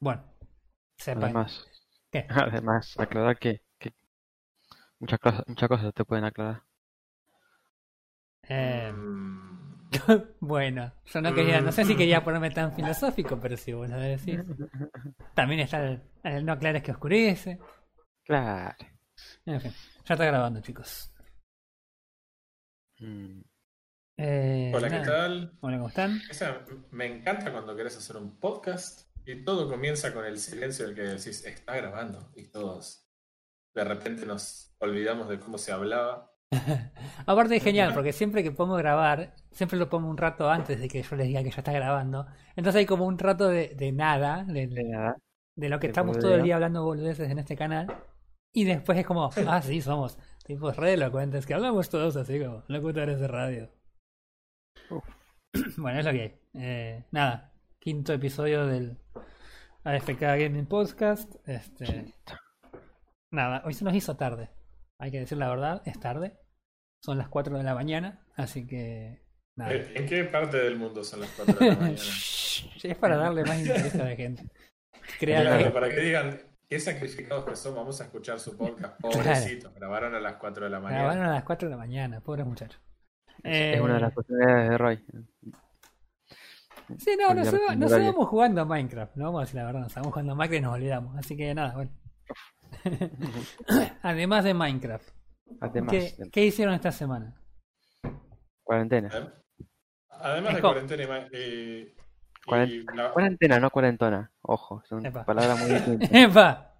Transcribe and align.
Bueno, 0.00 0.24
sepan. 0.98 1.34
Además, 1.34 1.66
¿Qué? 2.10 2.26
además, 2.28 2.94
aclarar 2.98 3.38
que, 3.38 3.62
que 3.78 3.94
muchas 5.00 5.18
cosas, 5.20 5.42
muchas 5.46 5.68
cosas 5.70 5.94
te 5.94 6.04
pueden 6.04 6.24
aclarar. 6.26 6.62
Eh, 8.48 8.92
Mm, 8.92 9.90
bueno, 10.40 10.92
yo 11.06 11.20
no 11.20 11.34
quería, 11.34 11.60
no 11.60 11.72
sé 11.72 11.84
si 11.84 11.96
quería 11.96 12.24
ponerme 12.24 12.50
tan 12.50 12.72
filosófico, 12.74 13.38
pero 13.40 13.56
si 13.56 13.72
vos 13.72 13.88
lo 13.88 13.98
decís. 13.98 14.40
También 15.34 15.60
está 15.60 15.82
el, 15.86 16.02
el 16.24 16.44
no 16.46 16.52
aclares 16.52 16.82
que 16.82 16.92
oscurece. 16.92 17.60
Claro. 18.24 18.76
En 19.46 19.60
fin, 19.62 19.74
ya 20.04 20.14
está 20.14 20.26
grabando, 20.26 20.60
chicos. 20.60 21.10
Mm, 23.00 23.42
Eh, 24.18 24.74
Hola, 24.74 24.90
¿qué 24.90 25.00
nada. 25.00 25.06
tal? 25.06 25.56
Hola, 25.60 25.76
¿cómo 25.78 25.88
están? 25.88 26.22
Esa- 26.28 26.64
me 26.92 27.06
encanta 27.06 27.50
cuando 27.52 27.74
querés 27.76 27.96
hacer 27.96 28.16
un 28.16 28.38
podcast 28.38 29.05
y 29.26 29.44
todo 29.44 29.68
comienza 29.68 30.14
con 30.14 30.24
el 30.24 30.38
silencio 30.38 30.86
del 30.86 30.94
que 30.94 31.02
decís, 31.02 31.44
está 31.44 31.76
grabando. 31.76 32.30
Y 32.34 32.44
todos 32.44 33.06
de 33.74 33.84
repente 33.84 34.24
nos 34.24 34.74
olvidamos 34.78 35.28
de 35.28 35.38
cómo 35.38 35.58
se 35.58 35.72
hablaba. 35.72 36.32
Aparte 37.26 37.56
es 37.56 37.62
genial, 37.62 37.92
porque 37.92 38.12
siempre 38.12 38.42
que 38.42 38.52
podemos 38.52 38.78
grabar, 38.78 39.34
siempre 39.50 39.78
lo 39.78 39.90
pongo 39.90 40.08
un 40.08 40.16
rato 40.16 40.48
antes 40.48 40.80
de 40.80 40.88
que 40.88 41.02
yo 41.02 41.16
les 41.16 41.26
diga 41.26 41.42
que 41.42 41.50
ya 41.50 41.58
está 41.58 41.72
grabando. 41.72 42.26
Entonces 42.54 42.78
hay 42.80 42.86
como 42.86 43.04
un 43.04 43.18
rato 43.18 43.48
de, 43.48 43.74
de 43.74 43.92
nada, 43.92 44.44
de, 44.44 44.68
de 44.68 44.84
nada. 44.84 45.16
de 45.56 45.68
lo 45.68 45.80
que 45.80 45.88
de 45.88 45.90
estamos 45.90 46.18
todo 46.18 46.36
el 46.36 46.42
día 46.42 46.54
hablando 46.54 46.84
boludeces 46.84 47.28
en 47.28 47.38
este 47.38 47.56
canal. 47.56 47.88
Y 48.54 48.64
después 48.64 48.96
es 48.96 49.06
como, 49.06 49.28
ah, 49.48 49.60
sí, 49.60 49.82
somos 49.82 50.18
tipos 50.44 50.76
re 50.76 50.92
elocuentes, 50.94 51.44
que 51.44 51.54
hablamos 51.54 51.90
todos 51.90 52.16
así 52.16 52.38
como 52.38 52.62
locutores 52.68 53.18
de 53.18 53.26
radio. 53.28 53.70
Uf. 54.90 55.04
Bueno, 55.78 55.98
es 55.98 56.04
lo 56.04 56.12
que 56.12 56.20
hay. 56.22 56.40
Eh, 56.54 57.04
nada, 57.10 57.55
quinto 57.86 58.12
episodio 58.12 58.66
del 58.66 58.98
AFK 59.84 60.18
Gaming 60.20 60.66
Podcast. 60.66 61.36
Este, 61.46 62.12
nada, 63.30 63.62
hoy 63.64 63.74
se 63.74 63.84
nos 63.84 63.94
hizo 63.94 64.16
tarde. 64.16 64.50
Hay 64.98 65.12
que 65.12 65.20
decir 65.20 65.38
la 65.38 65.48
verdad, 65.48 65.82
es 65.84 66.00
tarde. 66.00 66.36
Son 67.00 67.16
las 67.16 67.28
4 67.28 67.56
de 67.58 67.62
la 67.62 67.76
mañana, 67.76 68.26
así 68.34 68.66
que 68.66 69.22
nada. 69.56 69.72
Eh, 69.72 69.92
¿En 69.94 70.06
qué 70.06 70.24
parte 70.24 70.56
del 70.56 70.76
mundo 70.76 71.04
son 71.04 71.20
las 71.20 71.30
4 71.36 71.54
de 71.54 71.66
la 71.70 71.76
mañana? 71.76 71.94
es 72.82 72.98
para 72.98 73.16
darle 73.18 73.44
más 73.44 73.60
interés 73.60 73.94
a 73.94 73.98
la 74.04 74.16
gente. 74.16 74.50
Claro, 75.20 75.56
que- 75.64 75.70
para 75.70 75.88
que 75.88 76.00
digan 76.00 76.40
qué 76.68 76.80
sacrificados 76.80 77.44
que 77.44 77.54
son, 77.54 77.76
vamos 77.76 78.00
a 78.00 78.04
escuchar 78.06 78.40
su 78.40 78.56
podcast. 78.56 79.00
Pobrecitos, 79.00 79.72
grabaron 79.74 80.12
a 80.16 80.18
las 80.18 80.34
4 80.38 80.64
de 80.64 80.70
la 80.70 80.80
mañana. 80.80 81.02
Grabaron 81.04 81.24
a 81.26 81.34
las 81.34 81.44
4 81.44 81.68
de 81.68 81.70
la 81.70 81.78
mañana, 81.78 82.20
pobres 82.20 82.46
muchachos. 82.46 82.80
Es 83.44 83.80
una 83.80 83.92
de 83.92 83.98
Eh, 83.98 84.02
las 84.02 84.12
posibilidades 84.12 84.70
de 84.70 84.78
Roy. 84.78 85.04
Sí, 86.98 87.16
no, 87.18 87.32
iba- 87.52 87.70
del 87.70 87.78
nos 87.80 87.90
horario. 87.92 88.10
íbamos 88.10 88.28
jugando 88.28 88.60
a 88.60 88.64
Minecraft, 88.64 89.16
no 89.16 89.24
vamos 89.26 89.38
a 89.40 89.42
decir 89.42 89.56
la 89.56 89.64
verdad, 89.66 89.80
nos 89.80 89.88
estábamos 89.88 90.12
jugando 90.12 90.32
a 90.32 90.36
Minecraft 90.36 90.58
y 90.58 90.62
nos 90.64 90.74
olvidamos. 90.74 91.16
Así 91.18 91.36
que 91.36 91.54
nada, 91.54 91.74
bueno. 91.74 91.90
Además 94.02 94.44
de 94.44 94.54
Minecraft, 94.54 95.08
Además, 95.60 95.90
¿qué, 95.92 96.14
de 96.18 96.30
qué 96.30 96.44
hicieron 96.46 96.74
esta 96.74 96.92
semana? 96.92 97.34
cuarentena. 98.62 99.08
¿Eh? 99.12 99.64
Además 100.10 100.50
Es 100.50 100.56
de 100.56 100.62
cuarentena 100.62 101.28
y 101.32 101.94
la- 102.94 103.12
Cuarentena, 103.12 103.58
no 103.60 103.70
cuarentona. 103.70 104.30
Ojo, 104.42 104.82
son 104.88 105.04
Epa. 105.04 105.24
palabras 105.24 105.58
muy 105.60 105.68
distintas. 105.74 106.10
¡Epa! 106.12 106.72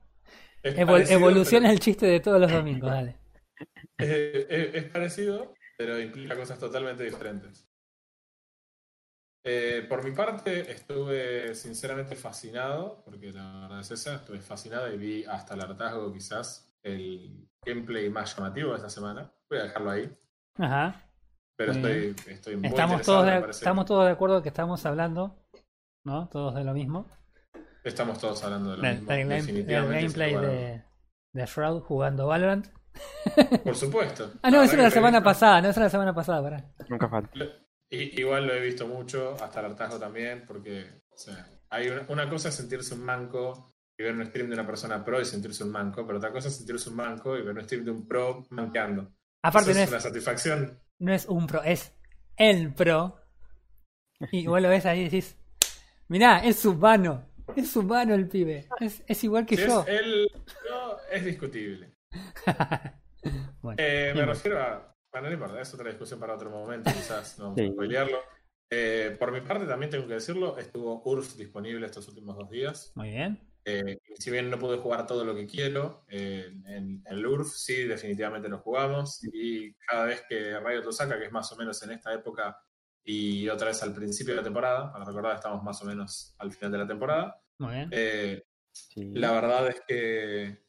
es 0.62 0.76
Evol- 0.76 0.86
parecido, 0.86 1.18
evoluciona 1.20 1.64
pero- 1.66 1.72
el 1.74 1.80
chiste 1.80 2.06
de 2.06 2.20
todos 2.20 2.40
los 2.40 2.50
domingos, 2.52 2.90
dale. 2.90 3.16
Es 3.98 4.84
parecido, 4.92 5.54
pero 5.78 5.98
implica 6.00 6.36
cosas 6.36 6.58
totalmente 6.58 7.02
diferentes. 7.04 7.65
Eh, 9.48 9.86
por 9.88 10.02
mi 10.02 10.10
parte, 10.10 10.72
estuve 10.72 11.54
sinceramente 11.54 12.16
fascinado, 12.16 13.00
porque 13.04 13.30
la 13.32 13.60
verdad 13.60 13.78
es 13.80 13.92
esa, 13.92 14.16
estuve 14.16 14.40
fascinado 14.40 14.92
y 14.92 14.96
vi 14.96 15.24
hasta 15.24 15.54
el 15.54 15.60
hartazgo 15.60 16.12
quizás 16.12 16.74
el 16.82 17.48
gameplay 17.64 18.10
más 18.10 18.36
llamativo 18.36 18.70
de 18.70 18.76
esta 18.78 18.90
semana. 18.90 19.30
Voy 19.48 19.60
a 19.60 19.62
dejarlo 19.62 19.90
ahí, 19.92 20.18
Ajá. 20.58 21.00
pero 21.56 21.70
estoy, 21.72 22.16
estoy 22.26 22.56
muy 22.56 22.66
Estamos 22.66 23.02
todos, 23.02 23.24
de, 23.24 23.50
estamos 23.50 23.86
todos 23.86 24.04
de 24.06 24.10
acuerdo 24.10 24.42
que 24.42 24.48
estamos 24.48 24.84
hablando, 24.84 25.36
¿no? 26.04 26.28
Todos 26.28 26.56
de 26.56 26.64
lo 26.64 26.74
mismo. 26.74 27.06
estamos 27.84 28.18
todos 28.18 28.42
hablando 28.42 28.72
de 28.72 28.76
lo 28.78 28.82
Del, 28.82 28.94
mismo. 28.96 29.12
del 29.12 29.28
definitivamente, 29.28 30.00
gameplay 30.00 30.34
de, 30.34 30.84
de 31.34 31.46
Shroud 31.46 31.82
jugando 31.82 32.26
Valorant. 32.26 32.66
Por 33.62 33.76
supuesto. 33.76 34.32
Ah, 34.42 34.50
no, 34.50 34.60
eso 34.62 34.74
era 34.74 34.82
la 34.84 34.90
semana 34.90 35.22
pasada, 35.22 35.62
no, 35.62 35.68
eso 35.68 35.78
era 35.78 35.86
la 35.86 35.90
semana 35.90 36.12
pasada, 36.14 36.42
pará. 36.42 36.64
Nunca 36.88 37.08
falta. 37.08 37.30
I- 37.90 38.20
igual 38.20 38.46
lo 38.46 38.54
he 38.54 38.60
visto 38.60 38.86
mucho, 38.86 39.34
hasta 39.42 39.60
el 39.60 39.66
hartazgo 39.66 39.98
también, 39.98 40.44
porque 40.46 41.02
o 41.10 41.16
sea, 41.18 41.48
hay 41.70 41.88
una, 41.88 42.06
una 42.08 42.28
cosa 42.28 42.48
es 42.48 42.54
sentirse 42.54 42.94
un 42.94 43.04
manco 43.04 43.72
y 43.98 44.02
ver 44.02 44.14
un 44.14 44.26
stream 44.26 44.48
de 44.48 44.54
una 44.54 44.66
persona 44.66 45.04
pro 45.04 45.20
y 45.20 45.24
sentirse 45.24 45.64
un 45.64 45.70
manco, 45.72 46.06
pero 46.06 46.18
otra 46.18 46.32
cosa 46.32 46.48
es 46.48 46.56
sentirse 46.56 46.90
un 46.90 46.96
manco 46.96 47.36
y 47.36 47.42
ver 47.42 47.54
un 47.56 47.62
stream 47.64 47.84
de 47.84 47.90
un 47.92 48.06
pro 48.06 48.44
manqueando. 48.50 49.12
Aparte 49.42 49.70
Eso 49.70 49.74
no 49.74 49.80
es 49.80 49.86
es, 49.86 49.88
una 49.88 50.00
satisfacción. 50.00 50.78
no 50.98 51.12
es 51.14 51.26
un 51.26 51.46
pro, 51.46 51.62
es 51.62 51.92
el 52.36 52.74
pro. 52.74 53.18
Y 54.30 54.46
vos 54.46 54.60
lo 54.60 54.68
ves 54.68 54.86
ahí 54.86 55.00
y 55.00 55.04
decís, 55.04 55.36
mirá, 56.08 56.40
es 56.44 56.64
humano, 56.64 57.24
es 57.56 57.76
humano 57.76 58.14
el 58.14 58.28
pibe, 58.28 58.68
es, 58.80 59.02
es 59.06 59.24
igual 59.24 59.46
que 59.46 59.56
Si 59.56 59.62
es 59.62 59.66
yo. 59.66 59.86
él, 59.86 60.30
no, 60.70 60.96
es 61.10 61.24
discutible. 61.24 61.94
Bueno, 63.62 63.76
Eh, 63.78 64.12
me 64.16 64.24
refiero 64.26 64.60
a. 64.62 64.95
Bueno, 65.16 65.28
no 65.28 65.34
importa, 65.34 65.60
es 65.62 65.72
otra 65.72 65.88
discusión 65.88 66.20
para 66.20 66.34
otro 66.34 66.50
momento, 66.50 66.90
quizás, 66.92 67.38
no 67.38 67.54
Sí. 67.56 67.68
spoilearlo. 67.70 68.18
Eh, 68.68 69.16
por 69.18 69.32
mi 69.32 69.40
parte, 69.40 69.64
también 69.66 69.90
tengo 69.90 70.06
que 70.06 70.14
decirlo, 70.14 70.58
estuvo 70.58 71.02
URF 71.06 71.36
disponible 71.38 71.86
estos 71.86 72.06
últimos 72.08 72.36
dos 72.36 72.50
días. 72.50 72.92
Muy 72.96 73.08
bien. 73.10 73.40
Eh, 73.64 73.98
si 74.18 74.30
bien 74.30 74.50
no 74.50 74.58
pude 74.58 74.76
jugar 74.76 75.06
todo 75.06 75.24
lo 75.24 75.34
que 75.34 75.46
quiero, 75.46 76.04
eh, 76.08 76.52
en 76.66 77.02
el 77.06 77.26
URF 77.26 77.48
sí, 77.48 77.84
definitivamente 77.84 78.48
lo 78.50 78.58
jugamos. 78.58 79.20
Y 79.32 79.72
cada 79.74 80.04
vez 80.04 80.22
que 80.28 80.60
Riot 80.60 80.84
lo 80.84 80.92
saca, 80.92 81.18
que 81.18 81.24
es 81.24 81.32
más 81.32 81.50
o 81.52 81.56
menos 81.56 81.82
en 81.82 81.92
esta 81.92 82.12
época 82.12 82.58
y 83.02 83.48
otra 83.48 83.68
vez 83.68 83.82
al 83.82 83.94
principio 83.94 84.34
de 84.34 84.40
la 84.40 84.44
temporada, 84.44 84.92
para 84.92 85.04
recordar, 85.06 85.36
estamos 85.36 85.62
más 85.62 85.80
o 85.82 85.86
menos 85.86 86.34
al 86.38 86.52
final 86.52 86.72
de 86.72 86.78
la 86.78 86.86
temporada. 86.86 87.40
Muy 87.58 87.72
bien. 87.74 87.88
eh, 87.92 88.42
Sí. 88.72 89.10
la 89.14 89.32
verdad 89.32 89.68
es 89.68 89.80
que 89.88 90.65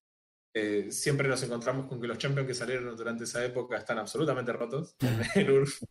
eh, 0.60 0.92
siempre 0.92 1.28
nos 1.28 1.42
encontramos 1.44 1.86
con 1.88 2.00
que 2.02 2.08
los 2.08 2.18
champions 2.18 2.48
que 2.48 2.54
salieron 2.54 2.96
durante 2.96 3.24
esa 3.26 3.44
época 3.46 3.78
están 3.78 3.98
absolutamente 4.00 4.52
rotos 4.54 4.96
en 5.36 5.50
URF. 5.52 5.82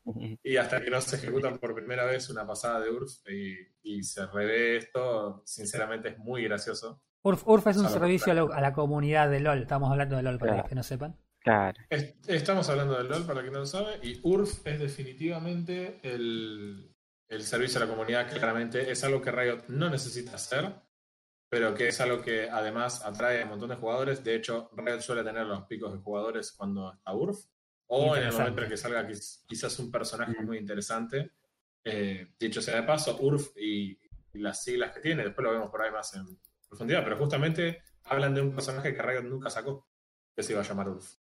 Y 0.43 0.56
hasta 0.59 0.81
que 0.82 0.91
no 0.91 1.00
se 1.00 1.16
ejecutan 1.16 1.59
por 1.59 1.75
primera 1.75 2.04
vez 2.04 2.28
una 2.31 2.47
pasada 2.47 2.81
de 2.81 2.91
URF 2.91 3.28
y, 3.31 3.56
y 3.82 4.03
se 4.03 4.26
revé 4.26 4.76
esto, 4.78 5.43
sinceramente 5.47 6.09
es 6.10 6.19
muy 6.19 6.44
gracioso. 6.44 7.03
Urf, 7.22 7.47
Urf 7.49 7.66
es 7.66 7.76
un 7.78 7.88
servicio 7.88 8.32
a, 8.32 8.34
lo- 8.37 8.53
a 8.53 8.60
la 8.60 8.72
comunidad 8.72 9.28
de 9.28 9.41
LOL. 9.41 9.62
Estamos 9.62 9.91
hablando 9.91 10.16
de 10.16 10.22
LOL 10.22 10.38
para 10.38 10.53
Claro. 10.53 10.62
los 10.62 10.69
que 10.69 10.75
no 10.76 10.82
sepan. 10.84 11.16
Claro. 11.41 11.78
Es- 11.91 12.15
Estamos 12.28 12.69
hablando 12.69 12.97
del 12.97 13.09
LOL 13.09 13.25
para 13.26 13.41
quien 13.41 13.53
no 13.53 13.60
lo 13.60 13.66
sabe, 13.66 13.99
y 14.03 14.21
URF 14.22 14.66
es 14.66 14.78
definitivamente 14.81 15.99
el, 16.03 16.93
el 17.28 17.43
servicio 17.43 17.81
a 17.81 17.84
la 17.87 17.91
comunidad, 17.91 18.31
claramente. 18.32 18.91
Es 18.91 19.03
algo 19.05 19.21
que 19.21 19.31
Riot 19.32 19.65
no 19.69 19.91
necesita 19.91 20.34
hacer, 20.37 20.72
pero 21.56 21.75
que 21.75 21.89
es 21.89 21.99
algo 22.03 22.21
que 22.21 22.50
además 22.50 23.03
atrae 23.03 23.41
a 23.41 23.44
un 23.44 23.50
montón 23.53 23.71
de 23.71 23.77
jugadores. 23.77 24.22
De 24.22 24.34
hecho, 24.34 24.69
Riot 24.77 25.00
suele 25.00 25.25
tener 25.25 25.47
los 25.47 25.62
picos 25.65 25.91
de 25.91 25.99
jugadores 26.00 26.53
cuando 26.53 26.93
está 26.93 27.15
URF, 27.15 27.47
o 27.87 28.15
en 28.15 28.25
el 28.25 28.33
momento 28.41 28.62
en 28.62 28.69
que 28.69 28.77
salga 28.77 29.09
quiz- 29.09 29.43
quizás 29.47 29.78
un 29.78 29.91
personaje 29.91 30.39
muy 30.43 30.59
interesante. 30.59 31.33
Eh, 31.83 32.34
dicho 32.39 32.61
sea 32.61 32.77
de 32.77 32.83
paso, 32.83 33.17
URF 33.21 33.56
y, 33.56 33.93
y 34.34 34.39
las 34.39 34.62
siglas 34.62 34.93
que 34.93 35.00
tiene, 35.00 35.25
después 35.25 35.44
lo 35.47 35.53
vemos 35.53 35.71
por 35.71 35.81
ahí 35.81 35.91
más 35.91 36.12
en 36.15 36.27
profundidad, 36.69 37.03
pero 37.05 37.17
justamente 37.17 37.81
hablan 38.05 38.34
de 38.34 38.43
un 38.43 38.53
personaje 38.53 38.94
que 38.94 39.00
Riot 39.00 39.23
nunca 39.23 39.49
sacó, 39.49 39.88
que 40.34 40.43
se 40.43 40.53
iba 40.53 40.61
a 40.61 40.65
llamar 40.65 40.91
URF. 40.91 41.15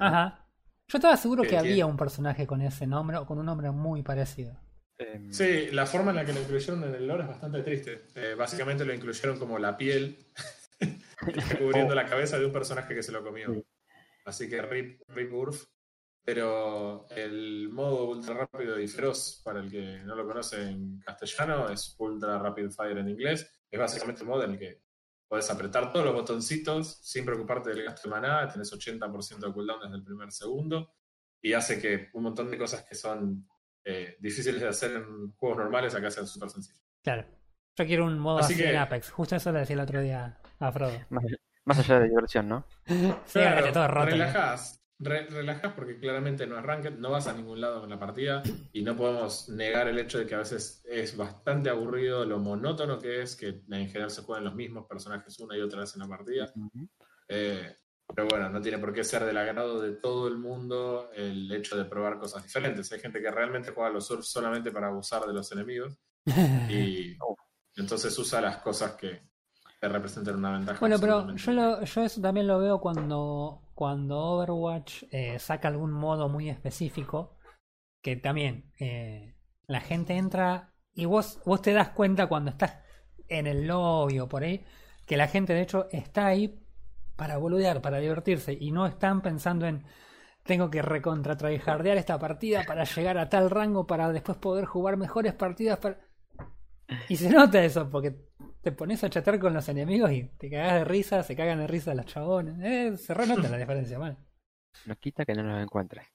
Ajá. 0.00 0.48
Yo 0.88 0.96
estaba 0.98 1.16
seguro 1.18 1.42
Que 1.42 1.58
había 1.58 1.84
un 1.86 1.98
personaje 1.98 2.46
con 2.46 2.62
ese 2.62 2.86
nombre 2.86 3.18
o 3.18 3.26
con 3.26 3.38
un 3.38 3.44
nombre 3.46 3.70
muy 3.72 4.02
parecido. 4.02 4.56
Em, 4.98 5.32
Sí, 5.32 5.70
la 5.72 5.86
forma 5.86 6.10
en 6.10 6.16
la 6.16 6.24
que 6.24 6.32
lo 6.32 6.40
incluyeron 6.40 6.84
en 6.84 6.94
el 6.94 7.06
lore 7.06 7.22
es 7.22 7.28
bastante 7.28 7.62
triste. 7.62 8.06
Eh, 8.14 8.34
básicamente 8.34 8.84
lo 8.84 8.94
incluyeron 8.94 9.38
como 9.38 9.58
la 9.58 9.76
piel 9.76 10.18
cubriendo 11.58 11.94
la 11.94 12.06
cabeza 12.06 12.38
de 12.38 12.46
un 12.46 12.52
personaje 12.52 12.94
que 12.94 13.02
se 13.02 13.12
lo 13.12 13.22
comió. 13.22 13.52
Sí. 13.52 13.64
Así 14.24 14.48
que 14.48 14.62
Rip, 14.62 15.02
Rip 15.08 15.32
Urf. 15.32 15.64
Pero 16.24 17.06
el 17.10 17.68
modo 17.68 18.08
ultra 18.08 18.34
rápido 18.34 18.80
y 18.80 18.88
feroz, 18.88 19.40
para 19.44 19.60
el 19.60 19.70
que 19.70 20.00
no 20.04 20.16
lo 20.16 20.26
conoce 20.26 20.60
en 20.60 20.98
castellano, 20.98 21.68
es 21.70 21.94
Ultra 21.98 22.36
Rapid 22.40 22.70
Fire 22.70 22.98
en 22.98 23.10
inglés. 23.10 23.48
Es 23.70 23.78
básicamente 23.78 24.22
un 24.22 24.30
modo 24.30 24.42
en 24.42 24.50
el 24.50 24.58
que 24.58 24.82
puedes 25.28 25.48
apretar 25.50 25.92
todos 25.92 26.04
los 26.04 26.14
botoncitos 26.14 26.98
sin 27.02 27.24
preocuparte 27.24 27.70
del 27.70 27.84
gasto 27.84 28.08
de 28.08 28.14
maná, 28.14 28.48
tenés 28.48 28.72
80% 28.72 29.38
de 29.38 29.52
cooldown 29.52 29.80
desde 29.82 29.96
el 29.96 30.04
primer 30.04 30.32
segundo 30.32 30.94
y 31.40 31.52
hace 31.52 31.80
que 31.80 32.08
un 32.14 32.24
montón 32.24 32.50
de 32.50 32.58
cosas 32.58 32.84
que 32.84 32.96
son 32.96 33.48
eh, 33.88 34.16
difíciles 34.20 34.60
de 34.60 34.68
hacer 34.68 34.92
en 34.96 35.32
juegos 35.36 35.58
normales 35.58 35.94
acá 35.94 36.10
sean 36.10 36.26
súper 36.26 36.50
sencillos. 36.50 36.82
Claro. 37.02 37.24
Yo 37.78 37.86
quiero 37.86 38.04
un 38.06 38.18
modo 38.18 38.38
Así 38.40 38.54
así, 38.54 38.62
que- 38.62 38.70
en 38.70 38.76
Apex. 38.76 39.10
Justo 39.10 39.36
eso 39.36 39.52
le 39.52 39.60
decía 39.60 39.74
el 39.74 39.80
otro 39.80 40.00
día 40.02 40.38
a 40.58 40.72
Frodo. 40.72 40.92
más, 41.10 41.24
más 41.64 41.78
allá 41.78 42.00
de 42.00 42.08
diversión, 42.08 42.48
¿no? 42.48 42.66
Sí, 43.26 43.38
ahora 43.38 43.62
que 43.62 43.72
todo 43.72 43.86
roto. 43.86 44.06
relajás, 44.06 44.82
re- 44.98 45.26
relajás 45.26 45.72
porque 45.74 45.98
claramente 46.00 46.46
no 46.46 46.58
es 46.58 46.64
ranked, 46.64 46.94
no 46.94 47.10
vas 47.10 47.26
a 47.28 47.34
ningún 47.34 47.60
lado 47.60 47.80
con 47.80 47.90
la 47.90 47.98
partida 48.00 48.42
y 48.72 48.82
no 48.82 48.96
podemos 48.96 49.48
negar 49.50 49.86
el 49.88 49.98
hecho 49.98 50.18
de 50.18 50.26
que 50.26 50.34
a 50.34 50.38
veces 50.38 50.82
es 50.88 51.16
bastante 51.16 51.68
aburrido 51.70 52.24
lo 52.24 52.38
monótono 52.38 52.98
que 52.98 53.20
es, 53.22 53.36
que 53.36 53.62
en 53.70 53.86
general 53.88 54.10
se 54.10 54.22
juegan 54.22 54.44
los 54.44 54.54
mismos 54.54 54.86
personajes 54.88 55.38
una 55.38 55.56
y 55.56 55.60
otra 55.60 55.80
vez 55.80 55.94
en 55.94 56.00
la 56.00 56.08
partida. 56.08 56.50
Eh, 57.28 57.68
pero 57.68 57.85
bueno, 58.46 58.58
no 58.58 58.62
tiene 58.62 58.78
por 58.78 58.92
qué 58.92 59.04
ser 59.04 59.24
del 59.24 59.36
agrado 59.36 59.80
de 59.80 59.92
todo 59.92 60.28
el 60.28 60.38
mundo 60.38 61.10
el 61.14 61.50
hecho 61.52 61.76
de 61.76 61.84
probar 61.84 62.18
cosas 62.18 62.42
diferentes. 62.42 62.90
Hay 62.92 63.00
gente 63.00 63.20
que 63.20 63.30
realmente 63.30 63.72
juega 63.72 63.90
a 63.90 63.92
los 63.92 64.06
surf 64.06 64.24
solamente 64.24 64.70
para 64.70 64.88
abusar 64.88 65.22
de 65.26 65.32
los 65.32 65.50
enemigos 65.52 65.98
y 66.70 67.16
Oh. 67.20 67.36
entonces 67.76 68.16
usa 68.18 68.40
las 68.40 68.58
cosas 68.58 68.92
que 68.92 69.20
te 69.80 69.88
representan 69.88 70.36
una 70.36 70.52
ventaja. 70.52 70.78
Bueno, 70.80 70.98
pero 70.98 71.34
yo, 71.36 71.52
lo- 71.52 71.84
yo 71.84 72.02
eso 72.02 72.20
también 72.20 72.46
lo 72.46 72.58
veo 72.58 72.80
cuando, 72.80 73.62
cuando 73.74 74.18
Overwatch 74.18 75.04
eh, 75.10 75.38
saca 75.38 75.68
algún 75.68 75.92
modo 75.92 76.28
muy 76.28 76.48
específico, 76.48 77.36
que 78.02 78.16
también 78.16 78.72
eh, 78.78 79.34
la 79.66 79.80
gente 79.80 80.14
entra 80.14 80.72
y 80.94 81.04
vos, 81.04 81.40
vos 81.44 81.60
te 81.62 81.72
das 81.72 81.90
cuenta 81.90 82.26
cuando 82.28 82.50
estás 82.50 82.76
en 83.28 83.46
el 83.46 83.66
lobby 83.66 84.20
o 84.20 84.28
por 84.28 84.44
ahí, 84.44 84.64
que 85.06 85.16
la 85.16 85.28
gente 85.28 85.52
de 85.52 85.62
hecho 85.62 85.88
está 85.90 86.26
ahí 86.26 86.58
para 87.16 87.38
boludear, 87.38 87.80
para 87.82 87.98
divertirse, 87.98 88.56
y 88.58 88.72
no 88.72 88.86
están 88.86 89.22
pensando 89.22 89.66
en 89.66 89.84
tengo 90.44 90.70
que 90.70 90.82
recontra 90.82 91.36
tryhardear 91.36 91.96
esta 91.98 92.18
partida 92.18 92.64
para 92.64 92.84
llegar 92.84 93.18
a 93.18 93.28
tal 93.28 93.50
rango 93.50 93.86
para 93.86 94.12
después 94.12 94.38
poder 94.38 94.64
jugar 94.66 94.96
mejores 94.96 95.34
partidas 95.34 95.78
para... 95.78 95.98
Y 97.08 97.16
se 97.16 97.30
nota 97.30 97.64
eso, 97.64 97.90
porque 97.90 98.14
te 98.62 98.72
pones 98.72 99.02
a 99.04 99.10
chatear 99.10 99.38
con 99.40 99.54
los 99.54 99.68
enemigos 99.68 100.10
y 100.12 100.24
te 100.38 100.50
cagás 100.50 100.74
de 100.74 100.84
risa, 100.84 101.22
se 101.22 101.36
cagan 101.36 101.58
de 101.58 101.66
risa 101.66 101.94
los 101.94 102.06
chabones. 102.06 102.56
Eh, 102.62 102.96
se 102.98 103.14
renota 103.14 103.48
la 103.48 103.58
diferencia, 103.58 103.98
mal. 103.98 104.16
No 104.86 104.96
quita 104.96 105.26
que 105.26 105.34
no 105.34 105.42
los 105.42 105.62
encuentres. 105.62 106.06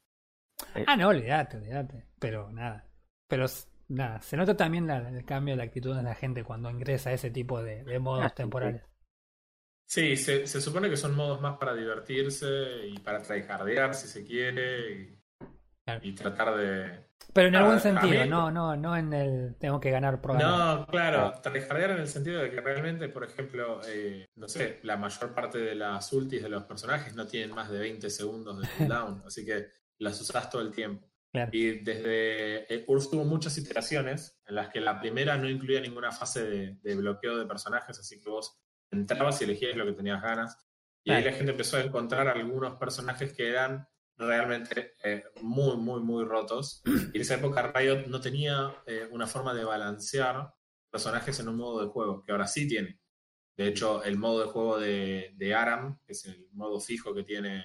Ah, 0.85 0.95
no, 0.95 1.07
olvídate, 1.09 1.57
olvídate. 1.57 2.05
Pero 2.19 2.51
nada. 2.51 2.87
Pero 3.27 3.45
nada, 3.89 4.21
se 4.21 4.37
nota 4.37 4.55
también 4.55 4.87
la- 4.87 5.09
el 5.09 5.25
cambio 5.25 5.53
de 5.53 5.57
la 5.57 5.63
actitud 5.63 5.95
de 5.95 6.03
la 6.03 6.15
gente 6.15 6.43
cuando 6.43 6.69
ingresa 6.69 7.09
a 7.09 7.13
ese 7.13 7.31
tipo 7.31 7.61
de, 7.63 7.83
de 7.83 7.99
Ah, 8.17 8.29
modos 8.29 8.35
sí, 8.35 8.35
temporales. 8.35 8.83
Sí, 9.93 10.15
se, 10.15 10.47
se 10.47 10.61
supone 10.61 10.89
que 10.89 10.95
son 10.95 11.13
modos 11.15 11.41
más 11.41 11.57
para 11.57 11.73
divertirse 11.73 12.87
y 12.87 12.97
para 12.99 13.21
tryhardear 13.21 13.93
si 13.93 14.07
se 14.07 14.23
quiere 14.25 14.89
y, 14.93 15.17
Claro. 15.83 15.99
y 16.01 16.13
tratar 16.15 16.55
de... 16.55 17.03
Pero 17.33 17.49
en 17.49 17.55
el 17.55 17.61
Ah, 17.61 17.65
buen 17.65 17.77
a 17.77 17.81
sentido, 17.81 18.23
mí- 18.23 18.29
no, 18.29 18.49
no, 18.51 18.77
no 18.77 18.95
en 18.95 19.11
el 19.11 19.55
tengo 19.59 19.81
que 19.81 19.91
ganar 19.91 20.21
por. 20.21 20.35
No, 20.41 20.85
claro, 20.87 21.33
tryhardear 21.43 21.91
en 21.91 21.97
el 21.99 22.07
sentido 22.07 22.41
de 22.41 22.49
que 22.51 22.61
realmente, 22.61 23.09
por 23.09 23.25
ejemplo, 23.25 23.81
eh, 23.85 24.27
no 24.35 24.47
sé, 24.47 24.79
la 24.83 24.95
mayor 24.95 25.33
parte 25.33 25.57
de 25.57 25.75
las 25.75 26.11
ultis 26.13 26.41
de 26.41 26.47
los 26.49 26.63
personajes 26.63 27.13
no 27.13 27.27
tienen 27.27 27.53
más 27.53 27.69
de 27.69 27.79
20 27.79 28.09
segundos 28.09 28.61
de 28.61 28.67
cooldown, 28.77 29.23
así 29.25 29.45
que 29.45 29.67
las 29.97 30.19
usás 30.21 30.49
todo 30.49 30.61
el 30.61 30.71
tiempo. 30.71 31.05
Claro. 31.33 31.49
Y 31.53 31.79
desde 31.79 32.73
eh, 32.73 32.85
URF 32.87 33.09
tuvo 33.11 33.25
muchas 33.25 33.57
iteraciones 33.57 34.39
en 34.45 34.55
las 34.55 34.69
que 34.69 34.79
la 34.79 35.01
primera 35.01 35.35
no 35.37 35.49
incluía 35.49 35.81
ninguna 35.81 36.11
fase 36.13 36.43
de, 36.49 36.75
de 36.81 36.95
bloqueo 36.95 37.37
de 37.37 37.45
personajes, 37.45 37.99
así 37.99 38.21
que 38.21 38.29
vos 38.29 38.57
entrabas 38.91 39.41
y 39.41 39.45
elegías 39.45 39.75
lo 39.75 39.85
que 39.85 39.93
tenías 39.93 40.21
ganas. 40.21 40.57
Y 41.03 41.11
ahí 41.11 41.23
la 41.23 41.31
gente 41.33 41.51
empezó 41.51 41.77
a 41.77 41.81
encontrar 41.81 42.27
algunos 42.27 42.75
personajes 42.77 43.33
que 43.33 43.49
eran 43.49 43.87
realmente 44.17 44.93
eh, 45.03 45.23
muy, 45.41 45.77
muy, 45.77 46.01
muy 46.01 46.23
rotos. 46.25 46.83
Y 46.85 47.15
en 47.15 47.21
esa 47.21 47.35
época 47.35 47.71
Riot 47.73 48.05
no 48.07 48.21
tenía 48.21 48.75
eh, 48.85 49.07
una 49.11 49.25
forma 49.25 49.53
de 49.53 49.63
balancear 49.63 50.53
personajes 50.91 51.39
en 51.39 51.47
un 51.49 51.55
modo 51.57 51.81
de 51.81 51.87
juego, 51.87 52.21
que 52.23 52.31
ahora 52.31 52.45
sí 52.47 52.67
tiene. 52.67 52.99
De 53.57 53.67
hecho, 53.67 54.03
el 54.03 54.17
modo 54.17 54.41
de 54.41 54.45
juego 54.51 54.79
de, 54.79 55.33
de 55.35 55.55
Aram, 55.55 55.99
que 56.05 56.11
es 56.13 56.25
el 56.25 56.47
modo 56.51 56.79
fijo 56.79 57.13
que 57.13 57.23
tiene, 57.23 57.63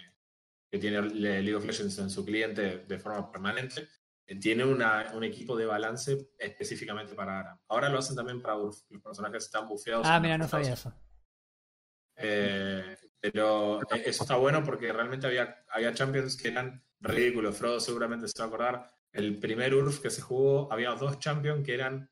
que 0.70 0.78
tiene 0.78 1.02
Le- 1.02 1.42
League 1.42 1.54
of 1.56 1.64
Legends 1.66 1.98
en 1.98 2.08
su 2.10 2.24
cliente 2.24 2.78
de 2.86 2.98
forma 2.98 3.30
permanente, 3.30 3.86
eh, 4.26 4.38
tiene 4.38 4.64
una- 4.64 5.12
un 5.14 5.24
equipo 5.24 5.56
de 5.56 5.66
balance 5.66 6.30
específicamente 6.38 7.14
para 7.14 7.40
Aram. 7.40 7.58
Ahora 7.68 7.88
lo 7.88 7.98
hacen 7.98 8.16
también 8.16 8.40
para 8.40 8.56
Urf. 8.56 8.78
Los 8.88 9.02
personajes 9.02 9.44
están 9.44 9.68
bufeados. 9.68 10.06
Ah, 10.06 10.18
mira, 10.20 10.38
no 10.38 10.48
sabía 10.48 10.72
eso. 10.72 10.92
Eh, 12.16 12.96
pero 13.20 13.82
eh, 13.82 14.02
eso 14.06 14.24
está 14.24 14.36
bueno 14.36 14.62
porque 14.64 14.92
realmente 14.92 15.26
había, 15.26 15.64
había 15.70 15.94
champions 15.94 16.36
que 16.36 16.48
eran 16.48 16.84
ridículos. 17.00 17.56
Frodo 17.56 17.80
seguramente 17.80 18.28
se 18.28 18.38
va 18.38 18.44
a 18.44 18.48
acordar. 18.48 18.92
El 19.12 19.38
primer 19.38 19.74
URF 19.74 20.00
que 20.00 20.10
se 20.10 20.22
jugó, 20.22 20.72
había 20.72 20.90
dos 20.90 21.18
champions 21.18 21.64
que 21.64 21.74
eran 21.74 22.10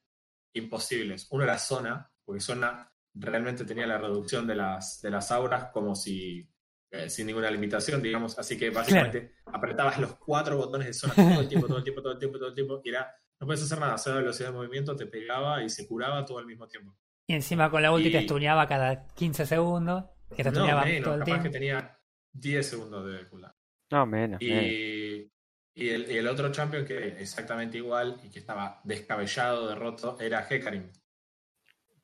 imposibles. 0.55 1.27
Uno 1.31 1.45
era 1.45 1.59
Zona, 1.59 2.11
porque 2.25 2.41
Zona 2.41 2.91
realmente 3.15 3.65
tenía 3.65 3.87
la 3.87 3.99
reducción 3.99 4.47
de 4.47 4.57
las, 4.57 5.01
de 5.03 5.11
las 5.11 5.31
auras 5.31 5.71
como 5.73 5.95
si 5.95 6.49
eh, 6.95 7.11
sin 7.11 7.27
ninguna 7.27 7.51
limitación, 7.51 8.01
digamos. 8.01 8.39
Así 8.39 8.57
que 8.57 8.71
básicamente 8.71 9.35
apretabas 9.47 9.99
los 9.99 10.15
cuatro 10.15 10.57
botones 10.57 10.87
de 10.87 10.95
Zona 10.95 11.15
todo 11.15 11.41
el 11.41 11.49
tiempo, 11.49 11.67
todo 11.67 11.79
el 11.79 11.85
tiempo, 11.85 12.03
todo 12.03 12.13
el 12.13 12.19
tiempo, 12.19 12.39
todo 12.39 12.49
el 12.49 12.55
tiempo. 12.55 12.81
Y 12.85 12.89
era, 12.91 13.13
no 13.41 13.47
puedes 13.47 13.63
hacer 13.63 13.81
nada, 13.81 13.99
cero 13.99 14.17
velocidad 14.19 14.51
de 14.51 14.55
movimiento, 14.55 14.95
te 14.95 15.07
pegaba 15.07 15.63
y 15.63 15.69
se 15.69 15.89
curaba 15.89 16.25
todo 16.25 16.39
al 16.39 16.47
mismo 16.47 16.69
tiempo. 16.69 16.97
Y 17.27 17.35
encima 17.35 17.71
con 17.71 17.83
la 17.83 17.93
ulti 17.93 18.11
te 18.13 18.21
Y- 18.23 18.25
stuneaba 18.25 18.67
cada 18.69 19.07
15 19.15 19.47
segundos. 19.47 20.05
Que 20.37 20.43
te 20.43 20.51
No, 20.51 20.65
menos, 20.67 21.05
todo 21.05 21.15
el 21.15 21.21
capaz 21.21 21.25
tiempo. 21.25 21.43
que 21.45 21.51
tenía 21.51 21.99
10 22.33 22.69
segundos 22.69 23.07
de 23.07 23.29
cooldown. 23.29 23.53
No, 23.91 24.07
menos. 24.07 24.41
menos. 24.41 24.65
Y, 24.65 25.33
y 25.75 25.89
el, 25.91 26.11
y 26.11 26.17
el 26.19 26.27
otro 26.29 26.51
champion 26.51 26.85
que 26.85 27.09
exactamente 27.21 27.79
igual 27.79 28.21
y 28.25 28.31
que 28.31 28.41
estaba 28.41 28.81
descabellado 28.85 29.69
de 29.69 29.75
roto 29.77 30.19
era 30.21 30.47
Hecarim. 30.49 30.91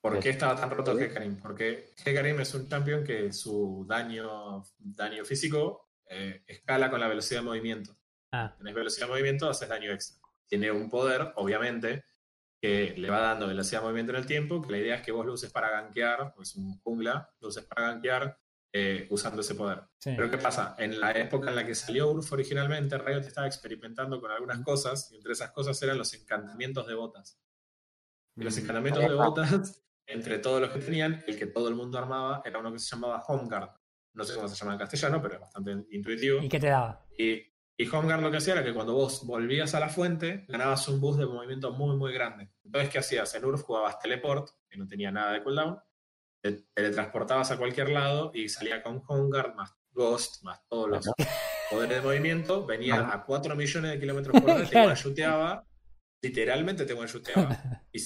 ¿Por 0.01 0.19
qué 0.21 0.31
estaba 0.31 0.57
tan 0.57 0.71
roto 0.71 0.99
Hecarim? 0.99 1.37
Porque 1.37 1.91
Hecarim 2.05 2.41
es 2.41 2.55
un 2.55 2.69
champion 2.69 3.05
que 3.05 3.33
su 3.33 3.85
daño, 3.89 4.63
daño 4.79 5.25
físico 5.25 5.91
eh, 6.07 6.43
escala 6.47 6.89
con 6.91 7.01
la 7.01 7.09
velocidad 7.09 7.41
de 7.41 7.47
movimiento. 7.47 7.97
Ah, 8.33 8.55
Tenés 8.57 8.75
velocidad 8.75 9.07
de 9.07 9.13
movimiento, 9.13 9.51
haces 9.51 9.69
daño 9.69 9.93
extra. 9.93 10.21
Tiene 10.47 10.71
un 10.71 10.89
poder, 10.89 11.33
obviamente, 11.37 12.05
que 12.61 12.95
le 12.97 13.11
va 13.11 13.21
dando 13.21 13.47
velocidad 13.47 13.81
de 13.81 13.85
movimiento 13.87 14.13
en 14.13 14.19
el 14.19 14.27
tiempo, 14.27 14.61
que 14.61 14.71
la 14.71 14.79
idea 14.79 14.97
es 14.97 15.03
que 15.03 15.13
vos 15.13 15.25
lo 15.25 15.33
uses 15.33 15.51
para 15.51 15.71
gankear, 15.71 16.35
pues 16.35 16.55
un 16.57 16.79
jungla, 16.81 17.31
lo 17.41 17.49
uses 17.49 17.65
para 17.65 17.89
gankear 17.89 18.39
eh, 18.73 19.07
usando 19.11 19.41
ese 19.41 19.55
poder. 19.55 19.83
sí. 19.99 20.13
Pero 20.15 20.31
¿qué 20.31 20.39
pasa? 20.39 20.77
En 20.79 21.01
la 21.01 21.11
época 21.13 21.51
en 21.51 21.57
la 21.57 21.67
que 21.67 21.75
salió 21.75 22.11
URF 22.11 22.33
originalmente, 22.33 22.99
Riot 22.99 23.21
estaba 23.21 23.47
experimentando 23.47 24.21
con 24.21 24.31
algunas 24.31 24.61
cosas, 24.61 25.11
y 25.11 25.17
entre 25.17 25.33
esas 25.33 25.51
cosas 25.53 25.81
eran 25.83 25.97
los 25.99 26.13
encantamientos 26.15 26.87
de 26.87 26.95
botas. 26.95 27.41
Y 28.37 28.45
los 28.45 28.57
Mm, 28.57 28.61
encantamientos 28.61 29.03
de 29.09 29.15
botas, 29.15 29.83
entre 30.07 30.39
todos 30.39 30.61
los 30.61 30.71
que 30.71 30.81
tenían, 30.81 31.25
el 31.27 31.39
que 31.39 31.47
todo 31.47 31.69
el 31.69 31.75
mundo 31.75 31.99
armaba 31.99 32.43
era 32.45 32.59
uno 32.59 32.73
que 32.73 32.79
se 32.79 32.95
llamaba 32.95 33.25
Homeguard. 33.27 33.71
No 34.13 34.25
sé 34.25 34.35
cómo 34.35 34.49
se 34.49 34.57
llama 34.57 34.73
en 34.73 34.79
castellano, 34.79 35.23
pero 35.23 35.35
es 35.35 35.41
bastante 35.41 35.87
intuitivo. 35.91 36.43
¿Y 36.43 36.49
qué 36.49 36.61
te 36.61 36.67
daba? 36.67 37.07
Y, 37.17 37.50
y 37.81 37.89
Homeguard 37.89 38.21
lo 38.21 38.31
que 38.31 38.37
hacía 38.37 38.53
era 38.53 38.63
que 38.63 38.75
cuando 38.75 38.93
vos 38.93 39.25
volvías 39.25 39.75
a 39.75 39.81
la 39.81 39.89
fuente, 39.89 40.45
ganabas 40.49 40.87
un 40.89 41.01
boost 41.01 41.19
de 41.19 41.25
movimiento 41.25 41.73
muy, 41.73 41.97
muy 41.97 42.13
grande. 42.13 42.51
Entonces, 42.63 42.91
¿qué 42.91 42.99
hacías? 42.99 43.35
En 43.35 43.43
URF 43.43 43.63
jugabas 43.63 43.99
teleport, 43.99 44.51
que 44.69 44.77
no 44.77 44.87
tenía 44.87 45.11
nada 45.11 45.33
de 45.33 45.43
cooldown, 45.43 45.81
te 46.43 46.67
teletransportabas 46.75 47.53
a 47.53 47.57
cualquier 47.57 47.89
lado 47.89 48.33
y 48.35 48.51
salía 48.51 48.83
con 48.83 49.03
Homeguard, 49.09 49.55
más 49.55 49.75
Ghost, 49.93 50.43
más 50.43 50.61
todos 50.69 50.91
los 50.91 51.11
poderes 51.71 51.97
de 51.97 52.03
movimiento, 52.03 52.67
venía 52.67 53.15
a 53.15 53.25
4 53.25 53.57
millones 53.57 53.93
de 53.93 53.99
kilómetros 53.99 54.39
por 54.39 54.51
hora, 54.51 54.69
te 54.69 54.79
one-shooteaba, 54.79 55.67
literalmente 56.23 56.85
te 56.85 56.93
one-shooteaba. 56.93 57.83
Y 57.95 58.01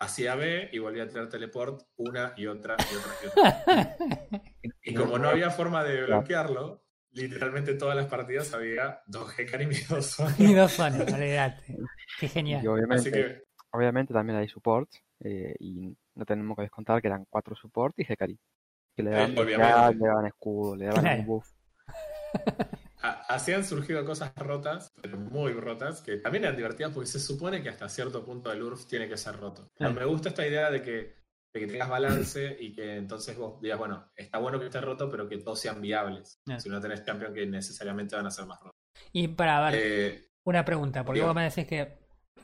hacía 0.00 0.34
B 0.34 0.70
y 0.72 0.78
volvía 0.78 1.02
a 1.02 1.08
tirar 1.08 1.28
teleport 1.28 1.82
una 1.96 2.32
y 2.38 2.46
otra 2.46 2.74
y 2.90 2.94
otra 2.96 3.12
y 3.22 3.26
otra. 3.26 3.96
Y 4.82 4.94
como 4.94 5.18
no 5.18 5.28
había 5.28 5.50
forma 5.50 5.84
de 5.84 6.04
bloquearlo, 6.04 6.86
literalmente 7.12 7.74
todas 7.74 7.96
las 7.96 8.06
partidas 8.06 8.52
había 8.54 9.00
dos 9.06 9.36
Hecarim 9.38 9.70
y 9.72 9.80
dos 9.88 10.16
y 10.38 10.54
dos 10.54 10.78
olvídate. 10.78 11.76
Qué 12.18 12.26
Y 12.26 12.28
genial. 12.28 12.66
obviamente, 12.68 12.94
Así 12.94 13.10
que, 13.10 13.42
obviamente 13.72 14.12
también 14.14 14.38
hay 14.38 14.48
support. 14.48 14.88
eh, 15.20 15.54
y 15.58 15.96
no 16.14 16.24
tenemos 16.24 16.56
que 16.56 16.62
descontar 16.62 17.00
que 17.00 17.08
eran 17.08 17.24
cuatro 17.30 17.54
support 17.56 17.94
y 17.98 18.02
Hekari. 18.10 18.38
Que 18.96 19.02
le 19.02 19.10
daban 19.10 19.30
Eh, 19.30 19.34
velocidad, 19.34 19.90
obviamente. 19.90 19.98
le 20.04 20.06
daban 20.08 20.26
escudo, 20.26 20.76
le 20.76 20.86
daban 20.86 21.00
Claro. 21.02 21.20
un 21.20 21.26
buff. 21.26 21.46
así 23.02 23.52
han 23.52 23.64
surgido 23.64 24.04
cosas 24.04 24.32
rotas, 24.36 24.92
pero 25.00 25.16
muy 25.18 25.52
rotas, 25.52 26.02
que 26.02 26.18
también 26.18 26.44
eran 26.44 26.56
divertidas 26.56 26.92
porque 26.92 27.06
se 27.08 27.20
supone 27.20 27.62
que 27.62 27.68
hasta 27.70 27.88
cierto 27.88 28.24
punto 28.24 28.52
el 28.52 28.62
URF 28.62 28.86
tiene 28.86 29.08
que 29.08 29.16
ser 29.16 29.36
roto. 29.36 29.68
Pero 29.78 29.92
Claro. 29.92 29.94
me 29.94 30.04
gusta 30.04 30.28
esta 30.30 30.46
idea 30.46 30.70
de 30.70 30.82
que, 30.82 31.19
de 31.52 31.60
que 31.60 31.66
tengas 31.66 31.88
balance 31.88 32.56
y 32.60 32.72
que 32.74 32.96
entonces 32.96 33.36
vos 33.36 33.60
digas, 33.60 33.78
bueno, 33.78 34.10
está 34.16 34.38
bueno 34.38 34.58
que 34.60 34.66
esté 34.66 34.80
roto, 34.80 35.10
pero 35.10 35.28
que 35.28 35.38
todos 35.38 35.58
sean 35.60 35.80
viables. 35.80 36.40
Ah. 36.48 36.58
Si 36.60 36.68
no 36.68 36.80
tenés 36.80 37.04
champion 37.04 37.34
que 37.34 37.46
necesariamente 37.46 38.16
van 38.16 38.26
a 38.26 38.30
ser 38.30 38.46
más 38.46 38.60
rotos. 38.60 38.78
Y 39.12 39.28
para 39.28 39.60
ver, 39.70 39.74
Eh, 39.76 40.30
una 40.44 40.64
pregunta, 40.64 41.04
porque 41.04 41.18
diga. 41.20 41.26
vos 41.26 41.34
me 41.34 41.44
decís 41.44 41.66
que 41.66 41.80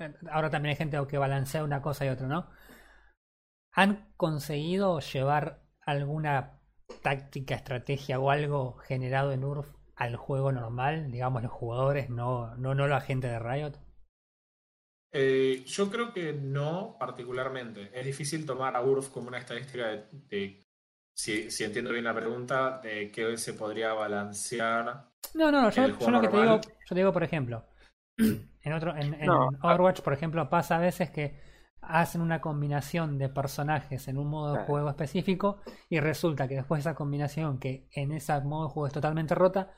eh, 0.01 0.15
ahora 0.31 0.51
también 0.51 0.71
hay 0.71 0.77
gente 0.77 0.99
que 1.09 1.19
balancea 1.19 1.65
una 1.65 1.83
cosa 1.83 2.05
y 2.07 2.09
otra, 2.09 2.27
¿no? 2.27 2.49
¿Han 3.73 4.13
conseguido 4.17 4.99
llevar 5.01 5.63
alguna 5.83 6.61
táctica, 7.03 7.55
estrategia 7.55 8.19
o 8.19 8.31
algo 8.31 8.77
generado 8.79 9.33
en 9.33 9.45
URF 9.45 9.69
al 9.95 10.17
juego 10.17 10.51
normal? 10.53 11.11
Digamos, 11.13 11.43
los 11.43 11.53
jugadores, 11.53 12.11
no, 12.11 12.57
no, 12.57 12.75
no 12.75 12.87
la 12.89 13.01
gente 13.01 13.29
de 13.29 13.39
Riot. 13.39 13.75
Eh, 15.19 15.65
yo 15.67 15.91
creo 15.91 16.13
que 16.13 16.33
no 16.35 16.97
particularmente. 16.99 17.91
Es 17.99 18.05
difícil 18.05 18.45
tomar 18.45 18.77
a 18.77 18.83
URF 18.83 19.11
como 19.11 19.29
una 19.29 19.39
estadística 19.39 19.87
de, 19.89 20.05
de- 20.29 20.63
si, 21.17 21.51
si 21.51 21.65
entiendo 21.65 21.93
bien 21.93 22.05
la 22.05 22.15
pregunta, 22.15 22.79
de 22.83 23.11
qué 23.11 23.37
se 23.39 23.55
podría 23.55 23.95
balancear. 23.95 25.09
No, 25.35 25.51
no, 25.51 25.63
no, 25.63 25.71
yo, 25.71 25.87
lo 26.11 26.21
que 26.21 26.29
te 26.29 26.37
digo, 26.37 26.61
yo 26.61 26.89
te 26.89 26.95
digo, 26.95 27.13
por 27.13 27.25
ejemplo, 27.25 27.65
en 28.63 28.73
otro, 28.73 28.97
en, 28.97 29.15
en 29.15 29.27
No, 29.27 29.49
Overwatch, 29.63 30.01
por 30.01 30.13
ejemplo, 30.13 30.49
pasa 30.51 30.77
a 30.77 30.81
veces 30.81 31.11
que 31.11 31.35
hacen 31.81 32.21
una 32.21 32.41
combinación 32.41 33.17
de 33.19 33.29
personajes 33.29 34.09
en 34.09 34.19
un 34.19 34.29
modo 34.29 34.55
de 34.55 34.65
juego 34.67 34.89
específico 34.91 35.61
y 35.89 36.01
resulta 36.01 36.49
que 36.49 36.57
después 36.57 36.81
esa 36.81 36.95
combinación 36.95 37.59
que 37.59 37.89
en 37.93 38.13
ese 38.13 38.39
modo 38.41 38.67
de 38.67 38.73
juego 38.73 38.87
es 38.89 38.93
totalmente 38.93 39.35
rota, 39.35 39.71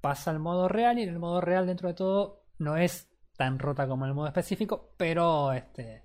pasa 0.00 0.30
al 0.30 0.38
modo 0.38 0.68
real 0.68 0.98
y 0.98 1.02
en 1.02 1.10
el 1.10 1.18
modo 1.18 1.40
real 1.40 1.66
dentro 1.66 1.88
de 1.88 1.94
todo 1.94 2.44
no 2.58 2.76
es 2.76 3.09
tan 3.40 3.58
rota 3.58 3.88
como 3.88 4.04
el 4.04 4.12
modo 4.12 4.26
específico, 4.26 4.92
pero 4.98 5.54
este 5.54 6.04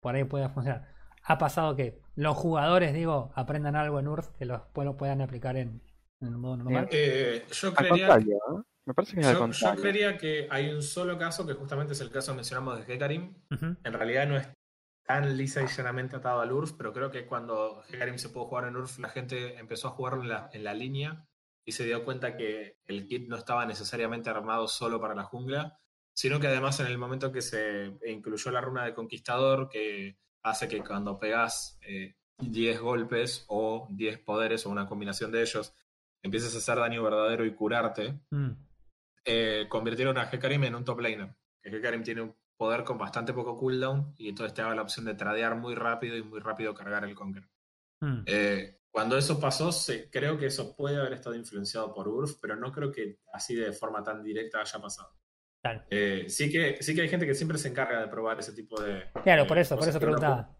por 0.00 0.16
ahí 0.16 0.24
puede 0.24 0.48
funcionar. 0.48 0.88
Ha 1.22 1.38
pasado 1.38 1.76
que 1.76 2.00
los 2.16 2.36
jugadores, 2.36 2.92
digo, 2.92 3.30
aprendan 3.36 3.76
algo 3.76 4.00
en 4.00 4.08
URF 4.08 4.30
que 4.36 4.46
los- 4.46 4.60
después 4.62 4.84
lo 4.84 4.96
puedan 4.96 5.20
aplicar 5.20 5.56
en, 5.56 5.80
en 6.20 6.26
el 6.28 6.36
modo 6.38 6.56
normal. 6.56 6.88
Eh, 6.90 7.46
yo 7.52 7.68
Al 7.68 7.74
creería 7.76 8.08
¿eh? 8.16 8.62
Me 8.84 8.94
parece 8.94 9.14
que 9.14 9.22
Yo, 9.22 9.46
yo 9.48 9.74
creería 9.76 10.18
que 10.18 10.48
hay 10.50 10.70
un 10.72 10.82
solo 10.82 11.16
caso, 11.16 11.46
que 11.46 11.52
justamente 11.52 11.92
es 11.92 12.00
el 12.00 12.10
caso 12.10 12.32
que 12.32 12.36
mencionamos 12.36 12.84
de 12.84 12.92
Hecarim. 12.92 13.32
En 13.84 13.92
realidad 13.92 14.26
no 14.26 14.36
es 14.36 14.48
tan 15.06 15.36
lisa 15.36 15.62
y 15.62 15.68
llanamente 15.68 16.16
atado 16.16 16.40
al 16.40 16.50
URF, 16.50 16.72
pero 16.76 16.92
creo 16.92 17.12
que 17.12 17.26
cuando 17.26 17.84
Hecarim 17.88 18.18
se 18.18 18.28
pudo 18.30 18.46
jugar 18.46 18.64
en 18.66 18.74
URF, 18.76 18.98
la 18.98 19.08
gente 19.08 19.56
empezó 19.56 19.86
a 19.86 19.92
jugarlo 19.92 20.22
en 20.24 20.30
la, 20.30 20.50
en 20.52 20.64
la 20.64 20.74
línea 20.74 21.24
y 21.64 21.70
se 21.70 21.84
dio 21.84 22.04
cuenta 22.04 22.36
que 22.36 22.74
el 22.86 23.06
kit 23.06 23.28
no 23.28 23.36
estaba 23.36 23.66
necesariamente 23.66 24.30
armado 24.30 24.66
solo 24.66 25.00
para 25.00 25.14
la 25.14 25.22
jungla, 25.22 25.78
sino 26.14 26.38
que 26.40 26.46
además 26.48 26.78
en 26.80 26.86
el 26.86 26.98
momento 26.98 27.32
que 27.32 27.42
se 27.42 27.98
incluyó 28.06 28.50
la 28.50 28.60
runa 28.60 28.84
de 28.84 28.94
Conquistador, 28.94 29.68
que 29.68 30.18
hace 30.44 30.68
que 30.68 30.82
cuando 30.82 31.18
pegas 31.18 31.78
eh, 31.82 32.16
10 32.38 32.80
golpes 32.80 33.44
o 33.48 33.86
10 33.90 34.18
poderes 34.18 34.66
o 34.66 34.70
una 34.70 34.86
combinación 34.86 35.30
de 35.32 35.42
ellos, 35.42 35.74
empieces 36.22 36.54
a 36.54 36.58
hacer 36.58 36.76
daño 36.78 37.02
verdadero 37.02 37.44
y 37.44 37.54
curarte, 37.54 38.20
Mm. 38.30 38.50
eh, 39.24 39.66
convirtieron 39.68 40.18
a 40.18 40.28
Hecarim 40.30 40.64
en 40.64 40.74
un 40.74 40.84
top 40.84 41.00
laner. 41.00 41.34
Hecarim 41.62 42.02
tiene 42.02 42.22
un 42.22 42.34
poder 42.56 42.84
con 42.84 42.98
bastante 42.98 43.32
poco 43.32 43.56
cooldown 43.58 44.14
y 44.18 44.28
entonces 44.28 44.54
te 44.54 44.62
daba 44.62 44.74
la 44.74 44.82
opción 44.82 45.04
de 45.06 45.14
tradear 45.14 45.56
muy 45.56 45.74
rápido 45.74 46.16
y 46.16 46.22
muy 46.22 46.40
rápido 46.40 46.74
cargar 46.74 47.04
el 47.04 47.14
Conquer. 47.14 47.48
Mm. 48.00 48.22
Eh, 48.26 48.80
cuando 48.90 49.16
eso 49.16 49.40
pasó, 49.40 49.72
se- 49.72 50.10
creo 50.10 50.36
que 50.38 50.46
eso 50.46 50.76
puede 50.76 50.96
haber 50.96 51.14
estado 51.14 51.34
influenciado 51.34 51.94
por 51.94 52.08
URF, 52.08 52.38
pero 52.40 52.56
no 52.56 52.70
creo 52.72 52.90
que 52.92 53.20
así 53.32 53.54
de 53.54 53.72
forma 53.72 54.02
tan 54.02 54.22
directa 54.22 54.60
haya 54.60 54.80
pasado. 54.80 55.16
Claro. 55.62 55.84
Eh, 55.90 56.24
sí, 56.28 56.50
que, 56.50 56.82
sí 56.82 56.94
que 56.94 57.02
hay 57.02 57.08
gente 57.08 57.26
que 57.26 57.34
siempre 57.34 57.56
se 57.56 57.68
encarga 57.68 58.00
de 58.00 58.08
probar 58.08 58.38
ese 58.40 58.52
tipo 58.52 58.80
de. 58.82 59.04
Claro, 59.22 59.46
por 59.46 59.58
eso, 59.58 59.76
por 59.76 59.88
eso 59.88 60.00
preguntaba. 60.00 60.56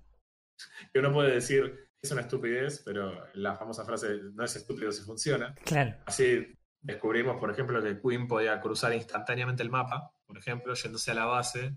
Que 0.92 1.00
uno 1.00 1.12
puede 1.12 1.34
decir, 1.34 1.88
es 2.00 2.12
una 2.12 2.20
estupidez, 2.20 2.82
pero 2.84 3.26
la 3.34 3.56
famosa 3.56 3.84
frase 3.84 4.20
no 4.32 4.44
es 4.44 4.54
estúpido 4.54 4.92
si 4.92 5.02
funciona. 5.02 5.54
Claro. 5.64 5.96
Así 6.06 6.54
descubrimos, 6.80 7.38
por 7.38 7.50
ejemplo, 7.50 7.82
que 7.82 8.00
Queen 8.00 8.28
podía 8.28 8.60
cruzar 8.60 8.92
instantáneamente 8.92 9.62
el 9.62 9.70
mapa, 9.70 10.12
por 10.24 10.38
ejemplo, 10.38 10.74
yéndose 10.74 11.10
a 11.10 11.14
la 11.14 11.24
base 11.24 11.76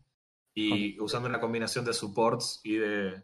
y 0.56 1.00
usando 1.00 1.30
una 1.30 1.40
combinación 1.40 1.86
de 1.86 1.94
supports 1.94 2.62
y 2.64 2.76
de, 2.76 3.24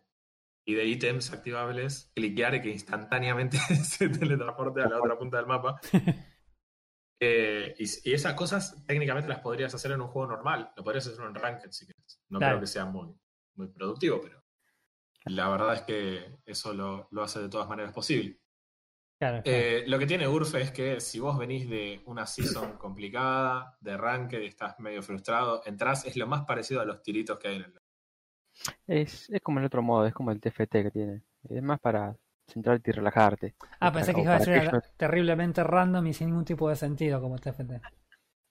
y 0.65 0.73
de 0.73 0.85
ítems 0.85 1.31
activables, 1.31 2.11
cliquear 2.15 2.55
y 2.55 2.61
que 2.61 2.69
instantáneamente 2.69 3.57
se 3.83 4.09
teletransporte 4.09 4.81
a 4.81 4.89
la 4.89 4.99
otra 4.99 5.17
punta 5.17 5.37
del 5.37 5.47
mapa. 5.47 5.79
Eh, 7.23 7.75
y, 7.77 8.09
y 8.09 8.13
esas 8.13 8.33
cosas 8.33 8.83
técnicamente 8.87 9.29
las 9.29 9.41
podrías 9.41 9.71
hacer 9.75 9.91
en 9.91 10.01
un 10.01 10.07
juego 10.07 10.31
normal, 10.31 10.71
lo 10.75 10.83
podrías 10.83 11.05
hacer 11.05 11.23
en 11.23 11.35
Ranked 11.35 11.69
si 11.69 11.85
quieres. 11.85 12.19
No 12.29 12.39
Claro. 12.39 12.53
creo 12.53 12.61
que 12.61 12.67
sea 12.67 12.85
muy, 12.85 13.15
muy 13.53 13.67
productivo, 13.67 14.19
pero 14.19 14.43
la 15.25 15.49
verdad 15.49 15.75
es 15.75 15.81
que 15.83 16.39
eso 16.45 16.73
lo, 16.73 17.07
lo 17.11 17.21
hace 17.21 17.39
de 17.39 17.49
todas 17.49 17.69
maneras 17.69 17.93
posible. 17.93 18.39
Claro, 19.19 19.43
claro. 19.43 19.57
Eh, 19.59 19.83
lo 19.85 19.99
que 19.99 20.07
tiene 20.07 20.27
Urf 20.27 20.55
es 20.55 20.71
que 20.71 20.99
si 20.99 21.19
vos 21.19 21.37
venís 21.37 21.69
de 21.69 22.01
una 22.07 22.25
season 22.25 22.75
complicada, 22.79 23.77
de 23.79 23.95
ranked, 23.97 24.41
y 24.41 24.47
estás 24.47 24.79
medio 24.79 25.03
frustrado, 25.03 25.61
entrás, 25.67 26.05
es 26.05 26.17
lo 26.17 26.25
más 26.25 26.43
parecido 26.45 26.81
a 26.81 26.85
los 26.85 27.03
tiritos 27.03 27.37
que 27.37 27.49
hay 27.49 27.55
en 27.57 27.61
el. 27.65 27.73
Es, 28.87 29.29
es 29.29 29.41
como 29.41 29.59
el 29.59 29.65
otro 29.65 29.83
modo, 29.83 30.07
es 30.07 30.13
como 30.15 30.31
el 30.31 30.41
TFT 30.41 30.71
que 30.71 30.91
tiene. 30.91 31.21
Es 31.49 31.61
más 31.61 31.79
para 31.79 32.17
centrarte 32.51 32.91
y 32.91 32.93
relajarte. 32.93 33.55
ah, 33.79 33.91
pensé 33.91 34.11
para- 34.11 34.15
que 34.15 34.21
iba 34.23 34.35
a 34.35 34.39
ser 34.39 34.59
aquellos- 34.59 34.91
terriblemente 34.97 35.63
random 35.63 36.07
y 36.07 36.13
sin 36.13 36.27
ningún 36.27 36.45
tipo 36.45 36.69
de 36.69 36.75
sentido 36.75 37.19
como 37.21 37.37
TFT. 37.39 37.81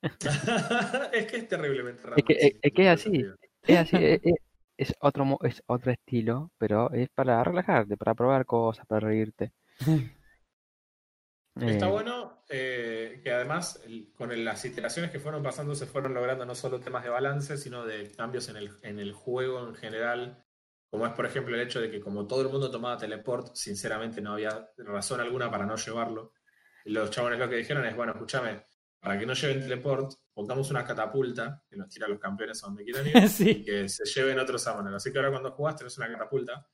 es 1.12 1.26
que 1.26 1.36
es 1.36 1.48
terriblemente 1.48 2.02
raro. 2.02 2.16
Es 2.16 2.24
que- 2.24 2.32
es- 2.34 2.54
es 2.62 2.72
que 2.72 2.82
es 2.82 2.88
así. 2.88 3.26
Es 3.62 3.78
así, 3.78 3.96
es, 3.96 4.20
es- 4.24 4.34
es 4.78 4.94
otro, 5.00 5.38
es 5.42 5.62
otro 5.66 5.92
estilo, 5.92 6.50
pero 6.56 6.90
es 6.92 7.08
para 7.10 7.44
relajarte, 7.44 7.96
para 7.98 8.14
probar 8.14 8.46
cosas, 8.46 8.86
para 8.86 9.06
reírte. 9.08 9.52
Está 11.56 11.86
Eh, 11.86 11.90
bueno 11.90 12.42
eh, 12.48 13.20
que 13.22 13.30
además 13.32 13.80
el- 13.84 14.12
con 14.16 14.32
el- 14.32 14.44
las 14.44 14.64
iteraciones 14.64 15.10
que 15.10 15.18
fueron 15.20 15.42
pasando 15.42 15.74
se 15.74 15.84
fueron 15.86 16.14
logrando 16.14 16.46
no 16.46 16.54
solo 16.54 16.80
temas 16.80 17.02
de 17.04 17.10
balance, 17.10 17.56
sino 17.58 17.84
de 17.84 18.10
cambios 18.12 18.48
en 18.48 18.56
el, 18.56 18.70
en 18.82 18.98
el 18.98 19.12
juego 19.12 19.68
en 19.68 19.74
general. 19.74 20.42
Como 20.90 21.06
es, 21.06 21.12
por 21.12 21.24
ejemplo, 21.24 21.54
el 21.54 21.60
hecho 21.62 21.80
de 21.80 21.90
que 21.90 22.00
como 22.00 22.26
todo 22.26 22.42
el 22.42 22.48
mundo 22.48 22.70
tomaba 22.70 22.98
teleport, 22.98 23.54
sinceramente 23.54 24.20
no 24.20 24.32
había 24.32 24.68
razón 24.78 25.20
alguna 25.20 25.50
para 25.50 25.64
no 25.64 25.76
llevarlo. 25.76 26.32
Y 26.84 26.90
los 26.90 27.10
chabones 27.10 27.38
lo 27.38 27.48
que 27.48 27.56
dijeron 27.56 27.84
es, 27.86 27.94
bueno, 27.94 28.12
escúchame, 28.12 28.64
para 28.98 29.18
que 29.18 29.24
no 29.26 29.32
lleven 29.34 29.60
teleport, 29.60 30.12
pongamos 30.34 30.70
una 30.70 30.84
catapulta 30.84 31.62
que 31.68 31.76
nos 31.76 31.88
tira 31.88 32.06
a 32.06 32.08
los 32.08 32.18
campeones 32.18 32.62
a 32.62 32.66
donde 32.66 32.84
quieran 32.84 33.06
ir 33.06 33.16
y 33.24 33.28
sí. 33.28 33.62
que 33.64 33.88
se 33.88 34.04
lleven 34.04 34.38
otros 34.40 34.62
summoners. 34.62 34.96
Así 34.96 35.12
que 35.12 35.18
ahora 35.18 35.30
cuando 35.30 35.52
jugás 35.52 35.76
tenés 35.76 35.96
una 35.98 36.10
catapulta, 36.10 36.66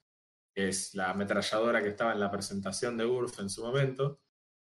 que 0.54 0.68
es 0.68 0.94
la 0.94 1.10
ametralladora 1.10 1.82
que 1.82 1.90
estaba 1.90 2.12
en 2.12 2.20
la 2.20 2.30
presentación 2.30 2.96
de 2.96 3.04
URF 3.04 3.40
en 3.40 3.50
su 3.50 3.62
momento, 3.64 4.20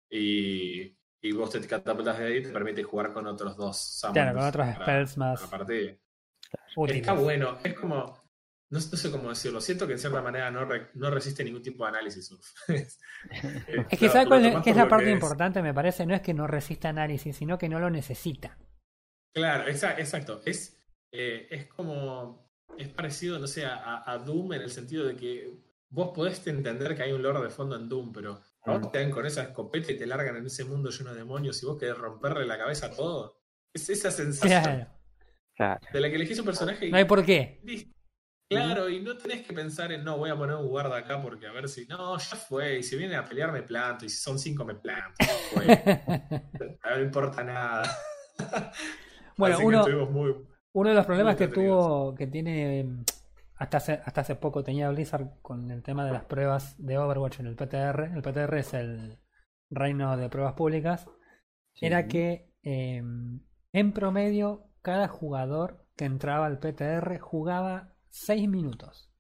y, 0.09 0.97
y 1.21 1.32
vos 1.32 1.50
te 1.50 1.61
catapultas 1.66 2.18
de 2.18 2.25
ahí 2.26 2.37
y 2.38 2.42
te 2.42 2.50
permite 2.50 2.82
jugar 2.82 3.12
con 3.12 3.26
otros 3.26 3.56
dos 3.56 3.78
summoners. 3.78 4.32
Claro, 4.32 4.38
con 4.38 4.49
otros 4.49 4.66
para- 4.78 4.82
spells 4.85 5.14
para 5.16 5.30
más 5.30 5.42
la 5.42 5.47
partida. 5.59 5.92
Está 6.88 7.12
bueno, 7.14 7.59
es 7.62 7.75
como, 7.75 8.22
no, 8.73 8.79
no 8.79 8.97
sé 8.97 9.11
cómo 9.11 9.29
decirlo, 9.29 9.61
siento 9.61 9.87
que 9.87 9.93
en 9.93 9.99
cierta 9.99 10.23
manera 10.23 10.50
no, 10.50 10.64
re- 10.64 10.88
no 10.95 11.11
resiste 11.11 11.45
ningún 11.45 11.62
tipo 11.62 11.85
de 11.85 11.91
análisis 11.91 12.31
URF. 12.33 12.52
es, 12.69 13.99
que 13.99 14.09
¿sabes 14.09 14.26
cuál 14.26 14.45
es, 14.64 14.76
la 14.76 14.88
parte 14.88 15.11
importante, 15.11 15.62
me 15.62 15.75
parece? 15.75 16.07
No 16.07 16.14
es 16.14 16.23
que 16.23 16.35
no 16.35 16.47
resista 16.47 16.88
análisis, 16.88 17.37
sino 17.37 17.59
que 17.59 17.69
no 17.69 17.79
lo 17.79 17.91
necesita. 17.91 18.59
Claro, 19.35 19.71
exa- 19.71 19.99
exacto. 19.99 20.41
Es, 20.45 20.76
eh, 21.12 21.47
es 21.50 21.67
como. 21.67 22.50
Es 22.79 22.88
parecido, 22.88 23.38
no 23.38 23.47
sé, 23.47 23.67
a, 23.67 24.11
a 24.11 24.19
Doom 24.19 24.55
en 24.55 24.62
el 24.62 24.71
sentido 24.71 25.07
de 25.07 25.14
que 25.14 25.52
vos 25.91 26.11
podés 26.14 26.45
entender 26.47 26.97
que 26.97 27.02
hay 27.02 27.12
un 27.12 27.23
lore 27.23 27.43
de 27.43 27.50
fondo 27.50 27.76
en 27.76 27.87
Doom, 27.87 28.12
pero 28.14 28.41
a 28.64 28.79
vos 28.79 28.91
te 28.91 28.99
dan 29.00 29.11
con 29.11 29.26
esa 29.26 29.43
escopeta 29.43 29.93
y 29.93 29.99
te 29.99 30.07
largan 30.07 30.37
en 30.37 30.47
ese 30.47 30.64
mundo 30.64 30.88
lleno 30.88 31.11
de 31.11 31.19
demonios 31.19 31.62
y 31.62 31.67
vos 31.67 31.76
querés 31.79 31.99
romperle 31.99 32.47
la 32.47 32.57
cabeza 32.57 32.87
a 32.87 32.91
todo. 32.93 33.43
Es 33.75 33.91
esa 33.91 34.11
sensación 34.11 34.62
Claro. 34.62 34.87
claro. 35.55 35.81
de 35.93 36.00
la 36.00 36.09
que 36.09 36.17
elegís 36.17 36.38
un 36.38 36.47
personaje 36.47 36.87
y. 36.87 36.91
No 36.91 36.97
hay 36.97 37.05
por 37.05 37.23
qué. 37.23 37.61
Listo. 37.64 37.93
Claro, 38.52 38.88
y 38.88 39.00
no 39.00 39.16
tenés 39.16 39.47
que 39.47 39.52
pensar 39.52 39.92
en 39.92 40.04
no, 40.04 40.18
voy 40.18 40.30
a 40.30 40.37
poner 40.37 40.56
un 40.56 40.68
guarda 40.68 40.97
acá 40.97 41.21
porque 41.23 41.47
a 41.47 41.52
ver 41.52 41.68
si. 41.68 41.87
No, 41.87 42.16
ya 42.18 42.37
fue. 42.37 42.78
Y 42.78 42.82
si 42.82 42.97
viene 42.97 43.16
a 43.16 43.25
pelear, 43.25 43.52
me 43.52 43.62
planto. 43.62 44.04
Y 44.04 44.09
si 44.09 44.16
son 44.16 44.38
cinco, 44.38 44.64
me 44.64 44.75
planto. 44.75 45.14
Ya 45.21 45.26
fue. 45.52 46.78
no 46.97 47.02
importa 47.02 47.44
nada. 47.44 47.97
Bueno, 49.37 49.56
Así 49.56 49.64
uno, 49.64 50.06
muy, 50.06 50.35
uno 50.73 50.88
de 50.88 50.94
los 50.94 51.06
problemas 51.06 51.37
que 51.37 51.49
tuvo, 51.49 52.14
que 52.14 52.26
tiene 52.26 52.85
mm, 52.85 53.04
hasta 53.56 53.76
hace, 53.78 53.92
hasta 54.04 54.21
hace 54.23 54.35
poco 54.37 54.62
tenía 54.62 54.90
Blizzard 54.90 55.40
con 55.40 55.71
el 55.71 55.82
tema 55.82 56.04
de 56.04 56.12
las 56.12 56.25
pruebas 56.25 56.75
de 56.78 56.99
Overwatch 56.99 57.40
en 57.40 57.47
el 57.47 57.56
PTR. 57.56 58.12
El 58.14 58.23
PTR 58.23 58.54
es 58.59 58.75
el 58.75 59.18
reino 59.71 60.16
de 60.16 60.28
pruebas 60.28 60.54
públicas. 60.54 61.09
Era 61.80 62.06
que 62.06 62.52
eh, 62.62 63.02
en 63.73 63.92
promedio 63.92 64.68
cada 64.82 65.09
jugador 65.09 65.87
que 65.97 66.04
entraba 66.04 66.47
al 66.47 66.59
PTR 66.59 67.18
jugaba 67.18 67.91
6 68.12 68.49
minutos. 68.49 69.11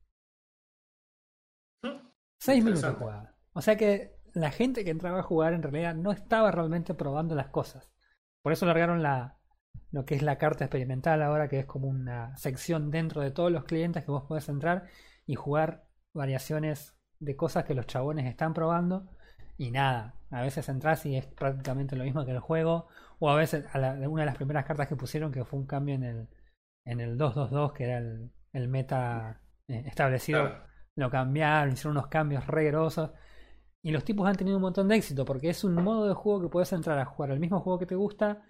¿no? 1.82 2.12
6 2.38 2.62
minutos 2.64 2.94
jugaba. 2.96 3.34
O 3.52 3.62
sea 3.62 3.76
que 3.76 4.12
la 4.34 4.50
gente 4.50 4.84
que 4.84 4.90
entraba 4.90 5.20
a 5.20 5.24
jugar 5.24 5.52
en 5.52 5.62
realidad 5.62 5.94
no 5.94 6.12
estaba 6.12 6.50
realmente 6.50 6.94
probando 6.94 7.34
las 7.34 7.48
cosas. 7.48 7.90
Por 8.42 8.52
eso 8.52 8.66
largaron 8.66 9.02
la, 9.02 9.38
lo 9.90 10.04
que 10.04 10.14
es 10.14 10.22
la 10.22 10.38
carta 10.38 10.64
experimental 10.64 11.22
ahora, 11.22 11.48
que 11.48 11.60
es 11.60 11.66
como 11.66 11.88
una 11.88 12.36
sección 12.36 12.90
dentro 12.90 13.20
de 13.22 13.30
todos 13.30 13.52
los 13.52 13.64
clientes 13.64 14.04
que 14.04 14.10
vos 14.10 14.24
podés 14.24 14.48
entrar 14.48 14.88
y 15.26 15.34
jugar 15.34 15.84
variaciones 16.12 16.94
de 17.18 17.36
cosas 17.36 17.64
que 17.64 17.74
los 17.74 17.86
chabones 17.86 18.26
están 18.26 18.54
probando. 18.54 19.08
Y 19.58 19.70
nada, 19.70 20.14
a 20.30 20.42
veces 20.42 20.68
entras 20.68 21.06
y 21.06 21.16
es 21.16 21.26
prácticamente 21.26 21.94
lo 21.94 22.04
mismo 22.04 22.24
que 22.24 22.32
el 22.32 22.40
juego. 22.40 22.88
O 23.20 23.30
a 23.30 23.36
veces, 23.36 23.64
a 23.72 23.78
la- 23.78 24.08
una 24.08 24.22
de 24.22 24.26
las 24.26 24.36
primeras 24.36 24.64
cartas 24.66 24.88
que 24.88 24.96
pusieron, 24.96 25.30
que 25.30 25.44
fue 25.44 25.60
un 25.60 25.66
cambio 25.66 25.94
en 25.94 26.02
el, 26.04 26.28
en 26.84 27.00
el 27.00 27.16
2-2-2, 27.18 27.72
que 27.72 27.84
era 27.84 27.98
el, 27.98 28.32
el 28.52 28.68
meta 28.68 29.40
eh, 29.68 29.84
establecido, 29.86 30.40
Claro. 30.42 30.66
lo 30.96 31.10
cambiaron, 31.10 31.72
hicieron 31.74 31.96
unos 31.96 32.08
cambios 32.08 32.46
re 32.46 32.66
grosos. 32.66 33.10
Y 33.82 33.90
los 33.90 34.04
tipos 34.04 34.28
han 34.28 34.36
tenido 34.36 34.56
un 34.56 34.62
montón 34.62 34.88
de 34.88 34.96
éxito 34.96 35.24
porque 35.24 35.50
es 35.50 35.64
un 35.64 35.74
modo 35.74 36.06
de 36.06 36.14
juego 36.14 36.42
que 36.42 36.48
puedes 36.48 36.72
entrar 36.72 36.98
a 36.98 37.04
jugar 37.04 37.30
el 37.32 37.40
mismo 37.40 37.60
juego 37.60 37.78
que 37.78 37.86
te 37.86 37.96
gusta, 37.96 38.44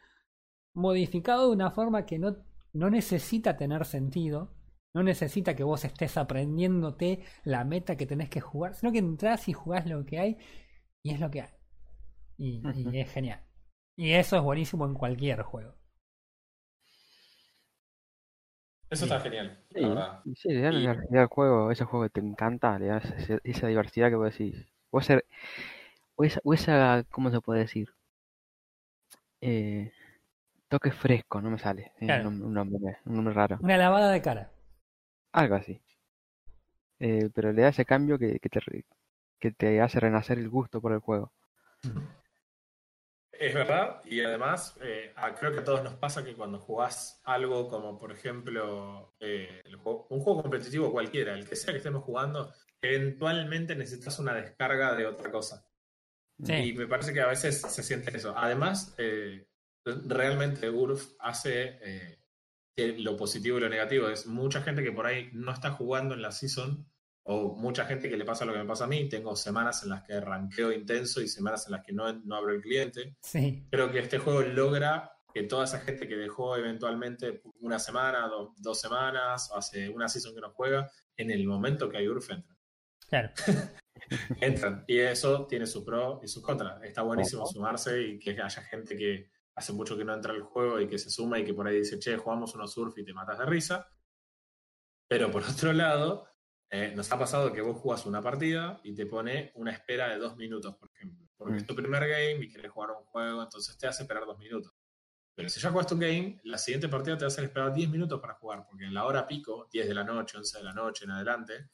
modificado 0.75 1.49
de 1.49 1.55
una 1.55 1.71
forma 1.71 2.05
que 2.07 2.19
no, 2.19 2.37
no 2.73 2.91
necesita 2.91 3.57
tener 3.57 3.85
sentido, 3.87 4.55
no 4.95 5.03
necesita 5.03 5.57
que 5.57 5.65
vos 5.65 5.85
estés 5.85 6.17
aprendiéndote 6.17 7.25
la 7.45 7.65
meta 7.65 7.97
que 7.97 8.07
tenés 8.07 8.29
que 8.29 8.41
jugar, 8.41 8.75
sino 8.75 8.93
que 8.93 8.99
entras 8.99 9.49
y 9.49 9.53
jugás 9.53 9.87
lo 9.87 10.05
que 10.05 10.19
hay 10.19 10.39
y 11.03 11.13
es 11.13 11.21
lo 11.21 11.31
que 11.31 11.43
hay. 11.43 11.51
Y, 12.39 12.63
es 12.99 13.11
genial. 13.11 13.41
Y 13.97 14.13
eso 14.13 14.37
es 14.37 14.43
buenísimo 14.43 14.87
en 14.87 14.95
cualquier 14.95 15.43
juego. 15.43 15.75
Eso 18.93 19.05
está 19.07 19.21
genial, 19.21 19.59
Sí, 19.75 19.81
la 19.81 20.23
sí, 20.37 20.49
le 20.51 20.61
dan 20.61 20.75
Y- 20.75 20.81
diversidad 20.81 21.23
al 21.23 21.29
juego, 21.29 21.71
ese 21.71 21.85
juego 21.85 22.05
que 22.05 22.11
te 22.11 22.21
encanta, 22.21 22.79
le 22.79 22.87
das 22.87 23.05
ese- 23.19 23.41
esa 23.43 23.67
diversidad 23.69 24.11
que 24.11 24.17
vos 24.17 24.31
decís. 24.31 24.55
O 24.91 25.01
ese, 25.01 25.25
o 26.17 26.25
esa, 26.25 26.41
o 26.45 26.55
esa, 26.55 27.05
¿cómo 27.11 27.31
se 27.31 27.41
puede 27.41 27.61
decir? 27.61 27.89
Eh, 29.41 29.93
toque 30.69 30.91
fresco, 30.93 31.41
no 31.41 31.51
me 31.51 31.59
sale. 31.59 31.93
Claro. 31.99 32.29
un, 32.29 32.43
un 32.43 32.55
nombre, 32.55 32.99
un 33.07 33.17
nombre 33.17 33.35
raro. 33.35 33.59
Una 33.61 33.77
lavada 33.77 34.11
de 34.13 34.23
cara. 34.23 34.51
Algo 35.33 35.55
así. 35.57 35.81
Eh, 37.01 37.29
pero 37.35 37.53
le 37.53 37.63
da 37.63 37.69
ese 37.69 37.85
cambio 37.85 38.19
que, 38.19 38.39
que 38.39 38.49
te, 38.49 38.61
que 39.41 39.51
te 39.53 39.81
hace 39.81 40.01
renacer 40.01 40.39
el 40.39 40.49
gusto 40.49 40.81
por 40.81 40.93
el 40.93 41.01
juego. 41.01 41.33
Es 43.43 43.55
verdad, 43.55 44.01
y 44.05 44.21
además 44.21 44.77
eh, 44.81 45.13
creo 45.39 45.53
que 45.53 45.59
a 45.61 45.65
todos 45.65 45.83
nos 45.83 45.95
pasa 45.95 46.25
que 46.25 46.35
cuando 46.35 46.61
jugás 46.61 47.21
algo 47.25 47.69
como 47.69 47.99
por 47.99 48.13
ejemplo 48.13 49.15
eh, 49.19 49.61
el 49.65 49.77
juego- 49.77 50.07
un 50.11 50.21
juego 50.21 50.43
competitivo 50.43 50.93
cualquiera, 50.93 51.35
el 51.35 51.49
que 51.49 51.57
sea 51.57 51.73
que 51.73 51.79
estemos 51.79 52.05
jugando, 52.05 52.53
eventualmente 52.81 53.75
necesitas 53.75 54.19
una 54.21 54.35
descarga 54.35 54.95
de 54.95 55.07
otra 55.07 55.31
cosa. 55.33 55.67
Sí. 56.45 56.53
Y 56.55 56.73
me 56.75 56.87
parece 56.87 57.13
que 57.13 57.21
a 57.21 57.27
veces 57.27 57.61
se 57.61 57.83
siente 57.83 58.17
eso. 58.17 58.33
Además, 58.37 58.95
eh, 58.99 59.47
realmente 59.85 60.71
URF 60.71 61.15
hace 61.19 61.79
eh, 61.83 62.19
lo 62.99 63.17
positivo 63.17 63.59
y 63.59 63.61
lo 63.61 63.69
negativo. 63.69 64.09
Es 64.09 64.27
mucha 64.27 64.63
gente 64.63 64.83
que 64.85 64.93
por 64.93 65.07
ahí 65.07 65.31
no 65.33 65.53
está 65.53 65.71
jugando 65.73 66.15
en 66.15 66.23
la 66.23 66.31
season, 66.31 66.87
o 67.25 67.55
mucha 67.57 67.85
gente 67.85 68.09
que 68.09 68.17
le 68.17 68.25
pasa 68.25 68.45
lo 68.45 68.53
que 68.53 68.59
me 68.59 68.65
pasa 68.67 68.85
a 68.85 68.89
mí. 68.89 69.09
Tengo 69.09 69.37
semanas 69.37 69.83
en 69.85 69.91
las 69.91 70.03
que 70.03 70.21
ranqueo 70.21 70.73
intenso 70.73 71.21
y 71.21 71.29
semanas 71.29 71.67
en 71.67 71.73
las 71.73 71.85
que 71.85 71.93
no, 71.93 72.13
no 72.13 72.37
abro 72.37 72.53
el 72.53 72.61
cliente. 72.61 73.17
Sí. 73.23 73.67
Creo 73.71 73.91
que 73.93 74.01
este 74.01 74.19
juego 74.19 74.43
logra 74.43 75.13
que 75.33 75.45
toda 75.45 75.65
esa 75.65 75.81
gente 75.81 76.07
que 76.09 76.17
dejó 76.17 76.57
eventualmente 76.57 77.41
una 77.61 77.79
semana, 77.79 78.27
do- 78.29 78.55
dos 78.59 78.79
semanas, 78.81 79.51
o 79.51 79.57
hace 79.57 79.89
una 79.89 80.09
season 80.09 80.35
que 80.35 80.41
no 80.43 80.51
juega, 80.51 80.91
en 81.17 81.31
el 81.31 81.47
momento 81.47 81.89
que 81.89 81.99
hay 81.99 82.09
URF 82.09 82.31
entra 82.31 82.57
Claro. 83.09 83.31
entran. 84.41 84.85
Y 84.89 84.99
eso 84.99 85.47
tiene 85.47 85.67
su 85.67 85.85
pro 85.85 86.21
y 86.23 86.29
sus 86.29 86.43
contras. 86.43 86.83
Está 86.83 87.03
buenísimo 87.03 87.47
sumarse 87.47 88.01
y 88.03 88.19
que 88.19 88.31
haya 88.31 88.49
gente 88.63 88.97
que 88.97 89.31
hace 89.55 89.73
mucho 89.73 89.97
que 89.97 90.05
no 90.05 90.15
entra 90.15 90.33
al 90.33 90.43
juego 90.43 90.81
y 90.81 90.87
que 90.89 90.99
se 90.99 91.09
suma 91.11 91.39
y 91.39 91.45
que 91.45 91.55
por 91.55 91.67
ahí 91.67 91.79
dice, 91.79 91.99
che, 91.99 92.17
jugamos 92.17 92.55
unos 92.55 92.73
surf 92.73 92.97
y 92.99 93.05
te 93.05 93.13
matas 93.15 93.39
de 93.39 93.47
risa. 93.47 93.89
Pero 95.09 95.31
por 95.31 95.43
otro 95.43 95.73
lado, 95.73 96.27
eh, 96.75 96.93
nos 96.97 97.13
ha 97.13 97.19
pasado 97.19 97.53
que 97.53 97.61
vos 97.61 97.77
jugás 97.77 98.07
una 98.07 98.23
partida 98.23 98.81
y 98.83 98.95
te 98.95 99.05
pone 99.05 99.53
una 99.57 99.73
espera 99.73 100.09
de 100.09 100.17
dos 100.17 100.37
minutos, 100.39 100.75
por 100.77 100.91
ejemplo. 100.95 101.29
Porque 101.37 101.55
Mm. 101.55 101.57
es 101.59 101.67
tu 101.67 101.75
primer 101.77 102.09
game 102.09 102.45
y 102.45 102.49
querés 102.49 102.71
jugar 102.73 102.91
un 102.93 103.05
juego, 103.05 103.43
entonces 103.43 103.77
te 103.77 103.87
hace 103.87 104.05
esperar 104.05 104.25
dos 104.25 104.39
minutos. 104.39 104.73
Pero 105.35 105.49
si 105.51 105.61
ya 105.61 105.71
jugaste 105.71 105.95
un 105.95 106.01
game, 106.01 106.41
la 106.45 106.57
siguiente 106.57 106.89
partida 106.89 107.17
te 107.19 107.25
va 107.25 107.27
a 107.27 107.29
hacer 107.33 107.45
esperar 107.45 107.73
10 107.75 107.91
minutos 107.91 108.21
para 108.21 108.35
jugar, 108.35 108.65
porque 108.67 108.85
en 108.87 108.95
la 108.95 109.05
hora 109.05 109.27
pico, 109.27 109.69
10 109.71 109.87
de 109.87 109.95
la 109.95 110.05
noche, 110.05 110.39
11 110.39 110.59
de 110.59 110.65
la 110.65 110.73
noche 110.73 111.05
en 111.05 111.11
adelante, 111.11 111.69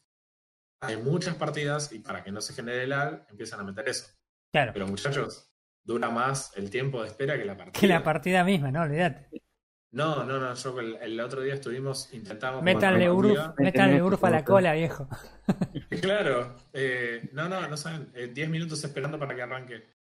hay 0.81 0.97
muchas 0.97 1.35
partidas 1.37 1.93
y 1.93 2.01
para 2.01 2.23
que 2.25 2.31
no 2.33 2.41
se 2.41 2.53
genere 2.55 2.87
lag, 2.87 3.25
empiezan 3.29 3.61
a 3.61 3.65
meter 3.65 3.89
eso. 3.89 4.07
Claro. 4.53 4.73
Pero 4.73 4.87
muchachos, 4.87 5.53
dura 5.85 6.09
más 6.11 6.57
el 6.57 6.71
tiempo 6.71 7.03
de 7.03 7.09
espera 7.09 7.37
que 7.37 7.45
la 7.45 7.57
partida. 7.57 7.81
Que 7.81 7.87
la 7.87 8.03
partida 8.03 8.43
misma, 8.45 8.71
no, 8.73 8.83
olvídate. 8.83 9.29
No, 9.91 10.23
no, 10.25 10.39
no, 10.39 10.55
yo 10.55 10.81
el, 10.81 10.97
el 10.97 11.19
otro 11.21 11.41
día 11.41 11.55
estuvimos, 11.55 12.13
intentamos... 12.13 12.63
Métanle 12.63 13.11
Urf, 13.11 14.23
a 14.25 14.31
la 14.31 14.45
cola, 14.45 14.75
viejo. 14.75 15.09
Claro, 16.03 16.55
eh, 16.75 17.31
no, 17.33 17.49
no, 17.49 17.67
no 17.67 17.77
saben, 17.77 18.11
eh, 18.15 18.29
10 18.29 18.51
minutos 18.51 18.85
esperando 18.85 19.19
para 19.19 19.35
que 19.35 19.43
arranque. 19.43 19.97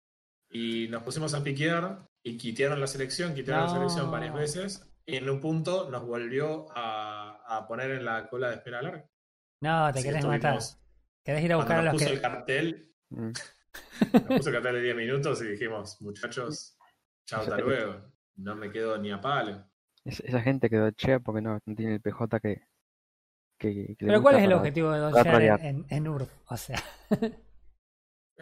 Y 0.50 0.88
nos 0.88 1.02
pusimos 1.04 1.34
a 1.34 1.42
piquear 1.44 2.04
y 2.24 2.36
quitearon 2.36 2.80
la 2.80 2.86
selección, 2.88 3.32
quitearon 3.34 3.62
No. 3.64 3.68
la 3.68 3.74
selección 3.74 4.10
varias 4.10 4.34
veces 4.34 4.92
y 5.06 5.16
en 5.16 5.30
un 5.30 5.40
punto 5.40 5.88
nos 5.90 6.04
volvió 6.04 6.66
a, 6.74 7.42
a 7.46 7.66
poner 7.68 7.92
en 7.92 8.04
la 8.04 8.28
cola 8.28 8.48
de 8.48 8.56
espera 8.56 8.82
larga. 8.82 9.08
No, 9.62 9.92
te 9.92 9.98
Así 10.00 10.02
que 10.02 10.08
querés 10.08 10.24
matar. 10.26 10.58
Querés 11.24 11.44
ir 11.44 11.52
a 11.52 11.56
Cuando 11.56 11.74
buscar 11.74 11.78
a 11.78 11.82
nos 11.82 11.84
los 11.84 11.92
puso 11.94 12.06
que. 12.06 12.14
el 12.16 12.20
cartel, 12.20 12.92
Mm. 13.08 13.30
nos 14.12 14.22
puso 14.22 14.48
el 14.48 14.54
cartel 14.56 14.74
de 14.74 14.82
10 14.82 14.96
minutos 14.96 15.40
y 15.42 15.46
dijimos, 15.46 16.00
muchachos, 16.02 16.76
chao, 17.24 17.42
hasta 17.42 17.56
luego. 17.58 18.02
No 18.36 18.56
me 18.56 18.70
quedo 18.70 18.98
ni 18.98 19.12
a 19.12 19.20
palo. 19.20 19.64
Es- 20.06 20.20
esa 20.20 20.40
gente 20.40 20.70
quedó 20.70 20.90
chea 20.92 21.20
porque 21.20 21.42
no, 21.42 21.58
no 21.64 21.74
tiene 21.74 21.94
el 21.94 22.00
PJ 22.00 22.40
que, 22.40 22.62
que, 23.58 23.96
que 23.96 24.04
le 24.04 24.06
Pero 24.06 24.22
¿cuál 24.22 24.36
es 24.36 24.44
el 24.44 24.52
objetivo 24.52 24.92
de 24.92 25.22
trolear. 25.22 25.60
en, 25.60 25.66
en, 25.66 25.86
en 25.90 26.08
Urf? 26.08 26.30
O 26.48 26.56
sea, 26.56 26.82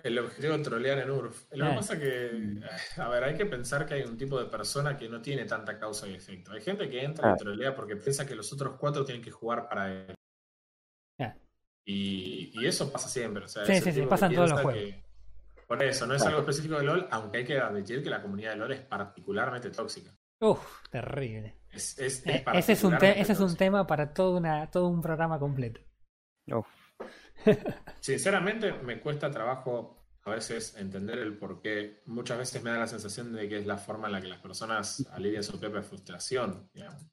El 0.03 0.19
objetivo 0.19 0.55
es 0.55 0.63
trolear 0.63 0.99
en 0.99 1.11
URF. 1.11 1.47
Lo 1.53 1.67
que 1.67 1.73
Ah. 1.73 1.75
pasa 1.77 1.99
que, 1.99 2.61
a 2.97 3.09
ver, 3.09 3.25
hay 3.25 3.37
que 3.37 3.47
pensar 3.47 3.87
que 3.87 3.95
hay 3.95 4.03
un 4.03 4.17
tipo 4.19 4.39
de 4.39 4.47
persona 4.51 4.97
que 4.97 5.09
no 5.09 5.23
tiene 5.23 5.45
tanta 5.45 5.79
causa 5.79 6.07
y 6.09 6.15
efecto. 6.15 6.53
Hay 6.53 6.61
gente 6.61 6.91
que 6.91 7.03
entra 7.03 7.31
Ah. 7.33 7.35
y 7.37 7.39
trolea 7.43 7.75
porque 7.77 7.97
piensa 7.97 8.27
que 8.27 8.35
los 8.35 8.53
otros 8.53 8.77
cuatro 8.79 9.05
tienen 9.05 9.23
que 9.23 9.31
jugar 9.31 9.69
para 9.69 9.93
él. 9.93 10.15
Ah. 11.21 11.35
Y, 11.85 12.51
y 12.61 12.67
eso 12.67 12.91
pasa 12.93 13.09
siempre. 13.09 13.45
O 13.45 13.49
sea, 13.49 13.65
Sí, 13.65 13.81
sí, 13.81 13.93
sí, 13.93 14.03
pasa 14.03 14.29
que 14.29 14.35
en 14.35 14.39
todos 14.39 14.51
los 14.51 14.61
juegos. 14.63 14.83
que- 14.83 15.05
Por 15.67 15.83
eso, 15.83 16.07
no 16.07 16.15
es 16.15 16.23
algo 16.23 16.41
específico 16.41 16.77
de 16.77 16.85
LOL, 16.85 17.07
aunque 17.11 17.39
hay 17.39 17.45
que 17.45 17.59
admitir 17.59 18.03
que 18.03 18.11
la 18.11 18.21
comunidad 18.21 18.51
de 18.51 18.57
LOL 18.57 18.73
es 18.73 18.81
particularmente 18.81 19.71
tóxica. 19.71 20.11
Uff, 20.41 20.83
terrible. 20.91 21.61
Es, 21.71 21.99
es- 21.99 22.27
es 22.27 22.27
Eh, 22.27 22.45
ese, 22.55 22.73
es 22.73 22.85
un 22.85 22.95
ese 22.95 23.33
es 23.33 23.41
un 23.41 23.57
tema 23.57 23.87
para 23.87 24.13
todo, 24.15 24.37
una, 24.39 24.71
todo 24.71 24.89
un 24.89 25.01
programa 25.01 25.39
completo. 25.39 25.81
Uf, 26.47 26.67
Sinceramente, 28.01 28.73
me 28.73 29.01
cuesta 29.01 29.31
trabajo 29.31 30.07
a 30.25 30.31
veces 30.31 30.77
entender 30.77 31.19
el 31.19 31.37
por 31.37 31.61
qué. 31.61 32.03
Muchas 32.07 32.39
veces 32.39 32.63
me 32.63 32.71
da 32.71 32.79
la 32.79 32.87
sensación 32.87 33.33
de 33.33 33.49
que 33.49 33.59
es 33.59 33.67
la 33.67 33.77
forma 33.77 34.07
en 34.07 34.13
la 34.13 34.21
que 34.21 34.29
las 34.29 34.41
personas 34.41 35.07
alivian 35.13 35.43
su 35.43 35.59
propia 35.59 35.83
frustración. 35.83 36.71
digamos. 36.73 37.05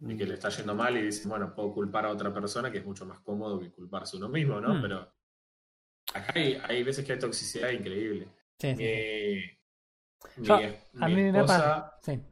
Y 0.00 0.16
que 0.16 0.26
le 0.26 0.34
está 0.34 0.48
yendo 0.50 0.74
mal 0.76 0.96
y 0.96 1.02
dicen, 1.02 1.28
bueno, 1.28 1.52
puedo 1.54 1.72
culpar 1.72 2.06
a 2.06 2.10
otra 2.10 2.32
persona, 2.32 2.70
que 2.70 2.78
es 2.78 2.84
mucho 2.84 3.04
más 3.04 3.18
cómodo 3.20 3.58
que 3.58 3.72
culparse 3.72 4.16
uno 4.16 4.28
mismo, 4.28 4.60
¿no? 4.60 4.74
Hmm. 4.74 4.82
Pero 4.82 5.12
acá 6.14 6.32
hay, 6.36 6.54
hay 6.68 6.82
veces 6.84 7.04
que 7.04 7.14
hay 7.14 7.18
toxicidad 7.18 7.70
increíble. 7.70 8.28
Sí, 8.60 8.76
sí, 8.76 8.76
sí. 8.76 8.84
Mi, 10.36 10.42
mi- 10.42 10.46
Yo- 10.46 10.58
mi 10.92 11.04
A 11.04 11.08
mí 11.08 11.14
me 11.16 11.28
esposa, 11.30 11.58
pasa. 11.58 11.98
Sí. 12.02 12.22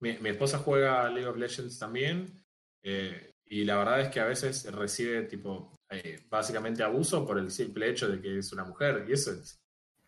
Mi, 0.00 0.18
mi 0.18 0.30
esposa 0.30 0.58
juega 0.58 1.08
League 1.08 1.26
of 1.26 1.36
Legends 1.36 1.78
también 1.78 2.44
eh, 2.82 3.32
y 3.44 3.64
la 3.64 3.76
verdad 3.78 4.00
es 4.00 4.08
que 4.08 4.20
a 4.20 4.24
veces 4.26 4.70
recibe 4.72 5.22
tipo 5.22 5.72
eh, 5.90 6.20
básicamente 6.28 6.82
abuso 6.82 7.24
por 7.26 7.38
el 7.38 7.50
simple 7.50 7.88
hecho 7.88 8.08
de 8.08 8.20
que 8.20 8.38
es 8.38 8.52
una 8.52 8.64
mujer 8.64 9.04
y 9.08 9.12
eso 9.12 9.32
es 9.32 9.58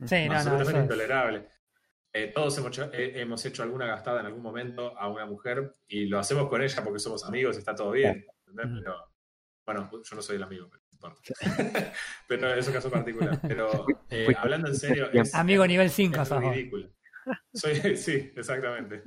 Sí, 0.07 0.27
no, 0.27 0.33
no, 0.33 0.39
absolutamente 0.39 0.71
eso 0.71 0.79
es- 0.79 0.85
intolerable. 0.85 1.49
Eh, 2.13 2.33
todos 2.35 2.57
hemos 2.57 2.71
hecho, 2.71 2.91
eh, 2.93 3.21
hemos 3.21 3.45
hecho 3.45 3.63
alguna 3.63 3.87
gastada 3.87 4.21
en 4.21 4.27
algún 4.27 4.43
momento 4.43 4.97
a 4.99 5.09
una 5.09 5.27
mujer 5.27 5.73
y 5.89 6.07
lo 6.07 6.19
hacemos 6.19 6.49
con 6.49 6.63
ella 6.63 6.83
porque 6.83 7.01
somos 7.01 7.25
amigos 7.25 7.57
y 7.57 7.59
está 7.59 7.75
todo 7.75 7.91
bien. 7.91 8.25
¿entendés? 8.47 8.81
Pero, 8.83 9.13
bueno, 9.67 9.91
yo 10.03 10.17
no 10.17 10.23
soy 10.23 10.37
el 10.37 10.43
amigo, 10.43 10.69
pero 10.71 10.83
importa. 10.93 11.21
pero 12.29 12.55
es 12.55 12.67
un 12.67 12.73
caso 12.73 12.91
particular. 12.91 13.39
Pero 13.43 13.87
eh, 14.09 14.27
hablando 14.39 14.69
en 14.69 14.77
serio, 14.77 15.11
es, 15.13 15.35
Amigo 15.35 15.67
nivel 15.67 15.91
5, 15.91 16.23
es 16.23 16.31
ridículo. 16.31 16.89
Soy, 17.53 17.97
sí, 17.97 18.33
exactamente. 18.37 19.03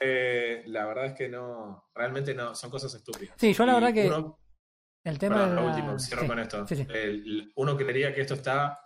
Eh, 0.00 0.62
la 0.66 0.86
verdad 0.86 1.06
es 1.06 1.12
que 1.14 1.28
no, 1.28 1.90
realmente 1.94 2.34
no, 2.34 2.54
son 2.54 2.70
cosas 2.70 2.94
estúpidas. 2.94 3.34
Sí, 3.38 3.52
yo 3.52 3.66
la 3.66 3.72
Y 3.72 3.74
verdad 3.76 3.94
que 3.94 4.06
uno- 4.06 4.38
el 5.04 5.18
tema 5.18 5.36
perdón, 5.36 5.50
de 5.50 5.56
lo 5.56 5.62
la- 5.62 5.68
último, 5.68 5.98
cierro 5.98 6.22
sí, 6.22 6.28
con 6.28 6.38
esto. 6.38 6.66
sí, 6.66 6.76
sí. 6.76 6.86
El- 6.88 7.52
uno 7.56 7.76
creería 7.76 8.14
que 8.14 8.20
esto 8.20 8.34
está 8.34 8.78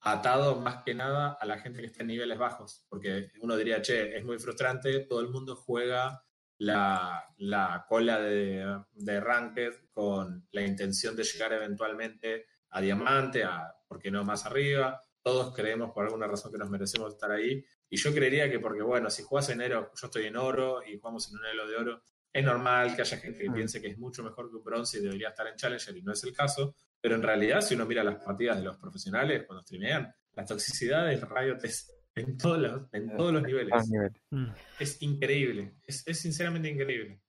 atado 0.00 0.60
más 0.60 0.82
que 0.82 0.94
nada 0.94 1.36
a 1.40 1.46
la 1.46 1.58
gente 1.58 1.80
que 1.80 1.86
está 1.86 2.02
en 2.02 2.08
niveles 2.08 2.36
bajos, 2.38 2.84
porque 2.88 3.30
uno 3.40 3.56
diría, 3.56 3.80
che, 3.82 4.16
es 4.16 4.24
muy 4.24 4.38
frustrante, 4.38 5.00
todo 5.00 5.20
el 5.20 5.28
mundo 5.28 5.54
juega 5.56 6.24
la, 6.58 7.24
la 7.38 7.86
cola 7.88 8.20
de, 8.20 8.80
de 8.92 9.20
Ranked 9.20 9.72
con 9.92 10.46
la 10.52 10.62
intención 10.62 11.14
de 11.16 11.24
llegar 11.24 11.52
eventualmente 11.52 12.46
a 12.70 12.80
Diamante, 12.80 13.44
a, 13.44 13.72
¿por 13.86 13.98
qué 14.00 14.10
no 14.10 14.24
más 14.24 14.44
arriba? 14.46 15.00
Todos 15.22 15.54
creemos 15.54 15.92
por 15.92 16.04
alguna 16.04 16.26
razón 16.26 16.50
que 16.52 16.58
nos 16.58 16.70
merecemos 16.70 17.12
estar 17.14 17.30
ahí. 17.30 17.64
Y 17.92 17.98
yo 17.98 18.10
creería 18.14 18.50
que 18.50 18.58
porque, 18.58 18.80
bueno, 18.80 19.10
si 19.10 19.22
jugás 19.22 19.50
en 19.50 19.60
oro, 19.60 19.90
yo 19.94 20.06
estoy 20.06 20.24
en 20.24 20.36
oro 20.36 20.82
y 20.82 20.96
jugamos 20.98 21.30
en 21.30 21.38
un 21.38 21.44
elo 21.44 21.66
de 21.68 21.76
oro, 21.76 22.02
es 22.32 22.42
normal 22.42 22.96
que 22.96 23.02
haya 23.02 23.18
gente 23.18 23.40
que 23.40 23.50
Mm. 23.50 23.54
piense 23.54 23.82
que 23.82 23.88
es 23.88 23.98
mucho 23.98 24.22
mejor 24.24 24.48
que 24.48 24.56
un 24.56 24.64
bronce 24.64 24.98
y 24.98 25.02
debería 25.02 25.28
estar 25.28 25.46
en 25.46 25.56
Challenger 25.56 25.94
y 25.98 26.02
no 26.02 26.12
es 26.12 26.24
el 26.24 26.32
caso. 26.34 26.74
Pero 27.02 27.16
en 27.16 27.22
realidad, 27.22 27.60
si 27.60 27.74
uno 27.74 27.84
mira 27.84 28.02
las 28.02 28.16
partidas 28.24 28.56
de 28.56 28.62
los 28.64 28.78
profesionales 28.78 29.44
cuando 29.46 29.62
streamean, 29.62 30.10
la 30.32 30.46
toxicidad 30.46 31.06
del 31.08 31.20
Riot 31.20 31.58
es 31.64 31.94
en 32.14 32.38
todos 32.38 32.58
los, 32.60 32.82
en 32.94 33.14
todos 33.14 33.30
los 33.30 33.42
niveles. 33.42 33.86
niveles. 33.90 34.22
Mm. 34.30 34.46
Es 34.78 35.02
increíble. 35.02 35.74
Es, 35.86 36.02
es 36.08 36.18
sinceramente 36.18 36.70
increíble. 36.70 37.20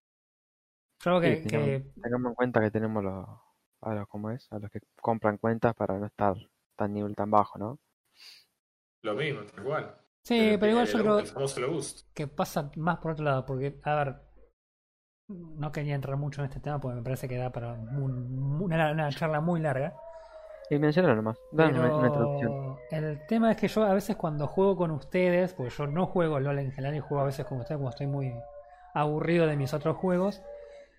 Creo 0.98 1.20
que, 1.20 1.36
Sí, 1.36 1.44
que- 1.44 1.50
tengamos, 1.50 1.94
tengamos 2.02 2.30
en 2.30 2.36
cuenta 2.36 2.62
que 2.62 2.72
tenemos 2.72 3.04
los, 3.04 3.28
a 3.82 3.94
los, 3.96 4.08
¿cómo 4.08 4.32
es? 4.32 4.48
A 4.54 4.60
los 4.60 4.72
que 4.72 4.80
compran 5.02 5.38
cuentas 5.40 5.76
para 5.76 6.00
no 6.00 6.06
estar 6.06 6.36
tan 6.78 6.94
nivel 6.94 7.16
tan 7.18 7.30
bajo, 7.30 7.60
¿no? 7.60 7.80
Lo 9.02 9.14
mismo, 9.16 9.42
tal 9.44 9.64
cual. 9.66 9.98
Sí, 10.24 10.56
pero 10.60 10.72
igual 10.72 10.88
yo 10.88 11.00
creo 11.00 11.20
el 11.20 11.28
famoso 11.28 11.60
lo 11.60 11.72
boost. 11.74 12.08
que 12.14 12.28
pasa 12.28 12.72
más 12.78 12.98
por 13.00 13.12
otro 13.12 13.26
lado, 13.26 13.46
porque, 13.46 13.80
a 13.84 13.96
ver, 13.96 14.16
no 15.28 15.72
quería 15.72 15.96
entrar 15.96 16.18
mucho 16.18 16.42
en 16.42 16.46
este 16.48 16.60
tema 16.60 16.80
porque 16.80 16.98
me 16.98 17.04
parece 17.04 17.28
que 17.28 17.38
da 17.38 17.52
para 17.52 17.74
un- 17.74 18.62
una, 18.62 18.92
una 18.92 19.10
charla 19.12 19.42
muy 19.42 19.60
larga. 19.60 19.96
Sí, 20.70 20.80
mencionalo 20.80 21.16
nomás. 21.16 21.38
Dame 21.52 21.80
una, 21.80 21.96
una 21.96 22.08
introducción. 22.08 22.78
El 22.90 23.26
tema 23.28 23.52
es 23.52 23.58
que 23.58 23.68
yo 23.68 23.84
a 23.84 23.94
veces 23.94 24.16
cuando 24.16 24.48
juego 24.48 24.78
con 24.78 24.92
ustedes, 24.92 25.54
porque 25.54 25.74
yo 25.76 25.88
no 25.88 26.06
juego 26.08 26.40
LOL 26.40 26.60
en 26.60 26.72
general 26.72 26.96
y 26.96 27.00
juego 27.00 27.24
a 27.24 27.26
veces 27.26 27.46
con 27.46 27.60
ustedes 27.60 27.78
cuando 27.78 27.90
estoy 27.92 28.08
muy 28.08 28.34
aburrido 28.94 29.46
de 29.48 29.58
mis 29.58 29.74
otros 29.74 29.98
juegos, 29.98 30.42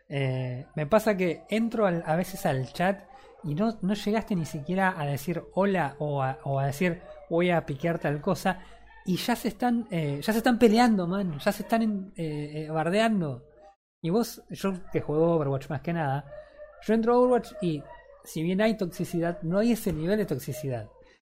eh, 0.08 0.66
me 0.74 0.86
pasa 0.86 1.16
que 1.16 1.44
entro 1.48 1.86
al- 1.86 2.02
a 2.06 2.16
veces 2.16 2.44
al 2.44 2.70
chat 2.72 3.04
y 3.42 3.54
no, 3.54 3.78
no 3.82 3.94
llegaste 3.94 4.36
ni 4.36 4.44
siquiera 4.44 4.94
a 4.98 5.06
decir 5.06 5.42
hola 5.54 5.96
o 5.98 6.22
a, 6.22 6.38
o 6.44 6.58
a 6.58 6.66
decir 6.66 7.00
voy 7.30 7.50
a 7.50 7.64
piquear 7.66 7.98
tal 7.98 8.20
cosa 8.20 8.60
y 9.06 9.16
ya 9.16 9.36
se 9.36 9.48
están 9.48 9.86
eh, 9.90 10.20
ya 10.22 10.32
se 10.32 10.38
están 10.38 10.58
peleando, 10.58 11.06
man, 11.06 11.38
ya 11.38 11.52
se 11.52 11.62
están 11.62 12.12
eh, 12.16 12.64
eh, 12.66 12.70
bardeando. 12.70 13.44
Y 14.02 14.10
vos, 14.10 14.42
yo 14.50 14.72
que 14.92 15.00
juego 15.00 15.34
Overwatch 15.36 15.68
más 15.70 15.80
que 15.80 15.92
nada, 15.92 16.24
yo 16.86 16.94
entro 16.94 17.14
a 17.14 17.18
Overwatch 17.18 17.52
y 17.62 17.82
si 18.24 18.42
bien 18.42 18.60
hay 18.60 18.76
toxicidad, 18.76 19.40
no 19.42 19.58
hay 19.58 19.72
ese 19.72 19.92
nivel 19.92 20.18
de 20.18 20.26
toxicidad. 20.26 20.88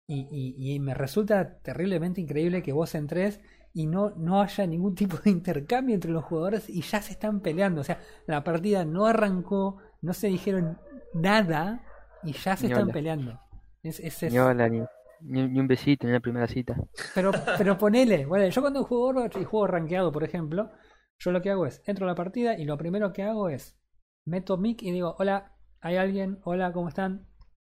Y, 0.07 0.27
y- 0.31 0.73
y 0.75 0.79
me 0.79 0.93
resulta 0.95 1.59
terriblemente 1.59 2.19
increíble 2.21 2.63
que 2.63 2.73
vos 2.73 2.95
entres 2.95 3.39
y 3.73 3.85
no, 3.85 4.09
no 4.17 4.41
haya 4.41 4.65
ningún 4.65 4.95
tipo 4.95 5.17
de 5.17 5.29
intercambio 5.29 5.93
entre 5.93 6.09
los 6.11 6.23
jugadores 6.25 6.67
y 6.69 6.81
ya 6.81 7.01
se 7.01 7.11
están 7.13 7.41
peleando. 7.41 7.81
O 7.81 7.83
sea, 7.83 7.99
la 8.25 8.43
partida 8.43 8.85
no 8.85 9.05
arrancó, 9.05 9.77
no 10.01 10.13
se 10.13 10.27
dijeron 10.27 10.79
nada 11.13 11.83
y 12.23 12.33
ya 12.33 12.55
se 12.57 12.65
Ni 12.65 12.71
están 12.71 12.85
hola. 12.85 12.93
peleando. 12.93 13.39
Es, 13.83 13.99
es- 13.99 14.23
es- 14.23 14.31
Ni 14.33 14.39
hola, 14.39 14.67
ni, 14.67 14.81
ni, 15.21 15.47
ni 15.47 15.59
un 15.59 15.67
besito, 15.67 16.05
ni 16.07 16.11
una 16.11 16.19
primera 16.19 16.47
cita. 16.47 16.75
pero, 17.13 17.31
pero 17.57 17.77
ponele, 17.77 18.25
bueno, 18.25 18.47
yo 18.47 18.61
cuando 18.61 18.83
juego 18.83 19.07
Overwatch 19.09 19.37
y 19.37 19.43
juego 19.45 19.67
rankeado, 19.67 20.11
por 20.11 20.23
ejemplo, 20.23 20.71
yo 21.19 21.31
lo 21.31 21.41
que 21.41 21.49
hago 21.51 21.65
es, 21.65 21.81
entro 21.85 22.05
a 22.05 22.09
la 22.09 22.15
partida 22.15 22.57
y 22.57 22.65
lo 22.65 22.77
primero 22.77 23.11
que 23.13 23.23
hago 23.23 23.49
es, 23.49 23.77
meto 24.25 24.57
mic 24.57 24.81
y 24.83 24.91
digo, 24.91 25.15
hola, 25.19 25.53
¿hay 25.81 25.97
alguien? 25.97 26.39
Hola, 26.43 26.71
¿cómo 26.71 26.87
están? 26.89 27.27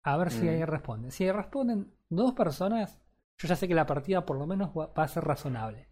A 0.04 0.16
ver 0.16 0.30
si 0.30 0.46
Mm. 0.46 0.48
ahí 0.48 0.64
responden. 0.64 1.10
Si 1.12 1.30
responden 1.30 1.94
dos 2.08 2.34
personas, 2.34 3.00
yo 3.38 3.48
ya 3.48 3.56
sé 3.56 3.68
que 3.68 3.74
la 3.74 3.86
partida 3.86 4.24
por 4.26 4.36
lo 4.38 4.46
menos 4.46 4.70
va 4.76 4.86
va 4.96 5.04
a 5.04 5.08
ser 5.08 5.24
razonable. 5.24 5.88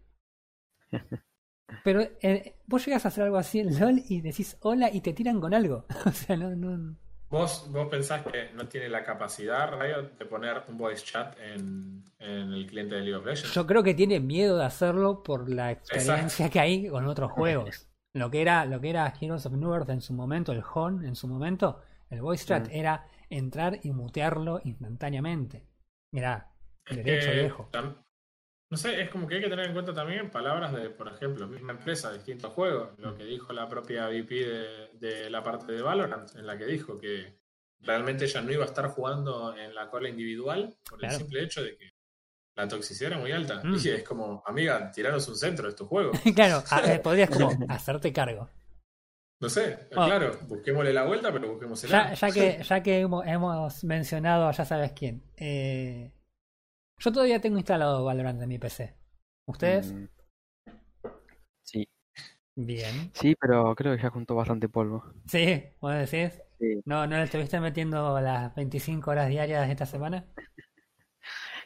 Pero 1.83 2.01
eh, 2.21 2.55
vos 2.67 2.85
llegas 2.85 3.05
a 3.05 3.07
hacer 3.07 3.23
algo 3.23 3.37
así 3.37 3.59
en 3.59 3.79
LOL 3.79 4.01
y 4.07 4.21
decís 4.21 4.57
hola 4.61 4.89
y 4.91 5.01
te 5.01 5.13
tiran 5.13 5.39
con 5.39 5.53
algo. 5.53 5.85
O 6.05 6.11
sea, 6.11 6.35
no, 6.37 6.55
no. 6.55 6.97
¿Vos, 7.31 7.71
¿Vos 7.71 7.87
pensás 7.89 8.23
que 8.23 8.49
no 8.53 8.67
tiene 8.67 8.89
la 8.89 9.03
capacidad, 9.03 9.71
Riot, 9.79 10.17
de 10.19 10.25
poner 10.25 10.63
un 10.67 10.77
voice 10.77 11.05
chat 11.05 11.35
en, 11.39 12.03
en 12.19 12.51
el 12.53 12.67
cliente 12.67 12.95
de 12.95 13.01
League 13.01 13.15
of 13.15 13.25
Legends? 13.25 13.53
Yo 13.53 13.65
creo 13.65 13.81
que 13.83 13.93
tiene 13.93 14.19
miedo 14.19 14.57
de 14.57 14.65
hacerlo 14.65 15.23
por 15.23 15.49
la 15.49 15.71
experiencia 15.71 16.49
que 16.49 16.59
hay 16.59 16.87
con 16.89 17.07
otros 17.07 17.31
juegos. 17.31 17.87
Lo 18.13 18.29
que 18.29 18.41
era, 18.41 18.65
lo 18.65 18.81
que 18.81 18.89
era 18.89 19.13
Heroes 19.19 19.45
of 19.45 19.53
New 19.53 19.73
Earth 19.73 19.89
en 19.89 20.01
su 20.01 20.13
momento, 20.13 20.51
el 20.51 20.61
HON 20.73 21.05
en 21.05 21.15
su 21.15 21.29
momento, 21.29 21.81
el 22.09 22.21
voice 22.21 22.45
chat 22.45 22.67
Mm. 22.67 22.71
era 22.71 23.07
entrar 23.29 23.79
y 23.81 23.91
mutearlo 23.91 24.59
instantáneamente. 24.65 25.65
Mirá, 26.11 26.51
Es 26.85 26.97
derecho 26.97 27.31
viejo. 27.31 27.69
tam- 27.71 27.95
No 28.71 28.77
sé, 28.77 29.01
es 29.01 29.09
como 29.09 29.27
que 29.27 29.35
hay 29.35 29.41
que 29.41 29.49
tener 29.49 29.65
en 29.67 29.73
cuenta 29.73 29.93
también 29.93 30.31
palabras 30.31 30.71
de, 30.73 30.89
por 30.89 31.07
ejemplo, 31.09 31.45
misma 31.47 31.73
empresa, 31.73 32.11
distintos 32.13 32.53
juegos. 32.53 32.97
Lo 32.97 33.15
que 33.17 33.25
dijo 33.25 33.51
la 33.53 33.67
propia 33.67 34.07
VP 34.07 34.33
de, 34.33 34.87
de 34.93 35.29
la 35.29 35.43
parte 35.43 35.73
de 35.73 35.81
Valorant, 35.81 36.33
en 36.35 36.47
la 36.47 36.57
que 36.57 36.65
dijo 36.65 36.97
que 36.97 37.37
realmente 37.81 38.25
ella 38.25 38.41
no 38.41 38.51
iba 38.51 38.63
a 38.63 38.67
estar 38.67 38.87
jugando 38.87 39.55
en 39.57 39.75
la 39.75 39.89
cola 39.89 40.07
individual 40.07 40.73
por 40.89 40.99
Claro. 40.99 41.13
el 41.15 41.19
simple 41.21 41.43
hecho 41.43 41.61
de 41.63 41.75
que 41.77 41.89
la 42.55 42.67
toxicidad 42.67 43.11
era 43.11 43.19
muy 43.21 43.31
alta. 43.33 43.61
Mm. 43.63 43.75
Y 43.83 43.89
es 43.89 44.03
como, 44.03 44.41
amiga, 44.45 44.89
tiraros 44.91 45.27
un 45.27 45.35
centro 45.35 45.67
de 45.67 45.75
tu 45.75 45.85
juego. 45.85 46.11
claro, 46.35 46.63
a- 46.69 46.93
eh, 46.93 46.99
podrías 47.03 47.29
como 47.29 47.51
hacerte 47.67 48.13
cargo. 48.13 48.49
No 49.41 49.49
sé, 49.49 49.89
Oh. 49.97 50.05
claro, 50.05 50.37
busquémosle 50.47 50.93
la 50.93 51.03
vuelta, 51.03 51.31
pero 51.33 51.45
Ya, 51.45 51.51
busquémosela. 51.51 52.13
ya 52.13 52.31
que, 52.31 52.63
ya 52.69 52.83
que 52.83 52.99
hemos, 53.01 53.25
hemos 53.27 53.83
mencionado 53.83 54.47
a 54.47 54.51
ya 54.53 54.63
sabes 54.63 54.93
quién. 54.93 55.23
eh, 55.35 56.13
yo 57.01 57.11
todavía 57.11 57.41
tengo 57.41 57.57
instalado 57.57 58.05
Valorant 58.05 58.41
en 58.41 58.49
mi 58.49 58.59
PC. 58.59 58.95
¿Ustedes? 59.45 59.91
Mm. 59.91 60.05
Sí, 61.63 61.87
Bien. 62.55 63.11
sí, 63.13 63.35
pero 63.39 63.73
creo 63.75 63.95
que 63.95 64.03
ya 64.03 64.09
juntó 64.09 64.35
bastante 64.35 64.69
polvo. 64.69 65.03
Sí, 65.27 65.63
vos 65.79 65.93
decís. 65.93 66.41
Sí. 66.59 66.81
¿No, 66.85 67.07
¿No 67.07 67.17
le 67.17 67.23
estuviste 67.23 67.59
metiendo 67.59 68.19
las 68.19 68.53
25 68.55 69.11
horas 69.11 69.29
diarias 69.29 69.69
esta 69.69 69.85
semana? 69.85 70.25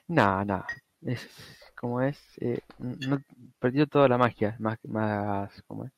Nada, 0.08 0.46
nada. 0.46 0.68
Es 1.02 1.28
como 1.76 2.02
es. 2.02 2.20
Eh, 2.40 2.60
no, 2.78 3.20
perdió 3.60 3.88
toda 3.88 4.08
la 4.08 4.18
magia. 4.18 4.56
Más, 4.60 4.78
más 4.84 5.62
como 5.64 5.86
es. 5.86 5.92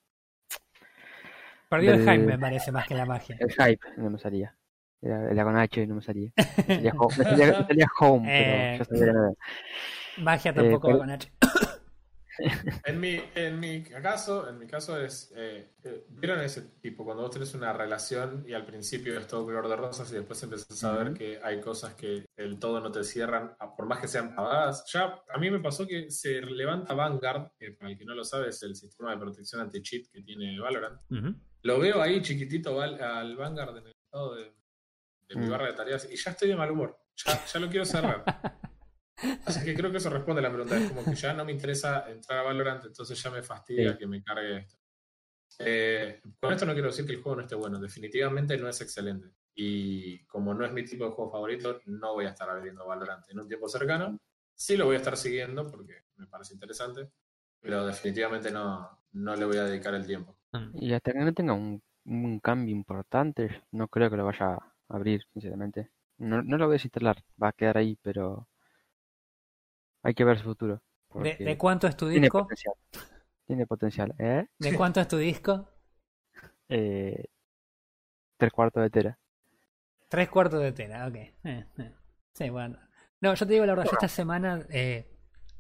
Perdió 1.69 1.93
el 1.93 2.00
hype, 2.00 2.19
me 2.19 2.39
parece, 2.39 2.71
más 2.71 2.88
que 2.88 2.95
la 2.95 3.06
magia. 3.06 3.38
El 3.39 3.52
hype 3.52 3.86
no 3.97 4.10
me 4.10 4.19
salía. 4.19 4.56
Era, 5.01 5.31
era 5.31 5.43
con 5.43 5.55
H 5.57 5.81
y 5.81 5.88
no 5.88 5.95
me 5.95 6.01
salía. 6.01 6.31
Me 6.36 6.75
salía, 6.75 6.93
ho- 6.97 7.10
me 7.10 7.23
salía- 7.23 7.60
me 7.60 7.67
salía 7.67 7.88
home, 7.99 8.25
Eh. 8.27 8.79
pero 8.89 8.99
yo 8.99 9.05
sabía. 9.05 9.33
Magia 10.17 10.53
tampoco 10.53 10.88
va 10.88 10.93
pero- 10.93 10.99
con 10.99 11.10
H. 11.12 11.31
En 12.86 12.99
mi, 12.99 13.19
en 13.33 13.60
mi 13.60 13.81
caso, 13.81 14.47
en 14.47 14.60
mi 14.60 14.67
caso 14.67 15.01
es, 15.01 15.33
eh, 15.36 15.71
eh, 15.83 16.05
¿vieron 16.10 16.39
ese 16.41 16.62
tipo? 16.81 17.03
Cuando 17.03 17.23
vos 17.23 17.31
tenés 17.31 17.55
una 17.55 17.73
relación 17.73 18.45
y 18.47 18.53
al 18.53 18.63
principio 18.63 19.17
es 19.17 19.25
todo 19.25 19.43
color 19.43 19.67
de 19.67 19.75
rosas 19.75 20.12
y 20.12 20.15
después 20.17 20.43
empezás 20.43 20.83
a 20.83 20.91
ver 20.95 21.13
que 21.15 21.39
hay 21.43 21.60
cosas 21.60 21.95
que 21.95 22.25
el 22.36 22.60
todo 22.60 22.79
no 22.79 22.91
te 22.91 23.03
cierran, 23.03 23.55
por 23.75 23.88
más 23.88 23.99
que 23.99 24.07
sean 24.07 24.36
pagadas. 24.36 24.86
Ya 24.93 25.19
a 25.33 25.39
mí 25.39 25.49
me 25.49 25.60
pasó 25.60 25.88
que 25.88 26.12
se 26.12 26.39
levanta 26.41 26.93
Vanguard, 26.93 27.53
que 27.57 27.71
para 27.71 27.89
el 27.89 27.97
que 27.97 28.05
no 28.05 28.13
lo 28.13 28.23
sabe 28.23 28.49
es 28.49 28.62
el 28.62 28.75
sistema 28.75 29.10
de 29.13 29.17
protección 29.17 29.62
anti-cheat 29.62 30.05
que 30.13 30.21
tiene 30.21 30.60
Valorant. 30.60 31.01
Lo 31.63 31.79
veo 31.79 31.99
ahí 32.03 32.21
chiquitito 32.21 32.79
al 32.79 33.36
Vanguard 33.36 33.77
en 33.77 33.88
el 33.88 33.93
estado 34.05 34.36
de, 34.36 34.53
de 35.27 35.35
mi 35.35 35.45
Mm. 35.45 35.49
barra 35.49 35.67
de 35.67 35.73
tareas 35.73 36.07
y 36.11 36.15
ya 36.15 36.31
estoy 36.31 36.49
de 36.49 36.55
mal 36.55 36.71
humor. 36.71 36.97
Ya, 37.25 37.45
ya 37.45 37.59
lo 37.59 37.69
quiero 37.69 37.85
cerrar. 37.85 38.23
Así 39.45 39.65
que 39.65 39.73
creo 39.73 39.89
que 39.91 39.97
eso 39.97 40.09
responde 40.11 40.39
a 40.39 40.43
la 40.43 40.51
pregunta. 40.51 40.77
Es 40.77 40.89
como 40.91 41.03
que 41.03 41.15
ya 41.15 41.33
no 41.33 41.43
me 41.43 41.51
interesa 41.51 42.09
entrar 42.09 42.39
a 42.39 42.43
Valorant, 42.43 42.85
entonces 42.85 43.21
ya 43.21 43.31
me 43.31 43.41
fastidia 43.41 43.93
Sí. 43.93 43.97
que 43.97 44.07
me 44.07 44.23
cargue 44.23 44.57
esto. 44.59 44.77
Eh, 45.59 46.21
con 46.39 46.53
esto 46.53 46.65
no 46.65 46.73
quiero 46.73 46.89
decir 46.89 47.05
que 47.05 47.13
el 47.13 47.21
juego 47.21 47.37
no 47.37 47.41
esté 47.41 47.55
bueno. 47.55 47.79
Definitivamente 47.79 48.57
no 48.57 48.69
es 48.69 48.79
excelente. 48.81 49.29
Y 49.55 50.23
como 50.27 50.53
no 50.53 50.63
es 50.65 50.71
mi 50.71 50.85
tipo 50.85 51.05
de 51.05 51.11
juego 51.11 51.31
favorito, 51.31 51.81
no 51.85 52.13
voy 52.13 52.25
a 52.25 52.29
estar 52.29 52.47
abriendo 52.49 52.85
Valorant 52.85 53.27
en 53.29 53.39
un 53.39 53.47
tiempo 53.47 53.67
cercano. 53.67 54.19
Sí 54.53 54.77
lo 54.77 54.85
voy 54.85 54.95
a 54.95 54.99
estar 54.99 55.17
siguiendo 55.17 55.67
porque 55.69 56.03
me 56.17 56.27
parece 56.27 56.53
interesante, 56.53 57.09
pero 57.59 57.85
definitivamente 57.87 58.51
no, 58.51 59.03
no 59.13 59.35
le 59.35 59.45
voy 59.45 59.57
a 59.57 59.63
dedicar 59.63 59.95
el 59.95 60.05
tiempo. 60.05 60.37
Y 60.75 60.93
hasta 60.93 61.11
que 61.11 61.19
no 61.19 61.33
tenga 61.33 61.53
un, 61.53 61.81
un 62.05 62.39
cambio 62.39 62.75
importante, 62.75 63.63
no 63.71 63.87
creo 63.87 64.09
que 64.11 64.17
lo 64.17 64.25
vaya 64.25 64.53
a 64.53 64.73
abrir, 64.89 65.23
sinceramente. 65.34 65.89
No, 66.17 66.41
no 66.41 66.58
lo 66.58 66.65
voy 66.65 66.73
a 66.73 66.78
desinstalar, 66.78 67.23
va 67.41 67.50
a 67.50 67.54
quedar 67.54 67.78
ahí, 67.78 67.97
pero 68.02 68.47
hay 70.04 70.13
que 70.13 70.23
ver 70.23 70.38
su 70.38 70.45
futuro. 70.45 70.82
¿De, 71.13 71.58
cuánto 71.58 71.88
es 71.88 71.95
tu 71.95 72.08
tiene 72.10 72.26
disco? 72.26 72.43
potencial. 72.43 72.73
Tiene 73.45 73.65
potencial, 73.65 74.15
¿eh? 74.19 74.47
¿De 74.58 74.73
cuánto 74.78 75.00
es 75.00 75.08
tu 75.08 75.17
disco? 75.17 75.69
Eh, 76.69 77.26
tres 78.38 78.52
cuartos 78.52 78.84
de 78.84 78.89
tera. 78.89 79.19
Tres 80.10 80.30
cuartos 80.30 80.62
de 80.62 80.71
tela, 80.71 81.08
ok. 81.08 81.15
Eh, 81.15 81.34
eh. 81.43 81.95
Sí, 82.34 82.50
bueno. 82.50 82.80
No, 83.19 83.34
yo 83.34 83.47
te 83.47 83.54
digo 83.54 83.65
la 83.65 83.73
verdad, 83.73 83.86
yo 83.86 83.93
esta 83.93 84.08
semana 84.08 84.65
eh, 84.69 85.12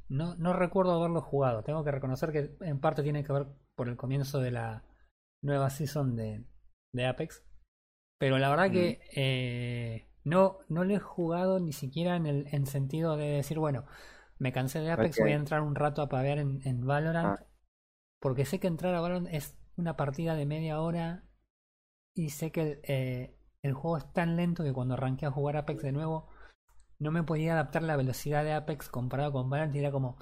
no, 0.09 0.35
no 0.35 0.53
recuerdo 0.53 0.93
haberlo 0.93 1.21
jugado. 1.21 1.63
Tengo 1.63 1.83
que 1.83 1.91
reconocer 1.91 2.31
que 2.31 2.55
en 2.61 2.79
parte 2.79 3.03
tiene 3.03 3.23
que 3.23 3.33
ver 3.33 3.47
por 3.75 3.89
el 3.89 3.97
comienzo 3.97 4.39
de 4.39 4.51
la 4.51 4.83
nueva 5.41 5.69
season 5.69 6.15
de, 6.15 6.45
de 6.93 7.05
Apex. 7.05 7.43
Pero 8.17 8.37
la 8.37 8.49
verdad 8.49 8.71
que 8.71 8.99
eh, 9.15 10.07
no, 10.23 10.59
no 10.69 10.83
lo 10.83 10.95
he 10.95 10.99
jugado 10.99 11.59
ni 11.59 11.71
siquiera 11.71 12.15
en 12.15 12.25
el 12.25 12.47
en 12.51 12.65
sentido 12.65 13.15
de 13.15 13.27
decir, 13.27 13.59
bueno, 13.59 13.85
me 14.39 14.51
cansé 14.51 14.79
de 14.79 14.91
Apex, 14.91 15.19
voy 15.19 15.31
a 15.31 15.35
entrar 15.35 15.61
un 15.61 15.75
rato 15.75 16.01
a 16.01 16.09
pavear 16.09 16.39
en, 16.39 16.61
en 16.65 16.85
Valorant. 16.85 17.39
Ah. 17.39 17.45
Porque 18.19 18.45
sé 18.45 18.59
que 18.59 18.67
entrar 18.67 18.95
a 18.95 19.01
Valorant 19.01 19.27
es 19.31 19.57
una 19.75 19.95
partida 19.95 20.35
de 20.35 20.45
media 20.45 20.81
hora 20.81 21.23
y 22.15 22.29
sé 22.31 22.51
que 22.51 22.81
eh, 22.83 23.37
el 23.61 23.73
juego 23.73 23.97
es 23.97 24.11
tan 24.13 24.35
lento 24.35 24.63
que 24.63 24.73
cuando 24.73 24.95
arranqué 24.95 25.27
a 25.27 25.31
jugar 25.31 25.57
Apex 25.57 25.83
de 25.83 25.91
nuevo 25.91 26.29
no 26.99 27.11
me 27.11 27.23
podía 27.23 27.53
adaptar 27.53 27.83
la 27.83 27.95
velocidad 27.95 28.43
de 28.43 28.53
Apex 28.53 28.89
comparado 28.89 29.31
con 29.31 29.49
Valorant 29.49 29.75
y 29.75 29.79
era 29.79 29.91
como 29.91 30.17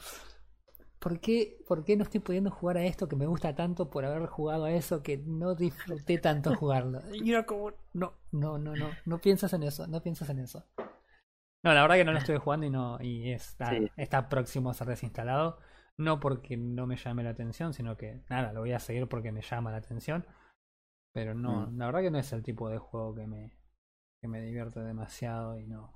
¿por 1.05 1.19
qué, 1.19 1.63
¿por 1.67 1.85
qué 1.85 1.95
no 1.95 2.01
estoy 2.01 2.19
pudiendo 2.19 2.49
jugar 2.49 2.77
a 2.77 2.83
esto 2.83 3.07
que 3.07 3.15
me 3.15 3.27
gusta 3.27 3.53
tanto 3.53 3.91
por 3.91 4.03
haber 4.05 4.25
jugado 4.25 4.65
a 4.65 4.71
eso 4.71 5.03
que 5.03 5.19
no 5.19 5.53
disfruté 5.53 6.17
tanto 6.17 6.55
jugarlo? 6.55 6.99
Y 7.23 7.29
era 7.29 7.45
como 7.45 7.73
no, 7.93 8.13
no, 8.31 8.57
no, 8.57 8.75
no, 8.75 8.89
no 9.05 9.17
piensas 9.19 9.53
en 9.53 9.61
eso, 9.61 9.85
no 9.85 10.01
piensas 10.01 10.31
en 10.31 10.39
eso. 10.39 10.65
No, 11.63 11.73
la 11.75 11.83
verdad 11.83 11.97
que 11.97 12.05
no 12.05 12.11
lo 12.11 12.17
estuve 12.17 12.39
jugando 12.39 12.65
y 12.65 12.71
no 12.71 12.97
y 12.99 13.31
está, 13.31 13.69
Sí. 13.69 13.87
está 13.97 14.29
próximo 14.29 14.71
a 14.71 14.73
ser 14.73 14.87
desinstalado. 14.87 15.59
No 15.95 16.19
porque 16.19 16.57
no 16.57 16.87
me 16.87 16.97
llame 16.97 17.23
la 17.23 17.29
atención, 17.29 17.71
sino 17.75 17.97
que 17.97 18.23
nada, 18.27 18.51
lo 18.51 18.61
voy 18.61 18.71
a 18.71 18.79
seguir 18.79 19.07
porque 19.07 19.31
me 19.31 19.43
llama 19.43 19.69
la 19.69 19.77
atención. 19.77 20.25
Pero 21.13 21.35
no, 21.35 21.67
Mm. 21.67 21.77
la 21.77 21.85
verdad 21.85 22.01
que 22.01 22.11
no 22.11 22.17
es 22.17 22.33
el 22.33 22.41
tipo 22.41 22.67
de 22.67 22.79
juego 22.79 23.13
que 23.13 23.27
me, 23.27 23.55
que 24.21 24.27
me 24.27 24.41
divierte 24.41 24.79
demasiado 24.79 25.59
y 25.59 25.67
no. 25.67 25.93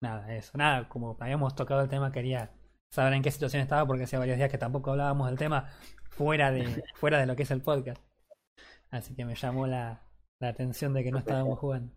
Nada, 0.00 0.32
eso. 0.36 0.56
Nada, 0.56 0.88
como 0.88 1.16
habíamos 1.18 1.56
tocado 1.56 1.80
el 1.82 1.88
tema, 1.88 2.12
quería 2.12 2.52
saber 2.94 3.12
en 3.14 3.22
qué 3.22 3.32
situación 3.32 3.60
estaba 3.60 3.84
porque 3.86 4.04
hacía 4.04 4.20
varios 4.20 4.36
días 4.36 4.50
que 4.50 4.58
tampoco 4.58 4.92
hablábamos 4.92 5.26
del 5.26 5.36
tema 5.36 5.68
fuera 6.10 6.52
de, 6.52 6.64
fuera 6.94 7.18
de 7.18 7.26
lo 7.26 7.34
que 7.34 7.42
es 7.42 7.50
el 7.50 7.60
podcast. 7.60 8.00
Así 8.90 9.16
que 9.16 9.24
me 9.24 9.34
llamó 9.34 9.66
la, 9.66 10.04
la 10.38 10.48
atención 10.48 10.94
de 10.94 11.02
que 11.02 11.10
no 11.10 11.18
estábamos 11.18 11.58
jugando. 11.58 11.92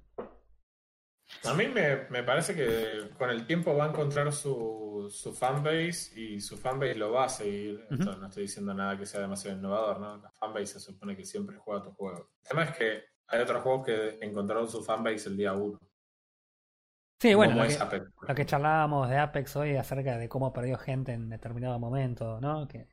A 1.43 1.53
mí 1.53 1.67
me, 1.67 2.07
me 2.09 2.23
parece 2.23 2.55
que 2.55 3.11
con 3.15 3.29
el 3.29 3.45
tiempo 3.45 3.75
va 3.75 3.85
a 3.85 3.89
encontrar 3.89 4.31
su, 4.31 5.07
su 5.11 5.33
fanbase 5.33 6.19
y 6.19 6.41
su 6.41 6.57
fanbase 6.57 6.95
lo 6.95 7.11
va 7.11 7.25
a 7.25 7.29
seguir. 7.29 7.85
Esto 7.91 8.15
no 8.15 8.27
estoy 8.27 8.43
diciendo 8.43 8.73
nada 8.73 8.97
que 8.97 9.05
sea 9.05 9.19
demasiado 9.19 9.55
innovador, 9.55 9.99
¿no? 9.99 10.17
La 10.17 10.31
fanbase 10.31 10.65
se 10.65 10.79
supone 10.79 11.15
que 11.15 11.25
siempre 11.25 11.57
juega 11.57 11.83
tu 11.83 11.91
juego. 11.91 12.31
El 12.41 12.49
tema 12.49 12.63
es 12.63 12.75
que 12.75 13.03
hay 13.27 13.41
otros 13.41 13.61
juegos 13.61 13.85
que 13.85 14.17
encontraron 14.21 14.67
su 14.67 14.83
fanbase 14.83 15.29
el 15.29 15.37
día 15.37 15.53
uno. 15.53 15.79
Sí, 17.19 17.33
bueno, 17.33 17.55
lo 17.55 17.67
que, 17.67 17.75
Apex, 17.75 18.11
lo 18.27 18.35
que 18.35 18.45
charlábamos 18.45 19.09
de 19.09 19.17
Apex 19.17 19.55
hoy 19.55 19.75
acerca 19.75 20.17
de 20.17 20.29
cómo 20.29 20.53
perdió 20.53 20.77
gente 20.77 21.13
en 21.13 21.29
determinado 21.29 21.79
momento, 21.79 22.39
¿no? 22.39 22.67
Que 22.67 22.87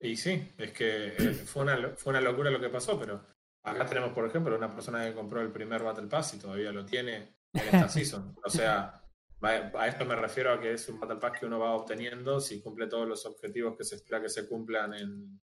Y 0.00 0.16
sí, 0.16 0.52
es 0.56 0.72
que 0.72 1.08
eh, 1.08 1.32
fue 1.32 1.62
una, 1.62 1.90
fue 1.96 2.12
una 2.12 2.20
locura 2.20 2.50
lo 2.50 2.60
que 2.60 2.68
pasó, 2.68 2.98
pero 2.98 3.26
acá 3.64 3.86
tenemos, 3.86 4.12
por 4.12 4.24
ejemplo, 4.26 4.56
una 4.56 4.72
persona 4.72 5.04
que 5.04 5.14
compró 5.14 5.40
el 5.40 5.50
primer 5.50 5.82
Battle 5.82 6.06
Pass 6.06 6.34
y 6.34 6.38
todavía 6.38 6.70
lo 6.70 6.86
tiene 6.86 7.38
en 7.52 7.64
esta 7.64 7.88
season. 7.88 8.36
O 8.44 8.48
sea, 8.48 9.02
a 9.42 9.88
esto 9.88 10.04
me 10.04 10.14
refiero 10.14 10.52
a 10.52 10.60
que 10.60 10.72
es 10.72 10.88
un 10.88 11.00
Battle 11.00 11.16
Pass 11.16 11.40
que 11.40 11.46
uno 11.46 11.58
va 11.58 11.72
obteniendo 11.72 12.38
si 12.38 12.62
cumple 12.62 12.86
todos 12.86 13.08
los 13.08 13.26
objetivos 13.26 13.76
que 13.76 13.82
se 13.82 13.96
espera 13.96 14.22
que 14.22 14.28
se 14.28 14.48
cumplan 14.48 14.94
en, 14.94 15.40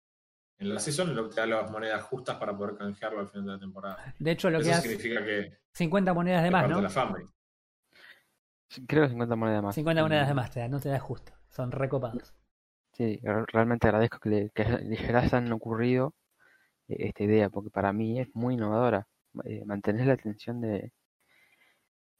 en 0.59 0.73
la 0.73 0.79
season, 0.79 1.13
lo 1.13 1.27
te 1.27 1.41
da 1.41 1.47
las 1.47 1.69
monedas 1.69 2.03
justas 2.03 2.37
para 2.37 2.55
poder 2.55 2.77
canjearlo 2.77 3.19
al 3.19 3.27
final 3.27 3.45
de 3.47 3.51
la 3.51 3.59
temporada. 3.59 4.15
de 4.17 4.31
hecho 4.31 4.49
lo 4.49 4.61
que 4.61 4.71
hace 4.71 4.87
significa 4.87 5.23
que 5.25 5.57
50 5.73 6.13
monedas 6.13 6.43
de 6.43 6.51
más, 6.51 6.69
¿no? 6.69 6.77
de 6.77 6.83
la 6.83 6.89
Creo 8.87 9.03
que 9.03 9.09
50 9.09 9.35
monedas 9.35 9.63
más. 9.63 9.75
50 9.75 10.01
monedas 10.03 10.27
de 10.27 10.33
más 10.33 10.51
te 10.51 10.59
da, 10.59 10.67
no 10.67 10.79
te 10.79 10.89
da 10.89 10.99
justo. 10.99 11.33
Son 11.49 11.71
recopados. 11.71 12.33
Sí, 12.93 13.19
re- 13.23 13.45
realmente 13.47 13.87
agradezco 13.87 14.19
que, 14.19 14.29
le, 14.29 14.49
que 14.51 14.63
les 14.65 15.09
hayan 15.15 15.51
ocurrido 15.51 16.13
eh, 16.89 16.97
esta 17.09 17.23
idea, 17.23 17.49
porque 17.49 17.69
para 17.71 17.93
mí 17.93 18.19
es 18.19 18.29
muy 18.35 18.55
innovadora. 18.55 19.07
Eh, 19.45 19.63
mantener 19.65 20.07
la 20.07 20.13
atención 20.13 20.61
de, 20.61 20.91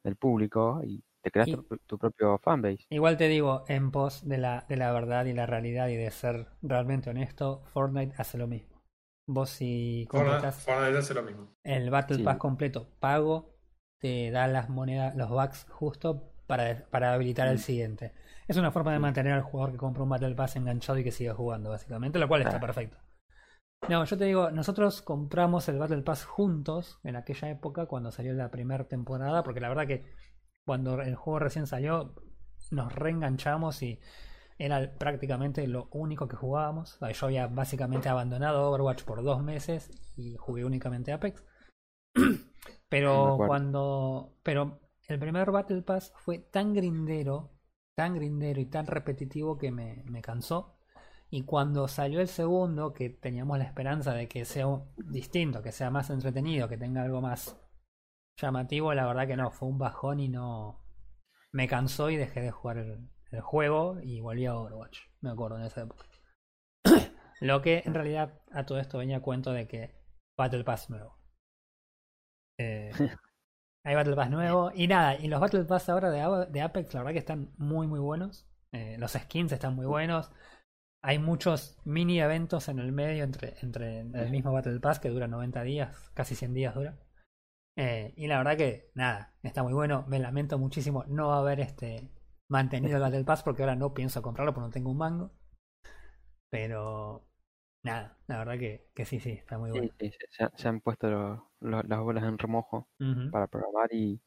del 0.04 0.16
público 0.16 0.82
y 0.84 1.04
te 1.22 1.32
creas 1.32 1.50
Y- 1.50 1.56
tu, 1.56 1.64
tu 1.86 1.98
propio 1.98 2.38
fanbase. 2.40 2.86
Igual 2.90 3.18
te 3.18 3.28
digo, 3.28 3.64
en 3.68 3.92
pos 3.92 4.28
de 4.28 4.38
la, 4.38 4.66
de 4.70 4.78
la 4.78 4.92
verdad 4.92 5.26
y 5.26 5.34
la 5.34 5.46
realidad 5.46 5.88
y 5.88 5.96
de 5.96 6.12
ser 6.12 6.48
realmente 6.62 7.10
honesto, 7.10 7.64
Fortnite 7.66 8.14
hace 8.18 8.38
lo 8.38 8.48
mismo. 8.48 8.82
Vos 9.26 9.50
si 9.50 10.06
completas 10.10 10.64
Fortnite 10.64 10.98
hace 10.98 11.14
lo 11.14 11.24
mismo. 11.24 11.48
el 11.64 11.90
Battle 11.90 12.18
Sí. 12.18 12.24
Pass 12.24 12.38
completo 12.38 12.90
pago, 13.00 13.56
te 14.00 14.32
da 14.32 14.48
las 14.48 14.70
monedas, 14.70 15.16
los 15.16 15.30
bucks 15.30 15.66
justo 15.70 16.33
para, 16.58 16.86
para 16.92 17.14
habilitar 17.14 17.48
el 17.48 17.56
Mm. 17.56 17.60
siguiente. 17.60 18.14
Es 18.48 18.58
una 18.58 18.72
forma 18.72 18.92
de 18.94 19.00
mantener 19.00 19.34
al 19.34 19.42
jugador 19.42 19.72
que 19.72 19.78
compra 19.78 20.04
un 20.04 20.10
Battle 20.10 20.36
Pass 20.36 20.56
enganchado 20.56 21.00
y 21.00 21.04
que 21.04 21.12
siga 21.12 21.34
jugando, 21.34 21.72
básicamente, 21.72 22.20
lo 22.20 22.28
cual 22.28 22.42
está 22.44 22.60
perfecto. 22.60 22.98
No, 23.90 24.06
yo 24.06 24.18
te 24.18 24.26
digo, 24.26 24.52
nosotros 24.52 25.02
compramos 25.02 25.68
el 25.68 25.80
Battle 25.80 26.04
Pass 26.04 26.26
juntos 26.26 27.00
en 27.04 27.16
aquella 27.16 27.50
época 27.50 27.88
cuando 27.88 28.12
salió 28.12 28.34
la 28.34 28.52
primera 28.52 28.84
temporada, 28.88 29.42
porque 29.44 29.60
la 29.60 29.70
verdad 29.70 29.88
que 29.88 30.06
cuando 30.66 31.02
el 31.02 31.16
juego 31.16 31.40
recién 31.40 31.66
salió 31.68 32.14
nos 32.72 32.94
reenganchamos 32.94 33.82
y 33.82 34.00
era 34.60 34.94
prácticamente 34.98 35.68
lo 35.68 35.88
único 35.92 36.28
que 36.28 36.36
jugábamos. 36.36 37.00
Yo 37.00 37.26
había 37.26 37.48
básicamente 37.48 38.10
abandonado 38.10 38.70
Overwatch 38.70 39.04
por 39.04 39.24
dos 39.24 39.42
meses 39.42 39.90
y 40.16 40.36
jugué 40.38 40.64
únicamente 40.64 41.12
Apex. 41.12 41.44
Pero 42.90 43.38
cuando. 43.48 44.36
Pero 44.44 44.80
el 45.08 45.20
primer 45.20 45.52
Battle 45.52 45.82
Pass 45.82 46.14
fue 46.18 46.40
tan 46.40 46.74
grindero, 46.74 47.52
tan 47.96 48.16
grindero 48.16 48.62
y 48.62 48.66
tan 48.66 48.88
repetitivo 48.88 49.58
que 49.58 49.72
me, 49.72 50.04
me 50.06 50.22
cansó. 50.22 50.78
Y 51.30 51.44
cuando 51.44 51.88
salió 51.88 52.22
el 52.22 52.28
segundo, 52.28 52.94
que 52.94 53.10
teníamos 53.10 53.58
la 53.58 53.64
esperanza 53.64 54.14
de 54.14 54.28
que 54.28 54.46
sea 54.46 54.68
distinto, 54.98 55.64
que 55.64 55.72
sea 55.72 55.90
más 55.90 56.10
entretenido, 56.10 56.70
que 56.70 56.78
tenga 56.78 57.02
algo 57.02 57.22
más 57.22 57.60
llamativo, 58.40 58.94
la 58.94 59.06
verdad 59.06 59.28
que 59.28 59.36
no, 59.36 59.52
fue 59.52 59.70
un 59.70 59.78
bajón 59.78 60.20
y 60.20 60.30
no. 60.30 60.86
Me 61.52 61.68
cansó 61.68 62.10
y 62.10 62.18
dejé 62.18 62.42
de 62.42 62.52
jugar 62.52 62.78
el, 62.78 63.10
el 63.32 63.42
juego 63.42 64.00
y 64.02 64.22
volví 64.22 64.46
a 64.46 64.56
Overwatch. 64.56 65.00
Me 65.22 65.32
acuerdo 65.32 65.58
en 65.58 65.64
esa 65.64 65.82
época. 65.82 66.06
Lo 67.42 67.62
que 67.62 67.82
en 67.86 67.94
realidad 67.94 68.42
a 68.52 68.66
todo 68.66 68.80
esto 68.80 69.00
venía 69.00 69.18
a 69.18 69.22
cuento 69.22 69.52
de 69.52 69.68
que 69.68 69.96
Battle 70.38 70.64
Pass 70.64 70.90
nuevo. 70.90 71.18
Eh, 72.60 72.92
hay 73.84 73.96
Battle 73.96 74.16
Pass 74.16 74.30
nuevo 74.30 74.72
y 74.74 74.88
nada, 74.88 75.16
y 75.16 75.28
los 75.28 75.40
Battle 75.40 75.66
Pass 75.66 75.90
ahora 75.90 76.10
de, 76.10 76.48
de 76.50 76.62
Apex 76.62 76.94
la 76.94 77.02
verdad 77.02 77.14
que 77.14 77.20
están 77.20 77.54
muy 77.58 77.88
muy 77.88 78.00
buenos. 78.00 78.48
Eh, 78.72 78.98
los 78.98 79.12
skins 79.12 79.52
están 79.52 79.76
muy 79.76 79.86
buenos. 79.86 80.32
Hay 81.04 81.20
muchos 81.20 81.78
mini 81.86 82.20
eventos 82.20 82.70
en 82.70 82.80
el 82.80 82.92
medio 82.92 83.24
entre, 83.24 83.56
entre 83.62 84.00
el 84.00 84.32
mismo 84.32 84.54
Battle 84.54 84.80
Pass 84.80 85.00
que 85.00 85.10
dura 85.10 85.28
90 85.28 85.62
días, 85.64 86.12
casi 86.14 86.34
100 86.36 86.54
días 86.54 86.76
dura. 86.76 86.98
Eh, 87.76 88.14
y 88.16 88.28
la 88.28 88.38
verdad 88.38 88.58
que 88.58 88.92
nada, 88.96 89.36
está 89.44 89.64
muy 89.64 89.74
bueno. 89.74 90.06
Me 90.08 90.20
lamento 90.20 90.58
muchísimo 90.58 91.04
no 91.08 91.34
haber 91.34 91.60
este 91.60 92.10
mantenido 92.50 92.96
el 92.96 93.02
Battle 93.04 93.26
Pass 93.26 93.44
porque 93.44 93.64
ahora 93.64 93.76
no 93.76 93.94
pienso 93.94 94.22
comprarlo 94.22 94.54
porque 94.54 94.68
no 94.68 94.74
tengo 94.74 94.92
un 94.92 94.98
mango. 94.98 95.32
Pero 96.50 97.28
nada, 97.84 98.18
la 98.28 98.38
verdad 98.40 98.58
que, 98.60 98.90
que 98.96 99.06
sí, 99.06 99.20
sí, 99.20 99.32
está 99.32 99.58
muy 99.58 99.72
bueno. 99.72 99.92
sí, 100.00 100.12
se, 100.12 100.12
se 100.30 100.44
han- 100.44 100.52
se 100.58 100.68
han 100.68 100.82
puesto 100.82 101.10
lo- 101.10 101.52
lo- 101.62 101.84
las 101.84 102.00
bolas 102.00 102.24
en 102.26 102.38
remojo 102.38 102.88
para 103.30 103.48
programar 103.48 103.90
y, 103.94 104.22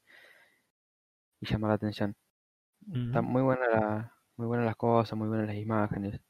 y 1.41 1.47
llamar 1.47 1.71
la 1.71 1.75
atención. 1.77 2.15
Están 3.07 3.25
ujú. 3.25 3.27
muy 3.27 3.43
buenas 3.43 3.69
la- 3.71 4.13
muy 4.37 4.47
buenas 4.49 4.67
las 4.67 4.77
cosas, 4.77 5.19
muy 5.19 5.29
buenas 5.29 5.49
las 5.49 5.57
imágenes. 5.57 6.21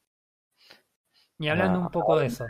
Y 1.38 1.48
hablando 1.48 1.78
Ah, 1.78 1.80
un 1.80 1.90
poco 1.90 2.18
de 2.18 2.26
eso. 2.26 2.46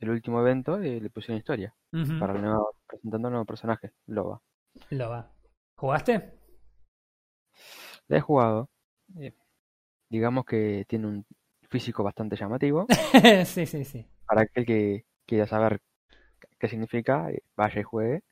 El 0.00 0.10
último 0.10 0.40
evento 0.40 0.80
eh, 0.82 1.00
le 1.00 1.10
pusieron 1.10 1.38
historia 1.38 1.72
para 2.18 2.32
el 2.34 2.42
nuevo, 2.42 2.74
presentando 2.88 3.28
un 3.28 3.32
nuevo 3.34 3.46
personaje, 3.46 3.92
Loba. 4.06 4.42
Lo 4.90 5.08
va. 5.08 5.32
¿Jugaste? 5.76 6.38
La 8.08 8.18
he 8.18 8.20
jugado. 8.20 8.68
eh, 9.18 9.34
digamos 10.10 10.44
que 10.46 10.84
tiene 10.88 11.06
un 11.08 11.26
físico 11.70 12.02
bastante 12.02 12.36
llamativo. 12.36 12.86
sí, 13.46 13.66
sí, 13.66 13.84
sí. 13.84 14.06
Para 14.26 14.42
aquel 14.42 14.64
que 14.64 15.04
quiera 15.26 15.46
saber 15.46 15.80
qué 16.58 16.68
significa, 16.68 17.30
eh, 17.30 17.42
vaya 17.56 17.80
y 17.80 17.84
juegue. 17.84 18.22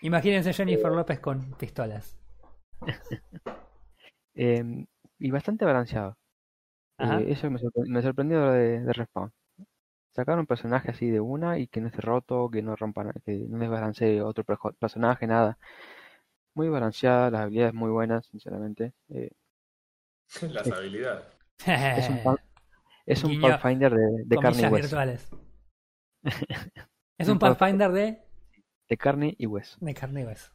Imagínense 0.00 0.52
Jennifer 0.54 0.90
López 0.92 1.20
con 1.20 1.52
pistolas. 1.58 2.16
Eh, 4.34 4.86
y 5.18 5.30
bastante 5.30 5.64
balanceado. 5.64 6.16
Eh, 6.98 7.26
eso 7.28 7.50
me, 7.50 7.58
sorpre- 7.60 7.88
me 7.88 8.02
sorprendió 8.02 8.40
lo 8.40 8.52
de, 8.52 8.80
de 8.80 8.92
Respawn. 8.92 9.32
Sacar 10.12 10.38
un 10.38 10.46
personaje 10.46 10.90
así 10.92 11.10
de 11.10 11.20
una 11.20 11.58
y 11.58 11.68
que 11.68 11.80
no 11.80 11.88
esté 11.88 12.00
roto, 12.02 12.50
que 12.50 12.62
no 12.62 12.76
rompa, 12.76 13.12
que 13.24 13.32
no 13.48 13.58
desbalancee 13.58 14.22
otro 14.22 14.44
personaje, 14.78 15.26
nada. 15.26 15.58
Muy 16.54 16.68
balanceada, 16.68 17.30
las 17.30 17.42
habilidades 17.42 17.74
muy 17.74 17.90
buenas, 17.90 18.26
sinceramente. 18.26 18.92
Eh, 19.10 19.30
Las 20.50 20.70
habilidades. 20.70 21.26
es 21.94 22.08
un, 22.10 22.20
es 23.06 23.24
un 23.24 23.30
Guiño, 23.32 23.42
Pathfinder 23.48 23.92
de, 23.94 24.24
de 24.24 24.36
carne 24.36 24.62
y 24.62 24.64
hueso. 24.66 24.74
virtuales. 24.76 25.28
Es 27.18 27.28
Un 27.28 27.32
un 27.34 27.38
Pathfinder. 27.38 27.90
De, 27.92 28.18
De 28.88 28.96
carne 28.98 29.34
y 29.38 29.46
hueso. 29.46 29.78
de 29.80 29.94
carne 29.94 30.20
y 30.20 30.24
hueso. 30.24 30.52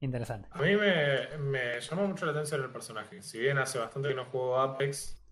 Interesante. 0.00 0.48
A 0.50 0.60
mí 0.60 0.74
me, 0.74 1.38
me 1.38 1.80
llamó 1.80 2.08
mucho 2.08 2.26
la 2.26 2.32
atención 2.32 2.62
el 2.62 2.70
personaje. 2.70 3.22
Si 3.22 3.38
bien 3.38 3.58
hace 3.58 3.78
bastante 3.78 4.08
que 4.08 4.14
no 4.16 4.24
juego 4.24 4.58
Apex, 4.60 5.22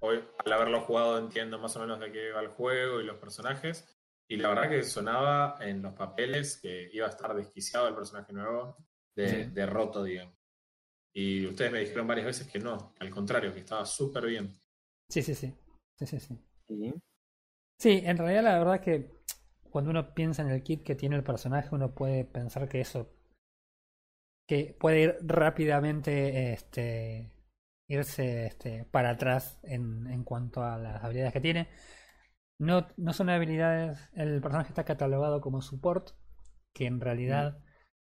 hoy 0.00 0.22
al 0.44 0.52
haberlo 0.52 0.82
jugado 0.82 1.18
entiendo 1.18 1.58
más 1.58 1.74
o 1.76 1.80
menos 1.80 1.98
de 2.00 2.12
qué 2.12 2.30
va 2.32 2.40
el 2.42 2.48
juego 2.48 3.00
y 3.00 3.04
los 3.04 3.16
personajes. 3.16 3.88
Y 4.28 4.36
la 4.36 4.50
verdad 4.50 4.68
que 4.68 4.82
sonaba 4.82 5.56
en 5.60 5.80
los 5.80 5.94
papeles 5.94 6.58
que 6.60 6.90
iba 6.92 7.06
a 7.06 7.10
estar 7.10 7.34
desquiciado 7.34 7.88
el 7.88 7.94
personaje 7.94 8.32
nuevo, 8.34 8.76
de, 9.16 9.28
Sí. 9.28 9.50
de 9.50 9.66
roto, 9.66 10.02
digamos. 10.04 10.34
Y 11.14 11.46
ustedes 11.46 11.72
me 11.72 11.78
dijeron 11.80 12.06
varias 12.06 12.26
veces 12.26 12.46
que 12.48 12.58
no, 12.58 12.94
al 12.98 13.08
contrario, 13.10 13.52
que 13.54 13.60
estaba 13.60 13.86
súper 13.86 14.26
bien. 14.26 14.54
Sí, 15.08 15.22
sí, 15.22 15.34
sí. 15.34 15.54
Sí, 15.96 16.06
sí, 16.06 16.20
sí. 16.20 16.38
Sí. 16.68 16.92
Sí, 17.78 18.02
en 18.04 18.18
realidad 18.18 18.44
la 18.44 18.58
verdad 18.58 18.80
que 18.82 19.10
cuando 19.70 19.90
uno 19.90 20.14
piensa 20.14 20.42
en 20.42 20.50
el 20.50 20.62
kit 20.64 20.82
que 20.84 20.94
tiene 20.96 21.16
el 21.16 21.24
personaje, 21.24 21.70
uno 21.72 21.94
puede 21.94 22.24
pensar 22.24 22.68
que 22.68 22.80
eso 22.82 23.10
que 24.46 24.76
puede 24.78 25.00
ir 25.02 25.16
rápidamente 25.22 26.52
este 26.52 27.30
irse 27.88 28.46
este, 28.46 28.84
para 28.86 29.10
atrás 29.10 29.58
en, 29.62 30.06
en 30.08 30.24
cuanto 30.24 30.62
a 30.64 30.78
las 30.78 31.04
habilidades 31.04 31.32
que 31.32 31.40
tiene. 31.40 31.68
No, 32.58 32.88
no 32.96 33.12
son 33.14 33.30
habilidades, 33.30 33.98
el 34.14 34.40
personaje 34.42 34.70
está 34.70 34.84
catalogado 34.84 35.40
como 35.42 35.62
support, 35.62 36.10
que 36.74 36.86
en 36.86 37.00
realidad 37.00 37.58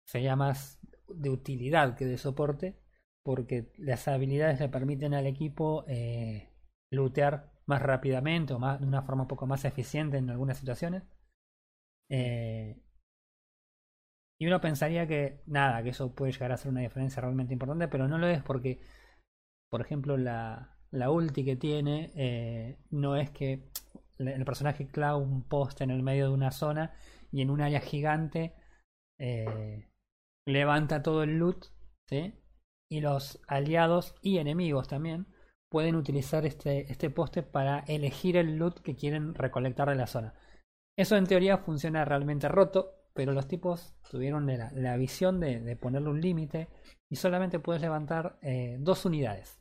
sería 0.05 0.35
más 0.37 0.79
de 1.09 1.29
utilidad 1.31 1.95
que 1.97 2.05
de 2.05 2.17
soporte, 2.19 2.77
porque 3.23 3.71
las 3.77 4.07
habilidades 4.09 4.59
le 4.61 4.69
permiten 4.69 5.13
al 5.15 5.27
equipo 5.27 5.85
eh, 5.89 6.49
lootear 6.91 7.51
más 7.65 7.81
rápidamente 7.81 8.53
o 8.53 8.59
más, 8.59 8.79
de 8.79 8.87
una 8.87 9.01
forma 9.03 9.23
un 9.23 9.27
poco 9.27 9.47
más 9.47 9.65
eficiente 9.65 10.17
en 10.17 10.29
algunas 10.29 10.57
situaciones. 10.57 11.03
Eh, 12.09 12.81
y 14.39 14.47
uno 14.47 14.61
pensaría 14.61 15.07
que 15.07 15.41
nada, 15.45 15.81
que 15.81 15.89
eso 15.89 16.13
puede 16.13 16.31
llegar 16.31 16.51
a 16.51 16.57
ser 16.57 16.71
una 16.71 16.81
diferencia 16.81 17.21
realmente 17.21 17.53
importante, 17.53 17.87
pero 17.87 18.07
no 18.07 18.17
lo 18.17 18.27
es 18.27 18.43
porque, 18.43 18.81
por 19.69 19.81
ejemplo, 19.81 20.17
la, 20.17 20.77
la 20.91 21.09
ulti 21.09 21.45
que 21.45 21.55
tiene 21.55 22.11
eh, 22.15 22.77
no 22.91 23.15
es 23.15 23.31
que 23.31 23.69
el 24.17 24.45
personaje 24.45 24.87
clava 24.87 25.17
un 25.17 25.43
poste 25.43 25.83
en 25.83 25.91
el 25.91 26.03
medio 26.03 26.27
de 26.27 26.33
una 26.33 26.51
zona 26.51 26.93
y 27.31 27.41
en 27.41 27.49
un 27.49 27.61
área 27.61 27.81
gigante 27.81 28.53
eh, 29.19 29.89
levanta 30.45 31.03
todo 31.03 31.23
el 31.23 31.37
loot, 31.37 31.65
¿sí? 32.07 32.33
Y 32.89 33.01
los 33.01 33.41
aliados 33.47 34.15
y 34.21 34.37
enemigos 34.37 34.87
también 34.87 35.27
pueden 35.75 35.97
utilizar 35.97 36.45
este, 36.45 36.89
este 36.89 37.09
poste 37.09 37.43
para 37.43 37.79
elegir 37.79 38.37
el 38.37 38.55
loot 38.55 38.79
que 38.79 38.95
quieren 38.95 39.35
recolectar 39.35 39.89
de 39.89 39.95
la 39.95 40.07
zona. 40.07 40.33
Eso 40.97 41.17
en 41.17 41.27
teoría 41.27 41.57
funciona 41.57 42.05
realmente 42.05 42.47
roto, 42.47 42.93
pero 43.13 43.33
los 43.33 43.49
tipos 43.49 43.93
tuvieron 44.09 44.47
la, 44.47 44.71
la 44.71 44.95
visión 44.95 45.41
de, 45.41 45.59
de, 45.59 45.75
ponerle 45.75 46.07
un 46.11 46.21
límite 46.21 46.69
y 47.11 47.17
solamente 47.17 47.59
puedes 47.59 47.81
levantar 47.81 48.39
eh, 48.41 48.77
dos 48.79 49.03
unidades. 49.03 49.59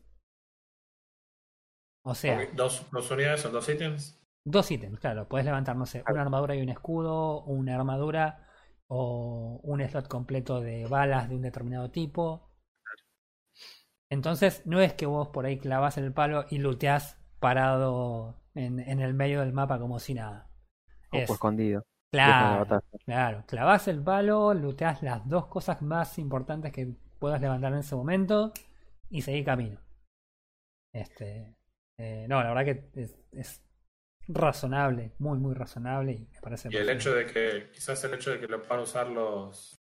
O 2.05 2.15
sea, 2.15 2.47
Dos, 2.55 2.87
dos 2.93 3.11
unidades 3.11 3.41
son 3.41 3.51
dos 3.51 3.69
ítems. 3.69 4.23
dos 4.47 4.71
ítems, 4.71 5.01
claro. 5.01 5.27
Puedes 5.27 5.45
levantar, 5.47 5.75
no 5.75 5.85
sé, 5.85 6.05
una 6.09 6.23
armadura 6.23 6.55
y 6.55 6.63
un 6.63 6.69
escudo, 6.69 7.43
una 7.43 7.75
armadura 7.75 8.47
o 8.87 9.59
un 9.65 9.81
slot 9.83 10.07
completo 10.07 10.61
de 10.61 10.87
balas 10.87 11.29
de 11.29 11.35
un 11.35 11.43
determinado 11.43 11.91
tipo. 11.91 12.54
Entonces, 14.15 14.63
no 14.65 14.81
es 14.81 14.95
que 14.95 15.07
vos 15.07 15.29
por 15.29 15.45
ahí 15.47 15.59
clavas 15.59 15.99
el 15.99 16.13
palo 16.13 16.47
y 16.51 16.59
looteás 16.59 17.19
parado 17.41 18.35
en, 18.55 18.81
en 18.81 19.01
el 19.01 19.15
medio 19.15 19.41
del 19.41 19.53
mapa 19.53 19.79
como 19.79 19.99
si 19.99 20.15
nada. 20.15 20.49
O 21.11 21.17
Es- 21.19 21.31
escondido. 21.33 21.83
claro, 22.11 22.81
claro. 23.05 23.45
Clavas 23.47 23.89
el 23.89 24.03
palo, 24.03 24.55
looteás 24.55 25.03
las 25.03 25.29
dos 25.29 25.47
cosas 25.47 25.83
más 25.83 26.19
importantes 26.19 26.73
que 26.73 26.95
puedas 27.19 27.41
levantar 27.41 27.73
en 27.73 27.81
ese 27.81 27.97
momento 27.97 28.53
y 29.11 29.23
seguir 29.23 29.45
camino. 29.45 29.79
Este, 30.93 31.55
eh, 31.99 32.27
no, 32.29 32.43
la 32.43 32.55
verdad 32.55 32.65
que 32.65 33.01
es, 33.03 33.17
es 33.33 33.63
razonable, 34.29 35.13
muy, 35.19 35.39
muy 35.39 35.55
razonable 35.55 36.13
y 36.13 36.29
me 36.33 36.41
parece 36.41 36.71
Y 36.71 36.77
el 36.77 36.89
hecho 36.89 37.15
de 37.15 37.27
que, 37.27 37.71
quizás 37.73 38.03
el 38.05 38.15
hecho 38.15 38.31
de 38.31 38.41
que 38.41 38.47
lo 38.49 38.63
puedan 38.63 38.85
usar 38.85 39.09
los, 39.09 39.77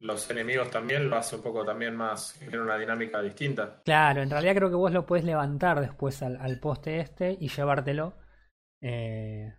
los 0.00 0.30
enemigos 0.30 0.70
también 0.70 1.10
lo 1.10 1.16
hace 1.16 1.36
un 1.36 1.42
poco 1.42 1.64
también 1.64 1.96
más, 1.96 2.34
tiene 2.38 2.60
una 2.62 2.78
dinámica 2.78 3.20
distinta. 3.22 3.82
Claro, 3.84 4.22
en 4.22 4.30
realidad 4.30 4.54
creo 4.56 4.70
que 4.70 4.76
vos 4.76 4.92
lo 4.92 5.04
puedes 5.04 5.24
levantar 5.26 5.80
después 5.80 6.22
al, 6.22 6.36
al 6.40 6.58
poste 6.58 7.00
este 7.00 7.36
y 7.38 7.48
llevártelo 7.48 8.16
eh, 8.80 9.54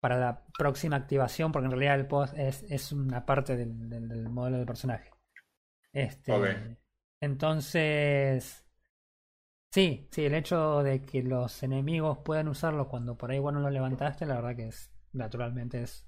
para 0.00 0.18
la 0.18 0.44
próxima 0.58 0.96
activación, 0.96 1.52
porque 1.52 1.66
en 1.66 1.72
realidad 1.72 1.96
el 2.00 2.06
post 2.08 2.34
es, 2.38 2.64
es 2.70 2.92
una 2.92 3.26
parte 3.26 3.56
del, 3.56 3.88
del- 3.90 4.08
del 4.08 4.28
modelo 4.30 4.58
del 4.58 4.66
personaje. 4.66 5.10
Este, 5.92 6.36
Ok. 6.36 6.76
Entonces, 7.20 8.66
sí, 9.70 10.08
sí, 10.10 10.24
el 10.24 10.34
hecho 10.34 10.82
de 10.82 11.02
que 11.02 11.22
los 11.22 11.62
enemigos 11.62 12.18
puedan 12.24 12.48
usarlo 12.48 12.88
cuando 12.88 13.16
por 13.16 13.30
ahí 13.30 13.38
vos 13.38 13.52
no 13.52 13.60
lo 13.60 13.70
levantaste, 13.70 14.26
la 14.26 14.36
verdad 14.36 14.56
que 14.56 14.68
es, 14.68 14.90
naturalmente 15.12 15.82
es, 15.82 16.06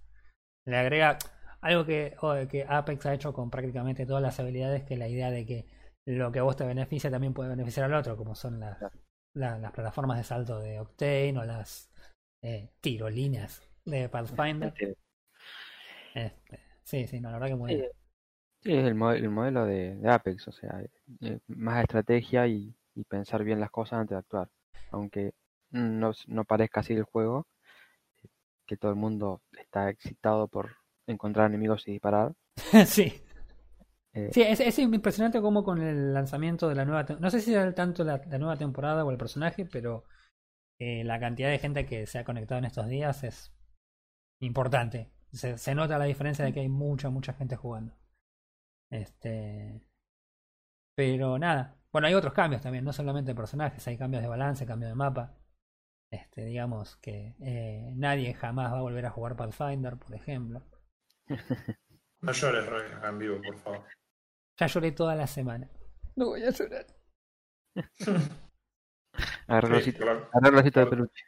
le 0.67 0.77
agrega 0.79 1.19
algo 1.61 1.85
que, 1.85 2.17
que 2.51 2.65
Apex 2.69 3.07
ha 3.07 3.15
hecho 3.15 3.33
con 3.33 3.51
prácticamente 3.51 4.07
todas 4.07 4.23
las 4.23 4.39
habilidades, 4.41 4.85
que 4.85 4.97
la 4.97 5.09
idea 5.09 5.31
de 5.31 5.47
que 5.47 5.67
lo 6.07 6.33
que 6.33 6.39
a 6.41 6.43
vos 6.43 6.57
te 6.57 6.65
beneficia 6.65 7.11
también 7.11 7.35
puede 7.35 7.51
beneficiar 7.51 7.87
al 7.87 7.95
otro, 7.95 8.17
como 8.17 8.35
son 8.35 8.61
las, 8.61 8.79
la- 9.35 9.59
las 9.59 9.73
plataformas 9.73 10.19
de 10.19 10.25
salto 10.25 10.59
de 10.61 10.81
Octane 10.81 11.39
o 11.39 11.45
las 11.45 11.91
eh, 12.43 12.71
tirolinas 12.81 13.63
de 13.85 14.09
Pathfinder. 14.09 14.75
Sí, 14.79 14.95
Este, 16.13 16.61
sí, 16.85 17.07
sí, 17.07 17.19
no, 17.21 17.31
la 17.31 17.39
verdad 17.39 17.49
que 17.49 17.55
muy 17.57 17.69
Sí, 17.69 17.75
bien. 17.75 17.87
sí, 18.63 18.73
es 18.75 18.85
el, 18.87 18.89
el 19.03 19.31
modelo 19.31 19.67
de, 19.67 19.97
de 19.97 20.11
Apex, 20.11 20.49
o 20.49 20.53
sea, 20.53 20.83
eh, 21.23 21.41
más 21.49 21.83
estrategia 21.83 22.47
y, 22.49 22.75
y 22.95 23.05
pensar 23.05 23.45
bien 23.45 23.61
las 23.61 23.71
cosas 23.71 24.01
antes 24.01 24.17
de 24.17 24.19
actuar. 24.21 24.51
Aunque 24.91 25.35
no, 25.71 26.13
no 26.29 26.45
parezca 26.45 26.81
así 26.81 26.95
el 26.95 27.05
juego, 27.05 27.47
que 28.67 28.77
todo 28.77 28.93
el 28.93 28.97
mundo 28.97 29.43
está 29.59 29.91
excitado 29.91 30.47
por 30.47 30.77
encontrar 31.13 31.47
enemigos 31.47 31.87
y 31.89 31.93
disparar. 31.93 32.33
sí. 32.87 33.13
Eh, 34.15 34.31
Sí, 34.33 34.43
es, 34.43 34.61
es 34.61 34.79
impresionante 34.79 35.41
como 35.41 35.65
con 35.65 35.81
el 35.81 36.15
lanzamiento 36.15 36.69
de 36.69 36.75
la 36.75 36.85
nueva... 36.85 37.07
No 37.21 37.31
sé 37.31 37.41
si 37.41 37.55
era 37.55 37.73
tanto 37.75 38.05
la, 38.05 38.21
la 38.29 38.39
nueva 38.39 38.57
temporada 38.57 39.05
o 39.05 39.11
el 39.11 39.19
personaje, 39.19 39.65
pero 39.67 40.05
eh, 40.81 41.05
la 41.05 41.21
cantidad 41.21 41.51
de 41.51 41.59
gente 41.59 41.87
que 41.87 42.07
se 42.07 42.19
ha 42.19 42.25
conectado 42.25 42.59
en 42.59 42.65
estos 42.65 42.89
días 42.89 43.25
es 43.25 43.53
importante. 44.41 45.11
Se, 45.33 45.59
se 45.59 45.75
nota 45.75 45.99
la 45.99 46.07
diferencia 46.07 46.45
de 46.45 46.53
que 46.53 46.61
hay 46.61 46.69
mucha, 46.69 47.11
mucha 47.11 47.33
gente 47.35 47.57
jugando. 47.57 47.95
Este... 48.91 49.83
Pero 50.97 51.39
nada. 51.39 51.77
Bueno, 51.93 52.09
hay 52.09 52.15
otros 52.15 52.35
cambios 52.35 52.63
también, 52.63 52.85
no 52.85 52.93
solamente 52.93 53.31
de 53.31 53.35
personajes, 53.35 53.87
hay 53.87 53.97
cambios 53.97 54.23
de 54.23 54.29
balance, 54.29 54.67
cambio 54.67 54.89
de 54.89 54.95
mapa. 54.95 55.39
Este, 56.11 56.45
digamos 56.45 56.97
que 56.97 57.35
eh, 57.41 57.93
nadie 57.95 58.35
jamás 58.35 58.73
va 58.73 58.79
a 58.79 58.83
volver 58.83 59.07
a 59.07 59.11
jugar 59.11 59.37
Pathfinder, 59.37 59.97
por 59.97 60.15
ejemplo. 60.15 60.63
No 62.21 62.33
llores, 62.33 62.67
Roy, 62.67 62.93
acá 62.93 63.09
en 63.11 63.19
vivo, 63.19 63.41
por 63.43 63.57
favor. 63.59 63.85
Ya 64.59 64.67
lloré 64.67 64.93
toda 64.93 65.15
la 65.15 65.27
semana. 65.27 65.71
No 66.17 66.27
voy 66.27 66.43
a 66.43 66.51
llorar. 66.51 66.87
agarrar 69.47 69.83
Sí, 69.83 69.93
claro. 69.93 70.29
de 70.33 70.87
peluche. 70.87 71.25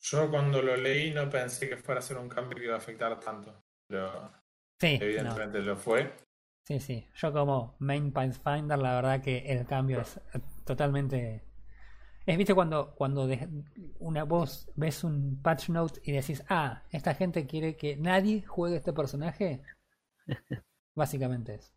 Yo 0.00 0.30
cuando 0.30 0.62
lo 0.62 0.76
leí 0.76 1.12
no 1.12 1.28
pensé 1.28 1.68
que 1.68 1.76
fuera 1.76 1.98
a 1.98 2.02
ser 2.02 2.18
un 2.18 2.28
cambio 2.28 2.56
que 2.56 2.64
iba 2.64 2.74
a 2.74 2.78
afectar 2.78 3.18
tanto, 3.20 3.64
pero 3.88 4.32
Sí, 4.80 4.98
no. 4.98 5.04
evidentemente 5.04 5.60
lo 5.60 5.76
fue. 5.76 6.14
Sí, 6.66 6.80
sí. 6.80 7.08
Yo 7.14 7.32
como 7.32 7.76
main 7.80 8.12
Pathfinder, 8.12 8.78
la 8.78 8.94
verdad 8.96 9.22
que 9.22 9.38
el 9.50 9.66
cambio 9.66 10.00
es 10.00 10.20
totalmente... 10.64 11.44
Es, 12.28 12.36
viste, 12.36 12.54
cuando, 12.54 12.94
cuando 12.94 13.26
de- 13.26 13.48
una 14.00 14.24
voz 14.24 14.70
ves 14.76 15.02
un 15.02 15.40
patch 15.42 15.70
note 15.70 16.00
y 16.04 16.12
decís, 16.12 16.44
ah, 16.50 16.82
esta 16.90 17.14
gente 17.14 17.46
quiere 17.46 17.76
que 17.76 17.96
nadie 17.96 18.42
juegue 18.42 18.76
este 18.76 18.92
personaje. 18.92 19.62
Básicamente 20.94 21.54
es. 21.54 21.72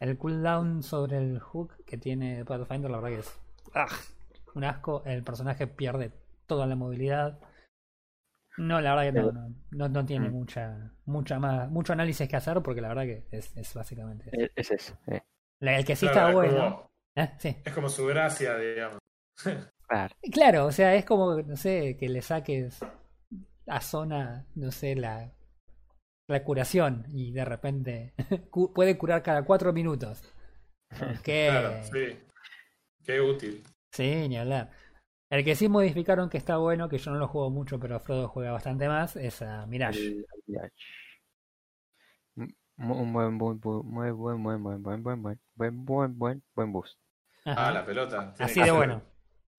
El 0.00 0.16
cooldown 0.16 0.82
sobre 0.82 1.18
el 1.18 1.38
hook 1.38 1.84
que 1.84 1.98
tiene 1.98 2.44
Pathfinder, 2.46 2.90
la 2.90 2.96
verdad 2.98 3.10
que 3.16 3.20
es 3.20 3.40
¡ah! 3.74 3.86
un 4.54 4.64
asco. 4.64 5.02
El 5.04 5.22
personaje 5.22 5.66
pierde 5.66 6.12
toda 6.46 6.66
la 6.66 6.74
movilidad. 6.74 7.38
No, 8.56 8.80
la 8.80 8.94
verdad 8.94 9.12
que 9.12 9.20
no, 9.20 9.32
no, 9.32 9.54
no, 9.70 9.88
no 9.90 10.06
tiene 10.06 10.28
Mm. 10.30 10.32
mucha, 10.32 10.92
mucha 11.04 11.38
más, 11.38 11.70
mucho 11.70 11.92
análisis 11.92 12.26
que 12.28 12.36
hacer 12.36 12.60
porque 12.62 12.80
la 12.80 12.88
verdad 12.88 13.02
que 13.04 13.26
es, 13.30 13.54
es 13.56 13.74
básicamente 13.74 14.30
eso. 14.32 14.40
Eh, 14.44 14.52
Es 14.56 14.70
eso. 14.70 14.98
eh, 15.08 15.20
El 15.60 15.84
que 15.84 15.94
sí 15.94 16.06
Claro, 16.08 16.18
está 16.18 16.28
es 16.30 16.34
bueno. 16.34 16.70
como- 16.76 16.90
¿eh? 17.16 17.30
Sí. 17.38 17.56
es 17.64 17.72
como 17.74 17.88
su 17.90 18.06
gracia, 18.06 18.56
digamos. 18.56 18.98
claro. 19.88 20.14
Claro, 20.32 20.66
o 20.66 20.72
sea, 20.72 20.94
es 20.94 21.04
como, 21.04 21.40
no 21.42 21.56
sé, 21.56 21.96
que 21.98 22.08
le 22.08 22.22
saques 22.22 22.78
a 23.66 23.80
zona, 23.80 24.46
no 24.54 24.70
sé, 24.70 24.94
la, 24.96 25.32
la 26.28 26.44
curación 26.44 27.06
y 27.12 27.32
de 27.32 27.44
repente 27.44 28.14
cu- 28.50 28.72
puede 28.72 28.98
curar 28.98 29.22
cada 29.22 29.44
cuatro 29.44 29.72
minutos. 29.72 30.22
¿Qué? 31.22 31.48
Claro, 31.50 31.82
sí. 31.84 32.18
Qué 33.04 33.20
útil. 33.20 33.62
Sí, 33.92 34.28
ni 34.28 34.38
hablar. 34.38 34.70
El 35.30 35.44
que 35.44 35.54
sí 35.56 35.68
modificaron 35.68 36.28
que 36.30 36.38
está 36.38 36.58
bueno, 36.58 36.88
que 36.88 36.98
yo 36.98 37.10
no 37.10 37.18
lo 37.18 37.28
juego 37.28 37.50
mucho, 37.50 37.80
pero 37.80 38.00
Frodo 38.00 38.28
juega 38.28 38.52
bastante 38.52 38.88
más, 38.88 39.16
es 39.16 39.42
a 39.42 39.66
Mirage. 39.66 39.98
El- 40.00 40.26
el 40.34 40.42
Mirage. 40.46 40.72
Un 42.36 42.54
un 42.78 43.12
buen, 43.12 43.38
buen, 43.38 43.60
buen, 43.60 43.86
muy 43.86 44.10
buen, 44.10 44.42
buen, 44.42 44.62
buen, 44.62 44.82
buen, 44.82 45.02
buen, 45.02 45.22
buen, 45.22 45.40
buen, 45.54 45.84
buen, 45.84 46.18
buen, 46.18 46.42
buen 46.54 46.72
boost. 46.72 46.98
Ajá. 47.44 47.68
Ah, 47.68 47.72
la 47.72 47.84
pelota. 47.86 48.34
Así 48.38 48.62
de 48.62 48.70
bueno, 48.70 49.02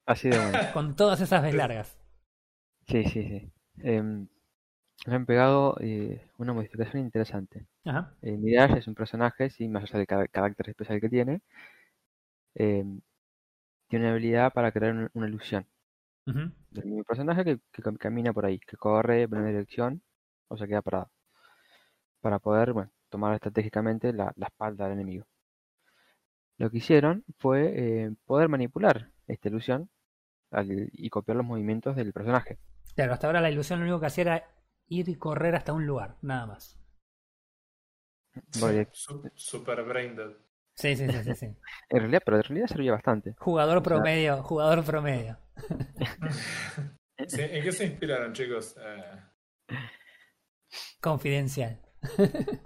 Así 0.06 0.30
de 0.30 0.39
bueno. 0.39 0.62
con 0.72 0.96
todas 0.96 1.22
esas 1.22 1.42
veces 1.42 1.56
largas. 1.56 1.98
Sí, 2.88 3.04
sí, 3.06 3.24
sí. 3.24 3.52
Em, 3.78 4.28
le 5.06 5.16
han 5.16 5.26
pegado 5.28 5.78
eh, 5.82 6.30
una 6.39 6.54
modificación 6.54 7.04
interesante. 7.04 7.68
Ajá. 7.86 8.13
Eh, 8.22 8.38
Mirage 8.38 8.80
es 8.80 8.88
un 8.88 8.96
personaje, 8.96 9.50
sí, 9.52 9.68
más 9.70 9.84
allá 9.86 10.00
del 10.00 10.08
ca- 10.08 10.28
carácter 10.30 10.70
especial 10.72 11.02
que 11.02 11.10
tiene, 11.10 11.42
em, 12.56 13.00
tiene 13.89 14.06
una 14.06 14.13
habilidad 14.13 14.54
para 14.54 14.72
crear 14.72 14.94
una, 14.96 15.12
una 15.16 15.28
ilusión 15.30 15.68
Ujú. 16.28 16.52
del 16.72 16.84
mismo 16.88 17.06
personaje 17.06 17.46
que, 17.46 17.60
que 17.72 17.82
cam- 17.82 17.98
camina 17.98 18.34
por 18.34 18.46
ahí, 18.46 18.60
que 18.60 18.76
corre 18.76 19.22
en 19.24 19.34
una 19.34 19.48
dirección 19.48 20.02
o 20.50 20.58
se 20.58 20.68
queda 20.68 20.82
parado, 20.82 21.10
para 22.22 22.39
poder, 22.39 22.74
bueno, 22.74 22.92
tomar 23.10 23.36
estratégicamente 23.36 24.13
la, 24.13 24.34
la 24.36 24.48
espalda 24.48 24.86
del 24.86 24.94
enemigo. 24.94 25.28
Lo 26.58 26.72
que 26.72 26.78
hicieron 26.78 27.24
fue 27.38 27.74
eh, 28.06 28.12
poder 28.26 28.50
manipular 28.50 29.12
esta 29.28 29.50
ilusión 29.50 29.88
al- 30.54 30.89
y 30.94 31.10
copiar 31.10 31.36
los 31.38 31.46
movimientos 31.46 31.96
del 31.96 32.13
personaje. 32.13 32.58
Claro, 32.96 33.13
hasta 33.13 33.28
ahora 33.28 33.42
la 33.42 33.50
ilusión 33.52 33.80
lo 33.80 33.86
único 33.86 34.00
que 34.00 34.06
hacía 34.08 34.22
era 34.24 34.48
ir 34.88 35.10
y 35.10 35.16
correr 35.16 35.56
hasta 35.56 35.74
un 35.74 35.86
lugar, 35.86 36.16
nada 36.22 36.45
más. 36.45 36.80
Porque, 38.60 38.88
Super 39.36 39.84
brain 39.84 40.16
dead. 40.16 40.32
Sí, 40.76 40.95
sí, 40.95 41.08
sí, 41.08 41.24
sí. 41.24 41.36
sí. 41.36 41.45
en 41.89 41.99
realidad, 41.99 42.22
pero 42.26 42.38
en 42.38 42.43
realidad 42.43 42.68
servía 42.68 42.91
bastante. 42.93 43.36
Jugador 43.38 43.78
O 43.78 43.82
sea- 43.82 43.84
promedio, 43.84 44.41
jugador 44.43 44.84
promedio. 44.84 45.38
Sí, 47.28 47.41
¿En 47.41 47.64
qué 47.64 47.72
se 47.72 47.86
inspiraron, 47.86 48.34
chicos? 48.34 48.76
Eh, 48.80 49.78
Confidencial. 50.99 51.80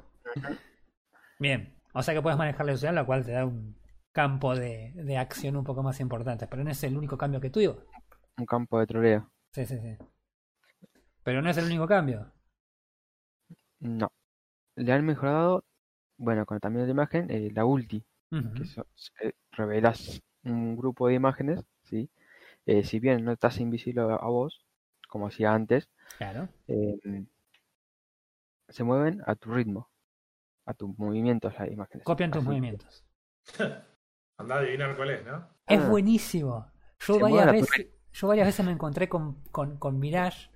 Bien, 1.40 1.76
o 1.94 2.02
sea 2.02 2.14
que 2.14 2.22
puedes 2.22 2.38
manejar 2.38 2.66
la 2.66 2.72
ilusión, 2.72 2.96
lo 2.96 3.06
cual 3.06 3.26
te 3.26 3.32
da 3.32 3.46
un 3.46 3.78
campo 4.22 4.56
de, 4.56 4.92
de 4.96 5.18
acción 5.18 5.56
un 5.58 5.64
poco 5.64 5.84
más 5.84 6.00
importante. 6.00 6.48
Pero 6.48 6.64
no 6.64 6.72
es 6.72 6.84
el 6.84 6.98
único 6.98 7.18
cambio 7.18 7.42
que 7.42 7.50
tuvo. 7.50 7.76
Un 8.40 8.46
campo 8.48 8.80
de 8.80 8.88
troleo. 8.88 9.32
Sí, 9.54 9.66
sí, 9.66 9.78
sí. 9.80 9.98
Pero 11.24 11.44
no 11.44 11.50
es 11.52 11.58
el 11.58 11.66
único 11.66 11.86
cambio. 11.88 12.32
No. 13.80 14.12
Le 14.76 14.94
han 14.94 15.06
mejorado 15.06 15.66
Bueno, 16.18 16.46
con 16.46 16.56
el 16.58 16.62
tamaño 16.62 16.82
de 16.84 16.88
la 16.88 16.94
imagen, 16.94 17.32
eh, 17.32 17.52
la 17.54 17.66
ulti, 17.66 18.06
que 18.56 18.66
so- 18.66 18.88
eh, 19.24 19.34
revelas 19.54 20.22
un 20.44 20.78
grupo 20.78 21.08
de 21.10 21.16
imágenes, 21.16 21.62
¿sí? 21.84 22.10
Eh, 22.68 22.84
si 22.86 23.00
bien 23.02 23.26
no 23.26 23.34
estás 23.34 23.60
invisible 23.62 24.02
a, 24.04 24.16
a 24.18 24.28
vos, 24.30 24.66
como 25.10 25.28
hacía 25.28 25.54
antes, 25.56 25.90
Claro. 26.18 26.50
eh, 26.70 27.00
se 28.70 28.84
mueven 28.86 29.22
a 29.26 29.36
tu 29.36 29.52
ritmo, 29.52 29.90
a 30.66 30.74
tus 30.74 30.98
movimientos 31.00 31.54
las 31.60 31.72
imágenes. 31.72 32.08
Copian 32.08 32.32
tus 32.32 32.42
Así 32.42 32.48
movimientos. 32.50 33.04
Andá 34.38 34.56
a 34.56 34.60
adivinar 34.60 34.96
cuál 34.96 35.12
es, 35.12 35.26
¿no? 35.26 35.48
Es 35.68 35.80
Ah. 35.80 35.88
buenísimo. 35.90 36.72
Yo 37.00 37.14
Se 37.16 37.20
varias, 37.22 37.52
veces, 37.52 37.88
yo 38.14 38.28
varias 38.28 38.48
veces 38.48 38.66
me 38.66 38.72
encontré 38.72 39.08
con, 39.10 39.44
con, 39.52 39.78
con 39.78 40.00
Mirage. 40.00 40.50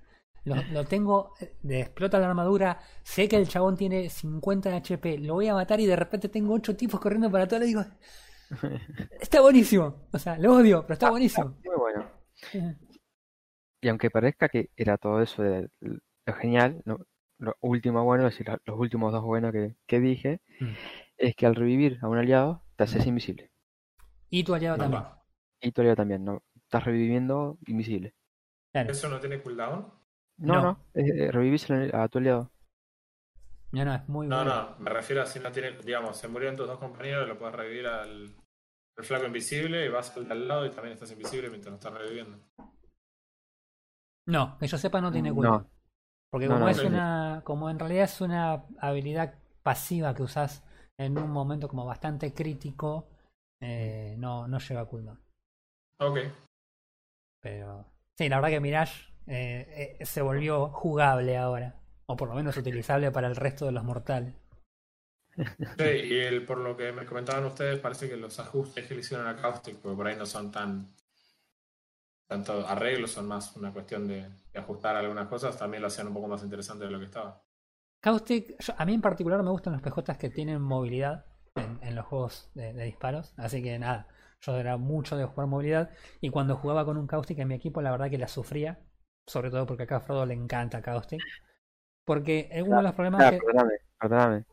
Lo, 0.44 0.56
lo 0.72 0.84
tengo, 0.84 1.34
eh, 1.40 1.56
le 1.62 1.80
explota 1.80 2.18
la 2.18 2.28
armadura. 2.28 2.80
Sé 3.02 3.28
que 3.28 3.36
el 3.36 3.48
chabón 3.48 3.76
tiene 3.76 4.08
50 4.10 4.70
de 4.70 4.76
HP. 4.76 5.18
Lo 5.18 5.34
voy 5.34 5.48
a 5.48 5.54
matar 5.54 5.78
y 5.80 5.86
de 5.86 5.96
repente 5.96 6.28
tengo 6.28 6.54
8 6.54 6.76
tipos 6.76 7.00
corriendo 7.00 7.30
para 7.30 7.46
todo. 7.46 7.60
Le 7.60 7.66
digo, 7.66 7.84
está 9.20 9.40
buenísimo. 9.40 10.08
O 10.12 10.18
sea, 10.18 10.36
lo 10.38 10.54
odio, 10.56 10.82
pero 10.82 10.94
está 10.94 11.10
buenísimo. 11.10 11.56
Muy 11.64 11.76
bueno. 11.76 12.10
Y 13.80 13.88
aunque 13.88 14.10
parezca 14.10 14.48
que 14.48 14.70
era 14.76 14.96
todo 14.98 15.22
eso 15.22 15.42
de 15.42 15.68
lo 15.80 16.34
genial, 16.34 16.82
lo, 16.84 17.06
lo 17.38 17.56
último 17.60 18.04
bueno, 18.04 18.26
es 18.26 18.34
decir, 18.36 18.48
los 18.64 18.78
últimos 18.78 19.12
dos 19.12 19.22
buenos 19.24 19.52
que, 19.52 19.76
que 19.86 20.00
dije, 20.00 20.40
Mm. 20.60 20.74
es 21.18 21.34
que 21.36 21.46
al 21.46 21.54
revivir 21.54 21.98
a 22.02 22.08
un 22.08 22.18
aliado 22.18 22.64
te 22.76 22.84
haces 22.84 23.06
invisible. 23.06 23.51
Y 24.32 24.42
tu 24.42 24.52
aliado 24.52 24.76
No 24.76 24.78
también. 24.78 25.04
va. 25.04 25.22
Y 25.60 25.72
tu 25.72 25.80
aliado 25.80 25.96
también, 25.96 26.24
¿no? 26.24 26.42
Estás 26.56 26.84
reviviendo 26.84 27.58
invisible. 27.66 28.14
Claro. 28.72 28.90
¿Eso 28.90 29.08
no 29.08 29.18
tiene 29.20 29.42
cooldown? 29.42 29.90
No, 30.38 30.56
No. 30.56 30.60
no, 30.60 30.84
eh, 30.94 31.30
revivís 31.32 31.70
a 31.70 32.08
tu 32.08 32.18
aliado. 32.18 32.52
No, 33.72 33.84
no, 33.84 33.94
es 33.94 34.08
muy 34.08 34.28
No, 34.28 34.44
bueno. 34.44 34.44
no, 34.44 34.76
me 34.78 34.90
refiero 34.90 35.22
a 35.22 35.26
si 35.26 35.38
no 35.40 35.52
tiene, 35.52 35.72
digamos, 35.78 36.16
se 36.16 36.26
murieron 36.28 36.56
tus 36.56 36.66
dos 36.66 36.78
compañeros, 36.78 37.28
lo 37.28 37.38
puedes 37.38 37.54
revivir 37.54 37.86
al, 37.86 38.34
al 38.96 39.04
flaco 39.04 39.26
invisible 39.26 39.84
y 39.86 39.88
vas 39.90 40.16
al 40.16 40.26
de 40.26 40.32
al 40.32 40.48
lado 40.48 40.66
y 40.66 40.70
también 40.70 40.94
estás 40.94 41.12
invisible 41.12 41.50
mientras 41.50 41.70
lo 41.72 41.76
estás 41.76 41.94
reviviendo. 41.94 42.38
No, 44.26 44.56
que 44.58 44.66
yo 44.68 44.78
sepa 44.78 45.00
no 45.00 45.12
tiene 45.12 45.32
No. 45.34 45.34
cooldown. 45.34 45.68
Porque 46.30 46.48
No, 46.48 46.54
como 46.54 46.60
no, 46.60 46.68
es 46.68 46.84
una, 46.84 47.42
como 47.44 47.70
en 47.70 47.78
realidad 47.78 48.04
es 48.04 48.20
una 48.22 48.64
habilidad 48.80 49.34
pasiva 49.62 50.14
que 50.14 50.22
usas 50.24 50.64
en 50.98 51.18
un 51.18 51.30
momento 51.30 51.68
como 51.68 51.86
bastante 51.86 52.34
crítico, 52.34 53.08
eh, 53.62 54.14
no, 54.18 54.46
no 54.48 54.58
lleva 54.58 54.86
cooldown. 54.88 55.20
Ok. 55.98 56.18
Pero 57.40 57.86
sí, 58.16 58.28
la 58.28 58.36
verdad 58.36 58.50
que 58.50 58.60
Mirage 58.60 59.12
eh, 59.26 59.96
eh, 60.00 60.06
se 60.06 60.22
volvió 60.22 60.68
jugable 60.68 61.36
ahora. 61.36 61.76
O 62.06 62.16
por 62.16 62.28
lo 62.28 62.34
menos 62.34 62.56
utilizable 62.56 63.10
para 63.10 63.28
el 63.28 63.36
resto 63.36 63.66
de 63.66 63.72
los 63.72 63.84
mortales. 63.84 64.34
Sí, 65.78 65.84
y 65.84 66.18
el, 66.20 66.46
por 66.46 66.56
lo 66.58 66.74
que 66.78 66.92
me 66.92 67.04
comentaban 67.04 67.44
ustedes, 67.44 67.78
parece 67.78 68.08
que 68.08 68.16
los 68.16 68.38
ajustes 68.40 68.86
que 68.86 68.94
le 68.94 69.00
hicieron 69.00 69.26
a 69.26 69.36
Caustic, 69.36 69.76
porque 69.76 69.96
por 69.96 70.06
ahí 70.06 70.16
no 70.16 70.24
son 70.26 70.50
tan 70.50 70.94
tanto 72.26 72.66
arreglos, 72.66 73.12
son 73.12 73.28
más 73.28 73.54
una 73.56 73.72
cuestión 73.72 74.08
de, 74.08 74.28
de 74.52 74.58
ajustar 74.58 74.96
algunas 74.96 75.28
cosas, 75.28 75.56
también 75.56 75.82
lo 75.82 75.86
hacían 75.88 76.08
un 76.08 76.14
poco 76.14 76.26
más 76.28 76.42
interesante 76.42 76.84
de 76.84 76.90
lo 76.90 76.98
que 76.98 77.04
estaba. 77.04 77.40
Caustic, 78.00 78.56
yo- 78.60 78.74
a 78.76 78.84
mí 78.84 78.94
en 78.94 79.00
particular 79.00 79.42
me 79.42 79.50
gustan 79.50 79.72
los 79.72 79.82
PJs 79.82 80.18
que 80.18 80.28
tienen 80.30 80.60
movilidad 80.60 81.24
en, 81.56 81.78
en 81.82 81.94
los 81.94 82.06
juegos 82.06 82.50
de, 82.54 82.72
de 82.72 82.84
disparos. 82.84 83.34
Así 83.36 83.62
que 83.62 83.78
nada, 83.78 84.08
yo 84.40 84.56
era 84.58 84.76
mucho 84.76 85.16
de 85.16 85.24
jugar 85.26 85.48
movilidad. 85.48 85.90
Y 86.20 86.30
cuando 86.30 86.56
jugaba 86.56 86.84
con 86.84 86.96
un 86.96 87.06
Caustic 87.06 87.38
en 87.38 87.48
mi 87.48 87.54
equipo, 87.54 87.82
la 87.82 87.90
verdad 87.90 88.10
que 88.10 88.18
la 88.18 88.28
sufría. 88.28 88.80
Sobre 89.26 89.50
todo 89.50 89.66
porque 89.66 89.84
acá 89.84 89.96
a 89.96 90.00
Frodo 90.00 90.26
le 90.26 90.34
encanta 90.34 90.82
Caustic. 90.82 91.22
Porque 92.04 92.48
eh, 92.52 92.62
uno 92.62 92.78
de 92.78 92.84
los 92.84 92.94
problemas 92.94 93.26
Ah, 93.26 93.28
que... 93.28 93.38
perdóname, 93.38 93.78
perdóname. 93.98 94.44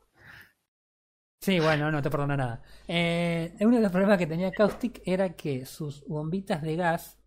Sí, 1.41 1.59
bueno, 1.59 1.89
no 1.91 2.01
te 2.01 2.09
perdono 2.09 2.35
nada. 2.35 2.61
Eh, 2.87 3.55
uno 3.61 3.77
de 3.77 3.81
los 3.81 3.91
problemas 3.91 4.17
que 4.17 4.27
tenía 4.27 4.51
Caustic 4.51 5.01
era 5.05 5.35
que 5.35 5.65
sus 5.65 6.03
bombitas 6.05 6.61
de 6.61 6.75
gas 6.75 7.17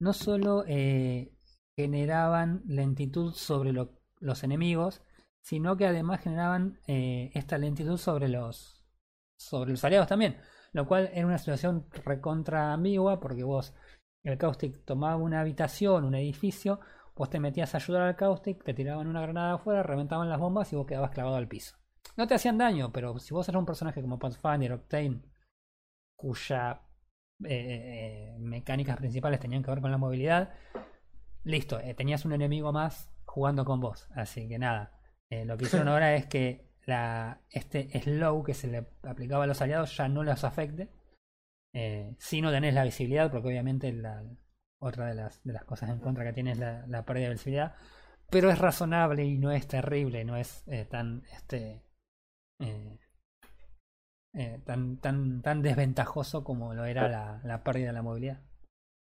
no 0.00 0.12
solo 0.12 0.64
eh, 0.66 1.32
generaban 1.76 2.62
lentitud 2.66 3.32
sobre 3.34 3.72
lo- 3.72 4.00
los 4.20 4.42
enemigos, 4.44 5.02
sino 5.42 5.76
que 5.76 5.86
además 5.86 6.22
generaban 6.22 6.80
eh, 6.88 7.30
esta 7.34 7.58
lentitud 7.58 7.98
sobre 7.98 8.28
los 8.28 8.81
sobre 9.42 9.70
los 9.70 9.84
aliados 9.84 10.08
también, 10.08 10.38
lo 10.72 10.86
cual 10.86 11.10
era 11.12 11.26
una 11.26 11.38
situación 11.38 11.86
recontra 12.04 12.72
ambigua 12.72 13.20
porque 13.20 13.44
vos 13.44 13.74
el 14.22 14.38
Caustic 14.38 14.84
tomaba 14.84 15.16
una 15.16 15.40
habitación, 15.40 16.04
un 16.04 16.14
edificio, 16.14 16.80
vos 17.16 17.28
te 17.28 17.40
metías 17.40 17.74
a 17.74 17.78
ayudar 17.78 18.02
al 18.02 18.16
Caustic, 18.16 18.62
te 18.62 18.74
tiraban 18.74 19.08
una 19.08 19.20
granada 19.20 19.54
afuera, 19.54 19.82
reventaban 19.82 20.28
las 20.28 20.38
bombas 20.38 20.72
y 20.72 20.76
vos 20.76 20.86
quedabas 20.86 21.10
clavado 21.10 21.36
al 21.36 21.48
piso. 21.48 21.76
No 22.16 22.26
te 22.26 22.34
hacían 22.34 22.58
daño, 22.58 22.92
pero 22.92 23.18
si 23.18 23.34
vos 23.34 23.48
eras 23.48 23.58
un 23.58 23.66
personaje 23.66 24.00
como 24.00 24.18
Pathfinder, 24.18 24.72
Octane, 24.72 25.22
cuya 26.16 26.82
eh, 27.44 28.34
eh, 28.34 28.36
mecánicas 28.38 28.96
principales 28.96 29.40
tenían 29.40 29.62
que 29.62 29.70
ver 29.70 29.80
con 29.80 29.90
la 29.90 29.98
movilidad, 29.98 30.54
listo, 31.44 31.80
eh, 31.80 31.94
tenías 31.94 32.24
un 32.24 32.32
enemigo 32.32 32.72
más 32.72 33.10
jugando 33.24 33.64
con 33.64 33.80
vos. 33.80 34.08
Así 34.14 34.48
que 34.48 34.58
nada, 34.58 34.98
eh, 35.30 35.44
lo 35.44 35.56
que 35.56 35.64
hicieron 35.64 35.88
ahora 35.88 36.14
es 36.14 36.26
que 36.26 36.71
la, 36.86 37.40
este 37.50 37.88
slow 38.00 38.42
que 38.42 38.54
se 38.54 38.68
le 38.68 38.86
aplicaba 39.02 39.44
a 39.44 39.46
los 39.46 39.60
aliados 39.62 39.96
ya 39.96 40.08
no 40.08 40.22
los 40.22 40.44
afecte. 40.44 40.90
Eh, 41.74 42.14
si 42.18 42.42
no 42.42 42.50
tenés 42.50 42.74
la 42.74 42.84
visibilidad, 42.84 43.30
porque 43.30 43.48
obviamente 43.48 43.92
la, 43.92 44.22
otra 44.80 45.06
de 45.06 45.14
las, 45.14 45.42
de 45.44 45.52
las 45.52 45.64
cosas 45.64 45.90
en 45.90 46.00
contra 46.00 46.24
que 46.24 46.32
tienes 46.32 46.54
es 46.54 46.60
la, 46.60 46.86
la 46.86 47.04
pérdida 47.04 47.28
de 47.28 47.34
visibilidad. 47.34 47.74
Pero 48.30 48.50
es 48.50 48.58
razonable 48.58 49.24
y 49.24 49.38
no 49.38 49.52
es 49.52 49.66
terrible, 49.68 50.24
no 50.24 50.36
es 50.36 50.64
eh, 50.66 50.86
tan 50.86 51.22
este 51.32 51.82
eh, 54.34 54.60
tan, 54.64 54.98
tan, 54.98 55.42
tan 55.42 55.62
desventajoso 55.62 56.42
como 56.42 56.74
lo 56.74 56.84
era 56.84 57.08
la, 57.08 57.40
la 57.44 57.62
pérdida 57.62 57.88
de 57.88 57.92
la 57.92 58.02
movilidad. 58.02 58.40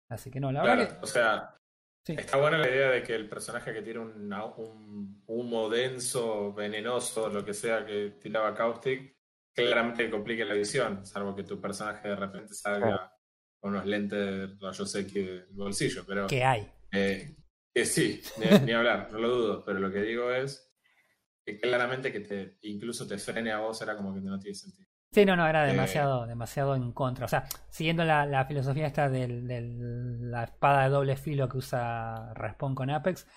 Así 0.09 0.29
que 0.29 0.39
no, 0.39 0.51
la 0.51 0.61
Claro, 0.61 0.81
verdad 0.81 1.03
o 1.03 1.07
sea, 1.07 1.57
Sí. 2.05 2.15
está 2.17 2.37
buena 2.37 2.57
la 2.57 2.69
idea 2.69 2.89
de 2.89 3.01
que 3.01 3.15
el 3.15 3.29
personaje 3.29 3.73
que 3.73 3.81
tiene 3.81 3.99
un, 3.99 4.33
un 4.57 5.23
humo 5.25 5.69
denso, 5.69 6.53
venenoso, 6.53 7.29
lo 7.29 7.45
que 7.45 7.53
sea 7.53 7.85
que 7.85 8.17
tiraba 8.21 8.53
Caustic, 8.53 9.15
claramente 9.53 10.09
complique 10.09 10.43
la 10.43 10.53
visión, 10.53 11.05
salvo 11.05 11.35
que 11.35 11.43
tu 11.43 11.61
personaje 11.61 12.09
de 12.09 12.15
repente 12.15 12.53
salga 12.53 13.13
con 13.59 13.71
unos 13.71 13.85
lentes 13.85 14.19
de 14.19 14.47
rayos 14.59 14.95
X 14.95 15.13
del 15.13 15.47
bolsillo, 15.51 16.03
pero... 16.05 16.27
que 16.27 16.43
hay. 16.43 16.69
Eh, 16.91 17.37
que 17.73 17.85
sí, 17.85 18.21
ni, 18.37 18.65
ni 18.65 18.71
hablar, 18.73 19.09
no 19.11 19.19
lo 19.19 19.29
dudo, 19.29 19.63
pero 19.65 19.79
lo 19.79 19.91
que 19.91 20.01
digo 20.01 20.29
es 20.31 20.69
que 21.45 21.59
claramente 21.59 22.11
que 22.11 22.19
te 22.19 22.57
incluso 22.61 23.07
te 23.07 23.17
frene 23.17 23.51
a 23.51 23.59
vos 23.59 23.81
era 23.81 23.95
como 23.95 24.13
que 24.13 24.21
no 24.21 24.39
tiene 24.39 24.55
sentido. 24.55 24.89
Sí, 25.13 25.25
no, 25.25 25.35
no, 25.35 25.47
era 25.47 25.65
Eh. 25.65 25.67
demasiado, 25.67 26.25
demasiado 26.25 26.75
en 26.75 26.91
contra. 26.91 27.25
O 27.25 27.27
sea, 27.27 27.47
siguiendo 27.69 28.03
la, 28.03 28.25
la 28.25 28.45
filosofía 28.45 28.87
esta 28.87 29.09
de 29.09 29.27
la 29.29 30.43
espada 30.45 30.83
de 30.83 30.89
doble 30.89 31.15
filo 31.17 31.47
que 31.47 31.57
usa 31.57 32.33
Respawn 32.33 32.73
con 32.73 32.89
Apex, 32.89 33.27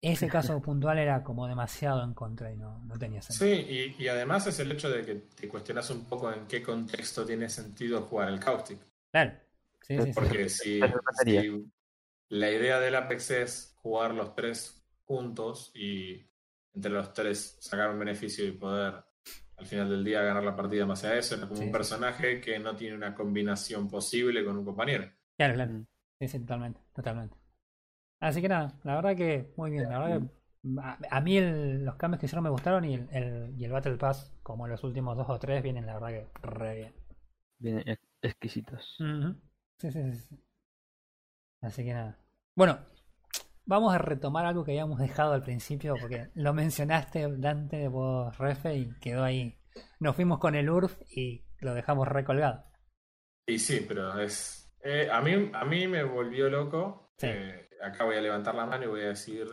ese 0.00 0.28
caso 0.28 0.60
puntual 0.62 0.98
era 0.98 1.22
como 1.22 1.46
demasiado 1.46 2.02
en 2.02 2.12
contra 2.14 2.52
y 2.52 2.56
no, 2.56 2.80
no 2.80 2.98
tenía 2.98 3.22
sentido. 3.22 3.56
Sí, 3.56 3.94
y, 3.98 4.04
y 4.04 4.08
además 4.08 4.46
es 4.48 4.58
el 4.58 4.72
hecho 4.72 4.90
de 4.90 5.04
que 5.04 5.14
te 5.14 5.48
cuestionas 5.48 5.88
un 5.90 6.04
poco 6.06 6.32
en 6.32 6.46
qué 6.46 6.62
contexto 6.62 7.24
tiene 7.24 7.48
sentido 7.48 8.02
jugar 8.02 8.28
el 8.28 8.40
Caustic. 8.40 8.78
Claro. 9.12 9.32
Sí, 9.82 10.00
sí, 10.00 10.12
sí. 10.12 10.12
Porque 10.12 10.48
si, 10.48 10.80
si 11.24 11.64
la 12.30 12.50
idea 12.50 12.80
del 12.80 12.96
Apex 12.96 13.30
es 13.30 13.74
jugar 13.76 14.14
los 14.14 14.34
tres 14.34 14.84
juntos 15.04 15.70
y 15.74 16.26
entre 16.74 16.90
los 16.92 17.12
tres 17.12 17.56
sacar 17.60 17.90
un 17.90 17.98
beneficio 18.00 18.44
y 18.46 18.52
poder 18.52 19.05
al 19.56 19.66
final 19.66 19.88
del 19.90 20.04
día 20.04 20.22
ganar 20.22 20.42
la 20.44 20.56
partida 20.56 20.84
base 20.86 21.08
a 21.08 21.16
eso, 21.18 21.34
era 21.36 21.48
como 21.48 21.60
Sí. 21.60 21.64
un 21.64 21.70
personaje 21.72 22.40
que 22.40 22.58
no 22.58 22.76
tiene 22.76 22.96
una 22.96 23.14
combinación 23.14 23.88
posible 23.90 24.44
con 24.44 24.56
un 24.58 24.64
compañero. 24.64 25.10
Claro, 25.36 25.54
claro. 25.54 25.72
Sí, 26.18 26.28
sí, 26.28 26.38
totalmente, 26.40 26.80
totalmente. 26.94 27.36
Así 28.20 28.42
que 28.42 28.48
nada, 28.48 28.78
la 28.84 28.96
verdad 28.96 29.16
que 29.16 29.52
muy 29.56 29.70
bien. 29.72 29.88
La 29.90 30.00
verdad 30.00 30.20
que 30.22 30.80
a, 30.82 30.98
a 31.18 31.22
mí 31.22 31.38
el- 31.38 31.84
los 31.84 31.96
cambios 31.96 32.20
que 32.20 32.26
hicieron 32.26 32.44
me 32.44 32.50
gustaron 32.50 32.84
y 32.84 32.94
el, 32.94 33.08
el- 33.12 33.54
y 33.58 33.64
el 33.64 33.72
Battle 33.72 33.96
Pass, 33.96 34.32
como 34.42 34.68
los 34.68 34.84
últimos 34.84 35.16
dos 35.16 35.28
o 35.30 35.38
tres, 35.38 35.62
vienen 35.62 35.86
la 35.86 35.94
verdad 35.98 36.08
que 36.10 36.28
re 36.48 36.76
bien. 36.76 36.94
Vienen 37.58 37.86
ex- 37.86 38.02
exquisitos. 38.22 38.96
Sí, 39.78 39.90
sí, 39.90 40.12
sí. 40.14 40.38
Así 41.60 41.84
que 41.84 41.92
nada. 41.92 42.18
Bueno, 42.54 42.78
vamos 43.66 43.94
a 43.94 43.98
retomar 43.98 44.46
algo 44.46 44.64
que 44.64 44.72
habíamos 44.72 44.98
dejado 44.98 45.32
al 45.34 45.42
principio, 45.42 45.96
porque 46.00 46.28
lo 46.34 46.54
mencionaste, 46.54 47.28
Dante, 47.38 47.88
vos, 47.88 48.36
Refe, 48.38 48.76
y 48.76 48.94
quedó 49.00 49.24
ahí. 49.24 49.58
Nos 50.00 50.16
fuimos 50.16 50.38
con 50.38 50.54
el 50.54 50.70
URF 50.70 51.02
y 51.10 51.44
lo 51.60 51.74
dejamos 51.74 52.08
recolgado. 52.08 52.64
Y 53.46 53.58
sí, 53.58 53.84
pero 53.86 54.18
es. 54.18 54.74
eh, 54.82 55.08
a, 55.10 55.20
mí, 55.20 55.50
a 55.52 55.64
mí 55.64 55.86
me 55.86 56.02
volvió 56.02 56.48
loco. 56.48 57.12
Sí. 57.18 57.26
Eh, 57.28 57.68
acá 57.82 58.04
voy 58.04 58.16
a 58.16 58.20
levantar 58.20 58.54
la 58.54 58.66
mano 58.66 58.84
y 58.84 58.88
voy 58.88 59.02
a 59.02 59.08
decir: 59.08 59.46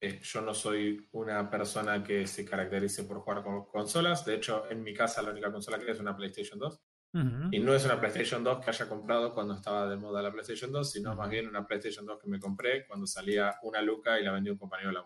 eh, 0.00 0.20
Yo 0.22 0.40
no 0.42 0.52
soy 0.54 1.08
una 1.12 1.48
persona 1.48 2.02
que 2.02 2.26
se 2.26 2.44
caracterice 2.44 3.04
por 3.04 3.20
jugar 3.20 3.42
con 3.42 3.64
consolas. 3.66 4.24
De 4.24 4.34
hecho, 4.34 4.70
en 4.70 4.82
mi 4.82 4.92
casa, 4.92 5.22
la 5.22 5.30
única 5.30 5.50
consola 5.52 5.78
que 5.78 5.84
hay 5.84 5.90
es 5.92 6.00
una 6.00 6.16
PlayStation 6.16 6.58
2. 6.58 6.80
Y 7.14 7.58
no 7.58 7.74
es 7.74 7.84
una 7.84 8.00
PlayStation 8.00 8.42
2 8.42 8.64
que 8.64 8.70
haya 8.70 8.88
comprado 8.88 9.34
cuando 9.34 9.54
estaba 9.54 9.86
de 9.86 9.96
moda 9.96 10.22
la 10.22 10.32
PlayStation 10.32 10.72
2, 10.72 10.90
sino 10.90 11.14
más 11.14 11.28
bien 11.28 11.46
una 11.46 11.66
PlayStation 11.66 12.06
2 12.06 12.18
que 12.18 12.28
me 12.28 12.40
compré 12.40 12.86
cuando 12.86 13.06
salía 13.06 13.56
una 13.62 13.82
luca 13.82 14.18
y 14.18 14.24
la 14.24 14.32
vendí 14.32 14.48
a 14.48 14.52
un 14.52 14.58
compañero 14.58 14.88
de 14.88 14.94
la 14.94 15.04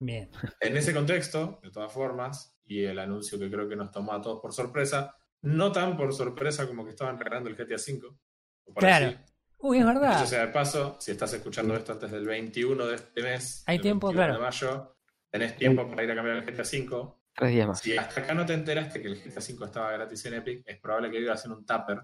Bien. 0.00 0.30
En 0.60 0.76
ese 0.76 0.94
contexto, 0.94 1.58
de 1.62 1.70
todas 1.70 1.92
formas, 1.92 2.56
y 2.64 2.84
el 2.84 2.98
anuncio 2.98 3.38
que 3.38 3.50
creo 3.50 3.68
que 3.68 3.74
nos 3.74 3.90
tomó 3.90 4.12
a 4.12 4.22
todos 4.22 4.40
por 4.40 4.52
sorpresa, 4.52 5.16
no 5.42 5.72
tan 5.72 5.96
por 5.96 6.14
sorpresa 6.14 6.66
como 6.66 6.84
que 6.84 6.90
estaban 6.90 7.18
regalando 7.18 7.50
el 7.50 7.56
GTA 7.56 7.76
V. 7.76 8.16
o 8.64 8.74
Claro. 8.74 9.18
Uy, 9.58 9.78
es 9.78 9.86
verdad. 9.86 10.18
Dicho 10.18 10.26
sea 10.26 10.46
de 10.46 10.52
paso, 10.52 10.96
si 11.00 11.10
estás 11.10 11.32
escuchando 11.32 11.74
esto 11.74 11.92
antes 11.92 12.12
del 12.12 12.26
21 12.26 12.86
de 12.86 12.94
este 12.94 13.22
mes, 13.22 13.64
Hay 13.66 13.76
el 13.76 13.82
tiempo, 13.82 14.06
21 14.06 14.26
claro. 14.26 14.38
de 14.38 14.46
mayo, 14.46 14.96
tenés 15.30 15.56
tiempo 15.56 15.88
para 15.88 16.04
ir 16.04 16.12
a 16.12 16.14
cambiar 16.14 16.36
el 16.36 16.44
GTA 16.44 16.62
V. 16.62 17.17
Tres 17.38 17.50
días 17.52 17.68
más. 17.68 17.80
Si 17.80 17.96
hasta 17.96 18.20
acá 18.20 18.34
no 18.34 18.44
te 18.44 18.52
enteraste 18.54 19.00
que 19.00 19.08
el 19.08 19.16
GTA 19.22 19.40
V 19.40 19.64
estaba 19.66 19.92
gratis 19.92 20.24
en 20.26 20.34
Epic, 20.34 20.62
es 20.66 20.78
probable 20.78 21.10
que 21.10 21.18
vivas 21.20 21.44
en 21.44 21.52
un 21.52 21.64
tupper. 21.64 22.00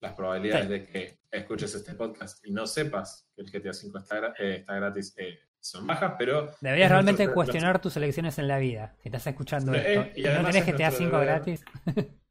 Las 0.00 0.14
probabilidades 0.14 0.66
Sí. 0.66 0.72
de 0.72 0.84
que 0.88 1.18
escuches 1.30 1.72
este 1.76 1.94
podcast 1.94 2.44
y 2.44 2.50
no 2.50 2.66
sepas 2.66 3.28
que 3.36 3.42
el 3.42 3.50
GTA 3.50 3.70
V 3.70 3.98
está, 4.00 4.20
gra- 4.20 4.34
eh, 4.38 4.56
está 4.56 4.74
gratis 4.74 5.14
eh, 5.16 5.38
son 5.60 5.86
bajas, 5.86 6.14
pero... 6.18 6.50
Deberías 6.60 6.90
realmente 6.90 7.22
nuestro- 7.22 7.34
cuestionar 7.36 7.80
tus 7.80 7.96
elecciones 7.96 8.36
en 8.38 8.48
la 8.48 8.58
vida. 8.58 8.96
Si 9.00 9.08
estás 9.08 9.24
escuchando 9.28 9.72
Eh, 9.74 9.94
esto 9.94 10.20
y 10.20 10.22
no 10.24 10.30
tenés 10.44 10.56
es 10.56 10.66
GTA 10.66 10.72
nuestro 10.88 10.98
5 10.98 11.18
deber. 11.20 11.26
gratis. 11.28 11.64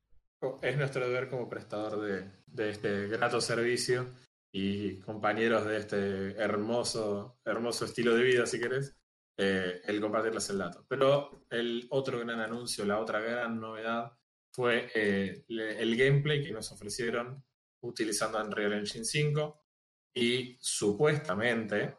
Es 0.64 0.76
nuestro 0.76 1.08
deber 1.08 1.30
como 1.30 1.48
prestador 1.48 2.02
de, 2.02 2.24
de 2.48 2.70
este 2.72 3.08
grato 3.08 3.40
servicio 3.40 4.08
y 4.52 5.00
compañeros 5.02 5.66
de 5.66 5.78
este 5.78 6.32
hermoso, 6.42 7.40
hermoso 7.46 7.86
estilo 7.86 8.16
de 8.16 8.24
vida, 8.24 8.46
si 8.48 8.60
querés, 8.60 8.98
eh, 9.38 9.82
el 9.86 10.02
compartirles 10.02 10.50
el 10.50 10.58
dato. 10.58 10.86
Pero 10.88 11.46
el 11.50 11.88
otro 11.90 12.20
gran 12.20 12.40
anuncio, 12.40 12.86
la 12.86 13.00
otra 13.00 13.20
gran 13.20 13.60
novedad 13.60 14.12
fue 14.52 14.92
eh, 14.94 15.46
el 15.48 15.96
gameplay 15.96 16.44
que 16.44 16.52
nos 16.52 16.72
ofrecieron 16.72 17.44
utilizando 17.82 18.44
Unreal 18.44 18.74
Engine 18.74 19.06
5 19.06 19.66
y 20.14 20.58
supuestamente, 20.60 21.98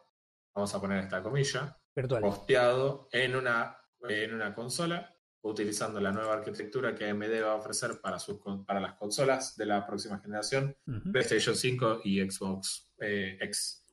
vamos 0.55 0.73
a 0.73 0.79
poner 0.79 1.03
esta 1.03 1.21
comilla, 1.21 1.77
Virtual. 1.95 2.21
posteado 2.21 3.09
en 3.11 3.35
una, 3.35 3.77
en 4.07 4.33
una 4.33 4.53
consola 4.53 5.09
utilizando 5.41 5.99
la 5.99 6.11
nueva 6.11 6.35
arquitectura 6.35 6.95
que 6.95 7.09
AMD 7.09 7.43
va 7.43 7.51
a 7.51 7.55
ofrecer 7.55 7.99
para, 7.99 8.17
sus, 8.17 8.39
para 8.65 8.79
las 8.79 8.93
consolas 8.93 9.57
de 9.57 9.65
la 9.65 9.85
próxima 9.85 10.19
generación, 10.19 10.77
Ujú. 10.87 11.11
PlayStation 11.11 11.55
5 11.55 12.01
y 12.05 12.21
Xbox 12.21 12.93
eh, 12.99 13.37
X. 13.41 13.85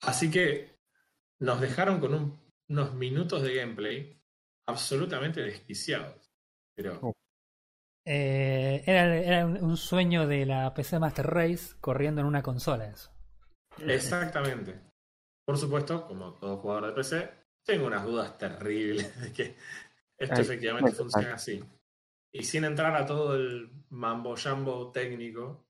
Así 0.00 0.30
que 0.30 0.73
nos 1.44 1.60
dejaron 1.60 2.00
con 2.00 2.14
un- 2.14 2.40
unos 2.68 2.94
minutos 2.94 3.42
de 3.42 3.54
gameplay 3.54 4.20
absolutamente 4.66 5.42
desquiciados. 5.42 6.32
Pero 6.76 6.98
Oh. 7.02 7.12
Eh, 8.06 8.82
era 8.86 9.16
era 9.16 9.46
un 9.46 9.76
sueño 9.78 10.26
de 10.26 10.44
la 10.44 10.74
PC 10.74 10.98
Master 10.98 11.26
Race 11.26 11.74
corriendo 11.80 12.20
en 12.20 12.26
una 12.26 12.42
consola 12.42 12.86
eso. 12.86 13.10
exactamente. 13.78 14.78
Por 15.46 15.56
supuesto, 15.58 16.06
como 16.06 16.34
todo 16.34 16.58
jugador 16.58 16.86
de 16.88 16.92
PC, 16.92 17.30
tengo 17.66 17.86
unas 17.86 18.04
dudas 18.04 18.36
terribles 18.38 19.20
de 19.20 19.32
que 19.32 19.56
esto 20.18 20.34
Ay, 20.36 20.42
efectivamente 20.42 20.92
funciona 20.92 21.34
así. 21.34 21.62
Y 22.32 22.42
sin 22.44 22.64
entrar 22.64 22.94
a 22.96 23.06
todo 23.06 23.36
el 23.36 23.70
mambo 23.90 24.34
jambo 24.36 24.90
técnico, 24.92 25.66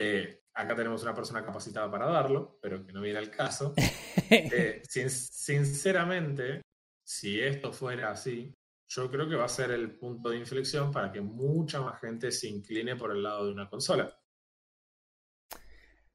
eh, 0.00 0.37
acá 0.62 0.76
tenemos 0.76 1.02
una 1.02 1.14
persona 1.14 1.44
capacitada 1.44 1.90
para 1.90 2.06
darlo, 2.06 2.58
pero 2.62 2.84
que 2.84 2.92
no 2.92 3.00
viene 3.02 3.18
al 3.18 3.30
caso. 3.30 3.74
Eh, 4.50 4.82
sin- 4.88 5.10
sinceramente, 5.10 6.62
si 7.04 7.40
esto 7.40 7.72
fuera 7.72 8.10
así, 8.12 8.54
yo 8.88 9.10
creo 9.10 9.28
que 9.28 9.36
va 9.36 9.44
a 9.46 9.48
ser 9.48 9.70
el 9.72 9.98
punto 9.98 10.30
de 10.30 10.38
inflexión 10.38 10.90
para 10.92 11.12
que 11.12 11.20
mucha 11.20 11.80
más 11.82 12.00
gente 12.00 12.30
se 12.32 12.48
incline 12.48 12.96
por 12.96 13.12
el 13.12 13.22
lado 13.22 13.46
de 13.46 13.52
una 13.52 13.68
consola. 13.68 14.10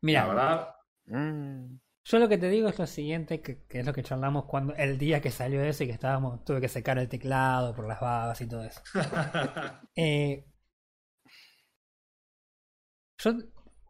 Mira, 0.01 0.21
La 0.21 0.27
verdad, 0.27 0.75
Mm, 1.05 1.77
yo 2.05 2.19
lo 2.19 2.29
que 2.29 2.37
te 2.37 2.49
digo 2.49 2.69
es 2.69 2.79
lo 2.79 2.87
siguiente, 2.87 3.41
que, 3.41 3.63
que 3.67 3.79
es 3.79 3.85
lo 3.85 3.93
que 3.93 4.03
charlamos 4.03 4.45
cuando 4.45 4.73
el 4.75 4.97
día 4.97 5.21
que 5.21 5.31
salió 5.31 5.61
eso 5.63 5.83
y 5.83 5.87
que 5.87 5.93
estábamos, 5.93 6.43
tuve 6.45 6.61
que 6.61 6.69
secar 6.69 6.97
el 6.97 7.09
teclado 7.09 7.75
por 7.75 7.87
las 7.87 7.99
babas 8.01 8.39
y 8.41 8.47
todo 8.47 8.63
eso. 8.63 8.81
Eh, 9.95 10.45
yo, 13.17 13.31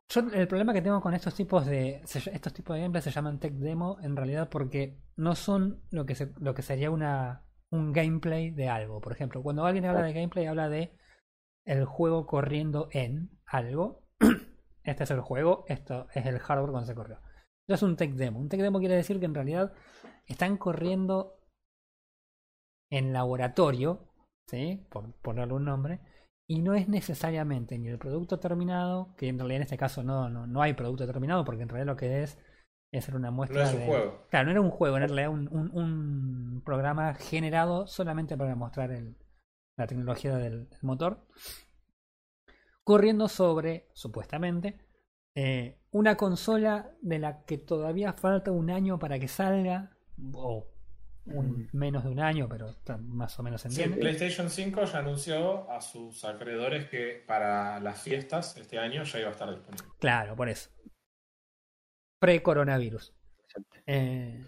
yo 0.09 0.21
el 0.33 0.47
problema 0.47 0.73
que 0.73 0.81
tengo 0.81 1.01
con 1.01 1.13
estos 1.13 1.33
tipos 1.33 1.65
de 1.65 2.01
estos 2.03 2.53
tipos 2.53 2.75
de 2.75 2.81
gameplay 2.81 3.01
se 3.01 3.11
llaman 3.11 3.39
tech 3.39 3.53
demo 3.53 3.97
en 4.01 4.15
realidad 4.15 4.49
porque 4.49 4.99
no 5.15 5.35
son 5.35 5.81
lo 5.91 6.05
que 6.05 6.15
se- 6.15 6.33
lo 6.39 6.53
que 6.53 6.61
sería 6.61 6.91
una 6.91 7.45
un 7.71 7.91
gameplay 7.91 8.51
de 8.51 8.69
algo. 8.69 9.01
Por 9.01 9.13
ejemplo, 9.13 9.41
cuando 9.41 9.65
alguien 9.65 9.85
habla 9.85 10.03
de 10.03 10.13
gameplay 10.13 10.45
habla 10.45 10.69
de 10.69 10.95
el 11.65 11.85
juego 11.85 12.25
corriendo 12.27 12.89
en 12.91 13.31
algo. 13.45 14.03
Este 14.83 15.05
es 15.05 15.11
el 15.11 15.21
juego, 15.21 15.63
esto 15.69 16.07
es 16.13 16.25
el 16.25 16.39
hardware 16.39 16.71
cuando 16.71 16.87
se 16.87 16.95
corrió. 16.95 17.15
Esto 17.61 17.73
es 17.75 17.83
un 17.83 17.95
tech 17.95 18.11
demo. 18.15 18.39
Un 18.39 18.49
tech 18.49 18.59
demo 18.59 18.79
quiere 18.79 18.95
decir 18.95 19.17
que 19.19 19.25
en 19.25 19.33
realidad 19.33 19.73
están 20.27 20.57
corriendo 20.57 21.39
en 22.89 23.13
laboratorio, 23.13 24.07
¿sí? 24.47 24.85
Por 24.89 25.13
ponerle 25.21 25.53
un 25.53 25.65
nombre, 25.65 25.99
y 26.47 26.61
no 26.61 26.73
es 26.73 26.87
necesariamente 26.87 27.77
ni 27.79 27.87
el 27.87 27.97
producto 27.97 28.39
terminado, 28.39 29.15
que 29.17 29.27
en 29.27 29.37
realidad 29.37 29.57
en 29.57 29.63
este 29.63 29.77
caso 29.77 30.03
no, 30.03 30.29
no, 30.29 30.47
no 30.47 30.61
hay 30.61 30.73
producto 30.73 31.05
terminado, 31.05 31.45
porque 31.45 31.63
en 31.63 31.69
realidad 31.69 31.93
lo 31.93 31.97
que 31.97 32.23
es 32.23 32.37
es 32.91 33.09
una 33.09 33.31
no 33.31 33.37
muestra 33.37 33.63
es 33.63 33.73
un 33.73 33.79
de... 33.79 33.85
juego. 33.87 34.27
Claro, 34.29 34.45
no 34.45 34.51
era 34.51 34.61
un 34.61 34.69
juego, 34.69 34.97
en 34.97 35.07
realidad 35.07 35.29
un, 35.29 35.47
un, 35.51 35.71
un 35.71 36.61
programa 36.63 37.15
generado 37.15 37.87
solamente 37.87 38.37
para 38.37 38.55
mostrar 38.55 38.91
el, 38.91 39.17
la 39.77 39.87
tecnología 39.87 40.35
del, 40.35 40.69
del 40.69 40.79
motor, 40.83 41.25
corriendo 42.83 43.27
sobre, 43.27 43.89
supuestamente, 43.93 44.79
eh, 45.35 45.81
una 45.91 46.15
consola 46.15 46.91
de 47.01 47.17
la 47.17 47.43
que 47.45 47.57
todavía 47.57 48.13
falta 48.13 48.51
un 48.51 48.69
año 48.69 48.99
para 48.99 49.17
que 49.17 49.27
salga, 49.27 49.97
o 50.33 50.72
un- 51.25 51.69
menos 51.73 52.03
de 52.03 52.09
un 52.09 52.19
año, 52.19 52.47
pero 52.49 52.69
está 52.69 52.97
más 52.97 53.37
o 53.39 53.43
menos 53.43 53.61
se 53.61 53.69
Sí, 53.69 53.81
entiende. 53.83 54.01
PlayStation 54.01 54.49
5 54.49 54.83
ya 54.85 54.99
anunció 54.99 55.69
a 55.71 55.79
sus 55.81 56.23
acreedores 56.25 56.89
que 56.89 57.23
para 57.25 57.79
las 57.79 58.01
fiestas 58.01 58.55
este 58.57 58.77
año 58.79 59.03
ya 59.03 59.19
iba 59.19 59.29
a 59.29 59.31
estar 59.31 59.49
disponible. 59.49 59.87
Claro, 59.99 60.35
por 60.35 60.49
eso. 60.49 60.69
Pre-coronavirus. 62.19 63.13
Eh, 63.85 64.43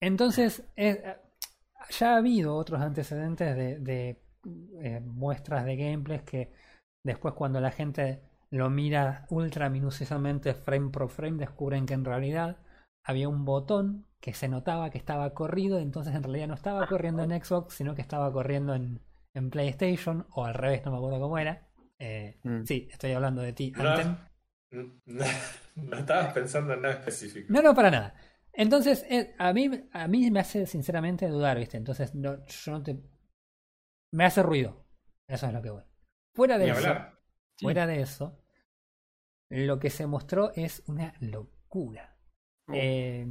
entonces, 0.00 0.64
eh, 0.76 1.16
ya 1.90 2.14
ha 2.14 2.16
habido 2.18 2.56
otros 2.56 2.80
antecedentes 2.80 3.56
de, 3.56 3.78
de, 3.78 4.22
eh, 4.82 5.00
muestras 5.00 5.64
de 5.64 5.76
gameplays 5.76 6.22
que 6.22 6.52
después 7.04 7.34
cuando 7.34 7.60
la 7.60 7.70
gente 7.70 8.22
lo 8.50 8.70
mira 8.70 9.26
ultra 9.30 9.68
minuciosamente 9.68 10.54
frame 10.54 10.90
por 10.90 11.08
frame 11.08 11.38
descubren 11.38 11.86
que 11.86 11.94
en 11.94 12.04
realidad 12.04 12.58
había 13.04 13.28
un 13.28 13.44
botón 13.44 14.06
que 14.24 14.32
se 14.32 14.48
notaba 14.48 14.88
que 14.88 14.96
estaba 14.96 15.34
corrido, 15.34 15.78
entonces 15.78 16.14
en 16.14 16.22
realidad 16.22 16.48
no 16.48 16.54
estaba 16.54 16.86
corriendo 16.86 17.22
en 17.22 17.44
Xbox, 17.44 17.74
sino 17.74 17.94
que 17.94 18.00
estaba 18.00 18.32
corriendo 18.32 18.74
en, 18.74 19.02
en 19.34 19.50
PlayStation, 19.50 20.26
o 20.30 20.46
al 20.46 20.54
revés, 20.54 20.82
no 20.86 20.92
me 20.92 20.96
acuerdo 20.96 21.20
cómo 21.20 21.36
era. 21.36 21.68
Eh, 21.98 22.40
Mm. 22.42 22.64
Sí, 22.64 22.88
estoy 22.90 23.12
hablando 23.12 23.42
de 23.42 23.52
ti, 23.52 23.70
No. 23.76 23.94
No, 24.70 24.94
no 25.76 25.98
estabas 25.98 26.32
pensando 26.32 26.72
en 26.72 26.80
nada 26.80 26.94
específico. 26.94 27.52
No, 27.52 27.60
no, 27.60 27.74
para 27.74 27.90
nada. 27.90 28.14
Entonces, 28.54 29.04
eh, 29.10 29.34
a 29.38 29.52
mí, 29.52 29.70
a 29.92 30.08
mí 30.08 30.30
me 30.30 30.40
hace 30.40 30.64
sinceramente 30.64 31.28
dudar, 31.28 31.58
¿viste? 31.58 31.76
Entonces, 31.76 32.14
no, 32.14 32.42
yo 32.46 32.72
no 32.72 32.82
te. 32.82 32.96
Me 34.10 34.24
hace 34.24 34.42
ruido. 34.42 34.86
Eso 35.28 35.46
es 35.48 35.52
lo 35.52 35.60
que 35.60 35.70
voy. 35.70 35.82
Fuera 36.34 36.56
de 36.56 36.64
Ni 36.64 36.70
eso. 36.70 36.94
Sí. 37.56 37.66
fuera 37.66 37.86
de 37.86 38.00
eso, 38.00 38.42
lo 39.50 39.78
que 39.78 39.90
se 39.90 40.06
mostró 40.06 40.50
es 40.54 40.82
una 40.86 41.12
locura. 41.20 42.16
Oh. 42.68 42.72
Eh, 42.74 43.26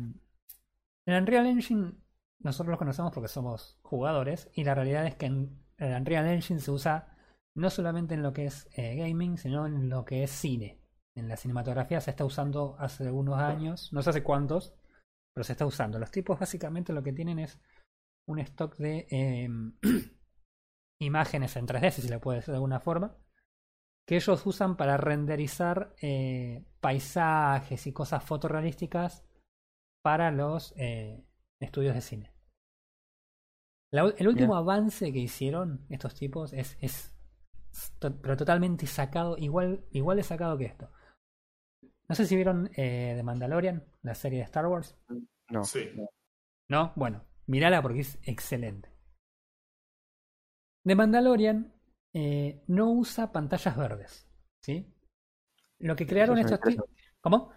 el 1.05 1.21
Unreal 1.21 1.47
Engine, 1.47 1.93
nosotros 2.39 2.71
lo 2.71 2.77
conocemos 2.77 3.11
porque 3.13 3.27
somos 3.27 3.79
jugadores, 3.81 4.49
y 4.53 4.63
la 4.63 4.75
realidad 4.75 5.05
es 5.05 5.15
que 5.15 5.25
en 5.25 5.63
el 5.77 5.95
Unreal 5.95 6.27
Engine 6.27 6.59
se 6.59 6.71
usa 6.71 7.15
no 7.55 7.69
solamente 7.69 8.15
en 8.15 8.23
lo 8.23 8.33
que 8.33 8.45
es 8.45 8.67
eh, 8.73 8.95
gaming, 8.95 9.37
sino 9.37 9.65
en 9.65 9.89
lo 9.89 10.05
que 10.05 10.23
es 10.23 10.31
cine. 10.31 10.81
En 11.15 11.27
la 11.27 11.37
cinematografía 11.37 12.01
se 12.01 12.11
está 12.11 12.25
usando 12.25 12.75
hace 12.79 13.05
algunos 13.05 13.39
años, 13.39 13.93
no 13.93 14.01
sé 14.01 14.09
hace 14.09 14.23
cuántos, 14.23 14.73
pero 15.33 15.43
se 15.43 15.51
está 15.53 15.65
usando. 15.65 15.99
Los 15.99 16.11
tipos 16.11 16.39
básicamente 16.39 16.93
lo 16.93 17.03
que 17.03 17.13
tienen 17.13 17.39
es 17.39 17.59
un 18.27 18.39
stock 18.39 18.75
de 18.77 19.07
eh, 19.11 19.49
imágenes 20.99 21.55
en 21.55 21.67
3D, 21.67 21.91
si 21.91 22.01
se 22.01 22.09
le 22.09 22.19
puede 22.19 22.39
decir 22.39 22.51
de 22.51 22.57
alguna 22.57 22.79
forma, 22.79 23.15
que 24.07 24.15
ellos 24.15 24.45
usan 24.45 24.75
para 24.75 24.97
renderizar 24.97 25.93
eh, 26.01 26.65
paisajes 26.81 27.85
y 27.85 27.93
cosas 27.93 28.23
fotorrealísticas 28.23 29.23
para 30.03 30.29
los 30.31 30.73
eh, 30.77 31.23
estudios 31.59 31.95
de 31.95 32.01
cine. 32.01 32.31
La 33.91 34.01
el 34.17 34.27
último 34.27 34.55
avance 34.55 35.11
que 35.13 35.19
hicieron 35.19 35.85
estos 35.89 36.13
tipos 36.15 36.51
es, 36.53 36.77
es 36.81 37.13
to- 37.99 38.19
pero 38.21 38.35
totalmente 38.37 38.85
sacado, 38.85 39.37
igual, 39.37 39.85
igual 39.91 40.17
de 40.17 40.23
sacado 40.23 40.57
que 40.57 40.65
esto. 40.65 40.91
No 42.09 42.15
sé 42.15 42.25
si 42.25 42.35
vieron 42.35 42.69
eh, 42.75 43.13
The 43.15 43.23
Mandalorian, 43.23 43.83
la 44.01 44.13
serie 44.15 44.39
de 44.39 44.45
Star 44.45 44.65
Wars. 44.67 44.97
No. 45.49 45.63
Sí. 45.63 45.89
¿No? 46.69 46.91
Bueno, 46.95 47.23
mírala 47.47 47.81
porque 47.81 48.01
es 48.01 48.19
excelente. 48.23 48.89
The 50.85 50.95
Mandalorian 50.95 51.73
eh, 52.13 52.61
no 52.67 52.91
usa 52.91 53.31
pantallas 53.31 53.77
verdes. 53.77 54.27
¿Sí? 54.61 54.85
Lo 55.79 55.95
que 55.95 56.05
crearon 56.07 56.37
estos 56.39 56.59
tipos. 56.61 56.85
¿Cómo? 57.21 57.51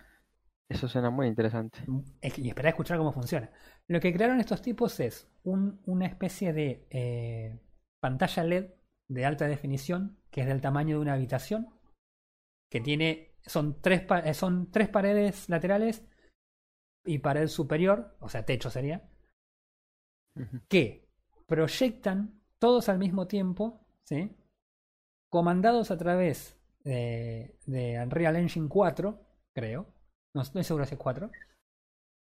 Eso 0.68 0.88
suena 0.88 1.10
muy 1.10 1.26
interesante. 1.28 1.78
Es- 2.20 2.38
Y 2.38 2.48
esperar 2.48 2.66
a 2.66 2.70
escuchar 2.70 2.98
cómo 2.98 3.12
funciona. 3.12 3.50
Lo 3.88 4.00
que 4.00 4.12
crearon 4.12 4.40
estos 4.40 4.62
tipos 4.62 4.98
es 5.00 5.28
un- 5.44 5.80
una 5.86 6.06
especie 6.06 6.52
de 6.52 6.86
eh, 6.90 7.58
pantalla 8.00 8.42
LED 8.42 8.70
de 9.08 9.24
alta 9.24 9.46
definición, 9.46 10.18
que 10.30 10.40
es 10.40 10.46
del 10.46 10.60
tamaño 10.60 10.96
de 10.96 11.02
una 11.02 11.14
habitación, 11.14 11.68
que 12.70 12.80
tiene, 12.80 13.36
son 13.44 13.80
tres, 13.80 14.02
eh, 14.24 14.34
son 14.34 14.70
tres 14.72 14.88
paredes 14.88 15.48
laterales 15.48 16.04
y 17.04 17.18
pared 17.18 17.46
superior, 17.46 18.16
o 18.20 18.28
sea, 18.28 18.44
techo 18.44 18.68
sería, 18.70 19.08
que 20.68 21.08
proyectan 21.46 22.40
todos 22.58 22.88
al 22.88 22.98
mismo 22.98 23.26
tiempo, 23.26 23.80
¿sí? 24.04 24.34
comandados 25.30 25.90
a 25.90 25.96
través 25.98 26.58
de, 26.84 27.56
de 27.66 28.00
Unreal 28.02 28.36
Engine 28.36 28.68
4, 28.68 29.20
creo, 29.54 29.86
no 30.36 30.42
estoy 30.42 30.62
seguro 30.62 30.84
si 30.84 30.94
es 30.94 31.00
4, 31.00 31.30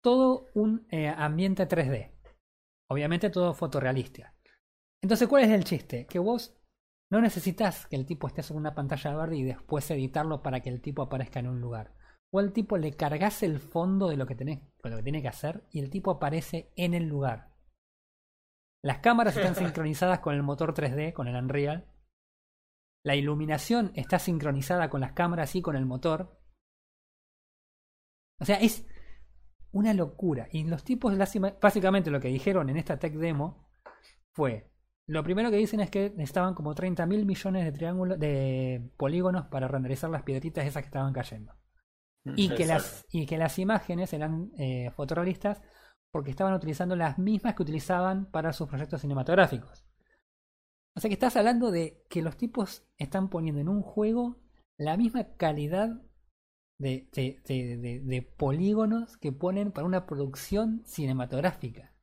todo 0.01 0.47
un 0.55 0.87
eh, 0.89 1.09
ambiente 1.09 1.67
3D. 1.67 2.11
Obviamente 2.89 3.29
todo 3.29 3.53
fotorrealista. 3.53 4.33
Entonces, 5.03 5.27
¿cuál 5.27 5.43
es 5.43 5.51
el 5.51 5.63
chiste? 5.63 6.07
Que 6.07 6.17
vos 6.17 6.57
no 7.11 7.21
necesitas 7.21 7.87
que 7.87 7.95
el 7.95 8.05
tipo 8.05 8.27
esté 8.27 8.41
sobre 8.41 8.59
una 8.59 8.73
pantalla 8.73 9.15
verde 9.15 9.37
y 9.37 9.43
después 9.43 9.89
editarlo 9.91 10.41
para 10.41 10.61
que 10.61 10.69
el 10.69 10.81
tipo 10.81 11.01
aparezca 11.01 11.39
en 11.39 11.47
un 11.47 11.59
lugar. 11.59 11.93
O 12.31 12.39
al 12.39 12.53
tipo 12.53 12.77
le 12.77 12.95
cargas 12.95 13.43
el 13.43 13.59
fondo 13.59 14.07
de 14.07 14.17
lo 14.17 14.25
que, 14.25 14.35
tenés, 14.35 14.61
de 14.83 14.89
lo 14.89 14.97
que 14.97 15.03
tiene 15.03 15.21
que 15.21 15.27
hacer 15.27 15.67
y 15.71 15.79
el 15.79 15.89
tipo 15.89 16.11
aparece 16.11 16.71
en 16.75 16.93
el 16.93 17.07
lugar. 17.07 17.53
Las 18.83 18.99
cámaras 18.99 19.35
están 19.35 19.55
sincronizadas 19.55 20.19
con 20.19 20.35
el 20.35 20.43
motor 20.43 20.73
3D, 20.73 21.13
con 21.13 21.27
el 21.27 21.35
Unreal. 21.35 21.91
La 23.03 23.15
iluminación 23.15 23.91
está 23.95 24.19
sincronizada 24.19 24.89
con 24.89 25.01
las 25.01 25.13
cámaras 25.13 25.55
y 25.55 25.61
con 25.61 25.75
el 25.75 25.85
motor. 25.85 26.38
O 28.39 28.45
sea, 28.45 28.57
es 28.57 28.85
una 29.71 29.93
locura. 29.93 30.47
Y 30.51 30.63
los 30.63 30.83
tipos, 30.83 31.15
básicamente 31.61 32.11
lo 32.11 32.19
que 32.19 32.29
dijeron 32.29 32.69
en 32.69 32.77
esta 32.77 32.97
tech 32.97 33.13
demo 33.13 33.67
fue, 34.33 34.71
lo 35.07 35.23
primero 35.23 35.51
que 35.51 35.57
dicen 35.57 35.79
es 35.79 35.89
que 35.89 36.11
necesitaban 36.11 36.53
como 36.53 36.75
30 36.75 37.05
mil 37.05 37.25
millones 37.25 37.65
de 37.65 37.71
triángulos, 37.71 38.19
de 38.19 38.91
polígonos 38.97 39.47
para 39.47 39.67
renderizar 39.67 40.09
las 40.09 40.23
piedritas 40.23 40.65
esas 40.65 40.83
que 40.83 40.87
estaban 40.87 41.13
cayendo. 41.13 41.53
Y 42.35 42.49
que, 42.49 42.65
las, 42.65 43.05
y 43.11 43.25
que 43.25 43.37
las 43.37 43.57
imágenes 43.57 44.13
eran 44.13 44.51
eh, 44.57 44.91
fotorrealistas 44.91 45.61
porque 46.11 46.31
estaban 46.31 46.53
utilizando 46.53 46.95
las 46.95 47.17
mismas 47.17 47.55
que 47.55 47.63
utilizaban 47.63 48.29
para 48.29 48.53
sus 48.53 48.67
proyectos 48.67 49.01
cinematográficos. 49.01 49.85
O 50.95 50.99
sea 50.99 51.07
que 51.07 51.13
estás 51.13 51.37
hablando 51.37 51.71
de 51.71 52.05
que 52.09 52.21
los 52.21 52.35
tipos 52.35 52.85
están 52.97 53.29
poniendo 53.29 53.61
en 53.61 53.69
un 53.69 53.81
juego 53.81 54.37
la 54.77 54.97
misma 54.97 55.35
calidad 55.37 56.01
de, 56.79 57.07
de- 57.13 57.39
de- 57.45 57.77
de- 57.77 57.99
de 57.99 58.21
polígonos 58.23 59.17
que 59.17 59.31
ponen 59.31 59.71
para 59.71 59.85
una 59.85 60.05
producción 60.07 60.81
cinematográfica. 60.85 61.93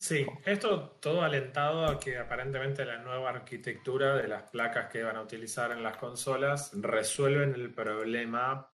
Sí, 0.00 0.26
esto 0.44 0.90
todo 1.00 1.22
alentado 1.22 1.86
a 1.86 1.98
que 1.98 2.18
aparentemente 2.18 2.84
la 2.84 2.98
nueva 2.98 3.30
arquitectura 3.30 4.16
de 4.16 4.28
las 4.28 4.50
placas 4.50 4.90
que 4.90 5.02
van 5.02 5.16
a 5.16 5.22
utilizar 5.22 5.72
en 5.72 5.82
las 5.82 5.96
consolas 5.96 6.70
resuelven 6.74 7.54
el 7.54 7.72
problema 7.72 8.70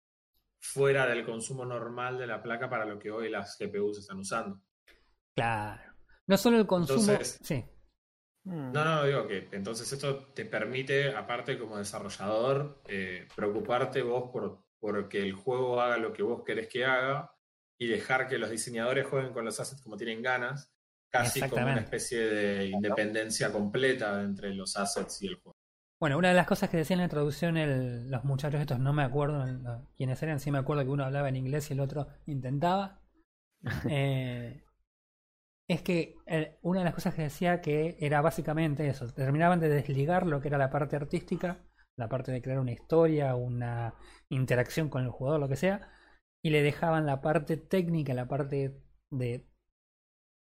fuera 0.60 1.06
del 1.08 1.24
consumo 1.26 1.66
normal 1.66 2.18
de 2.18 2.28
la 2.28 2.42
placa 2.42 2.70
para 2.70 2.86
lo 2.86 3.00
que 3.00 3.12
hoy 3.12 3.30
las 3.30 3.58
GPUs 3.60 4.00
están 4.00 4.20
usando. 4.20 4.60
Claro. 5.36 5.94
No 6.28 6.38
solo 6.38 6.58
el 6.58 6.68
consumo. 6.68 7.00
Entonces- 7.00 7.40
sí. 7.42 7.64
Mm. 8.46 8.72
No, 8.72 8.84
no, 8.86 9.04
digo 9.06 9.28
que 9.28 9.50
entonces 9.52 9.92
esto 9.92 10.28
te 10.34 10.46
permite, 10.46 11.14
aparte 11.16 11.60
como 11.60 11.78
desarrollador, 11.78 12.82
eh, 12.88 13.28
preocuparte 13.36 14.02
vos 14.02 14.32
por, 14.32 14.64
por 14.80 15.10
que 15.10 15.22
el 15.22 15.34
juego 15.34 15.82
haga 15.82 15.98
lo 15.98 16.14
que 16.14 16.24
vos 16.24 16.44
querés 16.46 16.68
que 16.68 16.86
haga 16.86 17.32
y 17.78 17.88
dejar 17.88 18.28
que 18.28 18.38
los 18.38 18.50
diseñadores 18.50 19.08
jueguen 19.08 19.34
con 19.34 19.46
los 19.46 19.60
assets 19.60 19.82
como 19.82 19.98
tienen 19.98 20.22
ganas, 20.22 20.72
casi 21.10 21.42
como 21.42 21.64
una 21.64 21.82
especie 21.82 22.20
de 22.20 22.66
independencia 22.68 23.52
completa 23.52 24.22
entre 24.22 24.54
los 24.54 24.76
assets 24.78 25.22
y 25.22 25.28
el 25.28 25.36
juego. 25.36 25.56
Bueno, 26.00 26.18
una 26.18 26.30
de 26.30 26.34
las 26.36 26.48
cosas 26.48 26.70
que 26.70 26.78
decían 26.78 27.00
en 27.00 27.02
la 27.02 27.06
introducción 27.06 27.58
el- 27.58 28.10
los 28.10 28.24
muchachos 28.24 28.62
estos, 28.62 28.80
no 28.80 28.94
me 28.94 29.04
acuerdo 29.04 29.46
quiénes 29.98 30.22
eran, 30.24 30.40
sí 30.40 30.50
me 30.52 30.58
acuerdo 30.60 30.84
que 30.84 30.90
uno 30.90 31.04
hablaba 31.04 31.28
en 31.30 31.36
inglés 31.36 31.70
y 31.70 31.74
el 31.74 31.80
otro 31.82 32.08
intentaba. 32.26 33.02
Eh, 33.94 34.64
es 35.68 35.82
que 35.84 36.16
eh, 36.26 36.58
una 36.62 36.80
de 36.80 36.86
las 36.86 36.96
cosas 36.96 37.14
que 37.14 37.22
decía 37.24 37.62
que 37.62 37.96
era 38.00 38.22
básicamente 38.22 38.88
eso, 38.88 39.08
terminaban 39.14 39.60
de 39.60 39.70
desligar 39.70 40.26
lo 40.26 40.42
que 40.42 40.48
era 40.48 40.58
la 40.58 40.70
parte 40.70 40.96
artística, 40.96 41.60
la 42.00 42.10
parte 42.10 42.32
de 42.32 42.42
crear 42.42 42.60
una 42.60 42.72
historia, 42.72 43.36
una 43.36 43.94
interacción 44.30 44.90
con 44.90 45.04
el 45.04 45.10
jugador, 45.10 45.40
lo 45.40 45.50
que 45.50 45.58
sea, 45.58 45.92
y 46.42 46.50
le 46.50 46.64
dejaban 46.64 47.06
la 47.06 47.22
parte 47.22 47.58
técnica, 47.58 48.14
la 48.14 48.28
parte 48.28 48.82
de 49.12 49.46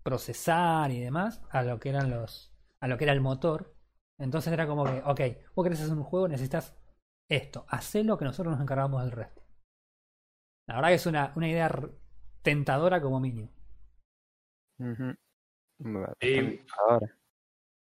procesar 0.04 0.92
y 0.92 1.00
demás 1.00 1.42
a 1.50 1.64
lo 1.64 1.80
que 1.80 1.90
eran 1.90 2.10
los 2.10 2.54
a 2.80 2.88
lo 2.88 2.98
que 2.98 3.06
era 3.06 3.14
el 3.14 3.22
motor. 3.22 3.76
Entonces 4.18 4.54
era 4.54 4.68
como 4.68 4.86
que 4.86 5.02
ok 5.06 5.54
vos 5.56 5.64
querés 5.64 5.82
hacer 5.82 5.94
un 5.98 6.04
juego 6.04 6.28
necesitas 6.28 6.78
esto 7.30 7.66
hacelo 7.70 8.18
que 8.18 8.26
nosotros 8.26 8.54
nos 8.54 8.62
encargamos 8.62 9.02
del 9.02 9.12
resto. 9.12 9.44
La 10.68 10.76
verdad 10.76 10.90
que 10.90 10.96
es 10.96 11.06
una, 11.06 11.34
una 11.36 11.50
idea 11.50 11.70
tentadora 12.42 13.02
como 13.02 13.20
mínimo. 13.20 13.50
Bueno, 15.80 16.14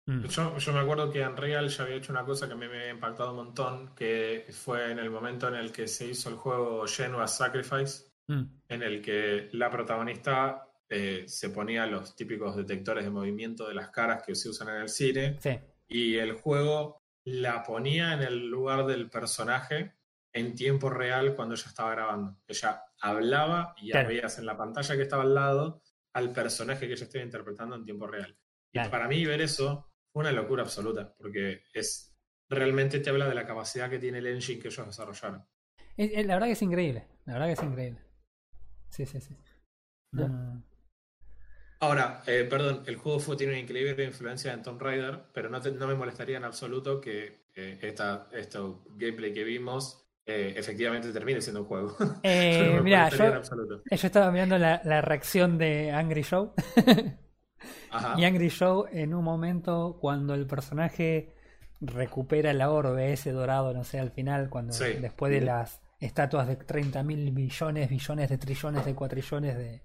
Yo, 0.07 0.57
yo 0.57 0.73
me 0.73 0.79
acuerdo 0.79 1.11
que 1.11 1.25
Unreal 1.25 1.67
ya 1.67 1.83
había 1.83 1.95
hecho 1.97 2.13
una 2.13 2.23
cosa 2.23 2.47
que 2.47 2.53
a 2.53 2.55
mí 2.55 2.65
me 2.67 2.77
había 2.77 2.91
impactado 2.91 3.31
un 3.31 3.35
montón, 3.37 3.93
que 3.93 4.45
fue 4.51 4.91
en 4.91 4.99
el 4.99 5.09
momento 5.09 5.49
en 5.49 5.55
el 5.55 5.71
que 5.71 5.87
se 5.87 6.07
hizo 6.07 6.29
el 6.29 6.35
juego 6.35 6.85
Genua's 6.87 7.35
Sacrifice, 7.37 8.05
mm, 8.27 8.43
en 8.69 8.83
el 8.83 9.01
que 9.01 9.49
la 9.51 9.69
protagonista 9.69 10.63
eh, 10.89 11.25
se 11.27 11.49
ponía 11.49 11.85
los 11.85 12.15
típicos 12.15 12.55
detectores 12.55 13.03
de 13.03 13.09
movimiento 13.09 13.67
de 13.67 13.73
las 13.73 13.89
caras 13.89 14.23
que 14.25 14.33
se 14.35 14.47
usan 14.47 14.69
en 14.69 14.81
el 14.83 14.89
cine 14.89 15.37
sí 15.41 15.59
y 15.89 16.15
el 16.15 16.33
juego 16.33 17.01
la 17.25 17.63
ponía 17.63 18.13
en 18.13 18.21
el 18.23 18.47
lugar 18.47 18.85
del 18.85 19.09
personaje 19.09 19.93
en 20.31 20.55
tiempo 20.55 20.89
real 20.89 21.35
cuando 21.35 21.55
ella 21.55 21.65
estaba 21.67 21.91
grabando. 21.91 22.37
Ella 22.47 22.83
hablaba 23.01 23.73
y 23.77 23.87
ya 23.87 23.91
Claro. 23.93 24.09
veías 24.09 24.37
en 24.39 24.45
la 24.45 24.55
pantalla 24.57 24.95
que 24.95 25.01
estaba 25.01 25.23
al 25.23 25.33
lado 25.33 25.81
al 26.13 26.31
personaje 26.31 26.87
que 26.87 26.93
ella 26.93 27.03
estaba 27.05 27.23
interpretando 27.25 27.75
en 27.75 27.83
tiempo 27.83 28.07
real. 28.07 28.37
Y 28.71 28.77
Claro. 28.77 28.91
para 28.91 29.07
mí 29.09 29.25
ver 29.25 29.41
eso 29.41 29.89
fue 30.11 30.21
una 30.21 30.31
locura 30.31 30.63
absoluta, 30.63 31.13
porque 31.17 31.63
es 31.73 32.15
realmente 32.49 32.99
te 32.99 33.09
habla 33.09 33.27
de 33.27 33.35
la 33.35 33.45
capacidad 33.45 33.89
que 33.89 33.99
tiene 33.99 34.19
el 34.19 34.27
engine 34.27 34.59
que 34.61 34.69
ellos 34.69 34.85
desarrollaron. 34.87 35.45
Es- 35.97 36.11
es- 36.13 36.25
la 36.25 36.35
verdad 36.35 36.47
que 36.47 36.53
es 36.53 36.61
increíble 36.61 37.07
la 37.25 37.33
verdad 37.33 37.47
que 37.47 37.53
es 37.53 37.63
increíble 37.63 38.01
sí 38.89 39.05
sí 39.05 39.19
sí 39.19 39.35
No, 40.13 40.21
Ya. 40.23 40.27
no, 40.29 40.53
no. 40.53 40.63
Ahora, 41.79 42.23
eh, 42.25 42.47
perdón, 42.49 42.83
el 42.87 42.95
juego 42.95 43.19
fue, 43.19 43.35
tiene 43.37 43.53
una 43.53 43.61
increíble 43.61 44.03
influencia 44.03 44.51
en 44.51 44.63
Tomb 44.63 44.81
Raider, 44.81 45.25
pero 45.31 45.49
no, 45.49 45.61
te- 45.61 45.71
no 45.71 45.85
me 45.87 45.93
molestaría 45.93 46.37
en 46.37 46.43
absoluto 46.43 46.99
que 46.99 47.45
eh, 47.55 47.77
esta, 47.83 48.29
esto 48.31 48.83
gameplay 48.95 49.31
que 49.31 49.43
vimos 49.43 50.03
eh, 50.25 50.53
efectivamente 50.57 51.11
termine 51.13 51.39
siendo 51.41 51.61
un 51.61 51.67
juego. 51.67 51.95
Eh, 52.23 52.73
No 52.77 52.83
mira 52.83 53.09
yo, 53.09 53.41
yo 53.91 54.07
estaba 54.07 54.31
mirando 54.31 54.57
la, 54.57 54.81
la 54.85 55.01
reacción 55.01 55.57
de 55.59 55.91
Angry 55.91 56.23
Show 56.23 56.53
Ajá. 57.91 58.19
Y 58.19 58.25
Angry 58.25 58.49
Show 58.49 58.85
en 58.91 59.13
un 59.13 59.23
momento 59.23 59.97
cuando 59.99 60.33
el 60.33 60.45
personaje 60.47 61.33
recupera 61.81 62.53
la 62.53 62.71
orbe 62.71 63.13
ese 63.13 63.31
dorado, 63.31 63.73
no 63.73 63.83
sé, 63.83 63.99
al 63.99 64.11
final, 64.11 64.49
cuando 64.49 64.73
Sí. 64.73 64.85
después 64.99 65.31
de 65.31 65.41
las 65.41 65.81
estatuas 65.99 66.47
de 66.47 66.55
30 66.55 67.03
mil 67.03 67.31
billones, 67.31 67.89
billones 67.89 68.29
de 68.29 68.37
trillones 68.37 68.85
de 68.85 68.95
cuatrillones 68.95 69.57
de, 69.57 69.83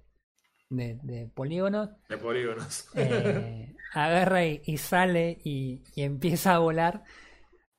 de, 0.70 0.98
de 1.02 1.26
polígonos, 1.28 1.90
De 2.08 2.18
polígonos. 2.18 2.88
eh, 2.94 3.74
agarra 3.94 4.44
y, 4.46 4.62
y 4.64 4.78
sale 4.78 5.38
y, 5.44 5.82
y 5.94 6.02
empieza 6.02 6.54
a 6.54 6.58
volar. 6.58 7.04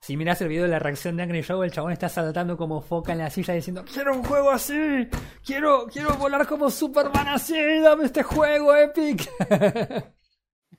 Si 0.03 0.17
miras 0.17 0.41
el 0.41 0.49
video 0.49 0.63
de 0.63 0.69
la 0.69 0.79
reacción 0.79 1.15
de 1.15 1.23
Angry 1.23 1.43
Show, 1.43 1.63
el 1.63 1.71
chabón 1.71 1.93
está 1.93 2.09
saltando 2.09 2.57
como 2.57 2.81
foca 2.81 3.13
en 3.13 3.19
la 3.19 3.29
silla 3.29 3.53
diciendo 3.53 3.85
quiero 3.85 4.13
un 4.13 4.21
juego 4.21 4.51
así, 4.51 5.07
quiero, 5.45 5.87
quiero 5.87 6.15
volar 6.15 6.45
como 6.45 6.69
Superman 6.69 7.29
así, 7.29 7.55
dame 7.79 8.03
este 8.03 8.21
juego 8.21 8.75
epic. 8.75 9.29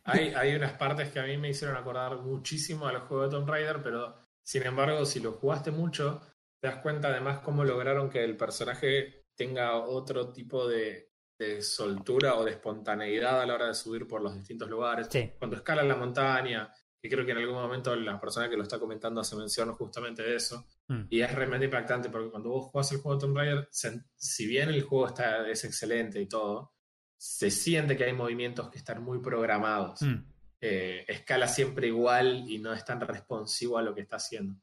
Hay, 0.06 0.34
hay 0.34 0.54
unas 0.54 0.72
partes 0.72 1.10
que 1.10 1.18
a 1.18 1.22
mí 1.22 1.38
me 1.38 1.48
hicieron 1.48 1.78
acordar 1.78 2.18
muchísimo 2.18 2.86
al 2.86 2.98
juego 2.98 3.22
de 3.22 3.30
Tomb 3.30 3.48
Raider, 3.48 3.82
pero 3.82 4.14
sin 4.42 4.64
embargo, 4.64 5.06
si 5.06 5.18
lo 5.18 5.32
jugaste 5.32 5.70
mucho, 5.70 6.20
te 6.60 6.68
das 6.68 6.82
cuenta 6.82 7.08
además 7.08 7.38
cómo 7.38 7.64
lograron 7.64 8.10
que 8.10 8.22
el 8.22 8.36
personaje 8.36 9.24
tenga 9.34 9.78
otro 9.78 10.30
tipo 10.30 10.68
de, 10.68 11.14
de 11.38 11.62
soltura 11.62 12.34
o 12.34 12.44
de 12.44 12.50
espontaneidad 12.50 13.40
a 13.40 13.46
la 13.46 13.54
hora 13.54 13.68
de 13.68 13.74
subir 13.74 14.06
por 14.06 14.20
los 14.20 14.34
distintos 14.34 14.68
lugares. 14.68 15.08
Sí. 15.10 15.32
Cuando 15.38 15.56
escala 15.56 15.82
la 15.82 15.96
montaña, 15.96 16.70
y 17.04 17.08
creo 17.10 17.26
que 17.26 17.32
en 17.32 17.38
algún 17.38 17.54
momento 17.56 17.94
la 17.94 18.18
persona 18.18 18.48
que 18.48 18.56
lo 18.56 18.62
está 18.62 18.78
comentando 18.78 19.20
hace 19.20 19.36
mención 19.36 19.72
justamente 19.74 20.22
de 20.22 20.36
eso, 20.36 20.66
Mm. 20.88 21.02
y 21.10 21.20
es 21.20 21.34
realmente 21.34 21.66
impactante 21.66 22.08
porque 22.08 22.30
cuando 22.30 22.48
vos 22.50 22.70
jugás 22.70 22.90
el 22.92 22.98
juego 22.98 23.16
de 23.18 23.20
Tomb 23.26 23.36
Raider, 23.36 23.68
se- 23.70 24.04
si 24.16 24.46
bien 24.46 24.70
el 24.70 24.82
juego 24.82 25.06
está, 25.08 25.46
es 25.48 25.64
excelente 25.64 26.20
y 26.20 26.26
todo, 26.26 26.72
se 27.16 27.50
siente 27.50 27.96
que 27.96 28.04
hay 28.04 28.12
movimientos 28.14 28.70
que 28.70 28.78
están 28.78 29.02
muy 29.02 29.20
programados. 29.20 30.00
Mm. 30.02 30.24
Eh, 30.60 31.04
escala 31.08 31.46
siempre 31.46 31.88
igual 31.88 32.44
y 32.48 32.58
no 32.58 32.72
es 32.72 32.84
tan 32.86 33.00
responsivo 33.00 33.76
a 33.76 33.82
lo 33.82 33.94
que 33.94 34.00
está 34.00 34.16
haciendo. 34.16 34.58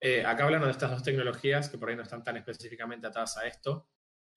Eh, 0.00 0.24
acá 0.24 0.44
hablando 0.44 0.66
de 0.66 0.72
estas 0.72 0.90
dos 0.90 1.02
tecnologías 1.02 1.68
que 1.70 1.78
por 1.78 1.88
ahí 1.88 1.96
no 1.96 2.02
están 2.02 2.22
tan 2.22 2.36
específicamente 2.36 3.06
atadas 3.06 3.36
a 3.38 3.46
esto. 3.46 3.88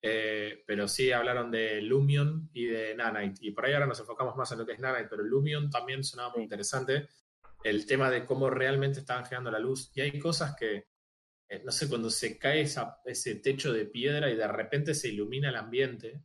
Eh, 0.04 0.64
pero 0.66 0.88
sí 0.88 1.12
hablaron 1.12 1.50
de 1.52 1.80
Lumion 1.80 2.50
y 2.52 2.64
de 2.66 2.92
Nanite. 2.96 3.46
Y 3.46 3.52
por 3.52 3.64
ahí 3.66 3.72
ahora 3.72 3.86
nos 3.86 4.00
enfocamos 4.00 4.34
más 4.36 4.50
en 4.50 4.58
lo 4.58 4.66
que 4.66 4.72
es 4.72 4.80
Nanite, 4.80 5.06
pero 5.08 5.22
Lumion 5.22 5.70
también 5.70 6.02
sonaba 6.02 6.32
muy 6.34 6.42
interesante. 6.42 7.08
El 7.64 7.86
tema 7.86 8.10
de 8.10 8.24
cómo 8.24 8.50
realmente 8.50 9.00
estaban 9.00 9.24
generando 9.24 9.50
la 9.50 9.58
luz. 9.58 9.90
Y 9.94 10.00
hay 10.00 10.18
cosas 10.18 10.54
que, 10.56 10.88
eh, 11.48 11.62
no 11.64 11.70
sé, 11.72 11.88
cuando 11.88 12.10
se 12.10 12.38
cae 12.38 12.62
esa- 12.62 12.98
ese 13.04 13.36
techo 13.36 13.72
de 13.72 13.86
piedra 13.86 14.30
y 14.30 14.36
de 14.36 14.48
repente 14.48 14.94
se 14.94 15.08
ilumina 15.08 15.48
el 15.50 15.56
ambiente, 15.56 16.22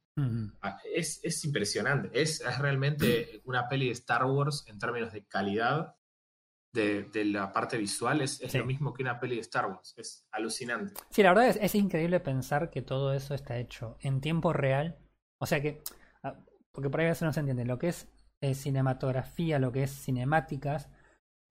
ah, 0.61 0.79
es, 0.93 1.19
es 1.23 1.43
impresionante. 1.45 2.09
Es, 2.19 2.41
es 2.41 2.57
realmente 2.59 3.41
una 3.45 3.67
peli 3.67 3.85
de 3.87 3.91
Star 3.93 4.25
Wars 4.25 4.65
en 4.67 4.79
términos 4.79 5.11
de 5.13 5.25
calidad. 5.25 5.93
De, 6.73 7.03
de 7.05 7.25
la 7.25 7.51
parte 7.53 7.75
visual 7.77 8.21
es, 8.21 8.39
es 8.41 8.51
Sí. 8.51 8.57
lo 8.59 8.65
mismo 8.65 8.93
que 8.93 9.01
una 9.01 9.19
peli 9.19 9.35
de 9.35 9.41
Star 9.41 9.65
Wars. 9.67 9.95
Es 9.97 10.27
alucinante. 10.31 10.93
Sí, 11.09 11.23
la 11.23 11.29
verdad 11.29 11.47
es, 11.47 11.57
es 11.61 11.73
increíble 11.75 12.19
pensar 12.19 12.69
que 12.69 12.81
todo 12.83 13.13
eso 13.13 13.33
está 13.33 13.57
hecho 13.57 13.97
en 14.01 14.21
tiempo 14.21 14.53
real. 14.53 14.99
O 15.39 15.45
sea 15.47 15.59
que, 15.61 15.81
ah, 16.23 16.37
porque 16.71 16.89
por 16.89 16.99
ahí 16.99 17.07
a 17.07 17.09
veces 17.09 17.23
no 17.23 17.33
se 17.33 17.39
entiende, 17.39 17.65
lo 17.65 17.79
que 17.79 17.87
es 17.87 18.07
eh, 18.41 18.53
cinematografía, 18.53 19.57
lo 19.57 19.71
que 19.71 19.83
es 19.83 19.91
cinemáticas, 19.91 20.89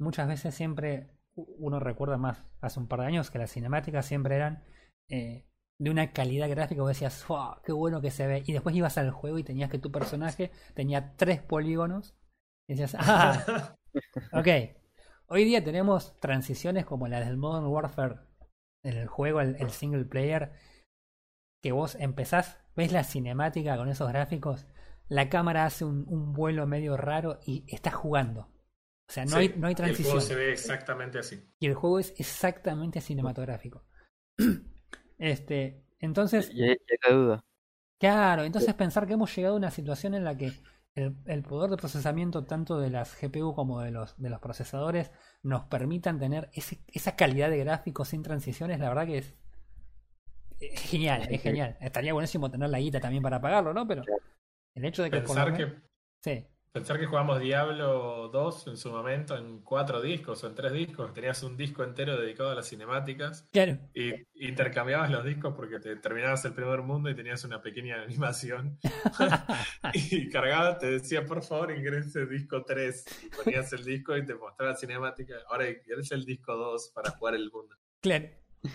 muchas 0.00 0.28
veces 0.28 0.54
siempre 0.54 1.10
uno 1.34 1.80
recuerda 1.80 2.16
más 2.16 2.44
hace 2.60 2.80
un 2.80 2.88
par 2.88 3.00
de 3.00 3.06
años 3.06 3.30
que 3.30 3.38
las 3.38 3.50
cinemáticas 3.52 4.06
siempre 4.06 4.36
eran 4.36 4.62
eh, 5.10 5.46
de 5.78 5.90
una 5.90 6.12
calidad 6.12 6.48
gráfica, 6.48 6.80
vos 6.80 6.88
decías, 6.88 7.22
"Fua, 7.22 7.60
qué 7.64 7.72
bueno 7.72 8.00
que 8.00 8.10
se 8.10 8.26
ve. 8.26 8.42
Y 8.46 8.52
después 8.52 8.74
ibas 8.74 8.96
al 8.98 9.10
juego 9.10 9.38
y 9.38 9.44
tenías 9.44 9.70
que 9.70 9.78
tu 9.78 9.92
personaje 9.92 10.50
tenía 10.74 11.14
tres 11.16 11.42
polígonos. 11.42 12.16
Y 12.68 12.74
decías, 12.74 12.96
ah, 12.98 13.76
ok. 14.32 14.48
Hoy 15.28 15.44
día 15.44 15.62
tenemos 15.62 16.18
transiciones 16.20 16.86
como 16.86 17.08
la 17.08 17.20
del 17.20 17.36
Modern 17.36 17.66
Warfare 17.66 18.20
en 18.84 18.96
el 18.96 19.08
juego, 19.08 19.40
el, 19.40 19.56
el 19.56 19.70
single 19.70 20.04
player, 20.04 20.52
que 21.62 21.72
vos 21.72 21.96
empezás, 21.96 22.58
ves 22.76 22.92
la 22.92 23.04
cinemática 23.04 23.76
con 23.76 23.88
esos 23.88 24.08
gráficos, 24.08 24.66
la 25.08 25.28
cámara 25.28 25.64
hace 25.64 25.84
un, 25.84 26.04
un 26.08 26.32
vuelo 26.32 26.66
medio 26.66 26.96
raro 26.96 27.40
y 27.44 27.64
estás 27.68 27.94
jugando. 27.94 28.48
O 29.08 29.12
sea, 29.12 29.24
no, 29.24 29.30
Sí, 29.32 29.36
hay, 29.36 29.54
no 29.56 29.66
hay 29.68 29.72
El 29.72 29.76
transición. 29.76 30.12
juego 30.12 30.20
se 30.26 30.34
ve 30.34 30.52
exactamente 30.52 31.18
así. 31.18 31.48
Y 31.60 31.66
el 31.66 31.74
juego 31.74 31.98
es 32.00 32.12
exactamente 32.18 33.00
cinematográfico. 33.00 33.84
este, 35.18 35.84
entonces, 35.98 36.50
Y 36.52 36.62
hay, 36.64 36.70
y 36.70 36.72
hay 36.72 36.98
la 37.10 37.16
duda. 37.16 37.44
Claro, 37.98 38.44
entonces 38.44 38.74
pensar 38.74 39.06
que 39.06 39.14
hemos 39.14 39.34
llegado 39.34 39.54
a 39.54 39.58
una 39.58 39.70
situación 39.70 40.14
en 40.14 40.24
la 40.24 40.36
que 40.36 40.52
el, 40.94 41.16
el 41.24 41.42
poder 41.42 41.70
de 41.70 41.76
procesamiento 41.78 42.44
tanto 42.44 42.78
de 42.78 42.90
las 42.90 43.14
GPU 43.20 43.54
como 43.54 43.80
de 43.80 43.90
los, 43.90 44.20
de 44.20 44.28
los 44.28 44.40
procesadores 44.40 45.10
nos 45.42 45.64
permitan 45.64 46.18
tener 46.18 46.50
ese- 46.52 46.80
esa 46.88 47.16
calidad 47.16 47.48
de 47.48 47.58
gráficos 47.58 48.08
sin 48.08 48.22
transiciones, 48.22 48.80
la 48.80 48.88
verdad 48.90 49.06
que 49.06 49.18
es, 49.18 49.34
es 50.60 50.80
genial, 50.80 51.26
es 51.30 51.40
genial. 51.42 51.76
Estaría 51.80 52.12
buenísimo 52.12 52.50
tener 52.50 52.68
la 52.68 52.78
guita 52.78 53.00
también 53.00 53.22
para 53.22 53.40
pagarlo, 53.40 53.72
¿no? 53.72 53.86
Pero 53.86 54.02
el 54.74 54.84
hecho 54.84 55.02
de 55.02 55.10
que 55.10 55.20
por 55.20 55.36
lo 55.36 55.44
Pensar 55.44 55.52
menos- 55.52 55.80
que, 55.80 55.86
Sí, 56.22 56.46
pensar 56.76 56.98
que 57.00 57.06
jugamos 57.06 57.40
Diablo 57.40 58.28
2 58.30 58.66
en 58.66 58.76
su 58.76 58.90
momento 58.90 59.34
en 59.34 59.62
cuatro 59.62 60.02
discos 60.02 60.44
o 60.44 60.46
en 60.46 60.54
tres 60.54 60.74
discos, 60.74 61.10
tenías 61.14 61.42
un 61.42 61.56
disco 61.56 61.82
entero 61.82 62.20
dedicado 62.20 62.50
a 62.50 62.54
las 62.54 62.68
cinemáticas 62.68 63.48
claro. 63.50 63.78
y 63.94 64.12
intercambiabas 64.46 65.10
los 65.10 65.24
discos 65.24 65.54
porque 65.56 65.80
te 65.80 65.96
terminabas 65.96 66.44
el 66.44 66.52
primer 66.52 66.82
mundo 66.82 67.08
y 67.08 67.14
tenías 67.14 67.42
una 67.44 67.62
pequeña 67.62 68.02
animación 68.02 68.78
y 69.94 70.28
cargabas, 70.28 70.78
te 70.78 70.90
decía 70.90 71.24
por 71.24 71.42
favor 71.42 71.70
ingrese 71.70 72.26
disco 72.26 72.62
3 72.62 73.04
y 73.22 73.28
ponías 73.30 73.72
el 73.72 73.82
disco 73.82 74.14
y 74.14 74.26
te 74.26 74.34
mostraba 74.34 74.72
la 74.72 74.76
cinemática, 74.76 75.34
ahora 75.48 75.70
ingresa 75.70 76.14
el 76.14 76.26
disco 76.26 76.54
2 76.54 76.92
para 76.94 77.12
jugar 77.12 77.36
el 77.36 77.50
mundo. 77.50 77.74
claro. 78.02 78.28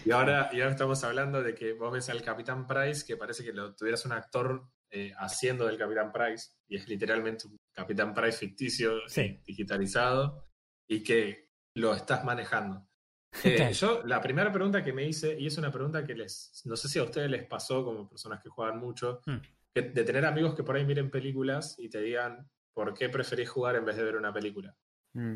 Y 0.05 0.11
ahora, 0.11 0.49
y 0.53 0.61
ahora 0.61 0.71
estamos 0.71 1.03
hablando 1.03 1.43
de 1.43 1.53
que 1.53 1.73
vos 1.73 1.91
ves 1.91 2.09
al 2.09 2.21
Capitán 2.21 2.65
Price, 2.65 3.05
que 3.05 3.17
parece 3.17 3.43
que 3.43 3.51
lo 3.51 3.75
tuvieras 3.75 4.05
un 4.05 4.13
actor 4.13 4.63
eh, 4.89 5.11
haciendo 5.17 5.67
del 5.67 5.77
Capitán 5.77 6.13
Price, 6.13 6.51
y 6.69 6.77
es 6.77 6.87
literalmente 6.87 7.47
un 7.47 7.59
Capitán 7.73 8.13
Price 8.13 8.37
ficticio, 8.37 9.07
Sí. 9.07 9.21
eh, 9.21 9.41
digitalizado, 9.45 10.45
y 10.87 11.03
que 11.03 11.49
lo 11.75 11.93
estás 11.93 12.23
manejando. 12.23 12.87
Eh, 13.45 13.55
Claro. 13.55 13.71
Yo, 13.71 14.03
la 14.03 14.21
primera 14.21 14.51
pregunta 14.51 14.83
que 14.83 14.91
me 14.91 15.07
hice, 15.07 15.39
y 15.39 15.47
es 15.47 15.57
una 15.57 15.71
pregunta 15.71 16.03
que 16.05 16.13
les, 16.15 16.61
no 16.65 16.75
sé 16.75 16.89
si 16.89 16.99
a 16.99 17.03
ustedes 17.03 17.31
les 17.31 17.45
pasó 17.47 17.83
como 17.85 18.09
personas 18.09 18.41
que 18.43 18.49
juegan 18.49 18.77
mucho, 18.77 19.21
Hmm. 19.25 19.37
que- 19.73 19.83
de 19.83 20.03
tener 20.03 20.25
amigos 20.25 20.53
que 20.53 20.63
por 20.63 20.75
ahí 20.75 20.85
miren 20.85 21.09
películas 21.09 21.75
y 21.79 21.87
te 21.89 22.01
digan, 22.01 22.49
¿por 22.73 22.93
qué 22.93 23.07
preferís 23.07 23.49
jugar 23.49 23.77
en 23.77 23.85
vez 23.85 23.95
de 23.95 24.03
ver 24.03 24.17
una 24.17 24.33
película? 24.33 24.75
Mm, 25.13 25.35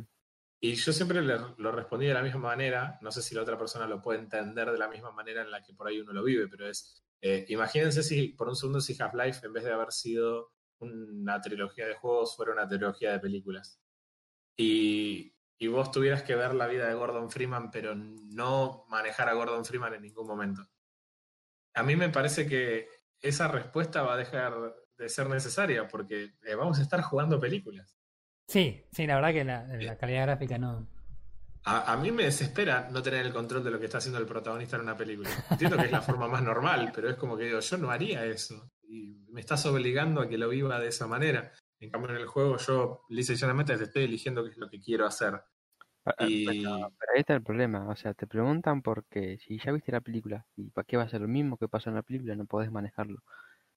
Y 0.62 0.74
yo 0.76 0.92
siempre 0.94 1.22
le, 1.22 1.38
lo 1.58 1.72
respondí 1.72 2.08
de 2.08 2.14
la 2.14 2.24
misma 2.24 2.40
manera, 2.40 2.98
no 3.02 3.12
sé 3.12 3.22
si 3.22 3.36
la 3.36 3.44
otra 3.44 3.58
persona 3.58 3.86
lo 3.88 4.02
puede 4.02 4.20
entender 4.20 4.72
de 4.72 4.78
la 4.78 4.88
misma 4.88 5.12
manera 5.12 5.42
en 5.44 5.52
la 5.52 5.62
que 5.62 5.74
por 5.74 5.88
ahí 5.88 6.00
uno 6.00 6.12
lo 6.12 6.24
vive, 6.24 6.48
pero 6.48 6.68
es, 6.68 7.04
eh, 7.22 7.46
imagínense 7.50 8.02
si 8.04 8.30
por 8.30 8.48
un 8.50 8.56
segundo 8.56 8.82
si 8.82 8.96
Half-Life 9.00 9.46
en 9.46 9.54
vez 9.54 9.64
de 9.64 9.72
haber 9.74 9.92
sido 9.92 10.54
una 10.80 11.42
trilogía 11.42 11.88
de 11.88 11.96
juegos 11.96 12.36
fuera 12.36 12.54
una 12.54 12.68
trilogía 12.68 13.12
de 13.12 13.20
películas. 13.20 13.82
Y, 14.58 15.36
y 15.58 15.68
vos 15.68 15.92
tuvieras 15.92 16.24
que 16.24 16.36
ver 16.36 16.54
la 16.54 16.68
vida 16.68 16.88
de 16.88 16.94
Gordon 16.94 17.30
Freeman, 17.30 17.72
pero 17.72 17.96
no 17.96 18.86
manejar 18.90 19.30
a 19.30 19.34
Gordon 19.34 19.66
Freeman 19.66 19.94
en 19.94 20.02
ningún 20.04 20.28
momento. 20.28 20.68
A 21.74 21.84
mí 21.84 21.96
me 21.96 22.10
parece 22.10 22.48
que 22.48 22.88
esa 23.22 23.48
respuesta 23.48 24.04
va 24.04 24.14
a 24.14 24.18
dejar 24.18 24.54
de 24.98 25.10
ser 25.10 25.30
necesaria 25.30 25.88
porque 25.88 26.36
eh, 26.44 26.56
vamos 26.56 26.80
a 26.80 26.82
estar 26.82 27.02
jugando 27.02 27.40
películas. 27.40 27.98
Sí, 28.48 28.86
sí, 28.92 29.08
la 29.08 29.16
verdad 29.16 29.34
que 29.34 29.44
la, 29.44 29.68
la 29.68 29.98
calidad 29.98 30.24
gráfica 30.24 30.58
no. 30.58 30.88
A, 31.64 31.94
a 31.94 31.98
mí 31.98 32.12
me 32.12 32.24
desespera 32.24 32.88
no 32.92 33.02
tener 33.02 33.26
el 33.26 33.34
control 33.34 33.64
de 33.64 33.72
lo 33.72 33.80
que 33.80 33.86
está 33.86 33.98
haciendo 33.98 34.20
el 34.20 34.28
protagonista 34.28 34.76
en 34.76 34.84
una 34.84 34.96
película. 34.96 35.30
Entiendo 35.50 35.78
que 35.78 35.86
es 35.86 35.92
la 35.92 36.02
forma 36.02 36.28
más 36.28 36.44
normal, 36.44 36.92
pero 36.94 37.10
es 37.10 37.16
como 37.16 37.36
que 37.36 37.46
digo, 37.46 37.60
yo 37.60 37.78
no 37.78 37.90
haría 37.90 38.24
eso. 38.24 38.72
Y 38.88 39.26
me 39.30 39.42
estás 39.42 39.66
obligando 39.66 40.22
a 40.22 40.28
que 40.28 40.38
lo 40.38 40.50
viva 40.50 40.80
de 40.80 40.88
esa 40.88 41.08
manera. 41.08 41.52
En 41.80 41.90
cambio, 41.90 42.12
en 42.12 42.18
el 42.18 42.28
juego 42.28 42.58
yo 42.58 43.02
lisa 43.10 43.34
y 43.34 43.36
llanamente 43.36 43.78
te 43.78 43.84
estoy 43.84 44.04
eligiendo 44.04 44.44
qué 44.44 44.52
es 44.52 44.58
lo 44.58 44.70
que 44.70 44.80
quiero 44.80 45.06
hacer. 45.06 45.34
Ah, 46.06 46.14
ah, 46.20 46.26
Y 46.28 46.46
Pero 46.46 47.12
ahí 47.14 47.20
está 47.20 47.34
el 47.34 47.44
problema, 47.44 47.90
o 47.90 47.96
sea, 47.96 48.14
te 48.14 48.28
preguntan 48.28 48.82
porque 48.82 49.38
si 49.40 49.60
ya 49.60 49.72
viste 49.72 49.92
la 49.92 50.02
película 50.02 50.46
y 50.56 50.70
para 50.70 50.86
qué 50.86 50.98
va 50.98 51.04
a 51.04 51.10
ser 51.10 51.22
lo 51.22 51.28
mismo 51.28 51.58
que 51.58 51.68
pasa 51.68 51.90
en 51.90 51.96
la 51.96 52.04
película, 52.04 52.36
no 52.36 52.46
podés 52.46 52.72
manejarlo. 52.72 53.24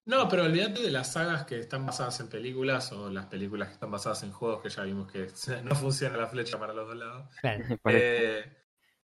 no, 0.05 0.29
pero 0.29 0.45
olvídate 0.45 0.83
de 0.83 0.91
las 0.91 1.13
sagas 1.13 1.45
que 1.45 1.59
están 1.59 1.87
basadas 1.87 2.21
en 2.21 2.29
películas 2.29 2.93
o 2.93 3.11
las 3.11 3.27
películas 3.27 3.69
que 3.69 3.75
están 3.75 3.91
basadas 3.91 4.23
en 4.23 4.33
juegos 4.33 4.63
que 4.63 4.69
ya 4.69 4.83
vimos 4.83 5.11
que 5.11 5.27
no 5.65 5.75
funciona 5.75 6.17
la 6.17 6.27
flecha 6.27 6.59
para 6.59 6.75
los 6.75 6.87
dos 6.89 6.97
lados. 6.97 7.35
Claro. 7.41 7.65
Por 7.83 7.93
Eh, 7.95 8.68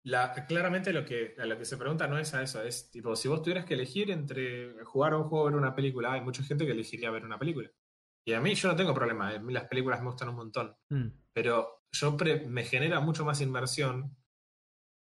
la- 0.03 0.33
claramente 0.47 0.93
lo 0.93 1.03
que, 1.05 1.35
a 1.39 1.45
lo 1.45 1.57
que 1.57 1.65
se 1.65 1.77
pregunta 1.77 2.07
no 2.07 2.17
es 2.17 2.33
a 2.33 2.41
eso, 2.41 2.61
es 2.63 2.89
tipo, 2.91 3.15
si 3.15 3.27
vos 3.27 3.41
tuvieras 3.41 3.65
que 3.65 3.73
elegir 3.75 4.11
entre 4.11 4.83
jugar 4.85 5.13
a 5.13 5.17
un 5.17 5.23
juego 5.25 5.43
o 5.43 5.47
ver 5.47 5.55
una 5.55 5.75
película, 5.75 6.13
hay 6.13 6.21
mucha 6.21 6.43
gente 6.43 6.65
que 6.65 6.71
elegiría 6.71 7.11
ver 7.11 7.25
una 7.25 7.37
película. 7.39 7.69
Y 8.25 8.33
a 8.33 8.41
mí 8.41 8.53
yo 8.55 8.67
no 8.69 8.75
tengo 8.75 8.93
problema, 8.93 9.29
a 9.29 9.39
mí 9.39 9.53
las 9.53 9.65
películas 9.65 9.99
me 10.01 10.07
gustan 10.07 10.29
un 10.29 10.35
montón, 10.35 10.75
Mm. 10.89 11.07
pero 11.33 11.83
yo 11.91 12.15
pre- 12.17 12.45
me 12.47 12.63
genera 12.63 12.99
mucho 12.99 13.25
más 13.25 13.41
inmersión 13.41 14.15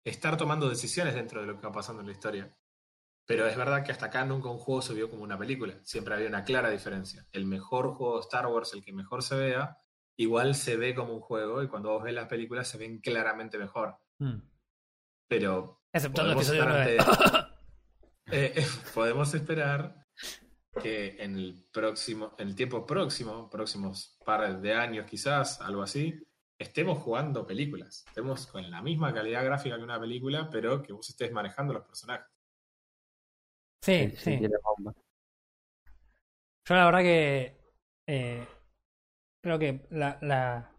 estar 0.04 0.36
tomando 0.36 0.68
decisiones 0.68 1.14
dentro 1.14 1.40
de 1.40 1.46
lo 1.46 1.56
que 1.60 1.66
va 1.66 1.72
pasando 1.72 2.00
en 2.00 2.06
la 2.08 2.12
historia. 2.12 2.56
Pero 3.24 3.46
es 3.46 3.56
verdad 3.56 3.84
que 3.84 3.92
hasta 3.92 4.06
acá 4.06 4.24
nunca 4.24 4.48
un 4.50 4.58
juego 4.58 4.82
se 4.82 4.94
vio 4.94 5.08
como 5.08 5.22
una 5.22 5.38
película, 5.38 5.78
siempre 5.84 6.14
había 6.14 6.26
una 6.28 6.42
clara 6.42 6.70
diferencia. 6.70 7.24
El 7.30 7.46
mejor 7.46 7.94
juego 7.94 8.16
de 8.16 8.22
Star 8.22 8.46
Wars, 8.48 8.72
el 8.74 8.82
que 8.84 8.92
mejor 8.92 9.22
se 9.22 9.36
vea, 9.36 9.78
igual 10.16 10.56
se 10.56 10.76
ve 10.76 10.94
como 10.94 11.14
un 11.14 11.20
juego 11.20 11.62
y 11.62 11.68
cuando 11.68 11.90
vos 11.90 12.02
ves 12.02 12.14
las 12.14 12.26
películas 12.28 12.66
se 12.68 12.78
ven 12.78 12.98
claramente 13.00 13.58
mejor. 13.58 13.96
Mm. 14.18 14.38
Pero 15.36 15.82
Exceptuando 15.92 16.32
el 16.32 16.36
podemos 16.38 16.54
episodio 16.58 16.62
estar 16.62 17.08
9. 17.08 17.50
ante- 18.26 18.36
eh, 18.36 18.52
eh, 18.56 18.66
podemos 18.94 19.34
esperar 19.34 20.06
que 20.82 21.16
en 21.22 21.36
el 21.36 21.66
próximo, 21.72 22.34
en 22.38 22.48
el 22.48 22.54
tiempo 22.54 22.86
próximo, 22.86 23.48
próximos 23.50 24.18
par 24.24 24.60
de 24.60 24.74
años 24.74 25.06
quizás, 25.06 25.60
algo 25.60 25.82
así, 25.82 26.14
estemos 26.58 26.98
jugando 26.98 27.46
películas. 27.46 28.04
Estemos 28.06 28.46
con 28.46 28.70
la 28.70 28.80
misma 28.82 29.12
calidad 29.12 29.44
gráfica 29.44 29.76
que 29.76 29.82
una 29.84 30.00
película, 30.00 30.48
pero 30.50 30.82
que 30.82 30.92
vos 30.92 31.08
estés 31.08 31.30
manejando 31.32 31.74
los 31.74 31.84
personajes. 31.84 32.26
Sí, 33.84 34.14
sí. 34.16 34.38
Yo 36.68 36.74
la 36.76 36.84
verdad 36.86 37.00
que 37.00 37.58
eh, 38.08 38.46
creo 39.42 39.58
que 39.58 39.86
la, 39.90 40.18
la, 40.22 40.72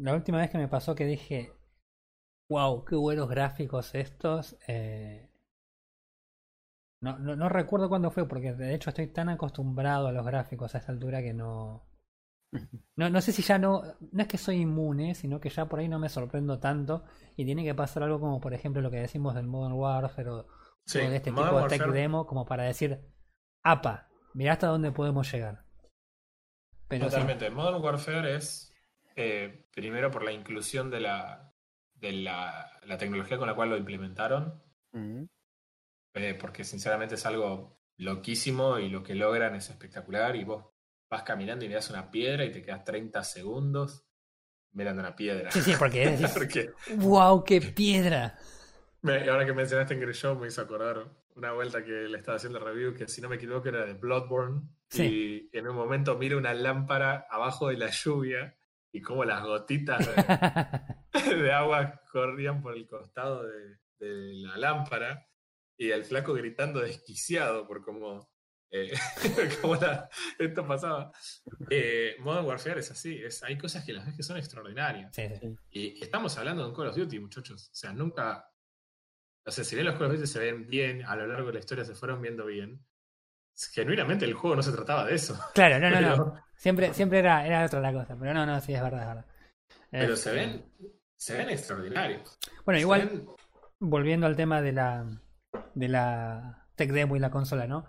la 0.00 0.14
última 0.14 0.38
vez 0.38 0.50
que 0.50 0.58
me 0.58 0.68
pasó 0.68 0.94
que 0.94 1.04
dije, 1.04 1.52
wow, 2.48 2.84
qué 2.84 2.96
buenos 2.96 3.28
gráficos 3.28 3.94
estos, 3.94 4.56
eh, 4.68 5.28
no, 7.02 7.18
no, 7.18 7.36
no 7.36 7.48
recuerdo 7.48 7.88
cuándo 7.88 8.10
fue, 8.10 8.26
porque 8.26 8.52
de 8.54 8.74
hecho 8.74 8.90
estoy 8.90 9.08
tan 9.08 9.28
acostumbrado 9.28 10.08
a 10.08 10.12
los 10.12 10.24
gráficos 10.24 10.74
a 10.74 10.78
esta 10.78 10.92
altura 10.92 11.22
que 11.22 11.34
no... 11.34 11.86
No, 12.96 13.10
no 13.10 13.20
sé 13.20 13.32
si 13.32 13.42
ya 13.42 13.58
no, 13.58 13.82
no 14.12 14.22
es 14.22 14.28
que 14.28 14.38
soy 14.38 14.56
inmune, 14.62 15.14
sino 15.14 15.38
que 15.38 15.50
ya 15.50 15.66
por 15.66 15.80
ahí 15.80 15.88
no 15.88 15.98
me 15.98 16.08
sorprendo 16.08 16.58
tanto 16.58 17.04
y 17.36 17.44
tiene 17.44 17.62
que 17.64 17.74
pasar 17.74 18.02
algo 18.04 18.18
como 18.20 18.40
por 18.40 18.54
ejemplo 18.54 18.80
lo 18.80 18.90
que 18.90 18.96
decimos 19.00 19.34
del 19.34 19.46
Modern 19.46 19.74
Warfare 19.74 20.30
o, 20.30 20.46
Sí, 20.86 20.98
o 21.00 21.10
de 21.10 21.16
este 21.16 21.30
Modern 21.30 21.48
tipo 21.50 21.60
de 21.62 21.68
tech 21.68 21.80
Warfare- 21.82 21.92
demo 21.92 22.26
como 22.26 22.46
para 22.46 22.62
decir, 22.62 22.98
apa, 23.62 24.08
mirá 24.32 24.52
hasta 24.54 24.68
dónde 24.68 24.92
podemos 24.92 25.30
llegar. 25.30 25.64
Pero 26.88 27.04
sí, 27.06 27.10
Totalmente. 27.10 27.50
Modern 27.50 27.82
Warfare 27.82 28.34
es, 28.36 28.72
eh, 29.16 29.68
primero 29.74 30.10
por 30.10 30.24
la 30.24 30.32
inclusión 30.32 30.90
de 30.90 31.00
la, 31.00 31.52
de 31.96 32.12
la, 32.12 32.70
la 32.84 32.98
tecnología 32.98 33.38
con 33.38 33.46
la 33.48 33.54
cual 33.54 33.70
lo 33.70 33.76
implementaron, 33.76 34.62
Mm, 34.92 35.24
eh, 36.14 36.34
porque 36.40 36.64
sinceramente 36.64 37.16
es 37.16 37.26
algo 37.26 37.78
loquísimo 37.98 38.78
y 38.78 38.88
lo 38.88 39.02
que 39.02 39.14
logran 39.14 39.54
es 39.54 39.68
espectacular 39.70 40.36
y 40.36 40.44
vos 40.44 40.64
vas 41.10 41.22
caminando 41.22 41.64
y 41.64 41.68
miras 41.68 41.90
una 41.90 42.10
piedra 42.10 42.44
y 42.44 42.50
te 42.52 42.62
quedas 42.62 42.84
30 42.84 43.22
segundos 43.24 44.06
mirando 44.72 45.00
una 45.02 45.14
piedra. 45.16 45.50
Sí, 45.50 45.60
sí, 45.62 45.72
porque 45.78 46.04
es. 46.14 46.32
Porque 46.32 46.70
¡Wow, 46.96 47.44
qué 47.44 47.60
piedra! 47.60 48.38
me- 49.02 49.28
ahora 49.28 49.44
que 49.44 49.52
mencionaste 49.52 49.94
en 49.94 50.12
Show 50.12 50.38
me 50.38 50.48
hizo 50.48 50.62
acordar 50.62 51.06
una 51.34 51.52
vuelta 51.52 51.84
que 51.84 51.90
le 51.90 52.18
estaba 52.18 52.36
haciendo 52.36 52.58
review 52.58 52.94
que 52.94 53.06
si 53.08 53.20
no 53.20 53.28
me 53.28 53.36
equivoco 53.36 53.68
era 53.68 53.84
de 53.84 53.94
Bloodborne 53.94 54.62
Sí. 54.88 55.48
y 55.52 55.56
en 55.58 55.66
un 55.68 55.74
momento 55.76 56.16
miro 56.16 56.38
una 56.38 56.54
lámpara 56.54 57.26
abajo 57.28 57.68
de 57.68 57.76
la 57.76 57.90
lluvia 57.90 58.56
y 58.92 59.02
como 59.02 59.24
las 59.24 59.42
gotitas 59.42 59.98
de, 60.06 60.12
de 61.42 61.52
agua 61.52 62.00
corrían 62.10 62.62
por 62.62 62.74
el 62.76 62.86
costado 62.86 63.44
de, 63.46 63.78
de 63.98 64.32
la 64.46 64.56
lámpara 64.56 65.26
y 65.78 65.90
el 65.90 66.04
flaco 66.04 66.32
gritando 66.34 66.80
desquiciado 66.80 67.66
por 67.66 67.82
cómo, 67.84 68.30
eh, 68.70 68.92
cómo 69.60 69.76
la- 69.76 70.08
esto 70.38 70.66
pasaba. 70.66 71.12
Eh, 71.70 72.16
Modern 72.20 72.46
Warfare 72.46 72.80
es 72.80 72.90
así, 72.90 73.22
es, 73.22 73.42
hay 73.42 73.58
cosas 73.58 73.84
que 73.84 73.92
las 73.92 74.06
ves 74.06 74.16
que 74.16 74.22
son 74.22 74.36
extraordinarias. 74.38 75.14
Sí, 75.14 75.22
sí. 75.40 75.56
Y 75.70 76.02
estamos 76.02 76.36
hablando 76.38 76.62
de 76.62 76.68
un 76.70 76.74
Call 76.74 76.88
of 76.88 76.96
Duty, 76.96 77.18
muchachos. 77.20 77.70
O 77.70 77.74
sea, 77.74 77.92
nunca. 77.92 78.50
O 79.44 79.50
sea, 79.50 79.62
si 79.64 79.76
bien 79.76 79.86
los 79.86 79.96
Call 79.96 80.06
of 80.08 80.14
Duty 80.14 80.26
se 80.26 80.38
ven 80.40 80.66
bien, 80.66 81.04
a 81.04 81.14
lo 81.14 81.26
largo 81.26 81.48
de 81.48 81.52
la 81.54 81.58
historia 81.60 81.84
se 81.84 81.94
fueron 81.94 82.20
viendo 82.20 82.46
bien, 82.46 82.84
genuinamente 83.72 84.24
el 84.24 84.34
juego 84.34 84.56
no 84.56 84.62
se 84.62 84.72
trataba 84.72 85.04
de 85.04 85.14
eso. 85.14 85.38
Claro, 85.54 85.78
no, 85.78 85.90
no, 85.90 86.00
no. 86.16 86.42
Siempre, 86.56 86.92
siempre 86.94 87.18
era, 87.20 87.46
era 87.46 87.64
otra 87.66 87.80
la 87.80 87.92
cosa. 87.92 88.16
Pero 88.18 88.32
no, 88.34 88.44
no, 88.46 88.60
sí, 88.60 88.72
es 88.74 88.82
verdad, 88.82 89.00
es 89.02 89.06
verdad. 89.08 89.26
Pero 89.90 90.14
Este, 90.14 90.30
se 90.30 90.32
ven, 90.34 90.72
se 91.18 91.36
ven 91.36 91.50
extraordinarios. 91.50 92.38
Bueno, 92.64 92.80
igual, 92.80 93.08
ven- 93.08 93.26
volviendo 93.80 94.26
al 94.26 94.36
tema 94.36 94.60
de 94.62 94.72
la, 94.72 95.22
de 95.74 95.88
la 95.88 96.68
Tech 96.76 96.90
Demo 96.90 97.16
y 97.16 97.20
la 97.20 97.30
consola, 97.30 97.66
¿no? 97.66 97.86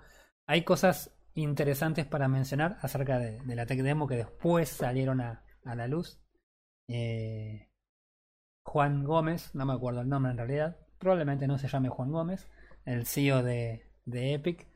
Hay 0.47 0.63
cosas 0.63 1.13
interesantes 1.33 2.05
para 2.05 2.27
mencionar 2.27 2.77
acerca 2.81 3.19
de, 3.19 3.39
de 3.41 3.55
la 3.55 3.65
Tech 3.65 3.81
Demo 3.81 4.07
que 4.07 4.15
después 4.15 4.69
salieron 4.69 5.21
a, 5.21 5.43
a 5.65 5.75
la 5.75 5.87
luz. 5.87 6.19
Eh, 6.89 7.69
Juan 8.65 9.03
Gómez, 9.03 9.53
no 9.55 9.65
me 9.65 9.73
acuerdo 9.73 10.01
el 10.01 10.09
nombre 10.09 10.31
en 10.31 10.37
realidad, 10.37 10.77
probablemente 10.97 11.47
no 11.47 11.57
se 11.57 11.67
llame 11.67 11.89
Juan 11.89 12.11
Gómez, 12.11 12.47
el 12.85 13.05
CEO 13.05 13.43
de, 13.43 13.89
de 14.05 14.33
Epic, 14.33 14.67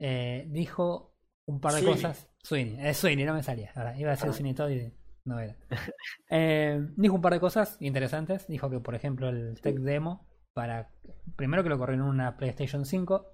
eh, 0.00 0.46
dijo 0.48 1.14
un 1.46 1.60
par 1.60 1.72
de 1.74 1.80
Sweeney. 1.80 2.02
cosas. 2.02 2.28
Sweeney, 2.42 2.86
es 2.86 2.96
Sweeney, 2.98 3.24
no 3.26 3.34
me 3.34 3.42
salía. 3.42 3.72
Ahora, 3.74 3.98
iba 3.98 4.10
a 4.10 4.14
decir 4.14 4.30
Ah. 4.30 4.32
Sweeney 4.32 4.54
Todd 4.54 4.70
y 4.70 4.92
no 5.26 5.38
era. 5.38 5.56
Eh, 6.30 6.84
dijo 6.96 7.14
un 7.14 7.22
par 7.22 7.32
de 7.34 7.40
cosas 7.40 7.76
interesantes. 7.80 8.46
Dijo 8.48 8.68
que, 8.70 8.80
por 8.80 8.94
ejemplo, 8.94 9.28
el 9.28 9.60
Tech 9.60 9.76
Demo, 9.76 10.26
para 10.54 10.88
primero 11.36 11.62
que 11.62 11.68
lo 11.68 11.78
corrió 11.78 11.94
en 11.96 12.02
una 12.02 12.36
PlayStation 12.36 12.84
5, 12.84 13.32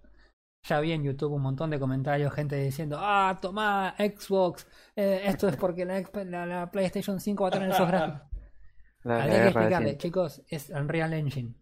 ya 0.68 0.80
vi 0.80 0.92
en 0.92 1.02
YouTube 1.04 1.32
un 1.32 1.42
montón 1.42 1.70
de 1.70 1.78
comentarios, 1.80 2.32
gente 2.34 2.56
diciendo, 2.56 2.98
ah, 3.00 3.38
tomá, 3.40 3.94
Xbox, 3.98 4.66
eh, 4.96 5.22
esto 5.24 5.48
es 5.48 5.56
porque 5.56 5.84
la, 5.84 6.00
Xp- 6.00 6.24
la- 6.28 6.46
la 6.46 6.70
PlayStation 6.70 7.18
5 7.20 7.42
va 7.42 7.48
a 7.48 7.52
tener 7.52 7.70
esos 7.70 7.88
gráficos. 7.88 8.28
Habría 9.04 9.42
que 9.42 9.48
explicarle, 9.48 9.96
chicos, 9.98 10.42
es 10.48 10.70
Unreal 10.70 11.12
Engine. 11.14 11.54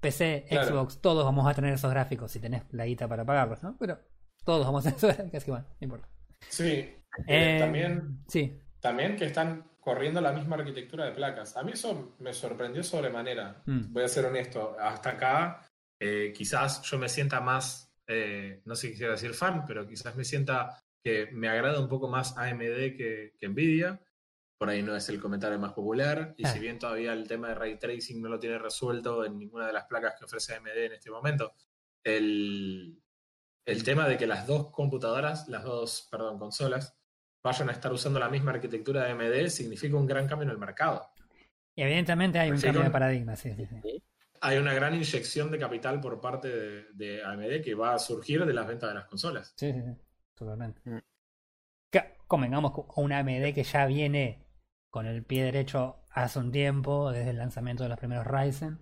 PC, 0.00 0.46
Claro. 0.48 0.68
Xbox, 0.68 1.00
todos 1.00 1.24
vamos 1.24 1.46
a 1.46 1.54
tener 1.54 1.72
esos 1.72 1.90
gráficos 1.90 2.30
si 2.30 2.40
tenés 2.40 2.62
la 2.72 2.84
guita 2.84 3.06
para 3.08 3.24
pagarlos, 3.24 3.62
¿no? 3.62 3.76
Pero 3.78 3.98
todos 4.44 4.66
vamos 4.66 4.84
a 4.86 4.90
tener 4.90 4.96
esos 4.98 5.14
gráficos, 5.16 5.36
así 5.36 5.44
que 5.46 5.50
bueno, 5.52 5.66
no 5.80 5.84
importa. 5.84 6.08
Sí. 6.48 6.94
Eh, 7.28 7.56
también, 7.60 8.18
Sí, 8.28 8.58
también 8.84 9.16
que 9.16 9.24
están 9.24 9.66
corriendo 9.80 10.20
la 10.20 10.30
misma 10.32 10.56
arquitectura 10.56 11.06
de 11.06 11.12
placas. 11.12 11.56
A 11.56 11.62
mí 11.62 11.72
eso 11.72 12.14
me 12.18 12.34
sorprendió 12.34 12.82
sobremanera. 12.82 13.62
Mm. 13.64 13.94
Voy 13.94 14.02
a 14.04 14.08
ser 14.08 14.26
honesto. 14.26 14.76
Hasta 14.78 15.08
acá, 15.10 15.66
eh, 15.98 16.34
quizás 16.36 16.82
yo 16.82 16.98
me 16.98 17.08
sienta 17.08 17.40
más, 17.40 17.90
eh, 18.06 18.60
no 18.66 18.76
sé 18.76 18.82
si 18.88 18.92
quisiera 18.92 19.12
decir 19.12 19.32
fan, 19.32 19.64
pero 19.66 19.86
quizás 19.88 20.14
me 20.16 20.24
sienta 20.24 20.78
que 21.02 21.30
me 21.32 21.48
agrada 21.48 21.80
un 21.80 21.88
poco 21.88 22.08
más 22.08 22.36
AMD 22.36 22.94
que, 22.94 23.32
que 23.38 23.48
Nvidia. 23.48 23.98
Por 24.58 24.68
ahí 24.68 24.82
no 24.82 24.94
es 24.94 25.08
el 25.08 25.18
comentario 25.18 25.58
más 25.58 25.72
popular. 25.72 26.34
Y 26.36 26.44
Ah. 26.44 26.50
si 26.50 26.58
bien 26.58 26.78
todavía 26.78 27.14
el 27.14 27.26
tema 27.26 27.48
de 27.48 27.54
ray 27.54 27.78
tracing 27.78 28.20
no 28.20 28.28
lo 28.28 28.38
tiene 28.38 28.58
resuelto 28.58 29.24
en 29.24 29.38
ninguna 29.38 29.66
de 29.66 29.72
las 29.72 29.86
placas 29.86 30.14
que 30.18 30.26
ofrece 30.26 30.54
AMD 30.54 30.76
en 30.84 30.92
este 30.92 31.10
momento, 31.10 31.54
el, 32.04 33.02
el 33.66 33.82
tema 33.82 34.06
de 34.06 34.18
que 34.18 34.26
las 34.26 34.46
dos 34.46 34.70
computadoras, 34.72 35.48
las 35.48 35.64
dos, 35.64 36.06
perdón, 36.10 36.38
consolas, 36.38 36.98
vayan 37.44 37.68
a 37.68 37.72
estar 37.72 37.92
usando 37.92 38.18
la 38.18 38.28
misma 38.28 38.52
arquitectura 38.52 39.04
de 39.04 39.10
AMD 39.12 39.48
significa 39.50 39.96
un 39.96 40.06
gran 40.06 40.26
cambio 40.26 40.44
en 40.46 40.50
el 40.50 40.58
mercado. 40.58 41.06
y 41.76 41.82
evidentemente 41.82 42.38
hay 42.38 42.50
un 42.50 42.60
cambio 42.60 42.82
de 42.82 42.90
paradigma, 42.90 43.36
sí, 43.36 43.52
sí, 43.54 43.66
sí. 43.66 44.02
Hay 44.40 44.58
una 44.58 44.74
gran 44.74 44.94
inyección 44.94 45.50
de 45.50 45.58
capital 45.58 46.00
por 46.00 46.20
parte 46.20 46.48
de, 46.48 46.84
de 46.94 47.22
AMD 47.24 47.62
que 47.62 47.74
va 47.74 47.94
a 47.94 47.98
surgir 47.98 48.44
de 48.44 48.52
las 48.52 48.66
ventas 48.66 48.88
de 48.90 48.94
las 48.94 49.04
consolas. 49.06 49.52
Sí, 49.56 49.72
sí, 49.72 49.80
sí, 49.80 49.92
totalmente. 50.34 50.80
Mm. 50.84 50.98
Que- 51.90 52.14
Convengamos 52.26 52.72
con 52.72 53.04
una 53.04 53.18
AMD 53.18 53.52
que 53.54 53.62
ya 53.62 53.86
viene 53.86 54.44
con 54.90 55.06
el 55.06 55.22
pie 55.24 55.44
derecho 55.44 55.96
hace 56.10 56.38
un 56.38 56.50
tiempo, 56.52 57.10
desde 57.12 57.30
el 57.30 57.38
lanzamiento 57.38 57.82
de 57.82 57.88
los 57.90 57.98
primeros 57.98 58.26
Ryzen. 58.26 58.78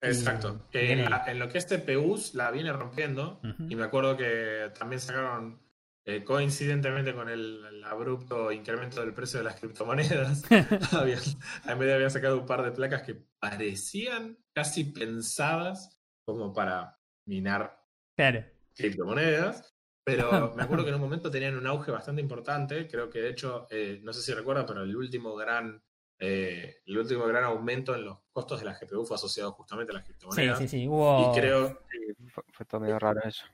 Exacto. 0.00 0.66
En, 0.72 1.08
la- 1.10 1.24
en 1.26 1.38
lo 1.38 1.48
que 1.48 1.58
es 1.58 1.66
TPUs 1.66 2.34
la 2.34 2.50
viene 2.50 2.72
rompiendo. 2.72 3.40
Y 3.68 3.74
me 3.76 3.84
acuerdo 3.84 4.16
que 4.16 4.70
también 4.78 5.00
sacaron, 5.00 5.60
eh, 6.06 6.24
coincidentemente 6.24 7.14
con 7.14 7.28
el, 7.28 7.64
el 7.66 7.84
abrupto 7.84 8.52
incremento 8.52 9.00
del 9.00 9.12
precio 9.12 9.38
de 9.40 9.44
las 9.44 9.60
criptomonedas, 9.60 10.44
había, 10.92 11.18
AMD 11.64 11.90
había 11.92 12.10
sacado 12.10 12.38
un 12.40 12.46
par 12.46 12.62
de 12.62 12.70
placas 12.72 13.02
que 13.02 13.16
parecían 13.40 14.38
casi 14.54 14.84
pensadas 14.84 16.00
como 16.24 16.52
para 16.52 16.98
minar 17.26 17.78
Claro. 18.16 18.44
criptomonedas. 18.74 19.74
Pero 20.04 20.30
me 20.56 20.62
acuerdo 20.62 20.84
que 20.84 20.90
en 20.90 20.94
un 20.96 21.00
momento 21.00 21.30
tenían 21.30 21.56
un 21.56 21.66
auge 21.66 21.90
bastante 21.90 22.22
importante. 22.22 22.86
Creo 22.86 23.10
que 23.10 23.20
de 23.20 23.30
hecho, 23.30 23.66
eh, 23.70 24.00
no 24.02 24.12
sé 24.12 24.22
si 24.22 24.32
recuerda, 24.32 24.64
pero 24.64 24.82
el 24.82 24.94
último 24.96 25.34
gran 25.34 25.82
eh, 26.18 26.76
el 26.86 26.96
último 26.98 27.26
gran 27.26 27.44
aumento 27.44 27.94
en 27.94 28.04
los 28.06 28.18
costos 28.32 28.60
de 28.60 28.64
la 28.66 28.72
GPU 28.78 29.04
fue 29.04 29.16
asociado 29.16 29.52
justamente 29.52 29.92
a 29.92 29.96
las 29.96 30.04
Sí, 30.04 30.12
criptomonedas. 30.12 30.58
sí, 30.60 30.68
sí. 30.68 30.86
Hubo. 30.88 31.30
Y 31.36 31.40
creo, 31.40 31.80
Sí, 31.90 32.28
fue, 32.28 32.42
fue 32.52 32.64
todo 32.64 32.80
medio 32.80 32.98
raro 32.98 33.20
eso. 33.24 33.44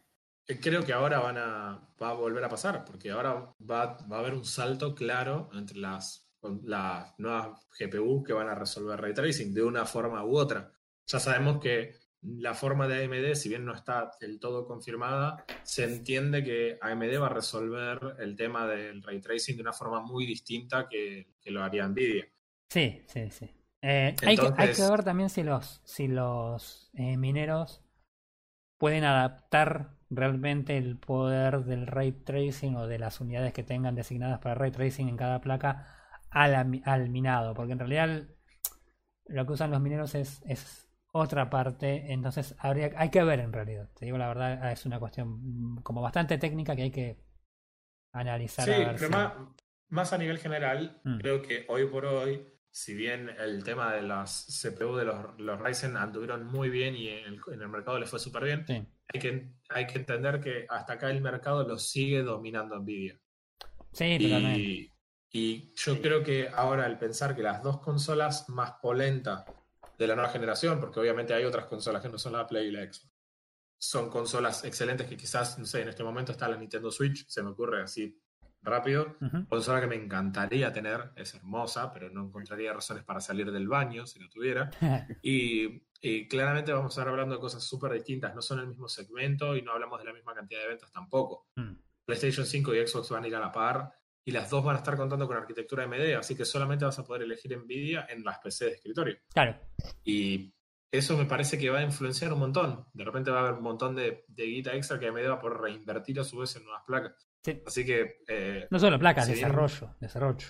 Creo 0.46 0.84
que 0.84 0.92
ahora 0.92 1.20
van 1.20 1.38
a, 1.38 1.88
va 2.00 2.10
a 2.10 2.14
volver 2.14 2.44
a 2.44 2.48
pasar, 2.48 2.84
porque 2.84 3.10
ahora 3.10 3.54
va, 3.60 3.96
va 4.10 4.16
a 4.16 4.20
haber 4.20 4.34
un 4.34 4.44
salto 4.44 4.94
claro 4.94 5.50
entre 5.54 5.78
las, 5.78 6.30
las 6.64 7.18
nuevas 7.18 7.66
GPU 7.78 8.22
que 8.22 8.32
van 8.32 8.48
a 8.48 8.54
resolver 8.54 9.00
ray 9.00 9.14
tracing 9.14 9.54
de 9.54 9.62
una 9.62 9.84
forma 9.84 10.24
u 10.24 10.36
otra. 10.36 10.72
Ya 11.06 11.20
sabemos 11.20 11.60
que 11.60 11.94
la 12.22 12.54
forma 12.54 12.86
de 12.86 13.04
AMD, 13.04 13.34
si 13.34 13.48
bien 13.48 13.64
no 13.64 13.74
está 13.74 14.10
del 14.20 14.38
todo 14.38 14.66
confirmada, 14.66 15.44
se 15.62 15.84
entiende 15.84 16.44
que 16.44 16.78
AMD 16.80 17.20
va 17.20 17.26
a 17.26 17.34
resolver 17.34 18.16
el 18.20 18.36
tema 18.36 18.66
del 18.66 19.02
ray 19.02 19.20
tracing 19.20 19.56
de 19.56 19.62
una 19.62 19.72
forma 19.72 20.00
muy 20.00 20.26
distinta 20.26 20.88
que, 20.88 21.34
que 21.40 21.50
lo 21.50 21.62
haría 21.62 21.88
Nvidia. 21.88 22.26
Sí, 22.68 23.02
sí, 23.06 23.30
sí. 23.30 23.50
Eh, 23.84 24.14
hay, 24.24 24.36
que, 24.36 24.52
hay 24.56 24.72
que 24.72 24.88
ver 24.88 25.02
también 25.02 25.28
si 25.28 25.42
los, 25.42 25.80
si 25.84 26.06
los 26.06 26.90
eh, 26.94 27.16
mineros 27.16 27.82
pueden 28.78 29.02
adaptar 29.02 29.98
realmente 30.14 30.76
el 30.76 30.98
poder 30.98 31.64
del 31.64 31.86
ray 31.86 32.12
tracing 32.12 32.76
o 32.76 32.86
de 32.86 32.98
las 32.98 33.20
unidades 33.20 33.52
que 33.52 33.62
tengan 33.62 33.94
designadas 33.94 34.38
para 34.40 34.54
ray 34.54 34.70
tracing 34.70 35.08
en 35.08 35.16
cada 35.16 35.40
placa 35.40 35.86
a 36.30 36.48
la 36.48 36.64
mi- 36.64 36.82
al 36.84 37.08
minado, 37.08 37.54
porque 37.54 37.72
en 37.72 37.78
realidad 37.78 38.24
lo 39.26 39.46
que 39.46 39.52
usan 39.52 39.70
los 39.70 39.80
mineros 39.80 40.14
es, 40.14 40.42
es 40.46 40.88
otra 41.12 41.50
parte, 41.50 42.12
entonces 42.12 42.54
habría, 42.58 42.90
hay 42.96 43.10
que 43.10 43.22
ver 43.22 43.40
en 43.40 43.52
realidad. 43.52 43.88
Te 43.94 44.04
digo 44.06 44.18
la 44.18 44.28
verdad, 44.28 44.72
es 44.72 44.86
una 44.86 44.98
cuestión 44.98 45.76
como 45.82 46.00
bastante 46.02 46.38
técnica 46.38 46.74
que 46.76 46.82
hay 46.82 46.90
que 46.90 47.18
analizar. 48.12 48.64
Sí, 48.64 48.72
a 48.72 48.78
ver 48.78 48.94
pero 48.96 49.06
si- 49.08 49.12
más, 49.12 49.32
más 49.88 50.12
a 50.12 50.18
nivel 50.18 50.38
general, 50.38 51.00
Mm. 51.04 51.18
creo 51.18 51.42
que 51.42 51.66
hoy 51.68 51.86
por 51.86 52.04
hoy, 52.06 52.46
si 52.70 52.94
bien 52.94 53.28
el 53.38 53.62
tema 53.64 53.92
de 53.92 54.02
las 54.02 54.30
CPU 54.48 54.96
de 54.96 55.04
los, 55.04 55.38
los 55.38 55.60
Ryzen 55.60 55.96
anduvieron 55.96 56.46
muy 56.46 56.70
bien 56.70 56.94
y 56.96 57.08
en 57.08 57.24
el, 57.26 57.40
en 57.52 57.60
el 57.62 57.68
mercado 57.68 57.98
les 57.98 58.08
fue 58.08 58.18
súper 58.18 58.44
bien, 58.44 58.66
Sí. 58.66 58.86
Hay 59.12 59.20
que, 59.20 59.52
hay 59.68 59.86
que 59.86 59.98
entender 59.98 60.40
que 60.40 60.66
hasta 60.68 60.94
acá 60.94 61.10
el 61.10 61.20
mercado 61.20 61.66
lo 61.66 61.78
sigue 61.78 62.22
dominando 62.22 62.78
Nvidia. 62.78 63.18
Sí, 63.92 64.18
totalmente. 64.18 64.60
Y, 64.60 64.92
y 65.32 65.72
yo 65.74 66.00
creo 66.00 66.22
que 66.22 66.48
ahora 66.48 66.84
al 66.84 66.98
pensar 66.98 67.34
que 67.34 67.42
las 67.42 67.62
dos 67.62 67.80
consolas 67.80 68.48
más 68.48 68.72
polentas 68.80 69.44
de 69.98 70.06
la 70.06 70.14
nueva 70.14 70.30
generación, 70.30 70.80
porque 70.80 71.00
obviamente 71.00 71.34
hay 71.34 71.44
otras 71.44 71.66
consolas 71.66 72.02
que 72.02 72.08
no 72.08 72.18
son 72.18 72.32
la 72.32 72.46
Play 72.46 72.68
y 72.68 72.70
la 72.70 72.82
Xbox, 72.82 73.10
son 73.78 74.10
consolas 74.10 74.64
excelentes 74.64 75.08
que 75.08 75.16
quizás, 75.16 75.58
no 75.58 75.66
sé, 75.66 75.82
en 75.82 75.88
este 75.88 76.04
momento 76.04 76.32
está 76.32 76.48
la 76.48 76.56
Nintendo 76.56 76.90
Switch, 76.90 77.26
se 77.28 77.42
me 77.42 77.50
ocurre 77.50 77.82
así 77.82 78.16
rápido, 78.62 79.16
Ujú. 79.20 79.46
consola 79.48 79.80
que 79.80 79.86
me 79.86 79.96
encantaría 79.96 80.72
tener, 80.72 81.10
es 81.16 81.34
hermosa, 81.34 81.92
pero 81.92 82.10
no 82.10 82.26
encontraría 82.26 82.72
razones 82.72 83.04
para 83.04 83.20
salir 83.20 83.50
del 83.50 83.68
baño 83.68 84.06
si 84.06 84.18
no 84.20 84.28
tuviera. 84.28 84.70
Y, 85.22 85.82
y 86.00 86.26
claramente 86.28 86.72
vamos 86.72 86.96
a 86.96 87.00
estar 87.00 87.08
hablando 87.08 87.34
de 87.34 87.40
cosas 87.40 87.62
súper 87.62 87.92
distintas, 87.92 88.34
no 88.34 88.42
son 88.42 88.60
el 88.60 88.66
mismo 88.66 88.88
segmento 88.88 89.56
y 89.56 89.62
no 89.62 89.72
hablamos 89.72 89.98
de 89.98 90.04
la 90.06 90.12
misma 90.12 90.34
cantidad 90.34 90.60
de 90.60 90.68
ventas 90.68 90.90
tampoco. 90.92 91.48
Mm. 91.56 91.74
PlayStation 92.04 92.46
5 92.46 92.74
y 92.74 92.86
Xbox 92.86 93.10
van 93.10 93.24
a 93.24 93.28
ir 93.28 93.36
a 93.36 93.40
la 93.40 93.52
par 93.52 93.92
y 94.24 94.30
las 94.32 94.50
dos 94.50 94.64
van 94.64 94.76
a 94.76 94.78
estar 94.78 94.96
contando 94.96 95.26
con 95.26 95.36
arquitectura 95.36 95.84
AMD, 95.84 96.14
así 96.18 96.36
que 96.36 96.44
solamente 96.44 96.84
vas 96.84 96.98
a 96.98 97.04
poder 97.04 97.22
elegir 97.22 97.56
Nvidia 97.56 98.06
en 98.08 98.22
las 98.24 98.38
PC 98.38 98.66
de 98.66 98.70
escritorio. 98.72 99.18
Claro. 99.32 99.58
Y 100.04 100.54
eso 100.90 101.16
me 101.16 101.24
parece 101.24 101.58
que 101.58 101.70
va 101.70 101.78
a 101.78 101.82
influenciar 101.82 102.32
un 102.32 102.40
montón. 102.40 102.86
De 102.92 103.04
repente 103.04 103.30
va 103.30 103.38
a 103.38 103.40
haber 103.42 103.54
un 103.54 103.62
montón 103.62 103.94
de, 103.96 104.24
de 104.28 104.44
guita 104.44 104.74
extra 104.74 104.98
que 104.98 105.08
AMD 105.08 105.28
va 105.28 105.40
por 105.40 105.60
reinvertir 105.60 106.20
a 106.20 106.24
su 106.24 106.38
vez 106.38 106.54
en 106.56 106.64
nuevas 106.64 106.82
placas. 106.86 107.28
Sí. 107.44 107.62
Así 107.66 107.84
que 107.84 108.18
eh, 108.28 108.66
No 108.70 108.78
solo 108.78 108.98
placas, 108.98 109.26
desarrollo, 109.28 109.96
desarrollo. 110.00 110.46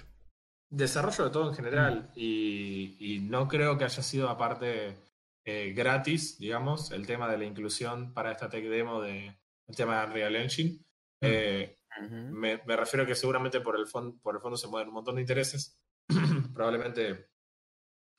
desarrollo 0.70 1.24
de 1.24 1.30
todo 1.30 1.48
en 1.48 1.54
general 1.54 2.12
y, 2.14 2.96
y 2.98 3.20
no 3.20 3.48
creo 3.48 3.78
que 3.78 3.84
haya 3.84 4.02
sido 4.02 4.28
aparte 4.28 4.96
eh, 5.44 5.72
gratis, 5.74 6.38
digamos, 6.38 6.90
el 6.92 7.06
tema 7.06 7.28
de 7.30 7.38
la 7.38 7.44
inclusión 7.44 8.12
para 8.12 8.30
esta 8.32 8.48
tech 8.50 8.64
demo 8.64 9.00
de 9.00 9.38
el 9.68 9.76
tema 9.76 10.00
de 10.00 10.06
Unreal 10.06 10.36
Engine. 10.36 10.78
Eh, 11.22 11.76
Ujú. 12.02 12.14
me, 12.14 12.60
me 12.66 12.76
refiero 12.76 13.04
a 13.04 13.06
que 13.06 13.14
seguramente 13.14 13.60
por 13.60 13.76
el, 13.76 13.86
fon- 13.86 14.20
por 14.20 14.34
el 14.34 14.40
fondo 14.40 14.56
se 14.56 14.66
mueven 14.68 14.88
un 14.88 14.94
montón 14.94 15.14
de 15.16 15.20
intereses. 15.22 15.78
Probablemente 16.54 17.28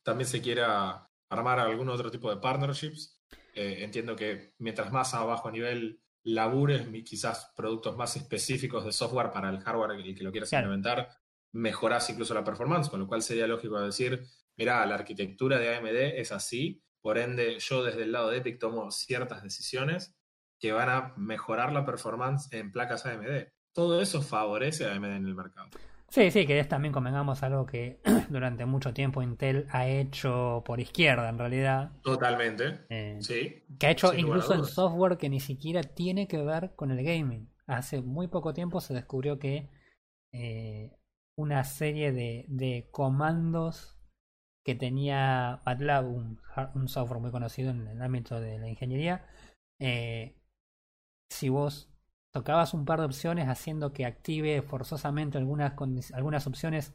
también 0.03 0.27
se 0.27 0.41
quiera 0.41 1.09
armar 1.29 1.59
algún 1.59 1.89
otro 1.89 2.09
tipo 2.11 2.29
de 2.29 2.41
partnerships. 2.41 3.19
Eh, 3.55 3.83
entiendo 3.83 4.15
que 4.15 4.53
mientras 4.59 4.91
más 4.91 5.13
a 5.13 5.23
bajo 5.23 5.51
nivel 5.51 6.01
labures, 6.23 6.87
quizás 7.03 7.51
productos 7.55 7.95
más 7.97 8.15
específicos 8.15 8.85
de 8.85 8.91
software 8.91 9.31
para 9.31 9.49
el 9.49 9.59
hardware 9.59 9.99
y 10.05 10.15
que 10.15 10.23
lo 10.23 10.31
quieras 10.31 10.49
Claro. 10.49 10.65
implementar, 10.73 11.09
mejorás 11.51 12.09
incluso 12.09 12.33
la 12.33 12.43
performance, 12.43 12.89
con 12.89 12.99
lo 12.99 13.07
cual 13.07 13.21
sería 13.21 13.47
lógico 13.47 13.79
decir, 13.79 14.23
mira, 14.57 14.85
la 14.85 14.95
arquitectura 14.95 15.59
de 15.59 15.75
AMD 15.75 16.19
es 16.19 16.31
así, 16.31 16.81
por 17.01 17.17
ende 17.17 17.59
yo 17.59 17.83
desde 17.83 18.03
el 18.03 18.11
lado 18.11 18.29
de 18.29 18.37
Epic 18.37 18.59
tomo 18.59 18.89
ciertas 18.91 19.43
decisiones 19.43 20.15
que 20.59 20.71
van 20.71 20.89
a 20.89 21.13
mejorar 21.17 21.73
la 21.73 21.85
performance 21.85 22.51
en 22.53 22.71
placas 22.71 23.05
AMD. 23.05 23.51
Todo 23.73 24.01
eso 24.01 24.21
favorece 24.21 24.85
a 24.85 24.93
AMD 24.93 25.05
en 25.17 25.27
el 25.27 25.35
mercado. 25.35 25.69
Sí, 26.13 26.29
sí, 26.29 26.45
que 26.45 26.59
es 26.59 26.67
también 26.67 26.93
convengamos 26.93 27.41
algo 27.41 27.65
que 27.65 27.99
durante 28.29 28.65
mucho 28.67 28.93
tiempo 28.93 29.23
Intel 29.23 29.65
ha 29.71 29.87
hecho 29.87 30.61
por 30.63 30.79
izquierda 30.79 31.27
en 31.27 31.39
realidad. 31.39 31.91
Totalmente. 32.03 32.81
eh, 32.89 33.17
Sí. 33.19 33.63
que 33.79 33.87
ha 33.87 33.91
hecho 33.91 34.13
incluso 34.13 34.53
en 34.53 34.63
software 34.63 35.17
que 35.17 35.27
ni 35.29 35.39
siquiera 35.39 35.81
tiene 35.81 36.27
que 36.27 36.37
ver 36.37 36.75
con 36.75 36.91
el 36.91 37.03
gaming. 37.03 37.51
Hace 37.65 38.03
muy 38.03 38.27
poco 38.27 38.53
tiempo 38.53 38.79
se 38.79 38.93
descubrió 38.93 39.39
que 39.39 39.71
eh, 40.31 40.91
una 41.35 41.63
serie 41.63 42.11
de, 42.11 42.45
de 42.47 42.89
comandos 42.91 43.97
que 44.63 44.75
tenía 44.75 45.63
MATLAB, 45.65 46.05
un 46.75 46.87
software 46.89 47.21
muy 47.21 47.31
conocido 47.31 47.71
en 47.71 47.87
el 47.87 47.99
ámbito 48.03 48.39
de 48.39 48.59
la 48.59 48.69
ingeniería, 48.69 49.25
eh, 49.79 50.39
si 51.31 51.49
vos 51.49 51.92
tocabas 52.33 52.73
un 52.73 52.83
par 52.83 52.99
de 52.99 53.05
opciones 53.05 53.47
haciendo 53.47 53.93
que 53.93 54.05
active 54.05 54.61
forzosamente 54.63 55.37
algunas, 55.37 55.73
algunas 56.13 56.47
opciones 56.47 56.93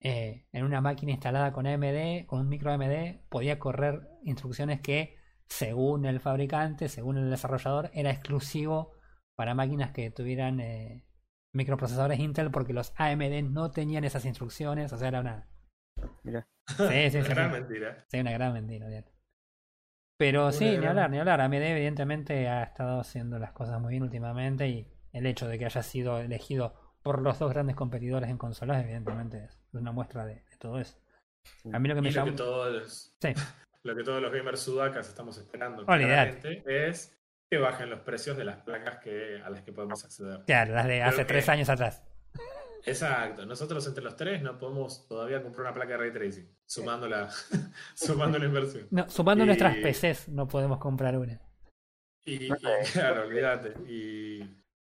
eh, 0.00 0.46
en 0.52 0.64
una 0.64 0.80
máquina 0.80 1.12
instalada 1.12 1.52
con 1.52 1.66
AMD, 1.66 2.26
con 2.26 2.40
un 2.40 2.48
micro 2.48 2.72
AMD, 2.72 3.20
podía 3.28 3.58
correr 3.58 4.08
instrucciones 4.24 4.80
que, 4.80 5.16
según 5.48 6.04
el 6.04 6.20
fabricante, 6.20 6.88
según 6.88 7.16
el 7.16 7.30
desarrollador, 7.30 7.90
era 7.94 8.10
exclusivo 8.10 8.92
para 9.36 9.54
máquinas 9.54 9.92
que 9.92 10.10
tuvieran 10.10 10.58
eh, 10.60 11.04
microprocesadores 11.52 12.18
Intel 12.18 12.50
porque 12.50 12.72
los 12.72 12.92
AMD 12.96 13.44
no 13.44 13.70
tenían 13.70 14.04
esas 14.04 14.24
instrucciones, 14.24 14.92
o 14.92 14.98
sea, 14.98 15.08
era 15.08 15.20
una... 15.20 15.48
Mira. 16.24 16.46
Sí, 16.76 17.10
sí, 17.10 17.22
sí, 17.22 17.28
Gran 17.28 17.52
sí. 17.52 17.60
mentira. 17.60 18.04
Sí, 18.08 18.18
una 18.18 18.32
gran 18.32 18.52
mentira, 18.52 18.88
bien. 18.88 19.04
Pero 20.18 20.50
sí, 20.52 20.64
ni 20.64 20.76
gran- 20.76 20.88
hablar, 20.90 21.10
ni 21.10 21.18
hablar. 21.18 21.40
AMD 21.40 21.54
evidentemente 21.62 22.48
ha 22.48 22.62
estado 22.62 23.00
haciendo 23.00 23.38
las 23.38 23.52
cosas 23.52 23.80
muy 23.80 23.90
bien 23.90 24.02
últimamente 24.02 24.66
y 24.68 24.86
el 25.12 25.26
hecho 25.26 25.46
de 25.48 25.58
que 25.58 25.66
haya 25.66 25.82
sido 25.82 26.18
elegido 26.20 26.74
por 27.02 27.20
los 27.22 27.38
dos 27.38 27.52
grandes 27.52 27.76
competidores 27.76 28.28
en 28.30 28.38
consolas 28.38 28.82
evidentemente 28.82 29.44
es 29.44 29.58
una 29.72 29.92
muestra 29.92 30.24
de, 30.24 30.36
de 30.36 30.56
todo 30.58 30.78
eso. 30.80 30.96
A 31.72 31.78
mí 31.78 31.88
lo 31.88 31.94
que 31.94 32.00
me 32.02 32.10
llama... 32.10 32.30
que 32.30 32.36
todos, 32.36 33.14
Sí. 33.20 33.28
lo 33.84 33.94
que 33.94 34.02
todos 34.02 34.20
los 34.20 34.32
gamers 34.32 34.60
sudacas 34.60 35.08
estamos 35.08 35.36
esperando 35.38 35.84
claramente 35.86 36.62
es 36.66 37.16
que 37.48 37.58
bajen 37.58 37.90
los 37.90 38.00
precios 38.00 38.36
de 38.36 38.44
las 38.44 38.56
placas 38.56 38.98
que, 38.98 39.40
a 39.44 39.50
las 39.50 39.60
que 39.62 39.72
podemos 39.72 40.04
acceder. 40.04 40.40
Claro, 40.46 40.74
las 40.74 40.86
de 40.86 41.02
hace 41.02 41.18
que- 41.18 41.24
tres 41.26 41.48
años 41.48 41.68
atrás. 41.68 42.02
Exacto. 42.86 43.44
Nosotros 43.44 43.86
entre 43.86 44.02
los 44.04 44.16
tres 44.16 44.42
no 44.42 44.58
podemos 44.58 45.06
todavía 45.08 45.42
comprar 45.42 45.66
una 45.66 45.74
placa 45.74 45.92
de 45.92 45.96
ray 45.98 46.12
tracing, 46.12 46.48
sumando 46.64 47.08
la, 47.08 47.28
sumando 47.94 48.38
la 48.38 48.46
inversión. 48.46 48.86
No, 48.90 49.08
sumando 49.10 49.44
Y- 49.44 49.46
nuestras 49.48 49.76
PCs 49.76 50.28
no 50.28 50.46
podemos 50.46 50.78
comprar 50.78 51.18
una. 51.18 51.40
Y, 52.24 52.46
y, 52.46 52.48
claro, 52.92 53.26
olvídate. 53.26 53.74
Y, 53.90 54.40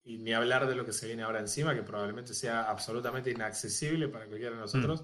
y 0.04 0.18
ni 0.20 0.34
hablar 0.34 0.68
de 0.68 0.76
lo 0.76 0.86
que 0.86 0.93
se 0.93 1.08
viene 1.08 1.24
ahora 1.24 1.39
encima, 1.39 1.74
que 1.74 1.84
probablemente 1.84 2.34
sea 2.34 2.70
absolutamente 2.70 3.32
inaccesible 3.32 4.08
para 4.10 4.26
cualquiera 4.26 4.56
de 4.56 4.62
nosotros. 4.62 5.04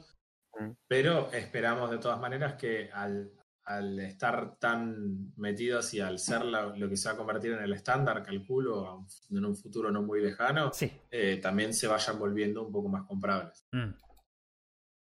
Mm. 0.59 0.71
Pero 0.87 1.31
esperamos 1.31 1.89
de 1.89 1.97
todas 1.97 2.19
maneras 2.19 2.53
que 2.55 2.89
al, 2.93 3.31
al 3.65 3.99
estar 3.99 4.57
tan 4.57 5.33
metidos 5.37 5.93
y 5.93 5.99
al 6.01 6.17
ser 6.19 6.43
la- 6.45 6.75
lo 6.75 6.89
que 6.89 6.97
se 6.97 7.07
va 7.09 7.13
a 7.15 7.17
convertir 7.17 7.53
en 7.53 7.63
el 7.63 7.73
estándar, 7.73 8.23
calculo, 8.23 9.05
en 9.29 9.45
un 9.45 9.55
futuro 9.55 9.91
no 9.91 10.01
muy 10.01 10.21
lejano, 10.21 10.73
Sí. 10.73 10.91
eh, 11.11 11.37
también 11.37 11.73
se 11.73 11.87
vayan 11.87 12.17
volviendo 12.19 12.65
un 12.65 12.71
poco 12.71 12.89
más 12.89 13.05
comprables. 13.05 13.65
Mm. 13.71 13.91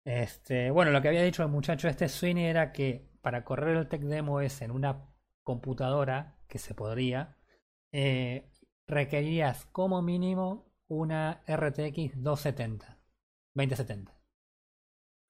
Este, 0.04 0.70
bueno, 0.70 0.90
lo 0.90 1.02
que 1.02 1.08
había 1.08 1.22
dicho 1.22 1.42
el 1.42 1.48
muchacho 1.50 1.88
este 1.88 2.08
Sweeney 2.08 2.46
era 2.46 2.72
que 2.72 3.10
para 3.22 3.44
correr 3.44 3.76
el 3.76 3.88
Tech 3.88 4.02
Demo 4.02 4.40
S 4.40 4.64
en 4.64 4.70
una 4.70 5.06
computadora, 5.42 6.38
que 6.48 6.58
se 6.58 6.74
podría, 6.74 7.36
eh, 7.92 8.50
requerirías 8.86 9.66
como 9.66 10.00
mínimo 10.02 10.72
una 10.88 11.42
RTX 11.46 12.22
270. 12.22 12.98
2070. 13.54 14.12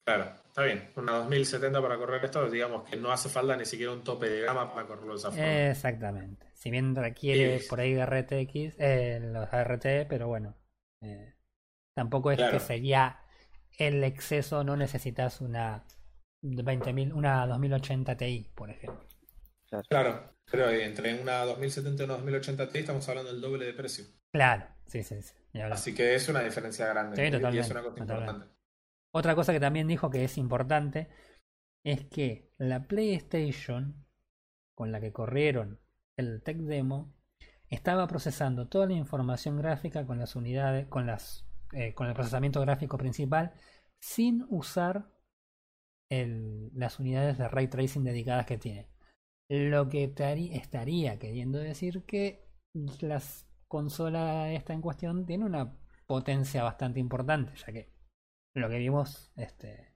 Claro, 0.05 0.33
está 0.51 0.63
bien. 0.63 0.91
Una 0.97 1.13
2070 1.13 1.81
para 1.81 1.97
correr 1.97 2.23
esto, 2.25 2.49
digamos 2.49 2.87
que 2.89 2.97
no 2.97 3.11
hace 3.11 3.29
falta 3.29 3.55
ni 3.55 3.65
siquiera 3.65 3.93
un 3.93 4.03
tope 4.03 4.29
de 4.29 4.41
gama 4.41 4.73
para 4.73 4.85
correrlo 4.85 5.13
de 5.13 5.19
esa 5.19 5.31
forma. 5.31 5.69
Exactamente. 5.69 6.47
Si 6.53 6.69
bien 6.69 6.95
requiere 6.95 7.59
Sí. 7.59 7.67
por 7.69 7.79
ahí 7.79 7.93
de 7.93 8.01
RTX, 8.01 8.75
eh, 8.79 9.19
los 9.21 9.51
ART, 9.53 10.05
pero 10.07 10.27
bueno. 10.27 10.55
eh, 11.03 11.33
tampoco 11.95 12.29
es 12.31 12.37
Claro. 12.37 12.53
que 12.53 12.59
sería 12.59 13.21
el 13.77 14.03
exceso, 14.03 14.63
no 14.63 14.75
necesitas 14.77 15.41
una 15.41 15.83
20.000, 16.43 17.11
una 17.13 17.47
2080 17.47 18.15
Ti, 18.17 18.51
por 18.53 18.69
ejemplo. 18.69 19.07
Claro, 19.89 20.35
pero 20.51 20.69
entre 20.69 21.19
una 21.19 21.43
2070 21.45 22.03
y 22.03 22.05
una 22.05 22.13
2080 22.15 22.69
Ti 22.69 22.79
estamos 22.79 23.07
hablando 23.09 23.31
del 23.31 23.41
doble 23.41 23.65
de 23.65 23.73
precio. 23.73 24.05
Claro, 24.31 24.67
sí, 24.85 25.01
sí, 25.01 25.21
sí. 25.23 25.33
Así 25.71 25.95
que 25.95 26.13
es 26.15 26.27
una 26.29 26.41
diferencia 26.43 26.87
grande. 26.87 27.15
Sí, 27.15 27.21
y- 27.23 27.25
es 27.25 27.39
una 27.39 27.81
cosa 27.81 27.95
totalmente. 27.95 28.01
importante. 28.01 28.47
Otra 29.13 29.35
cosa 29.35 29.53
que 29.53 29.59
también 29.59 29.87
dijo 29.87 30.09
que 30.09 30.23
es 30.23 30.37
importante 30.37 31.09
es 31.83 32.05
que 32.05 32.51
la 32.57 32.87
PlayStation 32.87 34.05
con 34.75 34.91
la 34.91 35.01
que 35.01 35.11
corrieron 35.11 35.79
el 36.17 36.41
Tech 36.43 36.57
Demo 36.57 37.13
estaba 37.69 38.07
procesando 38.07 38.67
toda 38.67 38.85
la 38.85 38.93
información 38.93 39.57
gráfica 39.57 40.05
con 40.05 40.19
las 40.19 40.35
unidades, 40.35 40.87
con 40.87 41.07
las, 41.07 41.45
eh, 41.73 41.93
con 41.93 42.07
el 42.07 42.13
procesamiento 42.13 42.61
gráfico 42.61 42.97
principal, 42.97 43.53
sin 44.01 44.45
usar 44.49 45.09
las 46.09 46.99
unidades 46.99 47.37
de 47.37 47.47
ray 47.47 47.69
tracing 47.69 48.03
dedicadas 48.03 48.45
que 48.45 48.57
tiene. 48.57 48.89
Lo 49.49 49.87
que 49.87 50.13
estaría 50.51 51.17
queriendo 51.17 51.57
decir 51.57 52.03
que 52.03 52.49
la 52.99 53.21
consola 53.69 54.51
esta 54.51 54.73
en 54.73 54.81
cuestión 54.81 55.25
tiene 55.25 55.45
una 55.45 55.77
potencia 56.07 56.63
bastante 56.63 56.99
importante, 56.99 57.53
ya 57.55 57.71
que 57.71 57.90
lo 58.55 58.69
que 58.69 58.77
vimos 58.77 59.31
este, 59.35 59.93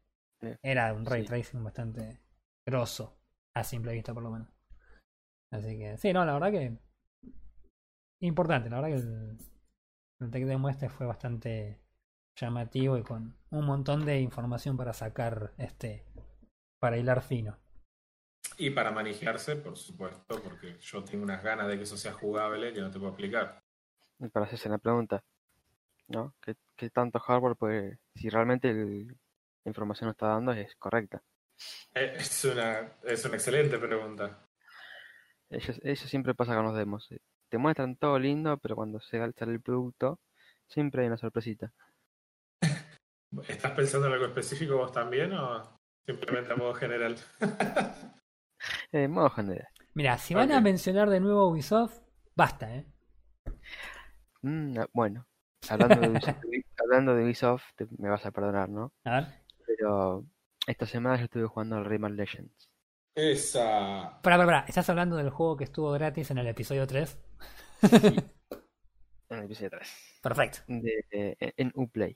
era 0.63 0.93
un 0.93 1.05
ray 1.05 1.23
Sí. 1.23 1.27
tracing 1.27 1.63
bastante 1.63 2.21
grosso, 2.65 3.17
a 3.55 3.63
simple 3.63 3.93
vista 3.93 4.13
por 4.13 4.23
lo 4.23 4.31
menos. 4.31 4.49
Así 5.51 5.77
que, 5.77 5.97
sí, 5.97 6.13
no, 6.13 6.25
la 6.25 6.33
verdad 6.33 6.51
que 6.51 6.77
importante, 8.21 8.69
la 8.69 8.81
verdad 8.81 8.97
que 8.97 9.03
el, 9.03 9.37
el 10.21 10.31
Tech 10.31 10.45
Demo 10.45 10.69
este 10.69 10.89
fue 10.89 11.05
bastante 11.05 11.79
llamativo 12.35 12.97
y 12.97 13.03
con 13.03 13.37
un 13.51 13.65
montón 13.65 14.05
de 14.05 14.19
información 14.19 14.75
para 14.77 14.93
sacar, 14.93 15.53
este, 15.57 16.05
para 16.79 16.97
hilar 16.97 17.21
fino. 17.21 17.57
Y 18.57 18.69
para 18.69 18.91
manejarse, 18.91 19.57
por 19.57 19.77
supuesto, 19.77 20.41
porque 20.41 20.77
yo 20.79 21.03
tengo 21.03 21.23
unas 21.23 21.43
ganas 21.43 21.67
de 21.67 21.77
que 21.77 21.83
eso 21.83 21.97
sea 21.97 22.13
jugable 22.13 22.73
que 22.73 22.81
no 22.81 22.89
te 22.89 22.99
puedo 22.99 23.11
explicar. 23.11 23.61
Para 24.31 24.45
hacerse 24.45 24.69
la 24.69 24.77
pregunta, 24.77 25.23
¿no? 26.07 26.33
¿Qué, 26.41 26.55
qué 26.75 26.89
tanto 26.89 27.19
hardware 27.19 27.55
puede, 27.55 27.99
si 28.15 28.29
realmente 28.29 28.69
el- 28.69 29.07
la 29.07 29.69
información 29.69 30.09
que 30.09 30.11
está 30.11 30.27
dando 30.27 30.51
es 30.53 30.75
correcta? 30.75 31.23
Eh, 31.95 32.15
Es 32.19 32.45
una, 32.45 32.93
es 33.03 33.25
una 33.25 33.35
excelente 33.35 33.77
pregunta. 33.77 34.39
Eso, 35.49 35.73
eso 35.83 36.07
siempre 36.07 36.35
pasa 36.35 36.55
con 36.55 36.65
los 36.65 36.75
demos. 36.75 37.07
Te 37.49 37.57
muestran 37.57 37.95
todo 37.95 38.19
lindo, 38.19 38.57
pero 38.57 38.75
cuando 38.75 38.99
se 38.99 39.17
sale 39.19 39.53
el 39.53 39.61
producto, 39.61 40.19
siempre 40.67 41.01
hay 41.01 41.07
una 41.07 41.17
sorpresita. 41.17 41.71
¿Estás 43.47 43.71
pensando 43.71 44.07
en 44.07 44.13
algo 44.13 44.25
específico 44.25 44.77
vos 44.77 44.91
también 44.91 45.33
o 45.33 45.79
simplemente 46.05 46.53
a 46.53 46.55
modo 46.55 46.73
general? 46.73 47.15
Eh, 47.41 49.03
en 49.03 49.11
modo 49.11 49.29
general. 49.29 49.67
Mira, 49.93 50.17
si 50.17 50.33
van 50.33 50.51
a 50.51 50.61
mencionar 50.61 51.09
de 51.09 51.19
nuevo 51.19 51.47
Ubisoft, 51.49 51.99
basta, 52.35 52.73
¿eh? 52.75 52.85
Mm, 54.43 54.77
ah, 54.79 54.87
bueno, 54.93 55.27
hablando 55.69 55.99
de 56.01 56.09
Ubisoft, 56.09 56.43
hablando 56.77 57.15
de 57.15 57.23
Ubisoft, 57.23 57.63
te- 57.75 57.87
me 57.97 58.09
vas 58.09 58.25
a 58.25 58.31
perdonar, 58.31 58.69
¿no? 58.69 58.93
A 59.03 59.11
ver. 59.21 59.27
Pero 59.65 60.25
esta 60.67 60.85
semana 60.85 61.17
yo 61.17 61.25
estuve 61.25 61.47
jugando 61.47 61.75
al 61.77 61.85
Rayman 61.85 62.15
Legends. 62.15 62.69
Esa. 63.15 64.19
Pará, 64.21 64.37
pará, 64.37 64.45
pará. 64.45 64.65
¿Estás 64.67 64.89
hablando 64.89 65.15
del 65.15 65.29
juego 65.29 65.55
que 65.57 65.63
estuvo 65.63 65.91
gratis 65.91 66.31
en 66.31 66.37
el 66.39 66.47
episodio 66.47 66.85
3? 66.87 67.17
En 69.29 69.39
el 69.39 69.45
episodio 69.45 69.71
3. 69.71 70.19
Perfecto. 70.21 70.59
De, 70.67 71.03
eh, 71.11 71.53
en 71.57 71.71
Uplay. 71.75 72.15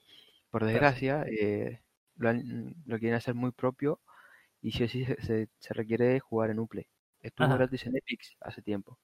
Por 0.52 0.64
desgracia, 0.64 1.24
eh, 1.28 1.82
lo, 2.18 2.30
han- 2.30 2.76
lo 2.86 3.00
quieren 3.00 3.16
hacer 3.18 3.34
muy 3.34 3.52
propio 3.52 4.00
y 4.62 4.72
sí 4.74 4.84
o 4.84 4.90
sí 4.90 5.06
se, 5.06 5.20
se- 5.22 5.50
se 5.60 5.74
requiere 5.74 6.20
jugar 6.20 6.52
en 6.52 6.60
Uplay. 6.60 6.86
Estuvo 7.22 7.48
Ajá. 7.48 7.58
gratis 7.58 7.86
en 7.88 7.98
Epic 7.98 8.22
hace 8.42 8.62
tiempo. 8.62 9.00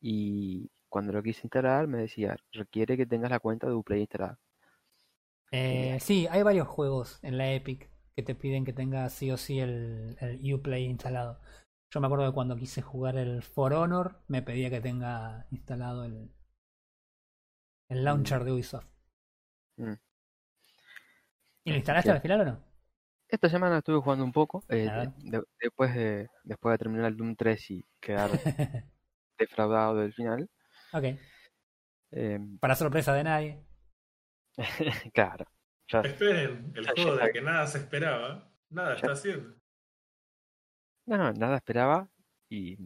Y 0.00 0.70
cuando 0.88 1.12
lo 1.12 1.22
quise 1.22 1.42
instalar 1.44 1.86
me 1.86 1.98
decía, 1.98 2.36
requiere 2.52 2.96
que 2.96 3.06
tengas 3.06 3.30
la 3.30 3.40
cuenta 3.40 3.66
de 3.66 3.74
Uplay 3.74 4.00
instalada. 4.00 4.38
Eh, 5.50 5.98
sí, 6.00 6.26
hay 6.30 6.42
varios 6.42 6.68
juegos 6.68 7.18
en 7.22 7.38
la 7.38 7.50
Epic 7.52 7.90
que 8.14 8.22
te 8.22 8.34
piden 8.34 8.64
que 8.64 8.72
tengas 8.72 9.12
sí 9.12 9.30
o 9.30 9.36
sí 9.36 9.60
el, 9.60 10.16
el 10.20 10.54
Uplay 10.54 10.84
instalado. 10.84 11.40
Yo 11.90 12.00
me 12.00 12.06
acuerdo 12.06 12.26
de 12.26 12.32
cuando 12.32 12.56
quise 12.56 12.82
jugar 12.82 13.16
el 13.16 13.42
For 13.42 13.72
Honor, 13.72 14.20
me 14.28 14.42
pedía 14.42 14.68
que 14.70 14.80
tenga 14.80 15.46
instalado 15.50 16.04
el, 16.04 16.30
el 17.88 18.04
launcher 18.04 18.44
de 18.44 18.52
Ubisoft. 18.52 18.86
Mm. 19.78 19.94
¿Y 21.64 21.70
lo 21.70 21.76
instalaste 21.76 22.10
Sí. 22.10 22.16
al 22.16 22.20
final 22.20 22.40
o 22.40 22.44
no? 22.44 22.58
Esta 23.28 23.48
semana 23.48 23.78
estuve 23.78 24.00
jugando 24.00 24.24
un 24.24 24.32
poco, 24.32 24.64
eh, 24.68 24.88
de- 25.18 25.42
después, 25.60 25.94
de, 25.94 26.28
después 26.44 26.72
de 26.74 26.78
terminar 26.78 27.06
el 27.06 27.16
Doom 27.16 27.36
3 27.36 27.70
y 27.70 27.84
quedar 28.00 28.30
defraudado 29.38 29.96
del 29.96 30.12
final. 30.14 30.48
Ok. 30.92 31.04
eh, 32.12 32.38
Para 32.60 32.74
sorpresa 32.74 33.12
de 33.14 33.24
nadie. 33.24 33.64
claro, 35.14 35.46
ya, 35.88 36.00
Esperen, 36.00 36.72
el 36.74 36.84
Ya, 36.84 36.92
juego 36.96 37.18
ya. 37.18 37.24
de 37.26 37.32
que 37.32 37.40
nada 37.40 37.66
se 37.66 37.78
esperaba, 37.78 38.50
nada 38.70 38.94
está 38.96 39.12
haciendo. 39.12 39.54
no, 41.06 41.32
nada 41.32 41.56
esperaba 41.56 42.08
y, 42.50 42.76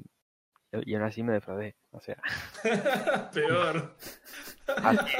y 0.72 0.94
aún 0.94 1.04
así 1.04 1.22
me 1.22 1.32
defraudé. 1.32 1.76
O 1.90 2.00
sea, 2.00 2.16
Peor. 3.34 3.96
Así. 4.76 5.16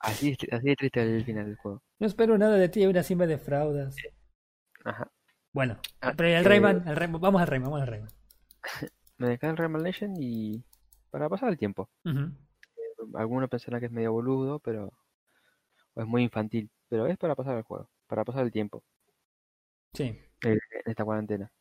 Así, 0.00 0.30
es- 0.32 0.52
así 0.52 0.70
es 0.70 0.76
triste 0.76 1.00
el 1.02 1.24
final 1.24 1.46
del 1.46 1.56
juego. 1.56 1.82
No 2.00 2.06
espero 2.06 2.36
nada 2.36 2.56
de 2.56 2.68
ti 2.68 2.80
y 2.80 2.84
aún 2.84 2.96
así 2.96 3.14
me 3.14 3.26
defraudas. 3.26 3.96
Ajá. 4.84 5.10
Bueno, 5.52 5.78
Ah, 6.00 6.12
pero 6.16 6.28
el 6.28 6.34
eh, 6.44 6.48
Rayman, 6.48 6.86
el 6.88 6.96
Rayman- 6.96 7.20
vamos 7.20 7.40
al 7.40 7.46
Rayman, 7.46 7.70
vamos 7.70 7.82
al 7.82 7.86
Rayman. 7.88 8.10
Me 9.18 9.28
dejé 9.28 9.46
el 9.46 9.56
Rayman 9.56 9.82
Legend 9.84 10.16
y 10.20 10.64
para 11.14 11.28
pasar 11.28 11.48
el 11.48 11.56
tiempo. 11.56 11.88
Ujú. 12.04 12.32
Algunos 13.14 13.48
pensarán 13.48 13.78
que 13.78 13.86
es 13.86 13.92
medio 13.92 14.10
boludo, 14.10 14.58
pero 14.58 14.92
o 15.94 16.00
es 16.00 16.06
muy 16.08 16.24
infantil. 16.24 16.68
Pero 16.88 17.06
es 17.06 17.16
para 17.16 17.36
pasar 17.36 17.56
el 17.56 17.62
juego, 17.62 17.88
para 18.08 18.24
pasar 18.24 18.44
el 18.44 18.50
tiempo 18.50 18.82
Sí. 19.92 20.06
eh, 20.06 20.26
en 20.42 20.58
esta 20.86 21.04
cuarentena. 21.04 21.52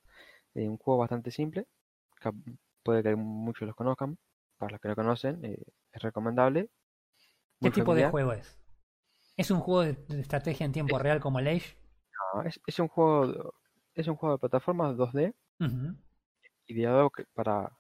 Eh, 0.56 0.68
un 0.68 0.78
juego 0.78 1.02
bastante 1.02 1.30
simple, 1.30 1.68
cap- 2.16 2.34
puede 2.82 3.04
que 3.04 3.16
muchos 3.16 3.68
los 3.68 3.76
conozcan. 3.76 4.18
Para 4.58 4.72
los 4.72 4.82
que 4.82 4.88
no 4.88 4.96
conocen, 4.96 5.46
eh, 5.46 5.62
es 5.92 6.02
recomendable. 6.02 6.72
¿Qué 7.62 7.70
tipo 7.70 7.94
de 7.94 8.10
juego 8.10 8.34
es? 8.34 8.60
¿Es 9.38 9.52
un 9.52 9.60
juego 9.60 9.82
de, 9.84 10.20
estrategia 10.20 10.66
en 10.66 10.72
tiempo 10.72 10.98
real 10.98 11.20
como 11.20 11.38
el 11.38 11.48
Age? 11.48 11.78
No, 12.34 12.42
es, 12.42 12.60
es 12.66 12.80
un 12.80 12.88
juego, 12.88 13.28
de- 13.28 13.50
es 13.94 14.08
un 14.08 14.16
juego 14.16 14.34
de 14.34 14.40
plataformas 14.40 14.98
2D 14.98 15.36
Ujú. 15.60 15.96
ideado 16.66 17.12
que- 17.12 17.26
para, 17.36 17.78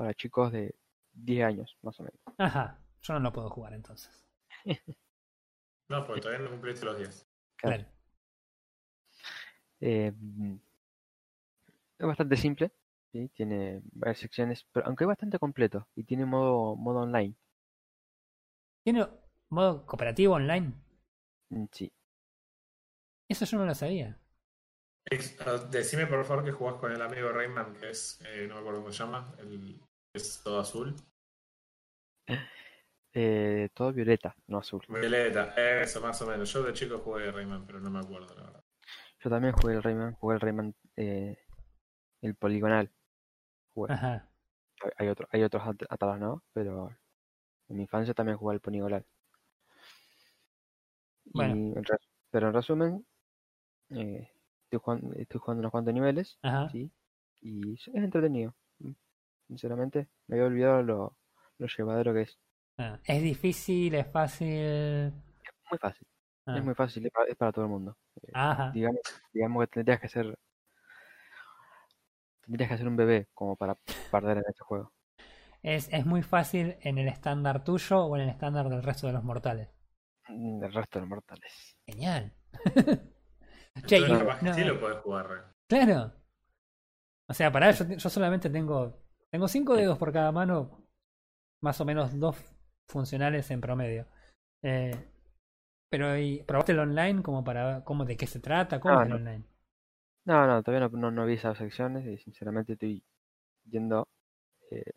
para 0.00 0.14
chicos 0.14 0.50
de 0.50 0.74
10 1.12 1.44
años, 1.44 1.76
más 1.82 2.00
o 2.00 2.04
menos. 2.04 2.18
Ajá, 2.38 2.78
yo 3.02 3.12
no 3.12 3.20
lo 3.20 3.32
puedo 3.34 3.50
jugar 3.50 3.74
entonces. 3.74 4.24
No, 5.90 6.06
porque 6.06 6.22
todavía 6.22 6.42
no 6.42 6.50
cumpliste 6.50 6.86
los 6.86 6.96
10. 6.96 7.26
Claro. 7.56 7.84
Claro. 7.84 7.92
Eh, 9.82 10.10
es 11.98 12.06
bastante 12.06 12.36
simple, 12.38 12.72
¿sí? 13.12 13.28
tiene 13.34 13.82
varias 13.92 14.20
secciones, 14.20 14.66
pero 14.72 14.86
aunque 14.86 15.04
es 15.04 15.08
bastante 15.08 15.38
completo 15.38 15.86
y 15.94 16.04
tiene 16.04 16.24
modo, 16.24 16.76
modo 16.76 17.00
online. 17.00 17.34
¿Tiene 18.82 19.06
modo 19.50 19.84
cooperativo 19.84 20.34
online? 20.34 20.72
Mm, 21.50 21.66
Sí, 21.72 21.92
Eso 23.28 23.44
yo 23.44 23.58
no 23.58 23.66
lo 23.66 23.74
sabía. 23.74 24.18
Ah, 25.40 25.56
Decime 25.70 26.06
por 26.06 26.24
favor 26.24 26.44
que 26.44 26.52
jugás 26.52 26.76
con 26.76 26.92
el 26.92 27.02
amigo 27.02 27.30
Rayman, 27.32 27.74
que 27.74 27.90
es, 27.90 28.20
eh, 28.24 28.46
no 28.48 28.54
me 28.54 28.60
acuerdo 28.60 28.80
cómo 28.80 28.92
se 28.92 28.98
llama, 29.02 29.34
el 29.38 29.80
es 30.12 30.42
todo 30.42 30.60
azul. 30.60 30.94
Eh, 33.12 33.68
todo 33.74 33.92
violeta, 33.92 34.36
no 34.46 34.58
azul. 34.58 34.84
Violeta, 34.88 35.54
eso 35.82 36.00
más 36.00 36.20
o 36.22 36.26
menos. 36.26 36.52
Yo 36.52 36.62
de 36.62 36.72
chico 36.72 36.98
jugué 36.98 37.30
Rayman, 37.30 37.66
pero 37.66 37.80
no 37.80 37.90
me 37.90 37.98
acuerdo, 37.98 38.34
la 38.36 38.44
verdad. 38.44 38.64
Yo 39.22 39.30
también 39.30 39.52
jugué 39.54 39.74
el 39.74 39.82
Rayman, 39.82 40.14
jugué 40.14 40.34
el 40.36 40.40
Rayman, 40.40 40.74
eh, 40.96 41.38
el 42.22 42.34
poligonal. 42.36 42.90
Jugué. 43.74 43.92
Ajá. 43.92 44.28
Hay- 44.82 44.90
Hay, 44.96 45.08
otro, 45.08 45.28
hay 45.30 45.42
otros 45.42 45.62
at- 45.66 45.86
atrás, 45.90 46.18
¿no? 46.18 46.42
Pero 46.54 46.88
en 47.68 47.76
mi 47.76 47.82
infancia 47.82 48.14
también 48.14 48.38
jugué 48.38 48.54
el 48.54 48.60
poligonal. 48.60 49.04
Bueno. 51.24 51.52
En 51.54 51.84
pero 52.30 52.46
en 52.48 52.54
resumen, 52.54 53.06
eh, 53.90 54.30
estoy, 54.64 54.78
jugando, 54.78 55.12
estoy 55.16 55.40
jugando 55.40 55.60
unos 55.60 55.72
cuantos 55.72 55.92
niveles, 55.92 56.38
Ajá. 56.42 56.70
¿sí? 56.70 56.90
Y 57.40 57.74
es 57.74 57.88
entretenido. 57.88 58.54
Sinceramente, 59.50 60.06
me 60.28 60.36
había 60.36 60.46
olvidado 60.46 60.82
lo, 60.84 61.16
lo 61.58 61.66
llevadero 61.66 62.14
que 62.14 62.20
es. 62.22 62.38
Ah, 62.78 63.00
Es 63.04 63.20
difícil, 63.20 63.94
es 63.96 64.06
fácil. 64.06 65.12
Muy 65.70 65.78
fácil, 65.80 66.06
Ah, 66.46 66.56
es 66.56 66.64
muy 66.64 66.74
fácil, 66.74 67.04
es 67.06 67.12
para, 67.12 67.28
es 67.28 67.36
para 67.36 67.50
todo 67.52 67.64
el 67.64 67.70
mundo. 67.70 67.96
Ajá. 68.32 68.70
Digamos, 68.72 69.00
digamos 69.32 69.64
que 69.64 69.66
tendrías 69.72 70.00
que 70.00 70.08
ser 70.08 70.38
tendrías 72.42 72.70
que 72.70 72.78
ser 72.78 72.86
un 72.88 72.96
bebé 72.96 73.28
como 73.34 73.56
para 73.56 73.76
perder 74.10 74.38
en 74.38 74.44
este 74.48 74.62
juego. 74.62 74.92
Es, 75.62 75.88
es 75.92 76.06
muy 76.06 76.22
fácil 76.22 76.76
en 76.82 76.98
el 76.98 77.08
estándar 77.08 77.64
tuyo 77.64 78.04
o 78.04 78.16
en 78.16 78.22
el 78.22 78.28
estándar 78.28 78.68
del 78.68 78.82
resto 78.84 79.08
de 79.08 79.12
los 79.14 79.24
mortales. 79.24 79.68
Mm, 80.28 80.62
El 80.64 80.72
resto 80.72 80.98
de 80.98 81.00
los 81.02 81.08
mortales. 81.08 81.76
Genial. 81.86 82.32
Che, 83.86 83.98
y- 83.98 84.08
no, 84.08 84.54
sí 84.54 84.64
lo 84.64 84.78
podés 84.80 84.98
jugar, 84.98 85.28
Ray. 85.28 85.42
Claro. 85.68 86.12
O 87.28 87.34
sea, 87.34 87.52
pará, 87.52 87.70
yo, 87.70 87.84
yo 87.86 88.08
solamente 88.10 88.50
tengo. 88.50 88.98
Tengo 89.30 89.48
cinco 89.48 89.76
dedos 89.76 89.98
por 89.98 90.12
cada 90.12 90.32
mano. 90.32 90.86
Más 91.62 91.80
o 91.80 91.86
menos 91.86 92.18
dos 92.20 92.36
funcionales 92.88 93.50
en 93.50 93.60
promedio. 93.62 94.06
Eh, 94.62 94.96
pero, 95.90 96.16
¿y 96.18 96.42
¿probaste 96.44 96.72
el 96.72 96.80
online 96.80 97.22
como 97.22 97.44
para 97.44 97.84
cómo 97.84 98.04
de 98.06 98.16
qué 98.16 98.26
se 98.26 98.40
trata? 98.40 98.80
¿Cómo 98.80 98.96
Ah, 98.96 98.98
es 98.98 99.04
el 99.04 99.12
no. 99.12 99.16
online? 99.16 99.44
No, 100.24 100.46
no, 100.46 100.62
todavía 100.62 100.88
no, 100.88 100.96
no, 100.98 101.10
no 101.10 101.26
vi 101.26 101.34
esas 101.34 101.58
secciones 101.58 102.06
y 102.06 102.16
sinceramente 102.18 102.72
estoy 102.74 103.02
viendo 103.64 104.08
eh, 104.70 104.92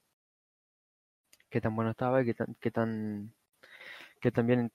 qué 1.49 1.61
tan 1.61 1.75
bueno 1.75 1.91
estaba 1.91 2.21
y 2.21 2.25
qué 2.25 2.33
tan, 2.33 2.55
qué 2.59 2.71
tan, 2.71 3.33
qué 4.21 4.31
tan 4.31 4.47
bien 4.47 4.71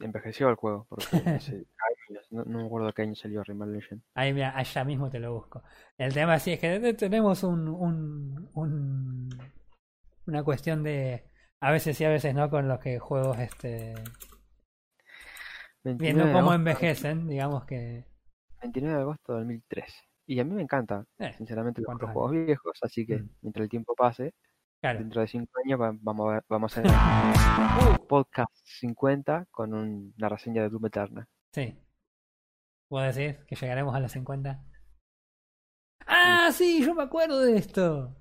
envejeció 0.00 0.48
el 0.50 0.56
juego, 0.56 0.86
porque 0.88 1.26
hace 1.34 1.66
no, 2.30 2.44
no 2.44 2.58
me 2.60 2.66
acuerdo 2.66 2.92
qué 2.92 3.02
año 3.02 3.14
salió 3.14 3.42
Rayman 3.44 3.72
Legend. 3.72 4.02
Ahí, 4.14 4.32
mira, 4.32 4.56
allá 4.56 4.84
mismo 4.84 5.10
te 5.10 5.18
lo 5.20 5.34
busco. 5.34 5.62
El 5.98 6.12
tema 6.14 6.38
sí 6.38 6.52
es 6.52 6.60
que 6.60 6.94
tenemos 6.94 7.42
un, 7.44 7.68
un, 7.68 8.50
un- 8.54 9.28
una 10.26 10.42
cuestión 10.44 10.82
de 10.82 11.24
a 11.60 11.70
veces 11.70 11.96
sí, 11.96 12.04
a 12.04 12.08
veces 12.10 12.34
no 12.34 12.48
con 12.50 12.66
los 12.68 12.78
que 12.80 12.98
juegos 12.98 13.38
este 13.38 13.94
29 15.84 15.98
viendo 15.98 16.24
cómo 16.24 16.50
agosto- 16.50 16.54
envejecen, 16.54 17.28
digamos 17.28 17.64
que 17.64 18.04
29 18.60 18.94
de 18.96 19.02
agosto 19.02 19.32
de 19.32 19.38
2003. 19.40 19.94
Y 20.26 20.38
a 20.40 20.44
mí 20.44 20.54
me 20.54 20.62
encanta, 20.62 21.04
eh, 21.18 21.32
sinceramente, 21.36 21.80
los, 21.80 21.86
¿cuántos 21.86 22.08
los 22.08 22.12
juegos 22.14 22.32
viejos, 22.46 22.78
así 22.82 23.04
que 23.06 23.18
Mm. 23.18 23.28
mientras 23.42 23.64
el 23.64 23.68
tiempo 23.70 23.94
pase, 23.96 24.34
claro. 24.80 25.00
dentro 25.00 25.20
de 25.20 25.26
5 25.26 25.50
años 25.64 25.80
va- 25.80 25.96
vamos 26.00 26.28
a 26.30 26.34
ver, 26.34 26.44
vamos 26.48 26.78
a 26.78 26.80
hacer 26.80 26.92
un 28.00 28.06
podcast 28.06 28.52
50 28.64 29.46
con 29.50 29.74
un- 29.74 30.14
una 30.16 30.28
reseña 30.28 30.62
de 30.62 30.68
Doom 30.68 30.86
Eternal. 30.86 31.26
Sí. 31.52 31.76
¿Puedo 32.92 33.06
decir 33.06 33.38
que 33.46 33.56
llegaremos 33.56 33.94
a 33.94 34.00
los 34.00 34.12
50? 34.12 34.62
¡Ah, 36.06 36.50
sí! 36.52 36.84
Yo 36.84 36.94
me 36.94 37.04
acuerdo 37.04 37.40
de 37.40 37.56
esto. 37.56 38.14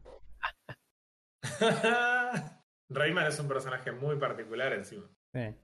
Rayman 2.87 3.25
es 3.27 3.37
un 3.41 3.49
personaje 3.49 3.91
muy 3.91 4.15
particular 4.17 4.71
encima. 4.71 5.09
Sí. 5.33 5.57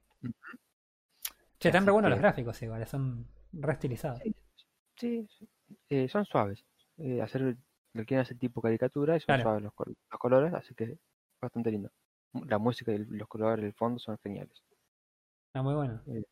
Che, 1.57 1.69
están 1.69 1.85
re 1.85 1.93
buenos 1.93 2.09
que- 2.09 2.15
los 2.15 2.19
gráficos 2.19 2.61
igual, 2.61 2.85
son 2.85 3.25
re 3.53 3.71
estilizados. 3.71 4.19
Sí, 4.97 5.25
sí. 5.29 5.49
Eh, 5.87 6.09
son 6.09 6.25
suaves. 6.25 6.65
Eh, 6.97 7.21
hacer, 7.21 7.55
lo 7.93 8.03
quieren 8.05 8.23
hacer 8.23 8.37
tipo 8.37 8.61
caricatura 8.61 9.15
y 9.15 9.21
son 9.21 9.27
Claro. 9.27 9.43
suaves 9.43 9.63
los, 9.63 9.73
col- 9.73 9.95
los 10.11 10.19
colores, 10.19 10.53
así 10.53 10.75
que 10.75 10.99
bastante 11.41 11.71
lindo. 11.71 11.89
La 12.45 12.57
música 12.57 12.91
y 12.91 12.95
el- 12.95 13.07
los 13.07 13.29
colores 13.29 13.63
del 13.63 13.73
fondo 13.73 13.99
son 13.99 14.17
geniales. 14.21 14.61
Está 15.47 15.61
muy 15.63 15.75
bueno. 15.75 16.01
Sí. 16.03 16.25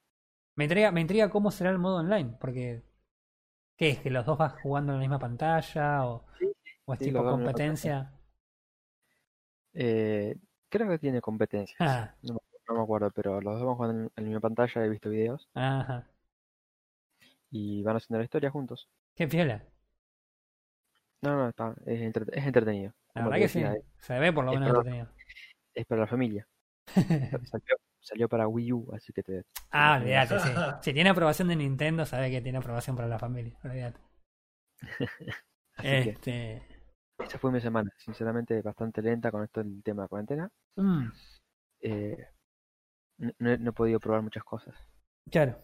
Me 0.56 0.65
intriga, 0.65 0.91
me 0.91 1.02
intriga 1.02 1.30
cómo 1.30 1.52
será 1.52 1.69
el 1.69 1.77
modo 1.80 1.98
online, 1.98 2.36
porque 2.40 2.84
¿qué 3.77 3.91
es? 3.91 3.99
¿Que 3.99 4.10
los 4.10 4.26
dos 4.26 4.38
vas 4.38 4.53
jugando 4.61 4.94
en 4.94 4.99
la 4.99 5.02
misma 5.02 5.19
pantalla? 5.19 6.06
¿O, 6.07 6.26
o 6.86 6.94
es 6.94 6.99
sí, 6.99 7.06
tipo 7.06 7.23
la 7.23 7.32
competencia? 7.32 8.11
Eh, 9.73 10.36
creo 10.69 10.90
que 10.90 10.99
tiene 10.99 11.22
competencias. 11.22 11.77
Ah, 11.80 12.15
No, 12.23 12.34
me- 12.34 12.40
no 12.68 12.76
me 12.76 12.82
acuerdo, 12.84 13.11
pero 13.11 13.41
los 13.41 13.56
dos 13.60 13.65
van 13.68 13.76
jugando 13.76 14.11
en, 14.18 14.26
en 14.26 14.34
mi 14.34 14.40
pantalla, 14.40 14.86
he 14.86 14.90
visto 14.90 15.10
videos 15.10 15.48
ajá. 15.53 16.06
y 17.52 17.82
van 17.84 17.98
haciendo 17.98 18.19
la 18.19 18.26
historia 18.26 18.52
juntos. 18.52 18.88
Qué 19.15 19.27
piola. 19.27 19.61
No, 21.22 21.36
no, 21.36 21.49
está, 21.49 21.73
es, 21.86 22.02
entre- 22.02 22.26
es 22.38 22.45
entretenido. 22.45 22.94
La 23.15 23.23
verdad 23.26 23.38
que 23.40 23.48
sí. 23.49 23.64
Se 23.99 24.19
ve 24.19 24.32
por 24.34 24.45
lo 24.45 24.52
es 24.53 24.60
menos 24.60 24.77
entretenido. 24.77 25.07
es 25.76 25.86
para 25.86 26.02
la 26.02 26.07
familia. 26.07 26.48
Salió, 27.52 27.76
salió 28.06 28.30
para 28.30 28.48
Wii 28.48 28.73
U, 28.73 28.91
así 28.95 29.14
que 29.14 29.23
te... 29.23 29.44
Ah, 29.72 29.98
olvídate, 29.99 30.40
sí. 30.40 30.49
Si 30.82 30.94
tiene 30.94 31.10
aprobación 31.11 31.48
de 31.49 31.56
Nintendo, 31.56 32.06
sabe 32.06 32.32
que 32.32 32.41
tiene 32.41 32.57
aprobación 32.60 32.95
para 32.95 33.07
la 33.07 33.19
familia. 33.19 33.57
Olvídate. 33.64 33.99
Este. 35.82 36.61
esa 37.19 37.38
fue 37.40 37.52
mi 37.52 37.60
semana. 37.60 37.91
Sinceramente, 37.98 38.61
bastante 38.61 39.02
lenta 39.02 39.30
con 39.32 39.44
esto 39.44 39.61
del 39.61 39.84
tema 39.84 40.03
de 40.03 40.07
cuarentena. 40.10 40.49
mm, 40.77 41.11
Eh, 41.80 42.18
no, 43.18 43.57
no 43.57 43.69
he 43.69 43.73
podido 43.73 43.99
probar 43.99 44.22
muchas 44.22 44.44
cosas. 44.44 44.76
claro. 45.32 45.60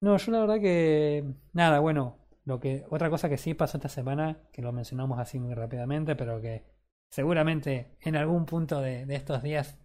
No, 0.00 0.16
yo 0.18 0.32
la 0.32 0.40
verdad 0.40 0.60
que. 0.60 1.24
Nada, 1.52 1.80
bueno. 1.80 2.18
Lo 2.44 2.60
que, 2.60 2.84
otra 2.90 3.08
cosa 3.08 3.30
que 3.30 3.38
sí 3.38 3.54
pasó 3.54 3.78
esta 3.78 3.88
semana, 3.88 4.38
que 4.52 4.60
lo 4.60 4.70
mencionamos 4.70 5.18
así 5.18 5.38
muy 5.40 5.54
rápidamente, 5.54 6.14
pero 6.14 6.42
que 6.42 6.62
seguramente 7.10 7.96
en 8.02 8.16
algún 8.16 8.44
punto 8.44 8.82
de, 8.82 9.06
de 9.06 9.14
estos 9.16 9.42
días 9.42 9.78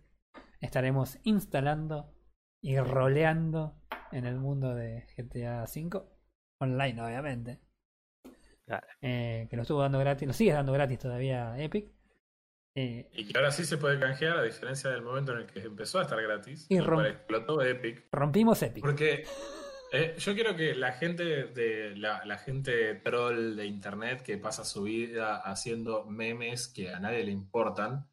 estaremos 0.59 1.17
instalando 1.23 2.13
y 2.61 2.77
roleando 2.77 3.75
en 4.11 4.25
el 4.25 4.37
mundo 4.37 4.75
de 4.75 5.05
GTA 5.17 5.63
V. 5.63 6.01
Online, 6.61 7.01
obviamente. 7.01 7.59
Claro. 8.65 8.85
Eh, 9.01 9.47
que 9.49 9.55
lo 9.55 9.63
estuvo 9.63 9.81
dando 9.81 9.99
gratis, 9.99 10.27
lo 10.27 10.33
sigue 10.33 10.51
dando 10.53 10.73
gratis 10.73 10.99
todavía 10.99 11.57
Epic. 11.57 11.91
Eh, 12.75 13.09
Y 13.13 13.25
que 13.25 13.37
ahora 13.37 13.51
sí 13.51 13.65
se 13.65 13.77
puede 13.77 13.99
canjear, 13.99 14.37
a 14.37 14.43
diferencia 14.43 14.89
del 14.89 15.01
momento 15.01 15.31
en 15.33 15.39
el 15.39 15.45
que 15.47 15.59
empezó 15.61 15.99
a 15.99 16.03
estar 16.03 16.21
gratis. 16.21 16.67
Y 16.69 16.77
explotó 16.77 17.61
Epic. 17.61 18.07
rompimos 18.11 18.61
Epic. 18.61 18.81
Porque 18.83 19.23
eh, 19.91 20.15
yo 20.19 20.33
quiero 20.35 20.55
que 20.55 20.75
la 20.75 20.91
gente 20.91 21.45
de 21.45 21.95
la, 21.95 22.23
la 22.25 22.37
gente 22.37 22.93
troll 22.95 23.55
de 23.55 23.65
internet 23.65 24.21
que 24.21 24.37
pasa 24.37 24.63
su 24.65 24.83
vida 24.83 25.37
haciendo 25.37 26.05
memes 26.05 26.67
que 26.67 26.93
a 26.93 26.99
nadie 26.99 27.23
le 27.23 27.31
importan, 27.31 28.08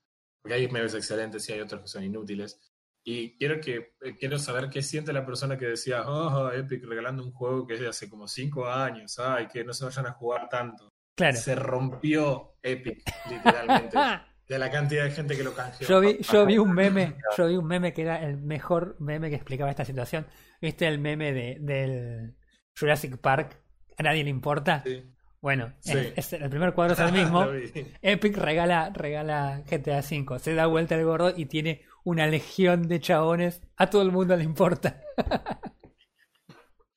porque 0.46 0.62
hay 0.62 0.68
memes 0.68 0.94
excelentes 0.94 1.48
y 1.48 1.54
hay 1.54 1.60
otros 1.60 1.80
que 1.80 1.88
son 1.88 2.04
inútiles. 2.04 2.60
Y 3.02 3.36
quiero 3.36 3.60
que 3.60 3.94
eh, 4.00 4.16
quiero 4.16 4.38
saber 4.38 4.70
qué 4.70 4.80
siente 4.80 5.12
la 5.12 5.26
persona 5.26 5.58
que 5.58 5.66
decía, 5.66 6.08
oh, 6.08 6.52
Epic 6.52 6.84
regalando 6.84 7.24
un 7.24 7.32
juego 7.32 7.66
que 7.66 7.74
es 7.74 7.80
de 7.80 7.88
hace 7.88 8.08
como 8.08 8.28
cinco 8.28 8.68
años, 8.68 9.18
ay, 9.18 9.48
que 9.48 9.64
no 9.64 9.72
se 9.72 9.84
vayan 9.84 10.06
a 10.06 10.12
jugar 10.12 10.48
tanto. 10.48 10.88
Claro. 11.16 11.36
Se 11.36 11.56
rompió 11.56 12.58
Epic, 12.62 13.02
literalmente, 13.28 13.98
de 14.48 14.58
la 14.58 14.70
cantidad 14.70 15.02
de 15.02 15.10
gente 15.10 15.36
que 15.36 15.42
lo 15.42 15.52
canjeó. 15.52 15.84
Yo 15.84 16.00
vi, 16.00 16.18
yo 16.20 16.46
vi 16.46 16.58
un 16.58 16.72
meme, 16.72 17.16
yo 17.36 17.48
vi 17.48 17.56
un 17.56 17.66
meme 17.66 17.92
que 17.92 18.02
era 18.02 18.22
el 18.22 18.36
mejor 18.36 18.94
meme 19.00 19.30
que 19.30 19.34
explicaba 19.34 19.68
esta 19.68 19.84
situación. 19.84 20.28
¿Viste 20.60 20.86
el 20.86 21.00
meme 21.00 21.32
de, 21.32 21.56
del 21.58 22.36
Jurassic 22.78 23.18
Park? 23.18 23.60
A 23.98 24.04
nadie 24.04 24.22
le 24.22 24.30
importa. 24.30 24.84
Sí. 24.84 25.12
Bueno, 25.40 25.72
Sí. 25.80 25.92
es, 25.92 26.12
es- 26.16 26.32
el 26.34 26.50
primer 26.50 26.72
cuadro 26.74 26.94
es 26.94 27.00
el 27.00 27.12
mismo. 27.12 27.46
Epic 28.02 28.36
regala, 28.36 28.90
regala 28.90 29.62
GTA 29.70 30.00
V, 30.00 30.38
se 30.38 30.54
da 30.54 30.66
vuelta 30.66 30.94
el 30.96 31.04
gordo 31.04 31.32
y 31.36 31.46
tiene 31.46 31.84
una 32.04 32.26
legión 32.26 32.88
de 32.88 33.00
chabones. 33.00 33.62
A 33.76 33.88
todo 33.90 34.02
el 34.02 34.12
mundo 34.12 34.36
le 34.36 34.44
importa. 34.44 35.00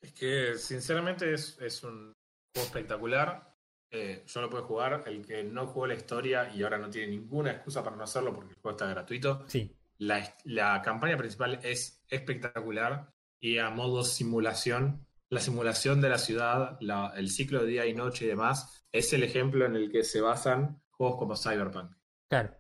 Es 0.02 0.14
que 0.14 0.58
sinceramente 0.58 1.34
es, 1.34 1.58
es 1.60 1.84
un 1.84 2.14
juego 2.54 2.68
espectacular. 2.68 3.54
Eh, 3.92 4.24
yo 4.26 4.42
lo 4.42 4.50
puedo 4.50 4.66
jugar. 4.66 5.04
El 5.08 5.26
que 5.26 5.44
no 5.44 5.68
jugó 5.68 5.88
la 5.88 5.96
historia 5.96 6.50
y 6.54 6.64
ahora 6.64 6.78
no 6.78 6.90
tiene 6.90 7.08
ninguna 7.12 7.52
excusa 7.52 7.84
para 7.84 7.96
no 7.96 8.04
hacerlo 8.04 8.34
porque 8.34 8.54
el 8.54 8.60
juego 8.62 8.78
está 8.78 8.88
gratuito. 8.88 9.44
Sí, 9.48 9.76
La, 9.98 10.24
la 10.46 10.82
campaña 10.82 11.18
principal 11.18 11.60
es 11.64 12.02
espectacular 12.08 13.12
y 13.42 13.58
a 13.58 13.70
modo 13.70 14.04
simulación, 14.04 15.06
la 15.30 15.40
simulación 15.40 16.02
de 16.02 16.10
la 16.10 16.18
ciudad, 16.18 16.78
la- 16.82 17.14
el 17.16 17.30
ciclo 17.30 17.62
de 17.62 17.68
día 17.68 17.86
y 17.86 17.94
noche 17.94 18.26
y 18.26 18.28
demás, 18.28 18.86
es 18.92 19.14
el 19.14 19.24
ejemplo 19.24 19.66
en 19.66 19.76
el 19.76 19.92
que 19.92 20.04
se 20.04 20.22
basan 20.22 20.82
juegos 20.90 21.18
como 21.18 21.36
Cyberpunk. 21.36 21.96
claro. 22.28 22.56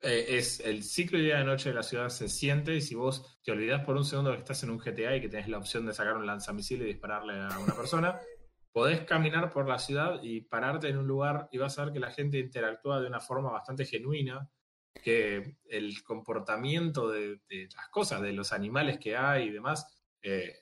Eh, 0.00 0.36
es 0.38 0.60
el 0.60 0.84
ciclo 0.84 1.18
de 1.18 1.24
día 1.24 1.40
y 1.40 1.44
noche 1.44 1.70
de 1.70 1.74
la 1.74 1.82
ciudad 1.82 2.08
se 2.08 2.28
siente 2.28 2.74
y 2.76 2.80
si 2.80 2.94
vos 2.94 3.40
te 3.42 3.50
olvidás 3.50 3.84
por 3.84 3.96
un 3.96 4.04
segundo 4.04 4.30
que 4.32 4.38
estás 4.38 4.62
en 4.62 4.70
un 4.70 4.78
GTA 4.78 5.16
y 5.16 5.20
que 5.20 5.28
tenés 5.28 5.48
la 5.48 5.58
opción 5.58 5.86
de 5.86 5.92
sacar 5.92 6.16
un 6.16 6.24
lanzamisil 6.26 6.82
y 6.82 6.86
dispararle 6.86 7.34
a 7.40 7.58
una 7.58 7.74
persona, 7.74 8.20
podés 8.72 9.00
caminar 9.04 9.50
por 9.50 9.66
la 9.68 9.78
ciudad 9.78 10.20
y 10.22 10.42
pararte 10.42 10.88
en 10.88 10.98
un 10.98 11.06
lugar 11.08 11.48
y 11.50 11.58
vas 11.58 11.78
a 11.78 11.84
ver 11.84 11.92
que 11.94 11.98
la 12.00 12.12
gente 12.12 12.38
interactúa 12.38 13.00
de 13.00 13.08
una 13.08 13.18
forma 13.18 13.50
bastante 13.50 13.84
genuina, 13.86 14.48
que 15.02 15.56
el 15.68 16.02
comportamiento 16.04 17.08
de, 17.10 17.40
de 17.48 17.68
las 17.74 17.88
cosas, 17.90 18.20
de 18.22 18.32
los 18.32 18.52
animales 18.52 18.98
que 18.98 19.16
hay 19.16 19.48
y 19.48 19.50
demás, 19.50 20.04
eh, 20.22 20.60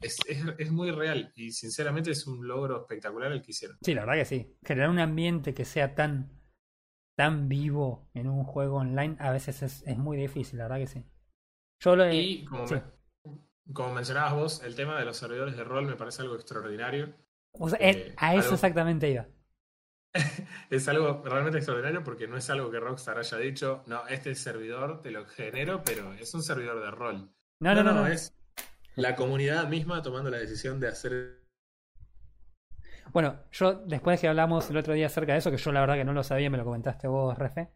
es, 0.00 0.18
es- 0.28 0.44
es 0.58 0.70
muy 0.70 0.90
real 0.90 1.32
y 1.36 1.52
sinceramente 1.52 2.10
es 2.10 2.26
un 2.26 2.46
logro 2.46 2.80
espectacular 2.82 3.32
el 3.32 3.42
que 3.42 3.50
hicieron. 3.52 3.78
Sí, 3.82 3.94
la 3.94 4.02
verdad 4.02 4.14
que 4.16 4.24
sí. 4.24 4.56
Generar 4.64 4.90
un 4.90 4.98
ambiente 4.98 5.54
que 5.54 5.64
sea 5.64 5.94
tan, 5.94 6.30
tan 7.16 7.48
vivo 7.48 8.08
en 8.14 8.28
un 8.28 8.44
juego 8.44 8.76
online 8.76 9.16
a 9.18 9.30
veces 9.30 9.62
es, 9.62 9.82
es 9.86 9.96
muy 9.98 10.16
difícil, 10.16 10.58
la 10.58 10.64
verdad 10.64 10.78
que 10.78 10.86
sí. 10.86 11.04
Yo 11.80 11.96
lo 11.96 12.04
he- 12.04 12.14
Y 12.16 12.44
como, 12.44 12.66
sí. 12.66 12.74
me- 12.74 13.32
como 13.72 13.94
mencionabas 13.94 14.34
vos, 14.34 14.62
el 14.62 14.74
tema 14.76 14.98
de 14.98 15.04
los 15.04 15.16
servidores 15.16 15.56
de 15.56 15.64
rol 15.64 15.86
me 15.86 15.96
parece 15.96 16.22
algo 16.22 16.34
extraordinario. 16.36 17.14
o 17.52 17.68
sea, 17.70 17.78
eh, 17.80 18.14
a 18.18 18.34
eso 18.34 18.42
algo- 18.44 18.54
exactamente 18.54 19.10
iba. 19.10 19.26
Es 20.70 20.88
algo 20.88 21.22
realmente 21.24 21.58
extraordinario 21.58 22.02
porque 22.02 22.26
no 22.26 22.36
es 22.36 22.48
algo 22.50 22.70
que 22.70 22.80
Rockstar 22.80 23.18
haya 23.18 23.36
dicho, 23.38 23.82
no, 23.86 24.06
este 24.08 24.34
servidor 24.34 25.00
te 25.02 25.10
lo 25.10 25.24
genero, 25.26 25.82
pero 25.84 26.12
es 26.14 26.32
un 26.34 26.42
servidor 26.42 26.80
de 26.82 26.90
rol. 26.90 27.30
No, 27.60 27.74
no, 27.74 27.82
no, 27.84 27.92
no. 27.94 28.06
es 28.06 28.34
la 28.96 29.14
comunidad 29.14 29.68
misma 29.68 30.02
tomando 30.02 30.30
la 30.30 30.38
decisión 30.38 30.80
de 30.80 30.88
hacer... 30.88 31.46
Bueno, 33.12 33.38
yo 33.52 33.74
después 33.86 34.20
que 34.20 34.28
hablamos 34.28 34.68
el 34.68 34.76
otro 34.76 34.94
día 34.94 35.06
acerca 35.06 35.32
de 35.32 35.38
eso, 35.38 35.50
que 35.50 35.56
yo 35.56 35.72
la 35.72 35.80
verdad 35.80 35.94
que 35.94 36.04
no 36.04 36.12
lo 36.12 36.24
sabía, 36.24 36.50
me 36.50 36.58
lo 36.58 36.64
comentaste 36.64 37.06
vos, 37.06 37.38
Refe, 37.38 37.70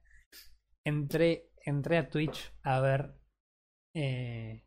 entré, 0.85 1.51
entré 1.65 1.99
a 1.99 2.09
Twitch 2.09 2.53
a 2.63 2.81
ver 2.81 3.15
eh, 3.95 4.65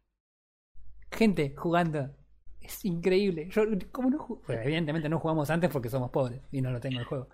gente 1.11 1.53
jugando. 1.55 2.15
Es 2.61 2.85
increíble. 2.85 3.49
Yo, 3.49 3.63
¿cómo 3.91 4.09
no 4.09 4.41
evidentemente 4.47 5.09
no 5.09 5.19
jugamos 5.19 5.49
antes 5.49 5.69
porque 5.69 5.89
somos 5.89 6.11
pobres 6.11 6.41
y 6.49 6.61
no 6.61 6.71
lo 6.71 6.79
tengo 6.79 6.99
el 6.99 7.05
juego. 7.05 7.29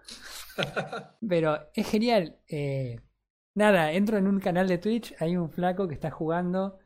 Pero 1.27 1.69
es 1.75 1.87
genial. 1.87 2.39
eh, 2.47 2.99
nada, 3.55 3.91
entro 3.91 4.17
en 4.17 4.27
un 4.27 4.39
canal 4.39 4.67
de 4.67 4.79
Twitch, 4.79 5.13
hay 5.19 5.37
un 5.37 5.51
flaco 5.51 5.87
que 5.87 5.93
está 5.93 6.09
jugando, 6.09 6.78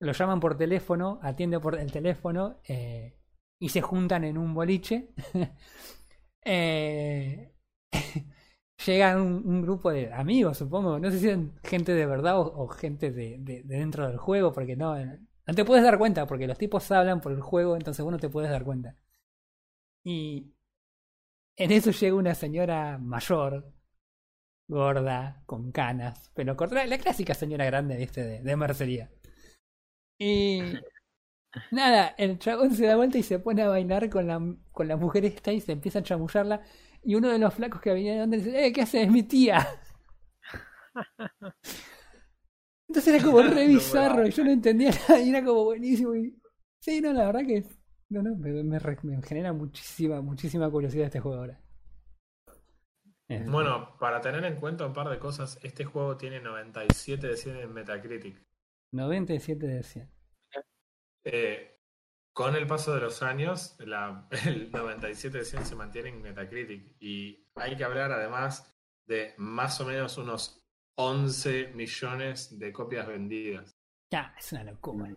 lo 0.00 0.12
llaman 0.12 0.40
por 0.40 0.56
teléfono, 0.56 1.18
atiende 1.22 1.60
por 1.60 1.78
el 1.78 1.90
teléfono 1.92 2.58
eh, 2.68 3.18
y 3.58 3.68
se 3.70 3.80
juntan 3.82 4.24
en 4.24 4.38
un 4.38 4.54
boliche. 4.54 5.10
Eh, 6.50 7.52
llega 8.86 9.16
un, 9.20 9.62
grupo 9.62 9.90
de 9.90 10.12
amigos, 10.12 10.58
supongo. 10.58 10.98
No 10.98 11.10
sé 11.10 11.18
si 11.20 11.30
son 11.30 11.54
gente 11.64 11.92
de 11.94 12.06
verdad 12.06 12.38
o, 12.40 12.68
gente 12.68 13.10
de, 13.12 13.36
de- 13.40 13.62
de 13.64 13.78
dentro 13.78 14.06
del 14.08 14.18
juego, 14.18 14.52
porque 14.52 14.76
no, 14.76 14.96
no 15.04 15.54
te 15.54 15.64
puedes 15.64 15.84
dar 15.84 15.98
cuenta, 15.98 16.26
porque 16.26 16.46
los 16.46 16.58
tipos 16.58 16.90
hablan 16.90 17.20
por 17.20 17.32
el 17.32 17.40
juego, 17.42 17.76
entonces 17.76 18.02
vos 18.04 18.12
no 18.12 18.18
te 18.18 18.28
puedes 18.30 18.50
dar 18.50 18.64
cuenta. 18.64 18.96
Y 20.04 20.52
en 21.56 21.72
eso 21.72 21.90
llega 21.90 22.16
una 22.16 22.34
señora 22.34 22.96
mayor, 22.98 23.70
gorda, 24.68 25.42
con 25.46 25.72
canas, 25.72 26.30
pero 26.34 26.56
corta, 26.56 26.76
la, 26.76 26.86
la 26.86 26.98
clásica 26.98 27.34
señora 27.34 27.66
grande, 27.66 27.96
viste, 27.96 28.24
de, 28.24 28.42
de 28.42 28.56
mercería. 28.56 29.10
Y 30.18 30.84
nada, 31.70 32.08
el 32.18 32.38
chabón 32.38 32.74
se 32.74 32.86
da 32.86 32.96
vuelta 32.96 33.18
y 33.18 33.22
se 33.22 33.38
pone 33.38 33.62
a 33.62 33.68
bailar 33.68 34.08
con 34.10 34.26
la, 34.26 34.40
con 34.72 34.88
la 34.88 34.96
mujer 34.96 35.24
esta 35.26 35.52
y 35.52 35.60
se 35.60 35.72
empieza 35.72 36.00
a 36.00 36.02
chamullarla. 36.02 36.62
Y 37.02 37.14
uno 37.16 37.28
de 37.30 37.38
los 37.38 37.54
flacos 37.54 37.80
que 37.80 37.92
venía 37.92 38.14
de 38.14 38.20
donde 38.20 38.38
dice, 38.38 38.66
eh, 38.66 38.72
¿qué 38.72 38.82
haces? 38.82 39.02
Es 39.06 39.10
mi 39.12 39.22
tía. 39.24 39.66
Entonces 42.88 43.14
era 43.14 43.24
como 43.24 43.42
re 43.42 43.66
bizarro 43.66 44.26
y 44.26 44.30
yo 44.30 44.44
no 44.44 44.50
entendía 44.50 44.90
nada 44.90 45.20
y 45.20 45.30
era 45.30 45.44
como 45.44 45.64
buenísimo. 45.64 46.14
Y... 46.14 46.34
Sí, 46.80 47.00
no, 47.00 47.12
la 47.12 47.26
verdad 47.26 47.46
que 47.46 47.64
no, 48.10 48.22
no, 48.22 48.34
me, 48.36 48.62
me 48.64 48.78
re- 48.78 48.98
me 49.02 49.20
genera 49.22 49.52
muchísima, 49.52 50.20
muchísima 50.22 50.70
curiosidad 50.70 51.06
este 51.06 51.20
juego 51.20 51.38
ahora. 51.38 51.60
Bueno, 53.46 53.96
para 53.98 54.20
tener 54.20 54.44
en 54.44 54.60
cuenta 54.60 54.86
un 54.86 54.92
par 54.92 55.08
de 55.08 55.18
cosas, 55.18 55.58
este 55.62 55.84
juego 55.84 56.16
tiene 56.16 56.40
97 56.40 57.26
de 57.26 57.36
100 57.36 57.56
en 57.56 57.72
Metacritic. 57.72 58.46
97 58.92 59.66
de 59.66 59.82
100. 59.82 60.10
Eh, 61.24 61.80
con 62.32 62.54
el 62.54 62.66
paso 62.66 62.94
de 62.94 63.00
los 63.00 63.22
años, 63.22 63.76
la- 63.80 64.28
el 64.46 64.70
97 64.70 65.38
de 65.38 65.44
100 65.44 65.66
se 65.66 65.74
mantiene 65.74 66.10
en 66.10 66.22
Metacritic 66.22 66.96
y 67.00 67.46
hay 67.56 67.76
que 67.76 67.84
hablar 67.84 68.12
además 68.12 68.74
de 69.06 69.34
más 69.38 69.80
o 69.80 69.84
menos 69.86 70.16
unos 70.18 70.64
11 70.96 71.68
millones 71.74 72.58
de 72.58 72.72
copias 72.72 73.06
vendidas. 73.06 73.76
Ya, 74.10 74.34
es 74.38 74.52
una 74.52 74.64
locura. 74.64 75.14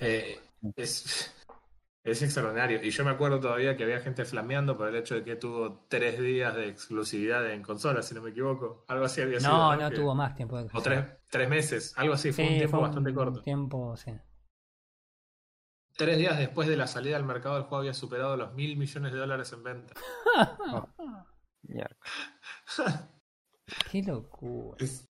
Eh, 0.00 0.38
es, 0.76 1.39
es 2.02 2.22
extraordinario. 2.22 2.82
Y 2.82 2.90
yo 2.90 3.04
me 3.04 3.10
acuerdo 3.10 3.40
todavía 3.40 3.76
que 3.76 3.84
había 3.84 4.00
gente 4.00 4.24
flameando 4.24 4.76
por 4.76 4.88
el 4.88 4.96
hecho 4.96 5.14
de 5.14 5.22
que 5.24 5.36
tuvo 5.36 5.84
tres 5.88 6.18
días 6.20 6.54
de 6.54 6.68
exclusividad 6.68 7.50
en 7.50 7.62
consola, 7.62 8.02
si 8.02 8.14
no 8.14 8.22
me 8.22 8.30
equivoco. 8.30 8.84
Algo 8.88 9.04
así 9.04 9.20
había 9.20 9.38
sido. 9.40 9.52
No, 9.52 9.76
no 9.76 9.90
Que- 9.90 9.96
tuvo 9.96 10.14
más 10.14 10.34
tiempo 10.34 10.56
de 10.62 10.68
O 10.72 10.80
tres, 10.82 11.04
tres 11.30 11.48
meses, 11.48 11.92
algo 11.96 12.14
así, 12.14 12.32
fue 12.32 12.44
un 12.46 12.56
tiempo 12.58 12.80
bastante 12.80 13.12
corto. 13.14 13.42
tiempo, 13.42 13.96
sí. 13.96 14.12
tres 15.96 16.16
días 16.16 16.38
después 16.38 16.66
de 16.66 16.76
la 16.78 16.86
salida 16.86 17.16
al 17.18 17.24
mercado, 17.26 17.58
el 17.58 17.64
juego 17.64 17.76
había 17.78 17.92
superado 17.92 18.34
los 18.36 18.54
mil 18.54 18.76
millones 18.78 19.12
de 19.12 19.18
dólares 19.18 19.52
en 19.52 19.62
venta. 19.62 19.92
Mierda. 21.62 21.96
Qué 23.90 24.02
locura. 24.02 24.76
Es- 24.82 25.06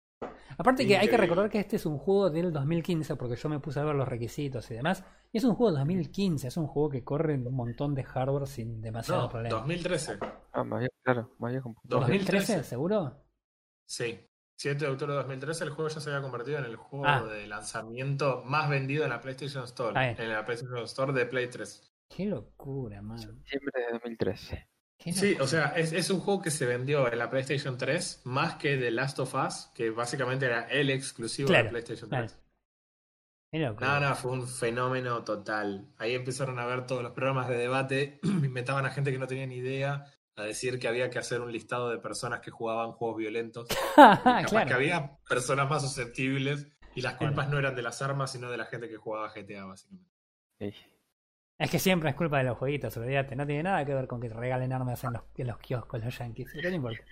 Aparte 0.59 0.87
que 0.87 0.99
hay 0.99 1.09
que 1.09 1.17
recordar 1.17 1.49
que 1.49 1.61
este 1.61 1.77
es 1.77 1.87
un 1.87 1.97
juego 1.97 2.29
del 2.29 2.53
2015, 2.53 3.17
porque 3.17 3.37
yo 3.37 3.49
me 3.49 3.61
puse 3.61 3.81
a 3.81 3.85
ver 3.85 3.95
los 3.95 4.07
requisitos 4.09 4.71
y 4.71 4.75
demás. 4.75 5.05
Y 5.33 5.39
es 5.39 5.45
un 5.45 5.55
juego 5.55 5.71
del 5.71 5.79
2015, 5.81 6.49
es 6.49 6.57
un 6.57 6.67
juego 6.67 6.91
que 6.91 7.05
corre 7.05 7.35
en 7.35 7.47
un 7.47 7.55
montón 7.55 7.95
de 7.95 8.03
hardware 8.03 8.47
sin 8.49 8.81
demasiado 8.81 9.23
No, 9.23 9.29
problema. 9.29 9.57
2013. 9.59 10.19
Ah, 10.53 10.65
más 10.65 10.81
viejo, 10.81 10.95
claro, 11.05 11.31
más 11.39 11.53
viejo 11.53 11.69
un 11.69 11.75
poco. 11.77 11.89
2013. 11.89 12.59
¿2013? 12.59 12.63
¿Seguro? 12.65 13.25
Sí. 13.87 14.21
7 14.57 14.85
de 14.85 14.91
octubre 14.91 15.13
de 15.15 15.19
2013 15.21 15.65
el 15.65 15.71
juego 15.71 15.89
ya 15.89 16.01
se 16.01 16.11
había 16.11 16.21
convertido 16.21 16.59
en 16.59 16.65
el 16.65 16.77
juego 16.77 17.07
Ah. 17.07 17.23
de 17.23 17.47
lanzamiento 17.47 18.43
más 18.45 18.69
vendido 18.69 19.05
en 19.05 19.11
la 19.11 19.21
PlayStation 19.21 19.65
Store. 19.65 20.15
En 20.19 20.29
la 20.31 20.45
PlayStation 20.45 20.79
Store 20.85 21.13
de 21.13 21.25
Play 21.27 21.49
3. 21.49 21.93
Qué 22.09 22.27
locura, 22.27 23.01
man. 23.01 23.19
Septiembre 23.19 23.73
de 23.87 23.93
2013. 23.93 24.69
Qué 24.99 25.13
Sí, 25.15 25.35
o 25.41 25.47
sea, 25.47 25.69
es, 25.77 25.93
es 25.95 26.11
un 26.11 26.21
juego 26.21 26.43
que 26.43 26.51
se 26.51 26.67
vendió 26.67 27.11
en 27.11 27.19
la 27.19 27.31
PlayStation 27.31 27.79
3 27.79 28.21
más 28.25 28.57
que 28.57 28.77
The 28.77 28.91
Last 28.91 29.19
of 29.21 29.35
Us, 29.35 29.71
que 29.75 29.89
básicamente 29.91 30.45
era 30.45 30.65
el 30.69 30.91
exclusivo 30.91 31.47
de 31.49 31.55
Claro, 31.55 31.65
la 31.65 31.71
PlayStation 31.71 32.09
claro. 32.11 32.27
3. 32.27 32.39
Qué 32.39 32.50
No, 33.53 33.99
no, 34.01 34.15
fue 34.15 34.31
un 34.33 34.47
fenómeno 34.47 35.25
total. 35.25 35.89
Ahí 35.99 36.15
empezaron 36.15 36.59
a 36.61 36.67
ver 36.67 36.87
todos 36.87 37.03
los 37.03 37.13
programas 37.13 37.49
de 37.49 37.57
debate, 37.57 38.21
inventaban 38.23 38.87
a 38.87 38.91
gente 38.91 39.11
que 39.11 39.19
no 39.19 39.27
tenía 39.27 39.47
ni 39.47 39.57
idea, 39.57 40.05
a 40.37 40.43
decir 40.45 40.79
que 40.79 40.87
había 40.87 41.11
que 41.11 41.19
hacer 41.19 41.41
un 41.41 41.51
listado 41.51 41.91
de 41.91 41.99
personas 41.99 42.41
que 42.41 42.51
jugaban 42.53 42.93
juegos 42.93 43.17
violentos. 43.19 43.67
Capaz 43.97 44.43
que 44.43 44.47
claro. 44.47 44.75
había 44.77 45.19
personas 45.29 45.69
más 45.69 45.83
susceptibles 45.83 46.69
y 46.95 47.03
las 47.03 47.15
culpas 47.15 47.47
Claro. 47.47 47.51
no 47.51 47.59
eran 47.59 47.75
de 47.75 47.83
las 47.83 48.01
armas, 48.03 48.31
sino 48.33 48.51
de 48.51 48.57
la 48.57 48.67
gente 48.67 48.89
que 48.89 48.97
jugaba 48.97 49.29
GTA, 49.31 49.65
básicamente. 49.65 50.11
Es 51.59 51.71
que 51.71 51.79
siempre 51.79 52.11
es 52.11 52.17
culpa 52.17 52.39
de 52.39 52.45
los 52.45 52.57
jueguitos, 52.57 52.97
olvídate. 52.97 53.35
No 53.37 53.47
tiene 53.47 53.65
nada 53.65 53.85
que 53.85 53.95
ver 53.95 54.07
con 54.07 54.21
que 54.21 54.29
te 54.29 54.35
regalen 54.35 54.73
armas 54.73 55.03
en 55.05 55.15
los, 55.15 55.23
en 55.37 55.47
los 55.49 55.59
kioscos 55.59 56.03
los 56.05 56.17
yankees. 56.19 56.55
No 56.55 56.69
importa. 56.71 57.03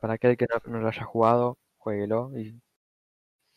Para 0.00 0.14
aquel 0.14 0.36
que 0.36 0.46
no, 0.46 0.72
no 0.72 0.80
lo 0.80 0.88
haya 0.88 1.04
jugado, 1.04 1.58
jueguelo 1.78 2.30
y 2.38 2.60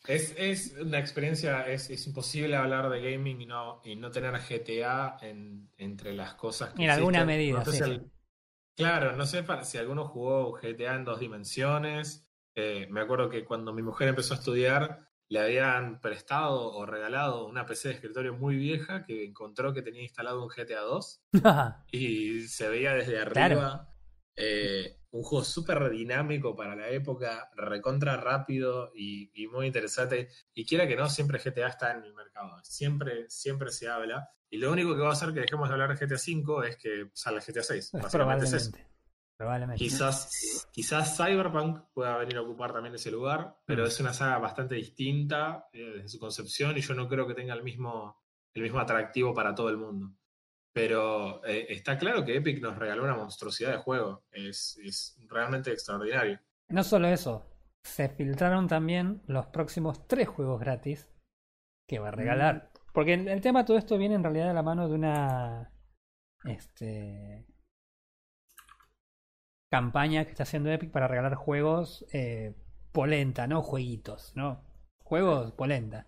Es, 0.08 0.34
es 0.38 0.74
una 0.80 1.00
experiencia, 1.00 1.62
es, 1.68 1.90
es 1.90 2.06
imposible 2.08 2.56
hablar 2.56 2.90
de 2.90 3.02
gaming 3.12 3.42
y 3.42 3.46
no, 3.46 3.82
y 3.84 3.96
no 3.96 4.12
tener 4.12 4.34
GTA 4.40 5.18
en- 5.22 5.70
entre 5.78 6.14
las 6.14 6.36
cosas 6.36 6.74
que 6.74 6.84
En 6.84 6.90
alguna 6.90 7.26
medida, 7.26 7.64
sí, 7.66 7.80
Claro, 8.76 9.16
no 9.16 9.26
sé 9.26 9.44
pa- 9.44 9.64
si 9.64 9.78
alguno 9.78 10.06
jugó 10.06 10.54
GTA 10.54 10.96
en 10.96 11.06
dos 11.06 11.20
dimensiones. 11.20 12.28
Eh, 12.56 12.88
me 12.90 13.02
acuerdo 13.02 13.30
que 13.30 13.46
cuando 13.46 13.74
mi 13.74 13.82
mujer 13.82 14.10
empezó 14.10 14.34
a 14.34 14.38
estudiar, 14.38 15.08
le 15.30 15.40
habían 15.40 16.02
prestado 16.02 16.72
o 16.74 16.86
regalado 16.86 17.48
una 17.48 17.66
PC 17.66 17.88
de 17.90 17.94
escritorio 17.96 18.34
muy 18.36 18.56
vieja 18.58 19.04
que 19.04 19.26
encontró 19.26 19.74
que 19.74 19.82
tenía 19.82 20.02
instalado 20.04 20.44
un 20.44 20.50
GTA 20.50 20.82
2 20.82 21.22
y 21.92 22.42
se 22.48 22.68
veía 22.70 22.94
desde 22.94 23.20
arriba 23.20 23.34
Claro. 23.34 23.88
eh, 24.36 24.98
un 25.18 25.24
juego 25.24 25.44
súper 25.46 25.90
dinámico 25.90 26.56
para 26.56 26.76
la 26.76 26.90
época, 26.90 27.50
recontra 27.56 28.18
rápido 28.18 28.92
y, 28.94 29.32
y 29.34 29.48
muy 29.48 29.68
interesante. 29.68 30.30
Y 30.54 30.66
quiera 30.66 30.88
que 30.88 30.96
no, 30.96 31.10
siempre 31.10 31.40
GTA 31.40 31.68
está 31.68 31.92
en 31.92 32.04
el 32.04 32.14
mercado. 32.14 32.58
Siempre, 32.64 33.30
siempre 33.30 33.72
se 33.72 33.88
habla. 33.88 34.30
Y 34.50 34.58
lo 34.58 34.72
único 34.72 34.96
que 34.96 35.02
va 35.02 35.10
a 35.10 35.14
hacer 35.14 35.34
que 35.34 35.40
dejemos 35.42 35.70
de 35.70 35.74
hablar 35.74 35.98
de 35.98 36.06
GTA 36.06 36.16
V 36.16 36.70
es 36.70 36.78
que 36.78 37.10
salga 37.14 37.42
GTA 37.42 37.64
6. 37.64 37.92
Básicamente 37.94 38.46
es 38.46 38.54
eso. 38.54 38.72
Probablemente. 38.72 38.96
Probablemente. 39.38 39.84
Quizás, 39.84 40.68
quizás 40.72 41.18
Cyberpunk 41.18 41.82
pueda 41.94 42.18
venir 42.18 42.38
a 42.38 42.42
ocupar 42.42 42.72
también 42.72 42.96
ese 42.96 43.12
lugar, 43.12 43.58
pero 43.66 43.84
Mm. 43.84 43.88
es 43.88 44.00
una 44.00 44.14
saga 44.14 44.38
bastante 44.38 44.76
distinta 44.76 45.68
eh, 45.74 45.94
desde 45.96 46.08
su 46.10 46.20
concepción 46.20 46.78
y 46.78 46.82
yo 46.82 46.94
no 46.94 47.08
creo 47.10 47.28
que 47.28 47.34
tenga 47.34 47.54
el 47.54 47.64
mismo, 47.64 48.22
el 48.54 48.64
mismo 48.64 48.80
atractivo 48.80 49.34
para 49.34 49.54
todo 49.54 49.70
el 49.70 49.78
mundo. 49.78 50.12
Pero 50.76 51.42
eh, 51.46 51.68
está 51.70 51.98
claro 51.98 52.26
que 52.26 52.36
Epic 52.36 52.62
nos 52.62 52.78
regaló 52.78 53.06
una 53.06 53.16
monstruosidad 53.16 53.72
de 53.72 53.78
juego. 53.78 54.26
Es, 54.30 54.78
es 54.84 55.18
realmente 55.30 55.72
extraordinario. 55.72 56.38
No 56.68 56.84
solo 56.84 57.08
eso, 57.08 57.50
se 57.82 58.10
filtraron 58.10 58.68
también 58.68 59.22
los 59.26 59.46
próximos 59.48 60.06
tres 60.06 60.28
juegos 60.28 60.60
gratis 60.60 61.10
que 61.88 62.00
va 62.00 62.10
a 62.10 62.12
regalar. 62.12 62.74
Porque 62.92 63.14
el, 63.14 63.30
el 63.30 63.40
tema 63.40 63.60
de 63.60 63.68
todo 63.68 63.78
esto 63.78 63.98
viene 63.98 64.16
en 64.16 64.24
realidad 64.24 64.48
de 64.48 64.54
la 64.54 64.64
mano 64.64 64.90
de 64.90 64.96
una 64.96 65.72
este 66.44 67.46
campaña 69.72 70.26
que 70.26 70.32
está 70.32 70.44
haciendo 70.44 70.72
Epic 70.72 70.92
para 70.92 71.08
regalar 71.08 71.36
juegos 71.36 72.06
eh, 72.12 72.54
polenta, 72.92 73.48
no 73.48 73.62
jueguitos, 73.62 74.34
no 74.36 74.62
juegos 75.04 75.54
polenta. 75.54 76.06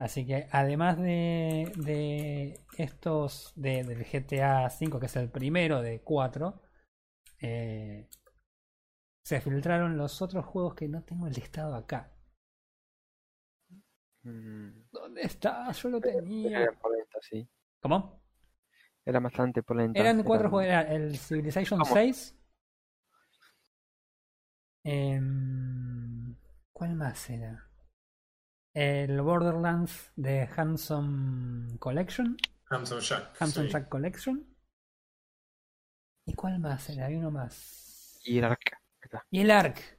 Así 0.00 0.26
que 0.26 0.48
además 0.50 0.96
de, 0.96 1.70
de 1.76 2.58
estos 2.78 3.52
de, 3.54 3.84
del 3.84 4.02
GTA 4.02 4.66
V, 4.66 4.98
que 4.98 5.06
es 5.06 5.16
el 5.16 5.28
primero 5.28 5.82
de 5.82 6.00
cuatro, 6.00 6.62
eh, 7.38 8.08
se 9.22 9.42
filtraron 9.42 9.98
los 9.98 10.22
otros 10.22 10.46
juegos 10.46 10.74
que 10.74 10.88
no 10.88 11.02
tengo 11.02 11.26
el 11.26 11.34
listado 11.34 11.74
acá. 11.74 12.10
mm, 14.22 14.68
¿Dónde 14.90 15.20
está? 15.20 15.70
Yo 15.72 15.90
lo 15.90 16.00
tenía. 16.00 16.62
eran 16.62 16.76
polenta, 16.76 17.18
sí. 17.20 17.46
¿Cómo? 17.82 18.22
Era 19.04 19.20
bastante 19.20 19.62
polenta. 19.62 20.00
Eran 20.00 20.22
cuatro 20.22 20.48
juegos. 20.48 20.66
Era 20.66 20.80
el 20.94 21.18
Civilization 21.18 21.78
¿Cómo? 21.80 21.94
6. 21.94 22.34
Em, 24.82 26.34
¿Cuál 26.72 26.94
más 26.94 27.28
era? 27.28 27.69
El 28.74 29.20
Borderlands 29.22 30.12
de 30.16 30.48
Handsome 30.56 31.78
Collection. 31.78 32.36
Handsome 32.68 33.00
Jack. 33.00 33.36
Handsome 33.42 33.66
sí. 33.66 33.72
Jack 33.72 33.88
Collection. 33.88 34.46
¿Y 36.26 36.34
cuál 36.34 36.60
más? 36.60 36.88
Hay 36.90 37.16
uno 37.16 37.30
más. 37.30 38.20
Y 38.24 38.38
el. 38.38 38.56
Está. 39.02 39.24
Y 39.30 39.40
el 39.40 39.50
Ark. 39.50 39.98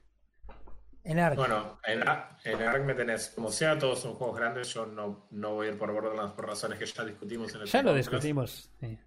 El 1.04 1.18
Ark. 1.18 1.36
Bueno, 1.36 1.80
en, 1.84 2.00
en 2.00 2.62
Ark 2.62 2.84
me 2.84 2.94
tenés, 2.94 3.30
como 3.30 3.50
sea, 3.50 3.76
todos 3.78 3.98
son 4.00 4.14
juegos 4.14 4.38
grandes. 4.38 4.72
Yo 4.72 4.86
no, 4.86 5.26
no 5.32 5.54
voy 5.54 5.66
a 5.66 5.70
ir 5.72 5.78
por 5.78 5.92
Borderlands 5.92 6.32
por 6.34 6.46
razones 6.46 6.78
que 6.78 6.86
ya 6.86 7.04
discutimos 7.04 7.52
en 7.54 7.62
el 7.62 7.66
ya 7.66 7.82
lo 7.82 7.94
discutimos. 7.94 8.70
sí. 8.80 8.98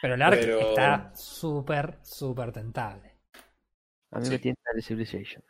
Pero 0.00 0.14
el 0.14 0.22
Ark 0.22 0.38
Pero- 0.40 0.60
está 0.70 1.12
súper, 1.16 1.98
súper 2.02 2.52
tentable. 2.52 3.18
A 4.12 4.18
mí 4.20 4.24
Sí. 4.26 4.30
me 4.32 4.38
tienta 4.38 4.62
el 4.74 4.82
Civilization. 4.82 5.42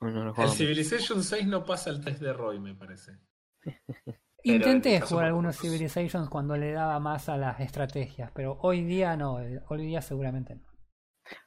Lo 0.00 0.34
El 0.36 0.48
Civilization 0.50 1.22
6 1.22 1.46
no 1.46 1.64
pasa 1.64 1.90
el 1.90 2.00
test 2.00 2.20
de 2.20 2.32
Roy, 2.32 2.58
me 2.60 2.74
parece. 2.74 3.18
Intenté 4.42 4.94
en 4.94 5.00
caso 5.00 5.14
jugar 5.14 5.26
por 5.26 5.26
algunos. 5.26 5.56
Civilizations 5.58 6.28
cuando 6.28 6.56
le 6.56 6.72
daba 6.72 6.98
más 6.98 7.28
a 7.28 7.36
las 7.36 7.60
estrategias, 7.60 8.30
pero 8.34 8.58
hoy 8.62 8.82
día 8.84 9.16
no, 9.16 9.34
hoy 9.68 9.86
día 9.86 10.00
seguramente 10.02 10.54
no. 10.56 10.62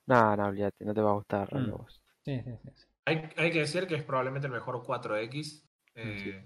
No, 0.06 0.36
no, 0.36 0.46
olvídate, 0.48 0.86
no 0.86 0.94
te 0.94 1.02
va 1.02 1.12
a 1.12 1.14
gustar. 1.14 1.50
Mm. 1.52 1.56
Rando, 1.56 1.78
vos. 1.78 2.02
Sí, 2.24 2.42
sí, 2.44 2.52
sí, 2.64 2.70
sí. 2.76 2.86
Hay, 3.06 3.30
hay 3.36 3.52
que 3.52 3.60
decir 3.60 3.88
que 3.88 3.96
es 3.96 4.04
probablemente 4.04 4.48
el 4.48 4.54
mejor 4.54 4.82
4X. 4.82 5.68
eh, 5.96 6.44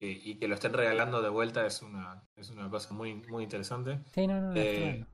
y, 0.00 0.30
y 0.30 0.38
que 0.38 0.46
lo 0.48 0.54
estén 0.54 0.72
regalando 0.72 1.20
de 1.20 1.28
vuelta 1.28 1.66
es 1.66 1.82
una, 1.82 2.22
es 2.36 2.50
una 2.50 2.70
cosa 2.70 2.94
muy, 2.94 3.14
muy 3.14 3.44
interesante. 3.44 4.00
Sí, 4.12 4.26
no, 4.26 4.40
no, 4.40 4.54
Eh, 4.54 5.04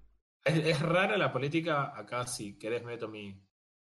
es 0.45 0.81
rara 0.83 1.17
la 1.17 1.33
política, 1.33 1.99
acá 1.99 2.27
si 2.27 2.59
querés 2.59 2.85
meto 2.85 3.09
mi, 3.09 3.41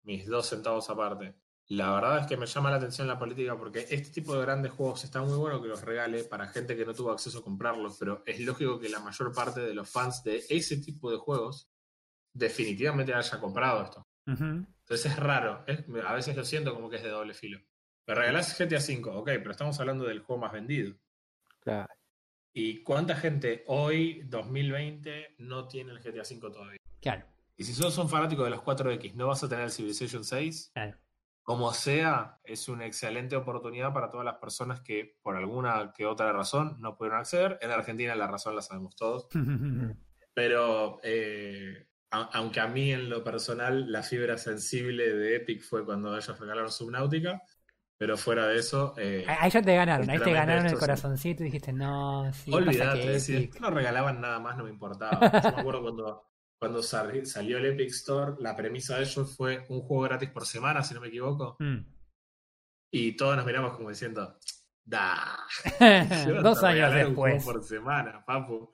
mis 0.03 0.27
dos 0.27 0.47
centavos 0.47 0.89
aparte. 0.89 1.35
La 1.67 1.93
verdad 1.93 2.19
es 2.19 2.27
que 2.27 2.37
me 2.37 2.45
llama 2.45 2.69
la 2.69 2.75
atención 2.75 3.07
la 3.07 3.17
política 3.17 3.57
porque 3.57 3.87
este 3.89 4.09
tipo 4.09 4.35
de 4.35 4.41
grandes 4.41 4.71
juegos 4.73 5.03
está 5.05 5.21
muy 5.21 5.37
bueno 5.37 5.61
que 5.61 5.69
los 5.69 5.81
regale 5.81 6.23
para 6.25 6.47
gente 6.47 6.75
que 6.75 6.85
no 6.85 6.93
tuvo 6.93 7.11
acceso 7.11 7.39
a 7.39 7.43
comprarlos, 7.43 7.97
pero 7.97 8.21
es 8.25 8.39
lógico 8.41 8.79
que 8.79 8.89
la 8.89 8.99
mayor 8.99 9.33
parte 9.33 9.61
de 9.61 9.73
los 9.73 9.89
fans 9.89 10.23
de 10.23 10.43
ese 10.49 10.77
tipo 10.77 11.09
de 11.09 11.17
juegos 11.17 11.69
definitivamente 12.33 13.13
haya 13.13 13.39
comprado 13.39 13.83
esto. 13.83 14.07
Entonces 14.25 15.05
es 15.05 15.17
raro, 15.17 15.65
a 16.05 16.13
veces 16.13 16.35
lo 16.35 16.43
siento 16.43 16.73
como 16.73 16.89
que 16.89 16.97
es 16.97 17.03
de 17.03 17.09
doble 17.09 17.33
filo. 17.33 17.59
Me 18.05 18.15
regalás 18.15 18.57
GTA 18.57 18.79
V, 18.79 19.09
ok, 19.09 19.25
pero 19.25 19.51
estamos 19.51 19.79
hablando 19.79 20.03
del 20.03 20.19
juego 20.19 20.41
más 20.41 20.51
vendido. 20.51 20.93
Claro. 21.61 21.87
¿Y 22.51 22.83
cuánta 22.83 23.15
gente 23.15 23.63
hoy, 23.67 24.23
2020, 24.25 25.35
no 25.39 25.67
tiene 25.67 25.93
el 25.93 25.99
GTA 25.99 26.23
V 26.23 26.39
todavía? 26.51 26.79
Claro, 27.01 27.25
Y 27.55 27.63
si 27.63 27.73
sos 27.73 27.97
un 27.97 28.09
fanático 28.09 28.43
de 28.43 28.49
los 28.49 28.61
4X, 28.61 29.13
no 29.13 29.27
vas 29.27 29.43
a 29.43 29.49
tener 29.49 29.65
el 29.65 29.71
Civilization 29.71 30.23
6, 30.23 30.71
claro. 30.73 30.97
Como 31.43 31.73
sea, 31.73 32.39
es 32.43 32.69
una 32.69 32.85
excelente 32.85 33.35
oportunidad 33.35 33.93
para 33.93 34.09
todas 34.09 34.25
las 34.25 34.35
personas 34.37 34.81
que 34.81 35.17
por 35.21 35.35
alguna 35.35 35.91
que 35.95 36.05
otra 36.05 36.31
razón 36.33 36.77
no 36.79 36.95
pudieron 36.97 37.19
acceder. 37.19 37.59
En 37.61 37.71
Argentina 37.71 38.15
la 38.15 38.27
razón 38.27 38.55
la 38.55 38.61
sabemos 38.61 38.95
todos. 38.95 39.27
Pero 40.33 40.99
eh, 41.03 41.87
a- 42.11 42.29
aunque 42.33 42.59
a 42.59 42.67
mí 42.67 42.91
en 42.91 43.09
lo 43.09 43.23
personal 43.23 43.91
la 43.91 44.01
fibra 44.03 44.37
sensible 44.37 45.13
de 45.13 45.35
Epic 45.37 45.61
fue 45.63 45.85
cuando 45.85 46.15
ellos 46.17 46.39
regalaron 46.39 46.71
Subnautica, 46.71 47.41
pero 47.97 48.17
fuera 48.17 48.47
de 48.47 48.57
eso, 48.57 48.93
eh, 48.97 49.23
Ahí 49.27 49.49
ya 49.51 49.61
te 49.61 49.75
ganaron, 49.75 50.09
ahí 50.09 50.19
te 50.19 50.33
ganaron 50.33 50.65
el 50.65 50.77
corazoncito 50.77 51.43
y 51.43 51.45
dijiste, 51.45 51.71
no, 51.71 52.31
sí, 52.33 52.51
pasa 52.51 52.57
olvídate, 52.57 52.99
que 53.01 53.19
si 53.19 53.35
Epic. 53.35 53.59
no 53.61 53.69
regalaban 53.69 54.19
nada 54.19 54.39
más 54.39 54.57
no 54.57 54.63
me 54.63 54.71
importaba. 54.71 55.19
Yo 55.41 55.51
me 55.55 55.59
acuerdo 55.61 55.81
cuando, 55.83 56.23
cuando 56.63 56.81
sali- 56.81 57.25
salió 57.25 57.57
el 57.57 57.65
Epic 57.65 57.89
Store, 57.89 58.35
la 58.39 58.55
premisa 58.55 58.95
de 58.95 59.03
ellos 59.03 59.35
fue 59.35 59.65
un 59.67 59.81
juego 59.81 60.03
gratis 60.03 60.29
por 60.29 60.45
semana, 60.45 60.81
si 60.81 60.93
no 60.93 61.01
me 61.01 61.09
equivoco, 61.09 61.57
Mm. 61.59 61.79
y 62.91 63.17
todos 63.17 63.35
nos 63.35 63.45
miramos 63.45 63.75
como 63.75 63.89
diciendo, 63.89 64.37
Da. 64.85 65.39
Dos 66.43 66.63
años 66.63 66.93
después. 66.93 67.43
por 67.43 67.63
semana, 67.63 68.23
papu. 68.25 68.71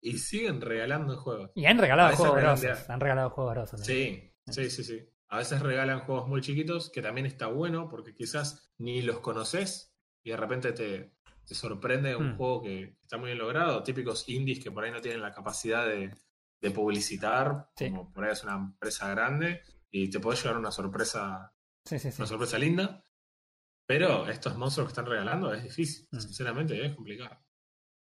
Y 0.00 0.18
siguen 0.18 0.60
regalando 0.60 1.16
juegos. 1.16 1.50
Y 1.56 1.66
han 1.66 1.78
regalado 1.78 2.14
juegos 2.16 2.36
grosos. 2.40 2.88
Han 2.90 3.00
regalado 3.00 3.30
juegos. 3.30 3.70
Sí, 3.82 4.32
sí, 4.48 4.70
sí, 4.70 4.84
sí. 4.84 5.08
A 5.28 5.38
veces 5.38 5.60
regalan 5.60 6.00
juegos 6.00 6.28
muy 6.28 6.40
chiquitos, 6.40 6.90
que 6.90 7.02
también 7.02 7.26
está 7.26 7.46
bueno, 7.48 7.88
porque 7.88 8.14
quizás 8.14 8.72
ni 8.78 9.02
los 9.02 9.18
conoces 9.20 9.96
y 10.24 10.30
de 10.30 10.36
repente 10.36 10.72
te, 10.72 11.14
te 11.44 11.54
sorprende 11.56 12.14
un 12.16 12.32
Hmm. 12.32 12.36
juego 12.36 12.62
que 12.62 12.96
está 13.02 13.16
muy 13.18 13.26
bien 13.30 13.38
logrado. 13.38 13.82
Típicos 13.82 14.28
indies 14.28 14.62
que 14.62 14.70
por 14.70 14.84
ahí 14.84 14.90
no 14.92 15.00
tienen 15.00 15.20
la 15.22 15.32
capacidad 15.32 15.86
de, 15.86 16.12
de 16.60 16.70
publicitar, 16.70 17.70
Sí. 17.76 17.90
como 17.90 18.12
por 18.12 18.24
ahí 18.24 18.32
es 18.32 18.42
una 18.44 18.54
empresa 18.56 19.08
grande, 19.10 19.62
y 19.90 20.10
te 20.10 20.20
puede 20.20 20.36
llevar 20.40 20.58
una 20.58 20.70
sorpresa, 20.72 21.54
Sí, 21.84 21.98
sí, 21.98 22.10
sí. 22.10 22.20
una 22.20 22.26
sorpresa 22.28 22.58
linda. 22.58 23.02
Pero 23.86 24.28
estos 24.28 24.56
monstruos 24.58 24.88
que 24.88 24.92
están 24.92 25.06
regalando 25.06 25.52
es 25.54 25.62
difícil, 25.62 26.06
Hmm. 26.10 26.18
sinceramente, 26.20 26.84
es 26.84 26.94
complicado. 26.94 27.38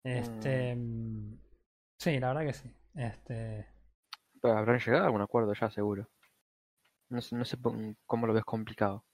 Este. 0.03 0.76
mm, 0.76 1.40
Sí, 1.98 2.19
la 2.19 2.30
verdad 2.34 2.45
que 2.48 2.53
sí. 2.53 2.76
Este. 2.95 3.68
Pero 4.41 4.57
habrán 4.57 4.80
llegado 4.80 5.03
a 5.03 5.06
algún 5.07 5.22
acuerdo 5.22 5.53
ya, 5.53 5.69
seguro. 5.69 6.10
No 7.10 7.22
sé, 7.22 7.36
no 7.36 7.45
sé 7.45 7.57
cómo 8.06 8.28
lo 8.28 8.34
ves 8.34 8.44
complicado. 8.44 9.06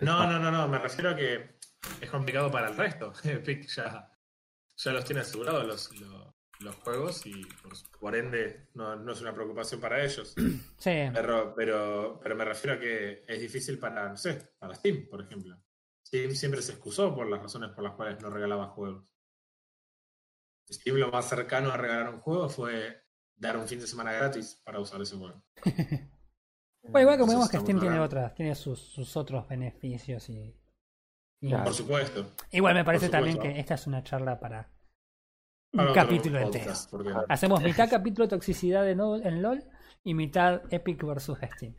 No, 0.00 0.26
no, 0.26 0.38
no, 0.38 0.50
no, 0.50 0.66
me 0.68 0.78
refiero 0.78 1.10
a 1.10 1.16
que 1.16 1.58
es 2.00 2.10
complicado 2.10 2.50
para 2.50 2.68
el 2.68 2.76
resto. 2.76 3.12
Epic 3.24 3.66
ya, 3.68 4.10
ya 4.76 4.92
los 4.92 5.04
tiene 5.04 5.20
asegurados 5.22 5.64
los, 5.66 6.00
los, 6.00 6.31
los 6.62 6.74
juegos 6.76 7.26
y 7.26 7.44
por, 7.62 7.72
por 8.00 8.16
ende 8.16 8.68
no, 8.74 8.96
no 8.96 9.12
es 9.12 9.20
una 9.20 9.34
preocupación 9.34 9.80
para 9.80 10.02
ellos. 10.04 10.34
Sí, 10.78 10.90
Pero, 11.14 11.54
pero, 11.54 12.18
pero 12.22 12.34
me 12.34 12.44
refiero 12.44 12.76
a 12.76 12.80
que 12.80 13.22
es 13.28 13.40
difícil 13.40 13.78
para, 13.78 14.08
no 14.08 14.16
sé, 14.16 14.52
para 14.58 14.74
Steam, 14.74 15.06
por 15.08 15.22
ejemplo. 15.22 15.56
Steam 16.04 16.32
siempre 16.32 16.60
se 16.62 16.72
excusó 16.72 17.14
por 17.14 17.28
las 17.30 17.40
razones 17.40 17.70
por 17.70 17.84
las 17.84 17.94
cuales 17.94 18.20
no 18.20 18.30
regalaba 18.30 18.66
juegos. 18.68 19.04
Steam 20.70 20.96
lo 20.96 21.10
más 21.10 21.28
cercano 21.28 21.70
a 21.70 21.76
regalar 21.76 22.12
un 22.12 22.20
juego 22.20 22.48
fue 22.48 23.02
dar 23.36 23.56
un 23.56 23.68
fin 23.68 23.78
de 23.80 23.86
semana 23.86 24.12
gratis 24.12 24.60
para 24.64 24.80
usar 24.80 25.00
ese 25.02 25.16
juego. 25.16 25.42
Bueno, 26.84 27.02
igual 27.02 27.18
como 27.20 27.30
vemos 27.32 27.48
que 27.48 27.60
Steam 27.60 27.78
tiene 27.78 28.00
otras, 28.00 28.34
tiene 28.34 28.56
sus, 28.56 28.80
sus 28.80 29.16
otros 29.16 29.46
beneficios 29.46 30.28
y. 30.28 30.58
y- 31.40 31.48
Claro. 31.48 31.62
Por 31.64 31.74
supuesto. 31.74 32.32
Igual 32.50 32.74
me 32.74 32.84
parece 32.84 33.08
también 33.08 33.38
que 33.38 33.60
esta 33.60 33.74
es 33.74 33.86
una 33.86 34.02
charla 34.02 34.40
para 34.40 34.68
un 35.72 35.94
capítulo 35.94 36.38
entero. 36.38 36.72
Hacemos 37.28 37.62
mitad 37.62 37.88
capítulo 37.90 38.26
de 38.26 38.30
toxicidad 38.30 38.84
de 38.84 38.94
no- 38.94 39.16
en 39.16 39.42
LOL 39.42 39.64
y 40.04 40.14
mitad 40.14 40.62
Epic 40.70 41.04
versus 41.04 41.38
Steam. 41.54 41.74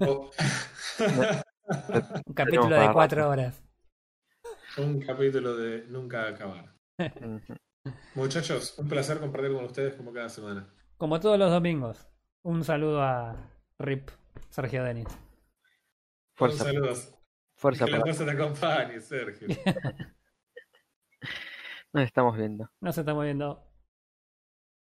Oh. 0.00 0.30
Un 2.26 2.34
capítulo 2.34 2.76
de 2.76 2.92
cuatro 2.92 3.28
horas. 3.28 3.62
Un 4.78 5.00
capítulo 5.00 5.56
de 5.56 5.84
nunca 5.88 6.28
acabar. 6.28 6.74
Muchachos, 8.14 8.78
un 8.78 8.88
placer 8.88 9.20
compartir 9.20 9.52
con 9.52 9.64
ustedes 9.64 9.94
como 9.94 10.12
cada 10.12 10.28
semana. 10.28 10.72
Como 10.96 11.20
todos 11.20 11.38
los 11.38 11.50
domingos. 11.50 12.06
Un 12.42 12.64
saludo 12.64 13.02
a 13.02 13.50
Rip 13.78 14.10
Sergio 14.50 14.82
Denis. 14.84 15.08
Fuerza, 16.36 16.64
Un 16.64 16.70
saludo. 16.72 16.94
fuerza 17.56 17.84
Que 17.84 17.90
la 17.92 17.98
para. 18.00 18.14
fuerza 18.14 18.24
te 18.24 18.42
acompañe, 18.42 19.00
Sergio. 19.00 19.48
Nos 21.94 22.02
estamos 22.06 22.36
viendo. 22.36 22.68
Nos 22.80 22.98
estamos 22.98 23.22
viendo. 23.22 23.62